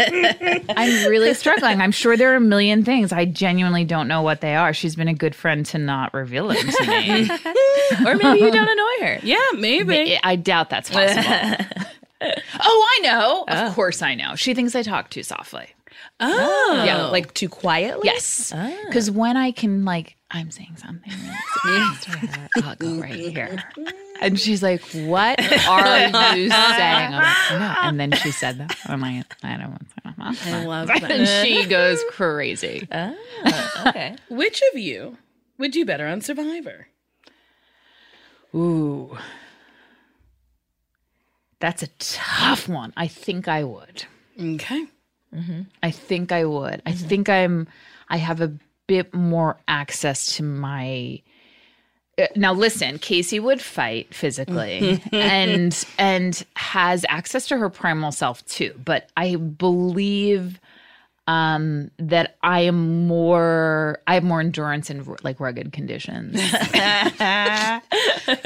know. 0.59 0.61
I'm 0.77 1.11
really 1.11 1.35
struggling. 1.35 1.81
I'm 1.81 1.91
sure 1.91 2.17
there 2.17 2.33
are 2.33 2.37
a 2.37 2.41
million 2.41 2.85
things. 2.85 3.13
I 3.13 3.25
genuinely 3.25 3.85
don't 3.85 4.07
know 4.07 4.23
what 4.23 4.41
they 4.43 4.55
are. 4.55 4.73
She's 4.73 4.95
been 4.95 5.09
a 5.09 5.15
good 5.15 5.35
friend 5.35 5.67
to 5.67 5.79
not 5.79 6.15
reveal 6.15 6.53
it 6.53 6.61
to 6.61 6.87
me. 6.87 7.29
or 8.07 8.15
maybe 8.15 8.45
you 8.45 8.53
don't 8.53 8.69
annoy 8.69 9.09
her. 9.09 9.19
yeah, 9.25 9.39
maybe. 9.57 10.17
I 10.23 10.37
doubt 10.37 10.71
that's 10.71 10.89
possible. 10.89 11.25
oh, 12.21 12.89
I 12.97 13.01
know. 13.03 13.45
Of 13.49 13.73
oh. 13.73 13.75
course 13.75 14.03
I 14.03 14.15
know. 14.15 14.37
She 14.37 14.55
thinks 14.55 14.77
I 14.77 14.83
talk 14.83 15.11
too 15.11 15.25
softly. 15.25 15.67
Oh. 16.21 16.83
Yeah, 16.87 17.07
Like 17.07 17.35
too 17.35 17.49
quietly? 17.49 18.03
Yes. 18.05 18.53
Because 18.87 19.11
oh. 19.11 19.13
when 19.13 19.37
I 19.37 19.51
can, 19.51 19.85
like, 19.85 20.17
I'm 20.37 20.51
saying 20.51 20.77
something, 20.77 21.13
I'll 22.63 22.77
go 22.77 23.01
right 23.01 23.15
here. 23.15 23.65
And 24.21 24.39
she's 24.41 24.63
like, 24.63 24.83
What 24.93 25.41
are 25.41 26.37
you 26.37 26.51
saying? 26.51 27.13
Like, 27.13 27.37
"No." 27.53 27.75
And 27.81 27.99
then 27.99 28.13
she 28.13 28.31
said 28.31 28.59
that. 28.59 28.77
I'm 28.85 29.01
like, 29.01 29.25
I 29.43 29.57
don't 29.57 29.71
want 29.71 30.37
to. 30.39 30.51
I 30.51 30.65
love 30.67 30.89
that. 30.89 31.11
And 31.11 31.27
she 31.27 31.65
goes 31.65 32.03
crazy. 32.11 32.87
Oh, 32.93 33.17
okay. 33.87 34.17
Which 34.29 34.63
of 34.73 34.79
you 34.79 35.17
would 35.57 35.71
do 35.71 35.87
better 35.87 36.07
on 36.07 36.21
Survivor? 36.21 36.89
Ooh. 38.55 39.17
That's 41.61 41.83
a 41.83 41.89
tough 41.99 42.69
one. 42.69 42.93
I 42.95 43.07
think 43.09 43.49
I 43.49 43.65
would. 43.65 44.05
Okay. 44.39 44.85
Mm-hmm. 45.35 45.63
I 45.83 45.91
think 45.91 46.31
I 46.31 46.45
would. 46.45 46.83
I 46.85 46.93
mm-hmm. 46.93 47.09
think 47.09 47.29
I'm 47.31 47.69
I 48.09 48.19
have 48.19 48.41
a 48.41 48.53
bit 48.87 49.13
more 49.15 49.59
access 49.69 50.37
to 50.37 50.43
my 50.43 51.21
Uh, 52.19 52.27
now 52.35 52.53
listen, 52.53 52.99
Casey 52.99 53.39
would 53.41 53.61
fight 53.61 54.15
physically 54.15 55.03
and 55.13 55.87
and 55.99 56.45
has 56.57 57.05
access 57.09 57.47
to 57.49 57.59
her 57.59 57.69
primal 57.69 58.13
self 58.13 58.45
too, 58.47 58.75
but 58.85 59.11
I 59.17 59.37
believe 59.37 60.61
um 61.29 61.91
that 61.99 62.37
I 62.43 62.61
am 62.61 63.07
more 63.09 63.99
I 64.07 64.15
have 64.15 64.23
more 64.25 64.41
endurance 64.41 64.91
in 64.91 65.05
like 65.25 65.41
rugged 65.41 65.73
conditions. 65.73 66.41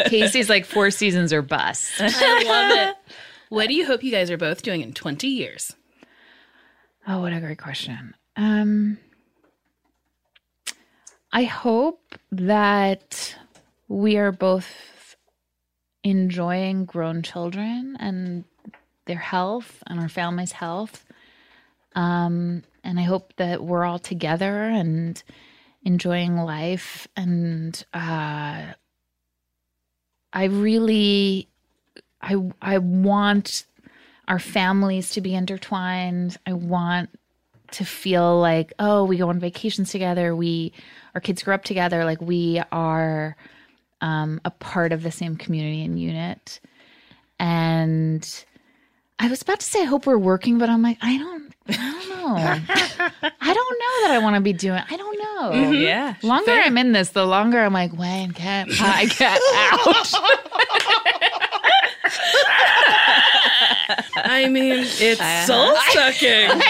Casey's 0.07 0.49
like 0.49 0.64
four 0.64 0.91
seasons 0.91 1.32
or 1.32 1.43
bust. 1.43 1.93
I 2.01 2.43
love 2.45 2.88
it. 2.88 2.97
What 3.51 3.68
do 3.68 3.74
you 3.74 3.84
hope 3.84 4.03
you 4.03 4.11
guys 4.11 4.30
are 4.30 4.36
both 4.38 4.62
doing 4.62 4.80
in 4.80 4.93
20 4.93 5.26
years? 5.26 5.74
Oh, 7.07 7.20
what 7.20 7.32
a 7.32 7.41
great 7.41 7.59
question. 7.59 8.14
Um, 8.36 8.99
I 11.32 11.44
hope 11.44 12.18
that 12.32 13.36
we 13.88 14.16
are 14.16 14.32
both 14.32 15.16
enjoying 16.02 16.86
grown 16.86 17.22
children 17.22 17.96
and 18.00 18.44
their 19.06 19.18
health 19.18 19.82
and 19.86 20.00
our 20.00 20.08
family's 20.08 20.52
health. 20.52 21.04
Um, 21.94 22.62
and 22.82 22.98
I 22.98 23.02
hope 23.02 23.34
that 23.36 23.62
we're 23.62 23.84
all 23.84 23.98
together 23.98 24.64
and 24.64 25.22
enjoying 25.84 26.36
life. 26.36 27.06
And 27.16 27.84
uh, 27.94 28.72
I 30.32 30.44
really, 30.44 31.48
I 32.20 32.36
I 32.60 32.78
want 32.78 33.64
our 34.26 34.38
families 34.38 35.10
to 35.12 35.20
be 35.20 35.34
intertwined. 35.34 36.38
I 36.46 36.52
want 36.54 37.10
to 37.72 37.84
feel 37.84 38.40
like, 38.40 38.72
oh, 38.78 39.04
we 39.04 39.16
go 39.16 39.28
on 39.28 39.38
vacations 39.38 39.90
together. 39.90 40.34
We, 40.34 40.72
our 41.14 41.20
kids 41.20 41.42
grow 41.42 41.54
up 41.54 41.64
together. 41.64 42.04
Like 42.04 42.20
we 42.20 42.62
are 42.72 43.36
um, 44.00 44.40
a 44.44 44.50
part 44.50 44.92
of 44.92 45.02
the 45.02 45.10
same 45.10 45.36
community 45.36 45.84
and 45.84 46.00
unit. 46.00 46.60
And 47.38 48.44
I 49.18 49.28
was 49.28 49.42
about 49.42 49.60
to 49.60 49.66
say, 49.66 49.82
I 49.82 49.84
hope 49.84 50.06
we're 50.06 50.18
working, 50.18 50.58
but 50.58 50.70
I'm 50.70 50.82
like, 50.82 50.98
I 51.02 51.18
don't, 51.18 51.54
I 51.68 51.72
don't 51.72 52.08
know. 52.08 52.36
I 53.40 53.54
don't 53.54 53.78
know 53.78 54.08
that 54.08 54.10
I 54.12 54.18
want 54.22 54.36
to 54.36 54.40
be 54.40 54.52
doing. 54.52 54.82
I 54.88 54.96
don't 54.96 55.18
know. 55.18 55.70
Yeah. 55.72 56.14
The 56.20 56.26
longer 56.26 56.52
I'm 56.52 56.78
in 56.78 56.92
this, 56.92 57.10
the 57.10 57.26
longer 57.26 57.60
I'm 57.60 57.72
like, 57.72 57.92
when 57.92 58.32
can 58.32 58.68
I 58.80 59.06
get 59.06 59.40
out? 59.54 61.36
I 64.16 64.49
mean, 64.49 64.80
it's 64.80 65.20
uh-huh. 65.20 65.47
soul 65.47 65.76
sucking. 65.93 66.51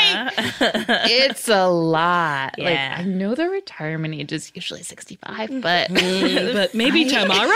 it's 1.11 1.49
a 1.49 1.69
lot. 1.69 2.55
Yeah. 2.59 2.65
Like 2.65 3.01
I 3.01 3.05
know 3.05 3.35
the 3.35 3.49
retirement 3.49 4.15
age 4.15 4.33
is 4.33 4.53
usually 4.55 4.83
65, 4.83 5.51
mm-hmm. 5.51 5.61
but 5.61 5.91
but 6.55 6.75
maybe 6.75 7.05
tomorrow? 7.05 7.51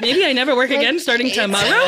maybe 0.00 0.24
I 0.24 0.32
never 0.32 0.54
work 0.56 0.70
again 0.70 0.98
starting 0.98 1.30
tomorrow? 1.30 1.84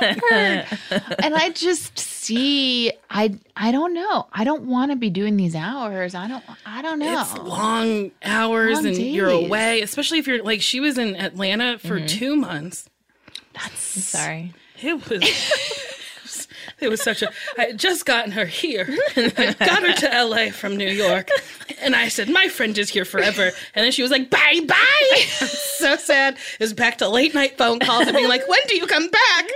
and 0.00 1.34
I 1.34 1.50
just 1.54 1.98
see 1.98 2.92
I 3.10 3.38
I 3.56 3.72
don't 3.72 3.94
know. 3.94 4.26
I 4.32 4.44
don't 4.44 4.64
want 4.64 4.90
to 4.90 4.96
be 4.96 5.10
doing 5.10 5.36
these 5.36 5.54
hours. 5.54 6.14
I 6.14 6.28
don't 6.28 6.44
I 6.64 6.82
don't 6.82 6.98
know. 6.98 7.20
It's 7.20 7.38
long 7.38 8.10
hours 8.22 8.76
Long 8.76 8.86
and 8.86 8.96
you're 8.96 9.30
away, 9.30 9.82
especially 9.82 10.18
if 10.18 10.26
you're 10.26 10.42
like 10.42 10.62
she 10.62 10.80
was 10.80 10.98
in 10.98 11.16
Atlanta 11.16 11.78
for 11.78 11.98
mm-hmm. 11.98 12.06
two 12.06 12.36
months. 12.36 12.88
That's 13.54 13.80
sorry. 13.80 14.52
It 14.82 15.10
was 15.10 16.48
it 16.80 16.88
was 16.88 17.02
such 17.02 17.22
a 17.22 17.30
I 17.56 17.66
had 17.66 17.78
just 17.78 18.04
gotten 18.04 18.32
her 18.32 18.44
here. 18.44 18.86
I 19.16 19.54
got 19.58 19.82
her 19.82 19.92
to 19.94 20.24
LA 20.24 20.50
from 20.50 20.76
New 20.76 20.88
York. 20.88 21.30
And 21.80 21.94
I 21.96 22.08
said, 22.08 22.28
My 22.28 22.48
friend 22.48 22.76
is 22.76 22.90
here 22.90 23.04
forever. 23.04 23.50
And 23.74 23.84
then 23.84 23.92
she 23.92 24.02
was 24.02 24.10
like, 24.10 24.28
Bye 24.30 24.60
bye. 24.66 25.20
so 25.20 25.96
sad. 25.96 26.34
It 26.34 26.60
was 26.60 26.72
back 26.72 26.98
to 26.98 27.08
late 27.08 27.34
night 27.34 27.56
phone 27.56 27.78
calls 27.80 28.06
and 28.06 28.16
being 28.16 28.28
like, 28.28 28.46
When 28.48 28.60
do 28.68 28.76
you 28.76 28.86
come 28.86 29.08
back? 29.08 29.48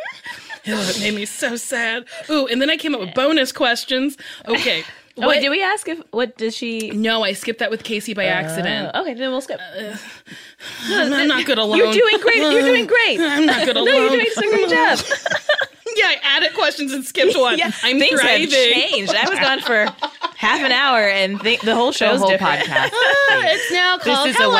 Oh, 0.69 0.91
it 0.91 1.01
made 1.01 1.15
me 1.15 1.25
so 1.25 1.57
sad. 1.57 2.05
Ooh, 2.29 2.47
and 2.47 2.61
then 2.61 2.71
I 2.71 2.77
came 2.77 2.95
up 2.95 3.01
with 3.01 3.15
bonus 3.15 3.51
questions. 3.53 4.17
Okay. 4.47 4.85
Oh, 5.17 5.29
wait, 5.29 5.41
did 5.41 5.51
we 5.51 5.63
ask 5.63 5.89
if 5.89 6.01
what 6.13 6.39
does 6.39 6.57
she? 6.57 6.91
No, 6.91 7.23
I 7.23 7.33
skipped 7.33 7.59
that 7.59 7.71
with 7.71 7.83
Casey 7.83 8.15
by 8.15 8.25
accident. 8.27 8.91
Oh, 8.95 9.03
okay, 9.03 9.15
then 9.15 9.31
we'll 9.31 9.41
skip. 9.41 9.61
Uh, 9.77 9.97
I'm, 10.85 11.13
I'm 11.13 11.29
not 11.29 11.47
good 11.47 11.59
alone. 11.59 11.79
You're 11.79 11.93
doing 11.93 12.19
great. 12.21 12.37
You're 12.37 12.61
doing 12.63 12.87
great. 12.87 13.21
I'm 13.21 13.47
not 13.47 13.65
good 13.65 13.77
alone. 13.77 13.87
No, 13.87 13.99
you're 14.01 14.11
doing 14.11 14.27
such 14.33 14.45
a 14.45 14.49
great 14.49 14.69
job. 14.71 14.99
Yeah, 15.97 16.05
I 16.07 16.17
added 16.23 16.55
questions 16.55 16.93
and 16.93 17.05
skipped 17.05 17.37
one. 17.37 17.59
Yeah, 17.59 17.73
I'm 17.83 17.99
things 17.99 18.21
thriving. 18.21 18.43
have 18.43 18.51
changed. 18.51 19.13
I 19.13 19.29
was 19.29 19.41
gone 19.41 19.61
for 19.61 19.87
half 20.37 20.61
an 20.61 20.71
hour, 20.71 21.01
and 21.01 21.41
th- 21.41 21.61
the 21.63 21.75
whole 21.75 21.89
the 21.89 21.99
show's 21.99 22.21
whole 22.21 22.29
different. 22.31 22.63
podcast. 22.63 22.91
It's 23.33 23.73
now 23.73 23.99
called 23.99 24.29
is 24.29 24.37
a 24.37 24.39
Hello. 24.39 24.55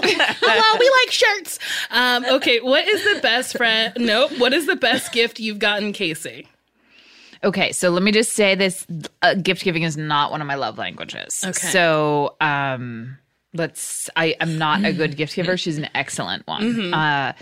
webisode. 0.00 0.36
Hello, 0.40 0.78
we 0.80 0.90
like 1.04 1.12
shirts. 1.12 1.58
Um, 1.90 2.24
okay, 2.36 2.58
what 2.60 2.86
is 2.88 3.04
the 3.04 3.20
best 3.20 3.56
friend? 3.56 3.92
Nope. 3.96 4.32
What 4.38 4.52
is 4.52 4.66
the 4.66 4.74
best 4.76 5.12
gift 5.12 5.38
you've 5.38 5.60
gotten, 5.60 5.92
Casey? 5.92 6.48
Okay, 7.44 7.70
so 7.70 7.90
let 7.90 8.02
me 8.02 8.10
just 8.10 8.32
say 8.32 8.56
this: 8.56 8.84
uh, 9.22 9.34
gift 9.34 9.62
giving 9.62 9.84
is 9.84 9.96
not 9.96 10.32
one 10.32 10.40
of 10.40 10.48
my 10.48 10.56
love 10.56 10.78
languages. 10.78 11.42
Okay. 11.44 11.52
So, 11.52 12.34
um, 12.40 13.18
let's. 13.56 14.08
I 14.16 14.36
am 14.40 14.58
not 14.58 14.84
a 14.84 14.92
good 14.92 15.16
gift 15.16 15.34
giver. 15.34 15.56
She's 15.56 15.78
an 15.78 15.88
excellent 15.94 16.46
one. 16.46 16.94
Uh, 16.94 17.32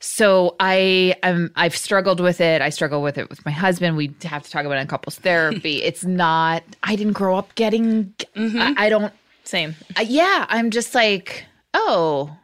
so 0.00 0.56
I 0.60 1.14
am. 1.22 1.50
I've 1.56 1.76
struggled 1.76 2.20
with 2.20 2.40
it. 2.40 2.62
I 2.62 2.70
struggle 2.70 3.02
with 3.02 3.18
it 3.18 3.28
with 3.30 3.44
my 3.44 3.52
husband. 3.52 3.96
We 3.96 4.14
have 4.24 4.42
to 4.42 4.50
talk 4.50 4.64
about 4.64 4.78
it 4.78 4.82
in 4.82 4.86
couples 4.86 5.14
therapy. 5.20 5.82
it's 5.82 6.04
not. 6.04 6.62
I 6.82 6.96
didn't 6.96 7.14
grow 7.14 7.36
up 7.36 7.54
getting. 7.54 8.14
I, 8.36 8.74
I 8.76 8.88
don't. 8.88 9.12
Same. 9.44 9.74
Yeah, 10.04 10.46
I'm 10.48 10.70
just 10.70 10.94
like, 10.94 11.46
oh, 11.72 12.36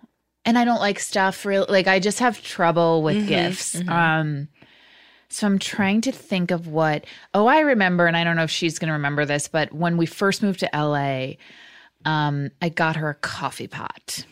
and 0.45 0.59
I 0.59 0.65
don't 0.65 0.81
like 0.81 0.99
stuff 0.99 1.45
real 1.45 1.67
like 1.69 1.87
I 1.87 1.99
just 1.99 2.19
have 2.19 2.43
trouble 2.43 3.03
with 3.03 3.27
gifts. 3.29 3.81
Um 3.89 4.49
so 5.29 5.47
I'm 5.47 5.59
trying 5.59 6.01
to 6.03 6.13
think 6.13 6.51
of 6.51 6.69
what 6.69 7.07
oh 7.33 7.47
I 7.47 7.61
remember 7.61 8.07
and 8.07 8.17
I 8.17 8.25
don't 8.25 8.37
know 8.37 8.45
if 8.45 8.51
she's 8.51 8.79
going 8.79 8.89
to 8.89 8.93
remember 8.95 9.25
this 9.25 9.49
but 9.49 9.73
when 9.73 9.97
we 9.97 10.07
first 10.07 10.43
moved 10.43 10.61
to 10.61 10.71
LA 10.73 11.33
um 12.05 12.51
I 12.61 12.69
got 12.69 12.97
her 12.97 13.11
a 13.11 13.15
coffee 13.15 13.69
pot 13.69 14.27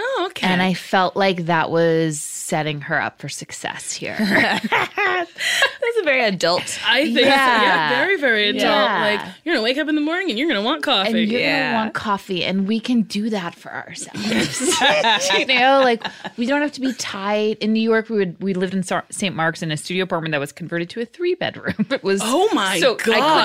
Oh, 0.00 0.26
okay. 0.30 0.46
and 0.46 0.62
I 0.62 0.74
felt 0.74 1.16
like 1.16 1.46
that 1.46 1.70
was 1.70 2.20
setting 2.20 2.80
her 2.82 3.00
up 3.00 3.20
for 3.20 3.28
success 3.28 3.92
here. 3.92 4.16
That's 5.18 5.98
a 6.00 6.04
very 6.04 6.24
adult. 6.24 6.78
I 6.86 7.04
think. 7.04 7.18
Yeah. 7.20 7.62
yeah, 7.62 7.88
very, 7.90 8.16
very 8.18 8.48
adult. 8.48 8.62
Yeah. 8.62 9.00
Like 9.02 9.34
you're 9.44 9.54
gonna 9.54 9.64
wake 9.64 9.78
up 9.78 9.88
in 9.88 9.94
the 9.94 10.00
morning 10.00 10.30
and 10.30 10.38
you're 10.38 10.48
gonna 10.48 10.62
want 10.62 10.82
coffee. 10.82 11.22
and 11.22 11.30
you're 11.30 11.40
Yeah. 11.40 11.72
gonna 11.72 11.82
want 11.84 11.94
coffee, 11.94 12.44
and 12.44 12.66
we 12.68 12.80
can 12.80 13.02
do 13.02 13.30
that 13.30 13.54
for 13.54 13.72
ourselves. 13.72 14.70
you 15.38 15.46
know, 15.46 15.80
like 15.82 16.04
we 16.36 16.46
don't 16.46 16.60
have 16.62 16.72
to 16.72 16.80
be 16.80 16.92
tied. 16.94 17.56
In 17.58 17.72
New 17.72 17.80
York, 17.82 18.08
we 18.08 18.16
would 18.18 18.40
we 18.42 18.54
lived 18.54 18.74
in 18.74 18.82
St. 19.10 19.34
Mark's 19.34 19.62
in 19.62 19.70
a 19.72 19.76
studio 19.76 20.04
apartment 20.04 20.32
that 20.32 20.40
was 20.40 20.52
converted 20.52 20.90
to 20.90 21.00
a 21.00 21.04
three 21.04 21.34
bedroom. 21.34 21.86
It 21.90 22.02
was 22.02 22.20
Oh 22.24 22.48
my 22.52 22.78
god. 22.80 22.80
so 22.80 22.92
I 22.94 22.96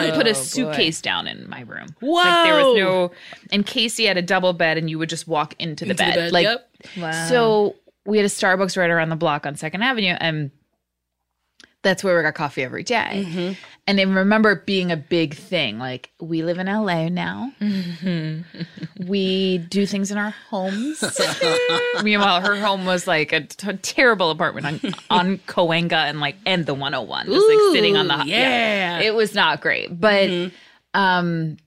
couldn't 0.06 0.16
put 0.16 0.28
a 0.28 0.32
Oh, 0.32 0.34
boy. 0.34 0.40
suitcase 0.40 1.02
down 1.02 1.28
in 1.28 1.50
my 1.50 1.62
room. 1.62 1.88
like 2.02 2.46
there 2.46 2.56
was 2.56 2.78
no. 2.78 3.12
And 3.52 3.66
Casey 3.66 4.06
had 4.06 4.18
a 4.18 4.22
double 4.22 4.54
bed, 4.54 4.78
and 4.78 4.90
you 4.90 5.00
would 5.00 5.10
just 5.10 5.28
walk 5.28 5.56
into 5.60 5.86
the 5.86 5.92
Into 5.92 6.04
the 6.04 6.10
bed. 6.12 6.16
bed, 6.16 6.32
Like 6.44 6.60
yep. 6.60 6.70
Wow. 6.98 7.28
so, 7.28 7.76
we 8.06 8.18
had 8.18 8.26
a 8.26 8.30
Starbucks 8.30 8.78
right 8.78 8.90
around 8.90 9.10
the 9.10 9.16
block 9.16 9.46
on 9.46 9.56
Second 9.56 9.82
Avenue, 9.84 10.16
and 10.20 10.52
that's 11.84 12.04
where 12.04 12.16
we 12.16 12.24
got 12.24 12.34
coffee 12.34 12.64
every 12.64 12.84
day. 12.84 13.26
Mm-hmm. 13.26 13.54
And 13.86 14.00
I 14.00 14.04
remember 14.04 14.52
it 14.52 14.66
being 14.66 14.92
a 14.92 14.98
big 14.98 15.36
thing. 15.36 15.78
Like, 15.78 16.12
we 16.20 16.42
live 16.42 16.58
in 16.58 16.68
LA 16.68 17.10
now. 17.10 17.52
we 19.06 19.58
do 19.58 19.86
things 19.86 20.10
in 20.10 20.18
our 20.18 20.34
homes. 20.50 21.04
Meanwhile, 22.04 22.42
her 22.42 22.56
home 22.56 22.86
was 22.86 23.06
like 23.06 23.34
a 23.34 23.42
t- 23.42 23.74
terrible 23.82 24.32
apartment 24.32 24.66
on, 24.66 24.94
on 25.10 25.38
Cahuenga 25.48 25.92
and 25.92 26.22
like, 26.22 26.38
and 26.46 26.66
the 26.66 26.74
101, 26.74 27.26
just 27.26 27.50
like 27.50 27.74
sitting 27.74 27.98
on 27.98 28.08
the, 28.08 28.22
Ooh, 28.22 28.28
yeah. 28.28 29.00
It 29.00 29.14
was 29.14 29.36
not 29.36 29.60
great. 29.60 30.00
But, 30.00 30.52
um, 30.94 31.58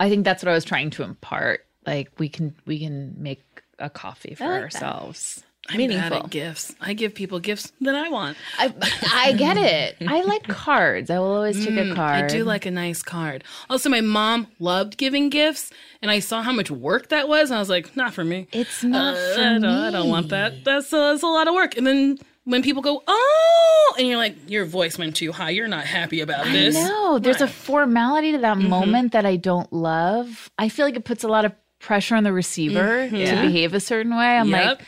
I 0.00 0.08
think 0.08 0.24
that's 0.24 0.42
what 0.42 0.50
I 0.50 0.54
was 0.54 0.64
trying 0.64 0.90
to 0.90 1.04
impart. 1.04 1.60
Like, 1.88 2.10
we 2.18 2.28
can, 2.28 2.54
we 2.66 2.78
can 2.78 3.14
make 3.18 3.42
a 3.78 3.88
coffee 3.90 4.34
for 4.34 4.44
I 4.44 4.46
like 4.60 4.72
that. 4.72 4.82
ourselves. 4.82 5.42
I'm 5.70 5.76
meaningful. 5.76 6.08
bad 6.10 6.24
at 6.24 6.30
gifts. 6.30 6.74
I 6.80 6.94
give 6.94 7.14
people 7.14 7.40
gifts 7.40 7.72
that 7.82 7.94
I 7.94 8.08
want. 8.08 8.38
I, 8.58 8.72
I 9.12 9.32
get 9.32 9.58
it. 9.58 9.96
I 10.06 10.22
like 10.32 10.48
cards. 10.48 11.10
I 11.10 11.18
will 11.18 11.32
always 11.32 11.62
take 11.62 11.76
a 11.76 11.94
card. 11.94 12.24
I 12.24 12.26
do 12.26 12.42
like 12.44 12.64
a 12.64 12.70
nice 12.70 13.02
card. 13.02 13.44
Also, 13.68 13.90
my 13.90 14.00
mom 14.00 14.46
loved 14.60 14.96
giving 14.96 15.28
gifts, 15.28 15.70
and 16.00 16.10
I 16.10 16.20
saw 16.20 16.40
how 16.42 16.52
much 16.52 16.70
work 16.70 17.10
that 17.10 17.28
was, 17.28 17.50
and 17.50 17.56
I 17.56 17.60
was 17.60 17.68
like, 17.68 17.94
not 17.96 18.14
for 18.14 18.24
me. 18.24 18.48
It's 18.52 18.82
not 18.82 19.14
Uh, 19.16 19.34
for 19.34 19.40
I, 19.40 19.44
don't, 19.44 19.64
I 19.64 19.90
don't 19.90 20.08
want 20.08 20.30
that. 20.30 20.64
That's, 20.64 20.90
uh, 20.90 21.10
that's 21.12 21.22
a 21.22 21.26
lot 21.26 21.48
of 21.48 21.54
work. 21.54 21.76
And 21.76 21.86
then 21.86 22.18
when 22.44 22.62
people 22.62 22.80
go, 22.80 23.02
oh, 23.06 23.94
and 23.98 24.06
you're 24.08 24.16
like, 24.16 24.36
your 24.48 24.64
voice 24.64 24.96
went 24.96 25.16
too 25.16 25.32
high. 25.32 25.50
You're 25.50 25.68
not 25.68 25.84
happy 25.84 26.22
about 26.22 26.46
this. 26.46 26.76
No, 26.76 27.18
there's 27.18 27.42
a 27.42 27.48
formality 27.48 28.32
to 28.32 28.38
that 28.38 28.56
moment 28.56 29.12
that 29.12 29.26
I 29.26 29.36
don't 29.36 29.70
love. 29.70 30.50
I 30.58 30.70
feel 30.70 30.86
like 30.86 30.96
it 30.96 31.04
puts 31.04 31.24
a 31.24 31.28
lot 31.28 31.44
of 31.44 31.52
pressure 31.78 32.16
on 32.16 32.24
the 32.24 32.32
receiver 32.32 33.08
to 33.08 33.16
behave 33.42 33.74
a 33.74 33.80
certain 33.80 34.16
way. 34.16 34.36
I'm 34.38 34.48
Yep. 34.48 34.78
like, 34.78 34.86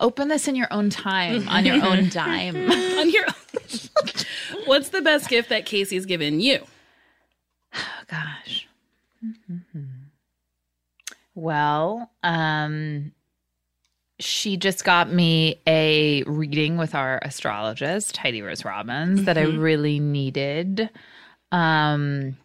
open 0.00 0.28
this 0.28 0.48
in 0.48 0.54
your 0.56 0.68
own 0.72 0.90
time, 0.90 1.48
on 1.48 1.64
your 1.66 1.84
own 1.84 2.08
dime. 2.12 2.56
On 2.70 3.10
your 3.10 3.24
own. 3.26 3.34
What's 4.66 4.90
the 4.90 5.02
best 5.02 5.28
gift 5.28 5.48
that 5.48 5.66
Casey's 5.66 6.06
given 6.06 6.40
you? 6.40 6.60
Oh, 7.74 7.78
gosh. 8.08 8.66
Well, 11.34 12.10
um, 12.22 13.12
she 14.18 14.56
just 14.56 14.84
got 14.84 15.10
me 15.10 15.60
a 15.66 16.22
reading 16.24 16.76
with 16.76 16.94
our 16.94 17.18
astrologist, 17.22 18.16
Heidi 18.16 18.42
Rose 18.42 18.64
Robbins, 18.64 19.24
that 19.24 19.38
I 19.38 19.42
really 19.42 20.00
needed. 20.00 20.90
Um, 21.52 22.36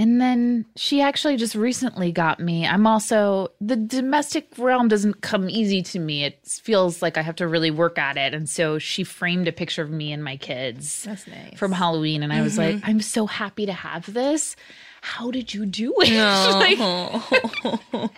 and 0.00 0.18
then 0.18 0.64
she 0.76 1.02
actually 1.02 1.36
just 1.36 1.54
recently 1.54 2.10
got 2.10 2.40
me. 2.40 2.66
I'm 2.66 2.86
also, 2.86 3.48
the 3.60 3.76
domestic 3.76 4.48
realm 4.56 4.88
doesn't 4.88 5.20
come 5.20 5.50
easy 5.50 5.82
to 5.82 5.98
me. 5.98 6.24
It 6.24 6.38
feels 6.46 7.02
like 7.02 7.18
I 7.18 7.20
have 7.20 7.36
to 7.36 7.46
really 7.46 7.70
work 7.70 7.98
at 7.98 8.16
it. 8.16 8.32
And 8.32 8.48
so 8.48 8.78
she 8.78 9.04
framed 9.04 9.46
a 9.46 9.52
picture 9.52 9.82
of 9.82 9.90
me 9.90 10.10
and 10.10 10.24
my 10.24 10.38
kids 10.38 11.02
That's 11.02 11.26
nice. 11.26 11.58
from 11.58 11.72
Halloween, 11.72 12.22
and 12.22 12.32
I 12.32 12.40
was 12.40 12.56
like, 12.56 12.76
mm-hmm. 12.76 12.86
I'm 12.90 13.02
so 13.02 13.26
happy 13.26 13.66
to 13.66 13.74
have 13.74 14.10
this. 14.10 14.56
How 15.02 15.30
did 15.30 15.52
you 15.52 15.66
do 15.66 15.92
it? 15.98 16.12
like, 17.92 18.10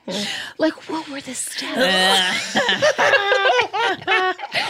like, 0.58 0.88
what 0.88 1.08
were 1.08 1.20
the 1.20 1.34
steps? 1.34 2.56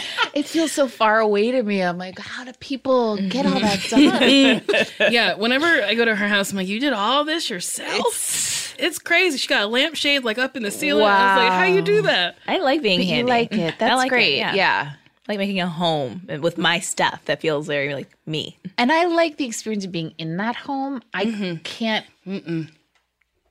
it 0.39 0.45
feels 0.47 0.71
so 0.71 0.87
far 0.87 1.19
away 1.19 1.51
to 1.51 1.63
me. 1.63 1.81
I'm 1.81 1.97
like, 1.97 2.17
how 2.19 2.43
do 2.43 2.51
people 2.59 3.17
get 3.17 3.45
all 3.45 3.59
that 3.59 3.79
done? 3.89 5.11
yeah, 5.13 5.35
whenever 5.35 5.65
I 5.65 5.93
go 5.95 6.05
to 6.05 6.15
her 6.15 6.27
house, 6.27 6.51
I'm 6.51 6.57
like, 6.57 6.67
you 6.67 6.79
did 6.79 6.93
all 6.93 7.23
this 7.23 7.49
yourself? 7.49 8.75
It's, 8.79 8.97
crazy. 8.99 9.37
She 9.37 9.47
got 9.47 9.61
a 9.63 9.67
lampshade 9.67 10.23
like 10.23 10.37
up 10.37 10.57
in 10.57 10.63
the 10.63 10.71
ceiling. 10.71 11.03
I 11.05 11.35
was 11.37 11.43
like, 11.43 11.53
how 11.53 11.63
you 11.65 11.81
do 11.81 12.01
that? 12.03 12.35
I 12.47 12.57
like 12.57 12.81
being 12.81 12.99
you 13.01 13.05
handy. 13.07 13.29
like 13.31 13.51
it. 13.53 13.75
That's 13.79 13.91
I 13.91 13.95
like 13.95 14.07
it, 14.07 14.09
great. 14.09 14.37
yeah. 14.37 14.53
yeah. 14.55 14.93
like 15.27 15.37
making 15.37 15.61
a 15.61 15.67
home 15.69 16.27
with 16.41 16.57
my 16.57 16.79
stuff 16.79 17.23
that 17.25 17.39
feels 17.39 17.67
very 17.67 17.93
like 17.93 18.09
me. 18.25 18.57
And 18.77 18.91
I 18.91 19.05
like 19.05 19.37
the 19.37 19.45
experience 19.45 19.85
of 19.85 19.91
being 19.91 20.13
in 20.17 20.37
that 20.37 20.55
home. 20.55 21.01
I 21.13 21.25
Mm-hmm. 21.25 21.55
can't. 21.57 22.05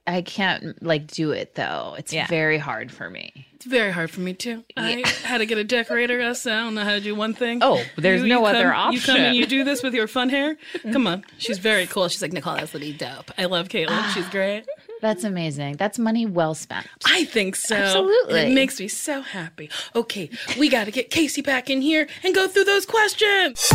I 0.06 0.22
can't 0.22 0.82
like 0.82 1.06
do 1.06 1.30
it 1.30 1.54
though. 1.54 1.94
It's 1.96 2.12
Yeah. 2.12 2.26
very 2.26 2.58
hard 2.58 2.90
for 2.90 3.08
me. 3.08 3.46
It's 3.62 3.70
very 3.70 3.92
hard 3.92 4.10
for 4.10 4.20
me 4.20 4.34
too. 4.34 4.64
I 4.76 5.04
had 5.22 5.38
to 5.38 5.46
get 5.46 5.56
a 5.56 5.62
decorator. 5.62 6.34
So 6.34 6.52
I 6.52 6.64
don't 6.64 6.74
know 6.74 6.82
how 6.82 6.90
to 6.90 7.00
do 7.00 7.14
one 7.14 7.32
thing. 7.32 7.60
Oh, 7.62 7.80
there's 7.96 8.24
no 8.24 8.44
other 8.44 8.72
come, 8.72 8.92
You 8.92 9.00
come 9.00 9.16
and 9.16 9.26
option. 9.26 9.34
you 9.36 9.46
do 9.46 9.62
this 9.62 9.84
with 9.84 9.94
your 9.94 10.08
fun 10.08 10.30
hair. 10.30 10.56
Come 10.92 11.06
on, 11.06 11.24
she's 11.38 11.58
very 11.58 11.86
cool. 11.86 12.08
She's 12.08 12.20
like 12.20 12.32
Nicole. 12.32 12.56
That's 12.56 12.74
really 12.74 12.92
dope. 12.92 13.30
I 13.38 13.44
love 13.44 13.68
Caitlin. 13.68 14.02
She's 14.14 14.26
ah. 14.26 14.30
great. 14.32 14.64
That's 15.00 15.22
amazing. 15.22 15.76
That's 15.76 15.96
money 15.96 16.26
well 16.26 16.56
spent. 16.56 16.88
I 17.04 17.24
think 17.24 17.54
so. 17.54 17.76
Absolutely. 17.76 18.40
It 18.40 18.52
makes 18.52 18.80
me 18.80 18.88
so 18.88 19.22
happy. 19.22 19.70
Okay, 19.94 20.28
we 20.58 20.68
got 20.68 20.86
to 20.86 20.90
get 20.90 21.10
Casey 21.10 21.40
back 21.40 21.70
in 21.70 21.82
here 21.82 22.08
and 22.24 22.34
go 22.34 22.48
through 22.48 22.64
those 22.64 22.84
questions. 22.84 23.70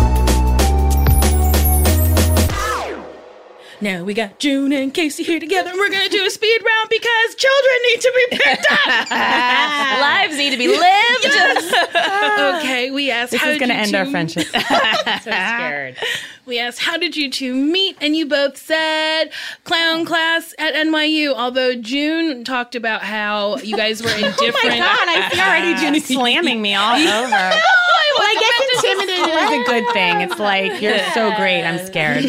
Now 3.80 4.03
we 4.03 4.15
got 4.15 4.39
June 4.39 4.73
and 4.73 4.91
Casey 4.91 5.23
here 5.23 5.39
together, 5.39 5.69
and 5.69 5.78
we're 5.78 5.91
gonna 5.91 6.09
do 6.09 6.25
a 6.25 6.30
speed 6.32 6.61
round 6.65 6.89
because 6.89 7.36
children 7.36 7.75
need 7.91 8.01
to 8.01 8.13
be 8.15 8.38
picked 8.38 8.65
up. 8.71 9.11
Lives 9.11 10.38
need 10.38 10.49
to 10.51 10.57
be 10.57 10.67
lived. 10.67 11.86
okay, 12.59 12.89
we 12.89 13.11
asked 13.11 13.32
This 13.32 13.41
how 13.41 13.49
is 13.49 13.59
did 13.59 13.59
going 13.59 13.69
to 13.69 13.75
you 13.75 13.82
end 13.82 13.95
our 13.95 14.05
friendship. 14.07 14.47
So 14.57 15.32
scared. 15.32 15.97
We 16.47 16.59
asked 16.59 16.79
how 16.79 16.95
did 16.97 17.17
you 17.17 17.29
two 17.29 17.53
meet, 17.53 17.97
and 17.99 18.15
you 18.15 18.25
both 18.25 18.55
said 18.57 19.25
clown 19.65 20.05
class 20.05 20.53
at 20.57 20.73
NYU. 20.75 21.33
Although 21.35 21.75
June 21.75 22.45
talked 22.45 22.73
about 22.73 23.01
how 23.01 23.57
you 23.57 23.75
guys 23.75 24.01
were 24.01 24.09
in 24.15 24.21
different. 24.21 24.55
Oh 24.63 24.69
my 24.69 24.77
God, 24.79 25.07
I 25.09 25.29
see 25.29 25.41
already 25.41 25.75
June 25.75 25.99
slamming 26.17 26.61
me 26.61 26.73
all 26.73 26.95
over. 26.95 27.29
Well, 27.29 28.25
I 28.25 28.35
guess 28.39 28.85
intimidated 28.85 29.27
is 29.27 29.51
a 29.51 29.63
good 29.69 29.93
thing. 29.93 30.21
It's 30.21 30.39
like, 30.39 30.81
you're 30.81 30.97
so 31.13 31.35
great. 31.35 31.63
I'm 31.63 31.85
scared. 31.85 32.23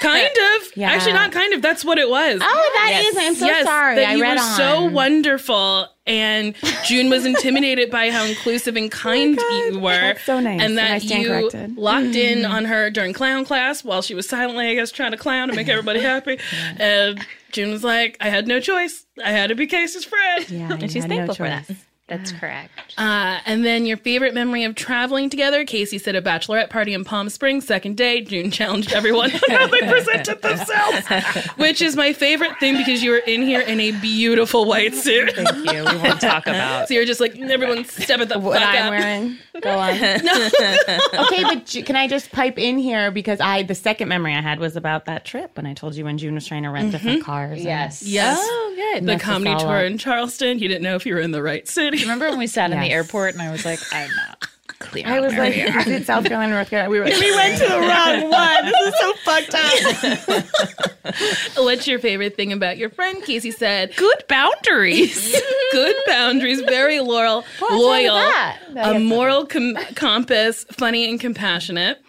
Kind 0.00 0.28
of. 0.28 0.76
Yeah. 0.76 0.92
Actually, 0.92 1.12
not 1.14 1.32
kind 1.32 1.52
of. 1.52 1.60
That's 1.60 1.84
what 1.84 1.98
it 1.98 2.08
was. 2.08 2.40
Oh, 2.42 2.70
that 2.76 3.02
is. 3.04 3.16
I'm 3.18 3.34
so 3.34 3.46
yes, 3.46 3.66
sorry. 3.66 3.96
That 3.96 4.10
I 4.10 4.14
you 4.14 4.22
read 4.22 4.36
were 4.36 4.42
on. 4.42 4.56
so 4.56 4.84
wonderful, 4.86 5.88
and 6.10 6.54
June 6.86 7.08
was 7.08 7.24
intimidated 7.24 7.90
by 7.90 8.10
how 8.10 8.24
inclusive 8.24 8.76
and 8.76 8.90
kind 9.06 9.38
you 9.38 9.78
were. 9.78 10.16
So 10.24 10.40
nice, 10.40 10.60
And 10.60 10.76
that 10.76 11.04
you 11.04 11.28
corrected. 11.28 11.76
locked 11.78 12.16
in 12.16 12.44
on 12.44 12.64
her 12.64 12.90
during 12.90 13.12
clown 13.12 13.44
class 13.44 13.84
while 13.84 14.02
she 14.02 14.14
was 14.14 14.28
silently, 14.28 14.68
I 14.68 14.74
guess, 14.74 14.90
trying 14.90 15.12
to 15.12 15.16
clown 15.16 15.48
to 15.48 15.54
make 15.54 15.68
everybody 15.68 16.00
happy. 16.00 16.38
And 16.78 17.24
June 17.52 17.70
was 17.70 17.84
like, 17.84 18.16
I 18.20 18.28
had 18.28 18.46
no 18.48 18.58
choice. 18.60 19.04
I 19.24 19.30
had 19.30 19.48
to 19.48 19.54
be 19.54 19.66
Casey's 19.66 20.04
friend. 20.04 20.50
Yeah, 20.50 20.72
And 20.80 20.90
she's 20.90 21.02
had 21.04 21.10
no 21.10 21.16
thankful 21.16 21.34
for 21.36 21.44
that. 21.44 21.70
Choice. 22.10 22.18
That's 22.18 22.32
correct. 22.40 22.94
Uh, 22.98 23.38
and 23.46 23.64
then 23.64 23.86
your 23.86 23.96
favorite 23.96 24.34
memory 24.34 24.64
of 24.64 24.74
traveling 24.74 25.30
together. 25.30 25.64
Casey 25.64 25.98
said 25.98 26.14
a 26.16 26.22
bachelorette 26.22 26.70
party 26.70 26.92
in 26.92 27.04
Palm 27.04 27.28
Springs. 27.30 27.66
Second 27.66 27.96
day, 27.96 28.20
June 28.22 28.50
challenged 28.50 28.92
everyone 28.92 29.30
on 29.32 29.40
how 29.48 29.66
they 29.68 29.80
presented 29.80 30.42
themselves, 30.42 31.06
which 31.56 31.80
is 31.80 31.96
my 31.96 32.12
favorite 32.12 32.58
thing 32.60 32.76
because 32.76 33.02
you 33.02 33.10
were 33.12 33.18
in 33.18 33.42
here 33.42 33.60
in 33.60 33.80
a 33.80 33.92
beautiful 34.00 34.64
white 34.66 34.94
suit. 34.94 35.32
Thank 35.34 35.72
you. 35.72 35.84
We 35.84 35.96
won't 35.98 36.20
talk 36.20 36.46
about 36.46 36.88
So 36.88 36.94
you're 36.94 37.04
just 37.06 37.20
like, 37.20 37.38
everyone 37.38 37.84
step 37.84 38.20
at 38.20 38.28
the 38.28 38.38
what 38.38 38.58
fuck 38.60 38.68
I'm 38.74 38.84
up. 38.84 38.90
wearing. 39.00 39.36
Go 39.62 39.70
on. 39.70 39.90
okay, 41.26 41.42
but 41.42 41.66
Ju- 41.66 41.82
can 41.84 41.96
I 41.96 42.08
just 42.08 42.30
pipe 42.32 42.58
in 42.58 42.78
here 42.78 43.10
because 43.10 43.40
I 43.40 43.62
the 43.62 43.74
second 43.74 44.08
memory 44.08 44.34
I 44.34 44.40
had 44.40 44.58
was 44.58 44.76
about 44.76 45.04
that 45.06 45.24
trip 45.24 45.56
when 45.56 45.66
I 45.66 45.74
told 45.74 45.94
you 45.94 46.04
when 46.04 46.18
June 46.18 46.34
was 46.34 46.46
trying 46.46 46.62
to 46.64 46.70
rent 46.70 46.92
different 46.92 47.24
cars. 47.24 47.58
and- 47.58 47.64
Yes. 47.64 48.02
Yes. 48.02 48.38
Oh, 48.70 48.74
good. 48.94 49.06
The 49.06 49.18
comedy 49.18 49.50
all 49.50 49.60
tour 49.60 49.78
up. 49.78 49.84
in 49.84 49.98
Charleston. 49.98 50.58
You 50.58 50.68
didn't 50.68 50.82
know 50.82 50.94
if 50.96 51.04
you 51.06 51.14
were 51.14 51.20
in 51.20 51.30
the 51.32 51.42
right 51.42 51.66
city. 51.66 51.98
Remember 52.02 52.28
when 52.30 52.38
we 52.38 52.46
sat 52.46 52.70
in 52.70 52.80
the 52.80 52.90
airport 52.90 53.34
and 53.34 53.42
I 53.42 53.50
was 53.50 53.64
like, 53.64 53.80
I'm 53.92 54.10
not 54.14 54.46
clear. 54.78 55.06
I 55.06 55.20
was 55.20 55.32
where 55.34 55.42
like, 55.44 55.54
we 55.56 55.62
are. 55.62 55.80
is 55.80 55.86
it 55.88 56.06
South 56.06 56.24
Carolina, 56.24 56.54
North 56.54 56.70
Carolina? 56.70 56.90
We 56.90 56.98
were 57.00 57.04
like, 57.10 57.20
we 57.20 57.34
went 57.34 57.58
to 57.58 57.64
the 57.68 57.80
wrong 57.80 58.30
one. 58.30 58.64
This 58.64 58.86
is 58.86 58.98
so 58.98 59.14
fucked 59.24 59.54
up. 61.56 61.56
What's 61.64 61.86
your 61.86 61.98
favorite 61.98 62.36
thing 62.36 62.52
about 62.52 62.78
your 62.78 62.90
friend? 62.90 63.22
Casey 63.22 63.50
said, 63.50 63.94
Good 63.96 64.24
boundaries. 64.28 65.34
good 65.72 65.96
boundaries, 66.06 66.60
very 66.62 67.00
loyal, 67.00 67.44
wrong 67.60 67.70
with 67.72 67.80
loyal, 67.80 68.14
that? 68.14 68.58
a 68.76 68.98
moral 68.98 69.46
com- 69.46 69.76
compass, 69.94 70.64
funny 70.72 71.08
and 71.10 71.20
compassionate. 71.20 72.02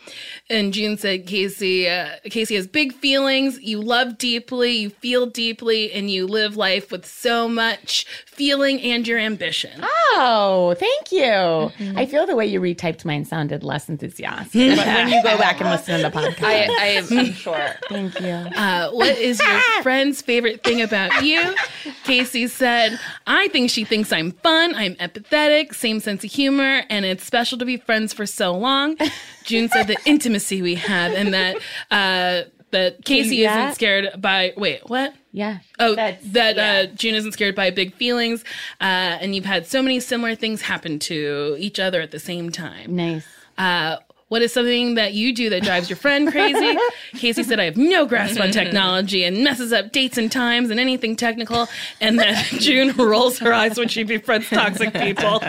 And 0.51 0.73
June 0.73 0.97
said, 0.97 1.25
Casey, 1.27 1.87
uh, 1.87 2.09
Casey 2.25 2.55
has 2.55 2.67
big 2.67 2.93
feelings. 2.93 3.57
You 3.61 3.79
love 3.81 4.17
deeply, 4.17 4.71
you 4.71 4.89
feel 4.89 5.25
deeply, 5.25 5.91
and 5.93 6.09
you 6.09 6.27
live 6.27 6.57
life 6.57 6.91
with 6.91 7.05
so 7.05 7.47
much 7.47 8.05
feeling 8.25 8.81
and 8.81 9.07
your 9.07 9.17
ambition. 9.17 9.79
Oh, 9.83 10.75
thank 10.77 11.11
you. 11.11 11.71
I 11.95 12.05
feel 12.05 12.25
the 12.25 12.35
way 12.35 12.45
you 12.45 12.59
retyped 12.59 13.05
mine 13.05 13.23
sounded 13.23 13.63
less 13.63 13.87
enthusiastic. 13.87 14.75
but 14.77 14.85
when 14.85 15.07
you 15.07 15.23
go 15.23 15.37
back 15.37 15.61
and 15.61 15.69
listen 15.69 15.97
to 16.01 16.09
the 16.09 16.15
podcast, 16.15 16.43
I, 16.43 16.67
I 16.79 16.85
am 16.87 17.25
sure. 17.33 17.69
thank 17.87 18.19
you. 18.19 18.27
Uh, 18.29 18.89
what 18.91 19.17
is 19.17 19.39
your 19.39 19.61
friend's 19.83 20.21
favorite 20.21 20.63
thing 20.63 20.81
about 20.81 21.23
you? 21.23 21.55
Casey 22.03 22.47
said, 22.47 22.99
I 23.25 23.47
think 23.49 23.69
she 23.69 23.85
thinks 23.85 24.11
I'm 24.11 24.31
fun, 24.31 24.75
I'm 24.75 24.95
empathetic, 24.95 25.73
same 25.73 25.99
sense 25.99 26.23
of 26.23 26.31
humor, 26.31 26.83
and 26.89 27.05
it's 27.05 27.23
special 27.23 27.57
to 27.57 27.65
be 27.65 27.77
friends 27.77 28.11
for 28.11 28.25
so 28.25 28.53
long. 28.57 28.97
June 29.43 29.69
said 29.69 29.87
the 29.87 29.97
intimacy 30.05 30.61
we 30.61 30.75
have 30.75 31.13
and 31.13 31.33
that 31.33 31.57
uh, 31.91 32.49
that 32.71 33.03
Casey 33.05 33.45
isn't 33.45 33.75
scared 33.75 34.09
by 34.21 34.53
wait, 34.57 34.81
what? 34.89 35.13
Yeah. 35.31 35.59
Oh, 35.79 35.95
that 35.95 36.21
yeah. 36.23 36.83
uh, 36.91 36.95
June 36.95 37.15
isn't 37.15 37.31
scared 37.33 37.55
by 37.55 37.69
big 37.69 37.93
feelings, 37.95 38.43
uh, 38.81 39.19
and 39.21 39.35
you've 39.35 39.45
had 39.45 39.65
so 39.67 39.81
many 39.81 39.99
similar 39.99 40.35
things 40.35 40.61
happen 40.61 40.99
to 40.99 41.55
each 41.59 41.79
other 41.79 42.01
at 42.01 42.11
the 42.11 42.19
same 42.19 42.51
time. 42.51 42.95
Nice. 42.95 43.25
Uh, 43.57 43.97
what 44.31 44.41
is 44.41 44.53
something 44.53 44.95
that 44.95 45.13
you 45.13 45.33
do 45.33 45.49
that 45.49 45.61
drives 45.61 45.89
your 45.89 45.97
friend 45.97 46.31
crazy? 46.31 46.79
Casey 47.15 47.43
said, 47.43 47.59
I 47.59 47.65
have 47.65 47.75
no 47.75 48.05
grasp 48.05 48.39
on 48.39 48.51
technology 48.51 49.25
and 49.25 49.43
messes 49.43 49.73
up 49.73 49.91
dates 49.91 50.17
and 50.17 50.31
times 50.31 50.69
and 50.69 50.79
anything 50.79 51.17
technical. 51.17 51.67
And 51.99 52.17
then 52.17 52.41
June 52.57 52.95
rolls 52.95 53.39
her 53.39 53.51
eyes 53.51 53.77
when 53.77 53.89
she 53.89 54.03
befriends 54.03 54.47
toxic 54.49 54.93
people. 54.93 55.41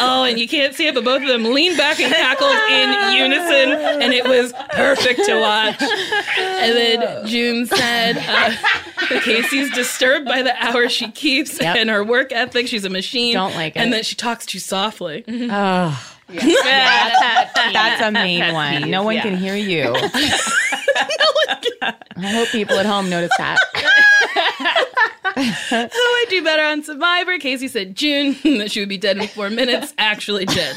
oh, 0.00 0.24
and 0.26 0.38
you 0.40 0.48
can't 0.48 0.74
see 0.74 0.86
it, 0.86 0.94
but 0.94 1.04
both 1.04 1.20
of 1.20 1.28
them 1.28 1.44
leaned 1.44 1.76
back 1.76 2.00
and 2.00 2.14
cackled 2.14 2.54
in 2.70 3.12
unison, 3.14 4.00
and 4.02 4.14
it 4.14 4.24
was 4.24 4.54
perfect 4.70 5.26
to 5.26 5.38
watch. 5.38 5.82
And 5.82 6.74
then 6.74 7.26
June 7.26 7.66
said, 7.66 8.16
uh, 8.26 8.56
Casey's 9.20 9.70
disturbed 9.74 10.24
by 10.24 10.40
the 10.40 10.54
hours 10.64 10.92
she 10.92 11.10
keeps 11.10 11.60
Yep. 11.60 11.76
and 11.76 11.90
her 11.90 12.02
work 12.02 12.32
ethic. 12.32 12.68
She's 12.68 12.86
a 12.86 12.90
machine. 12.90 13.34
Don't 13.34 13.54
like 13.54 13.76
it. 13.76 13.80
And 13.80 13.92
then 13.92 14.02
she 14.02 14.14
talks 14.14 14.46
too 14.46 14.58
softly. 14.58 15.24
Oh, 15.28 16.11
that's 16.28 18.00
a 18.02 18.10
main 18.10 18.52
one. 18.54 18.90
No 18.90 19.02
one 19.02 19.18
can 19.18 19.36
hear 19.36 19.54
you. 19.56 19.92
I 21.84 22.28
hope 22.30 22.48
people 22.48 22.76
at 22.78 22.86
home 22.86 23.10
notice 23.10 23.32
that. 23.38 23.58
Oh, 25.34 25.88
I 25.94 26.26
do 26.28 26.44
better 26.44 26.62
on 26.62 26.82
Survivor. 26.84 27.38
Casey 27.38 27.66
said 27.66 27.94
June 27.96 28.36
that 28.58 28.70
she 28.70 28.80
would 28.80 28.88
be 28.90 28.98
dead 28.98 29.16
in 29.16 29.26
four 29.28 29.48
minutes. 29.48 29.94
Actually 29.96 30.44
did. 30.44 30.76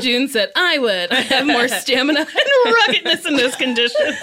June 0.00 0.28
said 0.28 0.52
I 0.54 0.78
would. 0.78 1.10
I 1.10 1.20
have 1.22 1.46
more 1.48 1.66
stamina 1.66 2.20
and 2.20 2.74
ruggedness 2.86 3.26
in 3.26 3.36
those 3.36 3.56
conditions, 3.56 4.16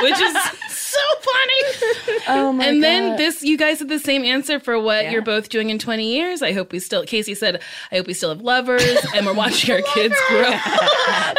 which 0.00 0.18
is 0.18 0.34
so 0.70 0.98
funny. 1.20 2.22
Oh 2.28 2.52
my 2.54 2.64
god. 2.64 2.70
and 2.72 2.82
then 2.82 3.16
this, 3.18 3.42
you 3.42 3.58
guys 3.58 3.80
had 3.80 3.90
the 3.90 3.98
same 3.98 4.24
answer 4.24 4.58
for 4.58 4.80
what 4.80 5.04
Yeah. 5.04 5.10
you're 5.12 5.22
both 5.22 5.50
doing 5.50 5.68
in 5.68 5.78
20 5.78 6.10
years. 6.14 6.40
I 6.40 6.52
hope 6.52 6.72
we 6.72 6.78
still. 6.78 7.04
Casey 7.04 7.34
said, 7.34 7.60
I 7.92 7.96
hope 7.96 8.06
we 8.06 8.14
still 8.14 8.30
have 8.30 8.40
lovers 8.40 8.96
and 9.14 9.26
we're 9.26 9.34
watching 9.34 9.74
our 9.76 9.82
kids 9.94 10.14
grow, 10.28 10.50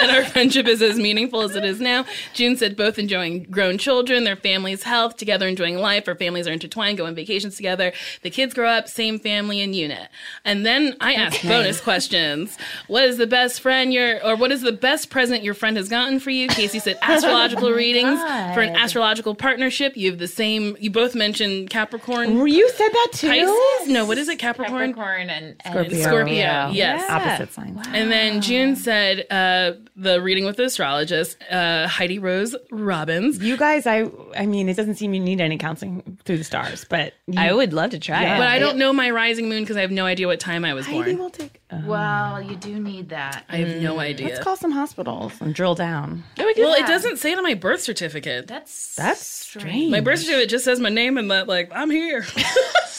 and 0.02 0.12
our 0.16 0.26
friendship 0.26 0.68
is 0.68 0.82
as 0.82 0.98
meaningful 0.98 1.42
as 1.42 1.56
it 1.56 1.64
is 1.64 1.80
now. 1.80 2.06
June 2.34 2.56
said 2.56 2.76
both 2.76 3.00
enjoying 3.00 3.44
grown 3.44 3.78
children, 3.78 4.24
their 4.24 4.36
families' 4.36 4.84
health, 4.84 5.18
together 5.18 5.48
enjoying 5.48 5.78
life. 5.78 6.08
Our 6.08 6.16
families 6.16 6.48
are 6.48 6.52
intertwined, 6.52 6.98
go 6.98 7.06
on 7.06 7.16
vacations 7.16 7.56
together. 7.56 7.94
The 8.22 8.30
kids 8.30 8.54
grow 8.54 8.70
up, 8.70 8.88
same 8.88 9.20
family 9.20 9.62
and 9.62 9.76
unit. 9.76 10.10
And 10.46 10.66
then 10.66 10.96
I 11.02 11.14
asked 11.14 11.44
bonus 11.44 11.82
questions. 11.82 12.58
What 12.88 13.04
is 13.04 13.18
the 13.18 13.28
best 13.28 13.62
friend 13.62 13.94
your, 13.94 14.24
or 14.26 14.36
what 14.36 14.52
is 14.52 14.62
the 14.62 14.72
best 14.72 15.10
present 15.10 15.44
your 15.44 15.54
friend 15.54 15.78
has 15.78 15.90
gotten 15.90 16.20
for 16.20 16.30
you? 16.30 16.48
Casey 16.48 16.80
said 16.80 16.98
astrological 17.02 17.68
oh 17.68 17.74
readings 17.74 18.20
for 18.20 18.62
an 18.62 18.76
astrological 18.76 19.36
partnership. 19.36 19.98
You 19.98 20.12
have 20.12 20.20
the 20.20 20.28
same. 20.28 20.78
You 20.80 20.92
both 20.92 21.16
mentioned 21.16 21.70
Capricorn. 21.70 22.48
You 22.48 22.70
said 22.70 22.90
that 22.90 23.08
too. 23.14 23.30
Pisces? 23.30 23.88
No, 23.90 24.06
what 24.06 24.18
is 24.18 24.28
it? 24.30 24.38
Capricorn? 24.40 24.94
Capricorn 24.94 25.30
and, 25.30 25.56
and 25.64 25.74
Scorpio. 25.74 26.02
Scorpio. 26.02 26.34
Yeah. 26.36 26.70
Yes. 26.72 27.10
Opposite 27.10 27.54
signs. 27.54 27.88
And 27.92 28.12
then 28.12 28.27
June 28.42 28.76
said 28.76 29.26
uh, 29.32 29.74
the 29.96 30.22
reading 30.22 30.46
with 30.46 30.58
the 30.58 30.66
astrologist, 30.66 31.38
uh, 31.52 31.88
Heidi 31.88 32.20
Rose 32.20 32.56
Robbins. 32.72 33.40
You 33.40 33.58
guys, 33.58 33.86
I 33.88 34.10
I 34.38 34.46
mean, 34.46 34.70
it 34.70 34.76
doesn't 34.76 34.96
seem 34.96 35.14
you 35.14 35.20
need 35.20 35.42
any 35.42 35.58
counseling 35.58 36.18
through 36.26 36.38
the 36.38 36.44
stars, 36.44 36.86
but 36.90 37.14
you, 37.28 37.40
I 37.40 37.52
would 37.54 37.74
love 37.74 37.92
to 37.92 38.00
try 38.00 38.22
Yeah. 38.22 38.36
it. 38.36 38.40
But 38.40 38.48
I 38.48 38.60
don't 38.60 38.78
know 38.78 38.94
my 38.94 39.10
rising 39.12 39.50
moon 39.50 39.64
because 39.64 39.78
I 39.78 39.82
have 39.82 39.92
no 39.92 40.06
idea 40.06 40.28
what 40.28 40.40
time 40.40 40.64
I 40.66 40.74
was 40.74 40.86
Heidi 40.86 41.14
born. 41.14 41.18
will 41.18 41.30
take. 41.30 41.62
Well, 41.70 42.42
you 42.42 42.56
do 42.56 42.80
need 42.80 43.10
that. 43.10 43.44
I 43.50 43.58
have 43.58 43.82
no 43.82 43.96
mm. 43.96 44.00
idea. 44.00 44.28
let's 44.30 44.40
call 44.40 44.56
some 44.56 44.72
hospitals 44.72 45.34
and 45.42 45.54
drill 45.54 45.76
down. 45.76 46.24
Oh, 46.40 46.54
well, 46.58 46.74
it 46.74 46.88
doesn't 46.88 47.18
say 47.18 47.34
it 47.34 47.38
on 47.38 47.44
my 47.44 47.56
birth 47.56 47.82
certificate. 47.82 48.48
That's 48.48 48.96
That's 48.96 49.26
strange. 49.26 49.92
My 49.92 50.00
birth 50.00 50.20
certificate 50.20 50.50
just 50.50 50.64
says 50.64 50.80
my 50.80 50.90
name 50.90 51.18
and 51.18 51.30
that, 51.30 51.48
like, 51.48 51.70
I'm 51.74 51.90
here. 51.90 52.26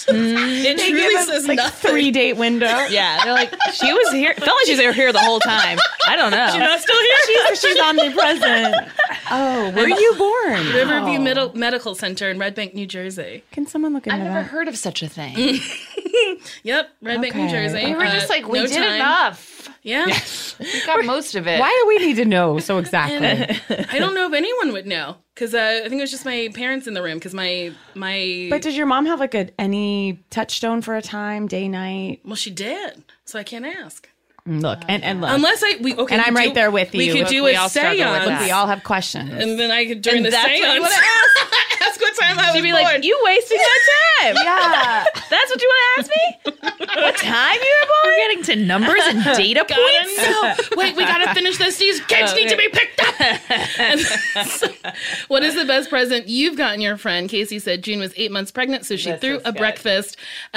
Mm. 0.09 0.65
it 0.65 0.79
truly 0.79 1.17
says 1.25 1.47
like 1.47 1.57
nothing. 1.57 1.91
three 1.91 2.11
date 2.11 2.37
window. 2.37 2.67
Yeah, 2.89 3.23
they're 3.25 3.35
like 3.35 3.51
she 3.73 3.93
was 3.93 4.13
here. 4.13 4.33
Felt 4.33 4.57
like 4.57 4.67
she 4.67 4.73
was 4.73 4.95
here 4.95 5.13
the 5.13 5.19
whole 5.19 5.41
time. 5.41 5.79
I 6.07 6.17
don't 6.17 6.31
know. 6.31 6.49
She's 6.51 6.59
not 6.59 6.81
still 6.81 6.99
here. 6.99 7.57
She's 7.57 7.79
omnipresent. 7.79 8.89
Oh, 9.31 9.71
where 9.73 9.85
are 9.85 9.89
you 9.89 10.15
born? 10.17 10.75
Riverview 10.75 11.19
oh. 11.19 11.23
Middle 11.23 11.55
Medical 11.55 11.95
Center 11.95 12.31
in 12.31 12.39
Red 12.39 12.55
Bank, 12.55 12.75
New 12.75 12.87
Jersey. 12.87 13.45
Can 13.51 13.67
someone 13.67 13.93
look 13.93 14.07
at 14.07 14.15
into 14.15 14.25
I've 14.25 14.33
never 14.33 14.43
that? 14.45 14.51
heard 14.51 14.69
of 14.69 14.79
such 14.79 15.03
a 15.03 15.09
thing. 15.09 15.35
Yep, 16.63 16.91
Red 17.03 17.21
Bank, 17.23 17.35
New 17.35 17.43
Okay. 17.45 17.53
Jersey. 17.53 17.85
We 17.87 17.95
were 17.95 18.05
Uh, 18.05 18.13
just 18.13 18.29
like, 18.31 18.49
we 18.49 18.61
no 18.61 18.67
did 18.67 18.77
time. 18.77 18.95
enough. 18.97 19.69
Yeah. 19.83 20.07
We 20.61 20.85
got 20.85 21.05
most 21.05 21.37
of 21.37 21.47
it. 21.47 21.61
Why 21.61 21.69
do 21.83 21.89
we 21.89 22.05
need 22.05 22.17
to 22.17 22.25
know 22.25 22.59
so 22.59 22.79
exactly? 22.79 23.57
I 23.91 23.99
don't 24.01 24.13
know 24.15 24.27
if 24.27 24.33
anyone 24.33 24.73
would 24.73 24.87
know 24.89 25.19
because 25.33 25.55
uh, 25.55 25.83
I 25.85 25.89
think 25.89 26.01
it 26.01 26.03
was 26.03 26.11
just 26.11 26.25
my 26.25 26.49
parents 26.53 26.89
in 26.89 26.95
the 26.95 27.03
room 27.03 27.15
because 27.19 27.33
my 27.33 27.73
my 27.95 28.49
but 28.51 28.61
did 28.63 28.75
your 28.75 28.87
mom 28.87 29.07
have 29.07 29.21
like 29.21 29.37
a 29.37 29.51
any 29.57 30.19
touchstone 30.31 30.83
for 30.83 30.97
a 30.97 31.03
time, 31.03 31.47
day, 31.47 31.69
night? 31.69 32.23
well 32.25 32.35
she 32.35 32.51
did 32.51 33.05
so 33.25 33.39
I 33.39 33.45
can't 33.45 33.65
ask 33.65 34.09
Look 34.49 34.81
and 34.89 35.05
and 35.05 35.21
look. 35.21 35.31
unless 35.31 35.63
I 35.63 35.77
we 35.81 35.95
okay 35.95 36.15
and 36.15 36.23
we 36.23 36.27
I'm 36.29 36.35
right 36.35 36.55
there 36.55 36.71
with 36.71 36.95
you. 36.95 36.99
We 36.99 37.07
you. 37.09 37.13
could 37.15 37.27
do 37.29 37.45
we 37.45 37.55
a 37.55 37.61
all 37.61 37.69
struggle 37.69 37.91
with 37.91 37.99
seance 38.23 38.27
that. 38.27 38.43
we 38.45 38.51
all 38.51 38.67
have 38.67 38.83
questions. 38.83 39.31
and 39.31 39.59
then 39.61 39.71
I 39.71 39.87
could 39.87 40.01
during 40.03 40.19
And 40.19 40.27
the 40.27 40.31
that's 40.31 40.45
what 40.47 40.57
you 40.57 40.65
seance 40.65 40.81
wanna 40.81 40.95
ask 40.95 42.01
what 42.01 42.17
time 42.17 42.39
I 42.39 42.47
was 42.47 42.55
She'd 42.55 42.63
be 42.63 42.71
born. 42.71 42.83
like, 42.85 43.05
"You 43.05 43.21
wasting 43.25 43.59
my 43.59 43.79
time." 44.23 44.37
yeah. 44.45 45.05
That's 45.31 45.51
what 45.51 45.61
you 45.63 45.69
want 45.69 45.81
to 45.85 46.01
ask 46.01 46.11
me? 46.11 46.53
what 47.03 47.17
time 47.17 47.59
you 47.61 47.77
were 47.81 47.87
born? 47.87 48.05
We're 48.05 48.17
getting 48.29 48.43
to 48.45 48.57
numbers 48.67 49.01
and 49.05 49.23
data 49.37 49.65
points. 49.69 50.17
know. 50.17 50.55
Wait, 50.77 50.97
we 50.97 51.05
gotta 51.05 51.35
finish 51.35 51.59
this. 51.59 51.77
These 51.79 52.01
kids 52.07 52.35
need 52.35 52.49
to 52.49 52.57
be 52.57 52.69
picked 52.69 53.01
up. 53.01 53.15
And 53.81 54.01
so, 54.01 54.69
what 55.29 55.43
is 55.43 55.55
the 55.57 55.65
best 55.65 55.91
present 55.91 56.29
you've 56.29 56.57
gotten 56.57 56.81
your 56.81 56.97
friend? 56.97 57.29
Casey 57.29 57.59
said 57.59 57.83
June 57.83 57.99
was 58.01 58.13
eight 58.17 58.31
months 58.33 58.51
pregnant, 58.51 58.87
so 58.87 58.97
she 58.97 59.13
threw 59.17 59.41
a 59.45 59.53
breakfast, 59.53 60.17
uh, 60.55 60.57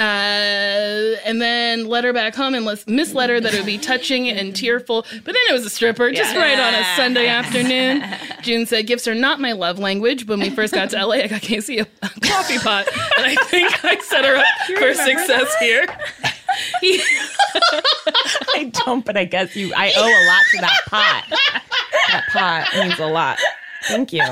and 1.24 1.40
then 1.40 1.86
let 1.86 2.04
her 2.04 2.12
back 2.12 2.34
home 2.34 2.54
and 2.54 2.64
les- 2.64 2.86
misled 2.86 3.30
her 3.30 3.40
that 3.40 3.52
it 3.54 3.58
would 3.58 3.66
be 3.66 3.78
touching 3.82 4.28
and 4.28 4.54
tearful. 4.54 5.02
But 5.02 5.24
then 5.24 5.36
it 5.48 5.52
was 5.52 5.66
a 5.66 5.70
stripper, 5.70 6.10
just 6.12 6.34
right 6.36 6.58
on 6.58 6.74
a 6.74 6.84
Sunday 6.96 7.26
afternoon. 7.28 8.02
June 8.42 8.66
said 8.66 8.86
gifts 8.86 9.06
are 9.08 9.14
not 9.14 9.40
my 9.40 9.52
love 9.52 9.78
language. 9.78 10.26
When 10.26 10.40
we 10.40 10.50
first 10.50 10.72
got 10.74 10.90
to 10.90 11.04
LA, 11.06 11.16
I 11.16 11.26
got 11.26 11.42
Casey 11.42 11.78
a, 11.80 11.86
a 12.02 12.08
coffee 12.20 12.58
pot, 12.58 12.86
and 13.18 13.26
I 13.26 13.34
think 13.46 13.84
I 13.84 13.96
set 13.98 14.24
her 14.24 14.36
up 14.36 14.44
for 14.78 14.94
success 14.94 15.54
here. 15.60 15.86
He- 16.80 17.02
I 18.54 18.70
don't, 18.84 19.04
but 19.04 19.16
I 19.16 19.24
guess 19.24 19.54
you. 19.56 19.72
I 19.74 19.92
owe 19.96 20.02
a 20.06 20.22
lot 20.26 20.42
to 20.52 20.60
that 20.60 20.80
pot. 20.86 21.24
that 22.08 22.24
pot 22.32 22.68
means 22.74 22.98
a 22.98 23.06
lot. 23.06 23.38
Thank 23.84 24.12
you. 24.12 24.22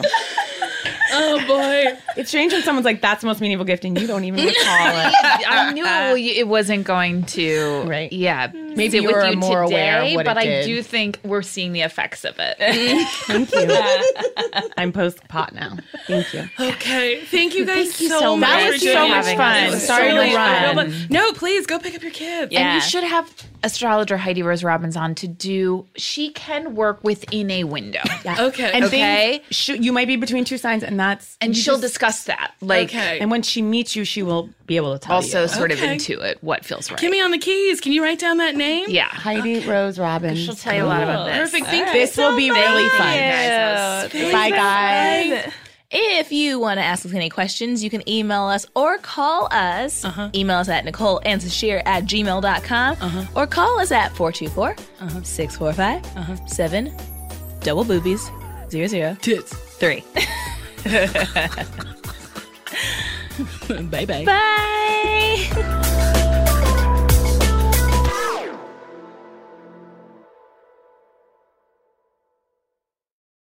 Oh 1.12 1.46
boy. 1.46 1.98
It's 2.16 2.28
strange 2.28 2.52
when 2.52 2.62
someone's 2.62 2.84
like, 2.84 3.00
"That's 3.00 3.20
the 3.20 3.26
most 3.26 3.40
meaningful 3.40 3.64
gift," 3.64 3.84
and 3.84 3.98
you 4.00 4.06
don't 4.06 4.24
even 4.24 4.44
recall 4.44 4.54
it. 4.56 5.14
I 5.48 5.72
knew 5.72 5.84
it 6.16 6.46
wasn't 6.48 6.84
going 6.84 7.24
to. 7.24 7.82
Right. 7.86 8.12
Yeah. 8.12 8.50
Maybe 8.52 8.90
sit 8.90 9.02
you 9.02 9.08
with 9.08 9.30
you 9.30 9.36
more 9.36 9.64
today, 9.64 9.74
aware 9.74 10.02
of 10.02 10.14
what 10.14 10.26
but 10.26 10.36
it 10.36 10.40
I 10.40 10.44
did. 10.44 10.64
do 10.66 10.82
think 10.82 11.18
we're 11.24 11.42
seeing 11.42 11.72
the 11.72 11.80
effects 11.80 12.24
of 12.24 12.36
it. 12.38 12.56
Thank 13.26 13.52
you. 13.52 14.70
I'm 14.76 14.92
post 14.92 15.26
pot 15.28 15.54
now. 15.54 15.76
Thank 16.06 16.32
you. 16.32 16.48
Okay, 16.58 17.20
thank 17.24 17.54
you 17.54 17.66
guys 17.66 18.00
you 18.00 18.08
so, 18.08 18.20
so 18.20 18.36
much. 18.36 18.48
much 18.50 18.72
for 18.74 18.86
for 18.86 18.92
so 18.92 19.08
much 19.08 19.36
fun. 19.36 19.64
It 19.64 19.70
was 19.70 19.86
Sorry 19.86 20.08
to 20.10 20.14
much 20.14 20.32
fun. 20.32 20.76
run. 20.76 20.94
No, 21.10 21.32
please 21.32 21.66
go 21.66 21.78
pick 21.78 21.94
up 21.94 22.02
your 22.02 22.12
kids. 22.12 22.52
Yeah. 22.52 22.60
And 22.60 22.74
you 22.76 22.88
should 22.88 23.04
have 23.04 23.32
astrologer 23.62 24.16
Heidi 24.16 24.42
Rose 24.42 24.64
Robbins 24.64 24.96
on 24.96 25.14
to 25.16 25.28
do. 25.28 25.86
She 25.96 26.30
can 26.30 26.74
work 26.74 27.02
within 27.04 27.50
a 27.50 27.64
window. 27.64 28.00
Okay. 28.38 28.70
And 28.72 28.84
Okay. 28.84 29.38
things- 29.38 29.56
sh- 29.56 29.68
you 29.80 29.92
might 29.92 30.06
be 30.06 30.16
between 30.16 30.44
two 30.44 30.58
signs, 30.58 30.82
and 30.82 30.98
that's 31.00 31.36
And 31.40 31.56
she'll 31.56 31.74
just- 31.74 31.82
discuss 31.82 32.24
that. 32.24 32.52
Like 32.60 32.88
okay. 32.90 33.18
And 33.18 33.30
when 33.30 33.42
she 33.42 33.60
meets 33.62 33.96
you, 33.96 34.04
she 34.04 34.22
will 34.22 34.50
be 34.66 34.76
able 34.76 34.92
to 34.92 34.98
tell 34.98 35.16
also 35.16 35.42
you. 35.42 35.48
sort 35.48 35.72
of 35.72 35.78
Okay. 35.78 35.96
intuit 35.96 36.36
what 36.42 36.64
feels 36.64 36.90
right. 36.90 37.00
Give 37.00 37.10
me 37.10 37.20
on 37.20 37.30
the 37.32 37.38
keys. 37.38 37.80
Can 37.80 37.92
you 37.92 38.02
write 38.02 38.18
down 38.18 38.36
that 38.38 38.54
name? 38.56 38.86
yeah. 38.88 39.06
Heidi 39.08 39.66
Rose 39.66 39.98
Robbins. 39.98 40.38
She'll 40.38 40.54
tell 40.54 40.74
you 40.74 40.84
a 40.84 40.86
lot 40.86 41.02
about 41.02 41.26
this. 41.26 41.50
Perfect. 41.50 41.66
Thank 41.66 41.86
you. 41.88 41.92
This 41.92 42.16
will 42.16 42.36
be 42.36 42.50
really 42.50 42.88
fun. 42.90 43.16
guys. 43.18 44.12
Bye, 44.32 44.50
guys. 44.50 45.52
If 45.92 46.30
you 46.30 46.60
want 46.60 46.78
to 46.78 46.84
ask 46.84 47.04
us 47.04 47.12
any 47.12 47.28
questions, 47.28 47.82
you 47.82 47.90
can 47.90 48.08
email 48.08 48.44
us 48.44 48.64
or 48.76 48.98
call 48.98 49.48
us. 49.50 50.04
Uh-huh. 50.04 50.30
Email 50.34 50.58
us 50.58 50.68
at 50.68 50.84
Nicole 50.84 51.20
and 51.24 51.40
Sasheer 51.40 51.82
at 51.84 52.04
gmail.com 52.04 52.96
uh-huh. 53.00 53.24
or 53.34 53.46
call 53.46 53.80
us 53.80 53.90
at 53.90 54.14
424 54.14 54.70
uh-huh. 54.70 55.22
645 55.22 56.48
7 56.48 56.96
double 57.60 57.84
boobies 57.84 58.30
00 58.70 59.16
Tits. 59.20 59.52
3. 59.52 60.04
Bye 63.90 64.06
bye. 64.06 64.24
Bye. 64.24 66.06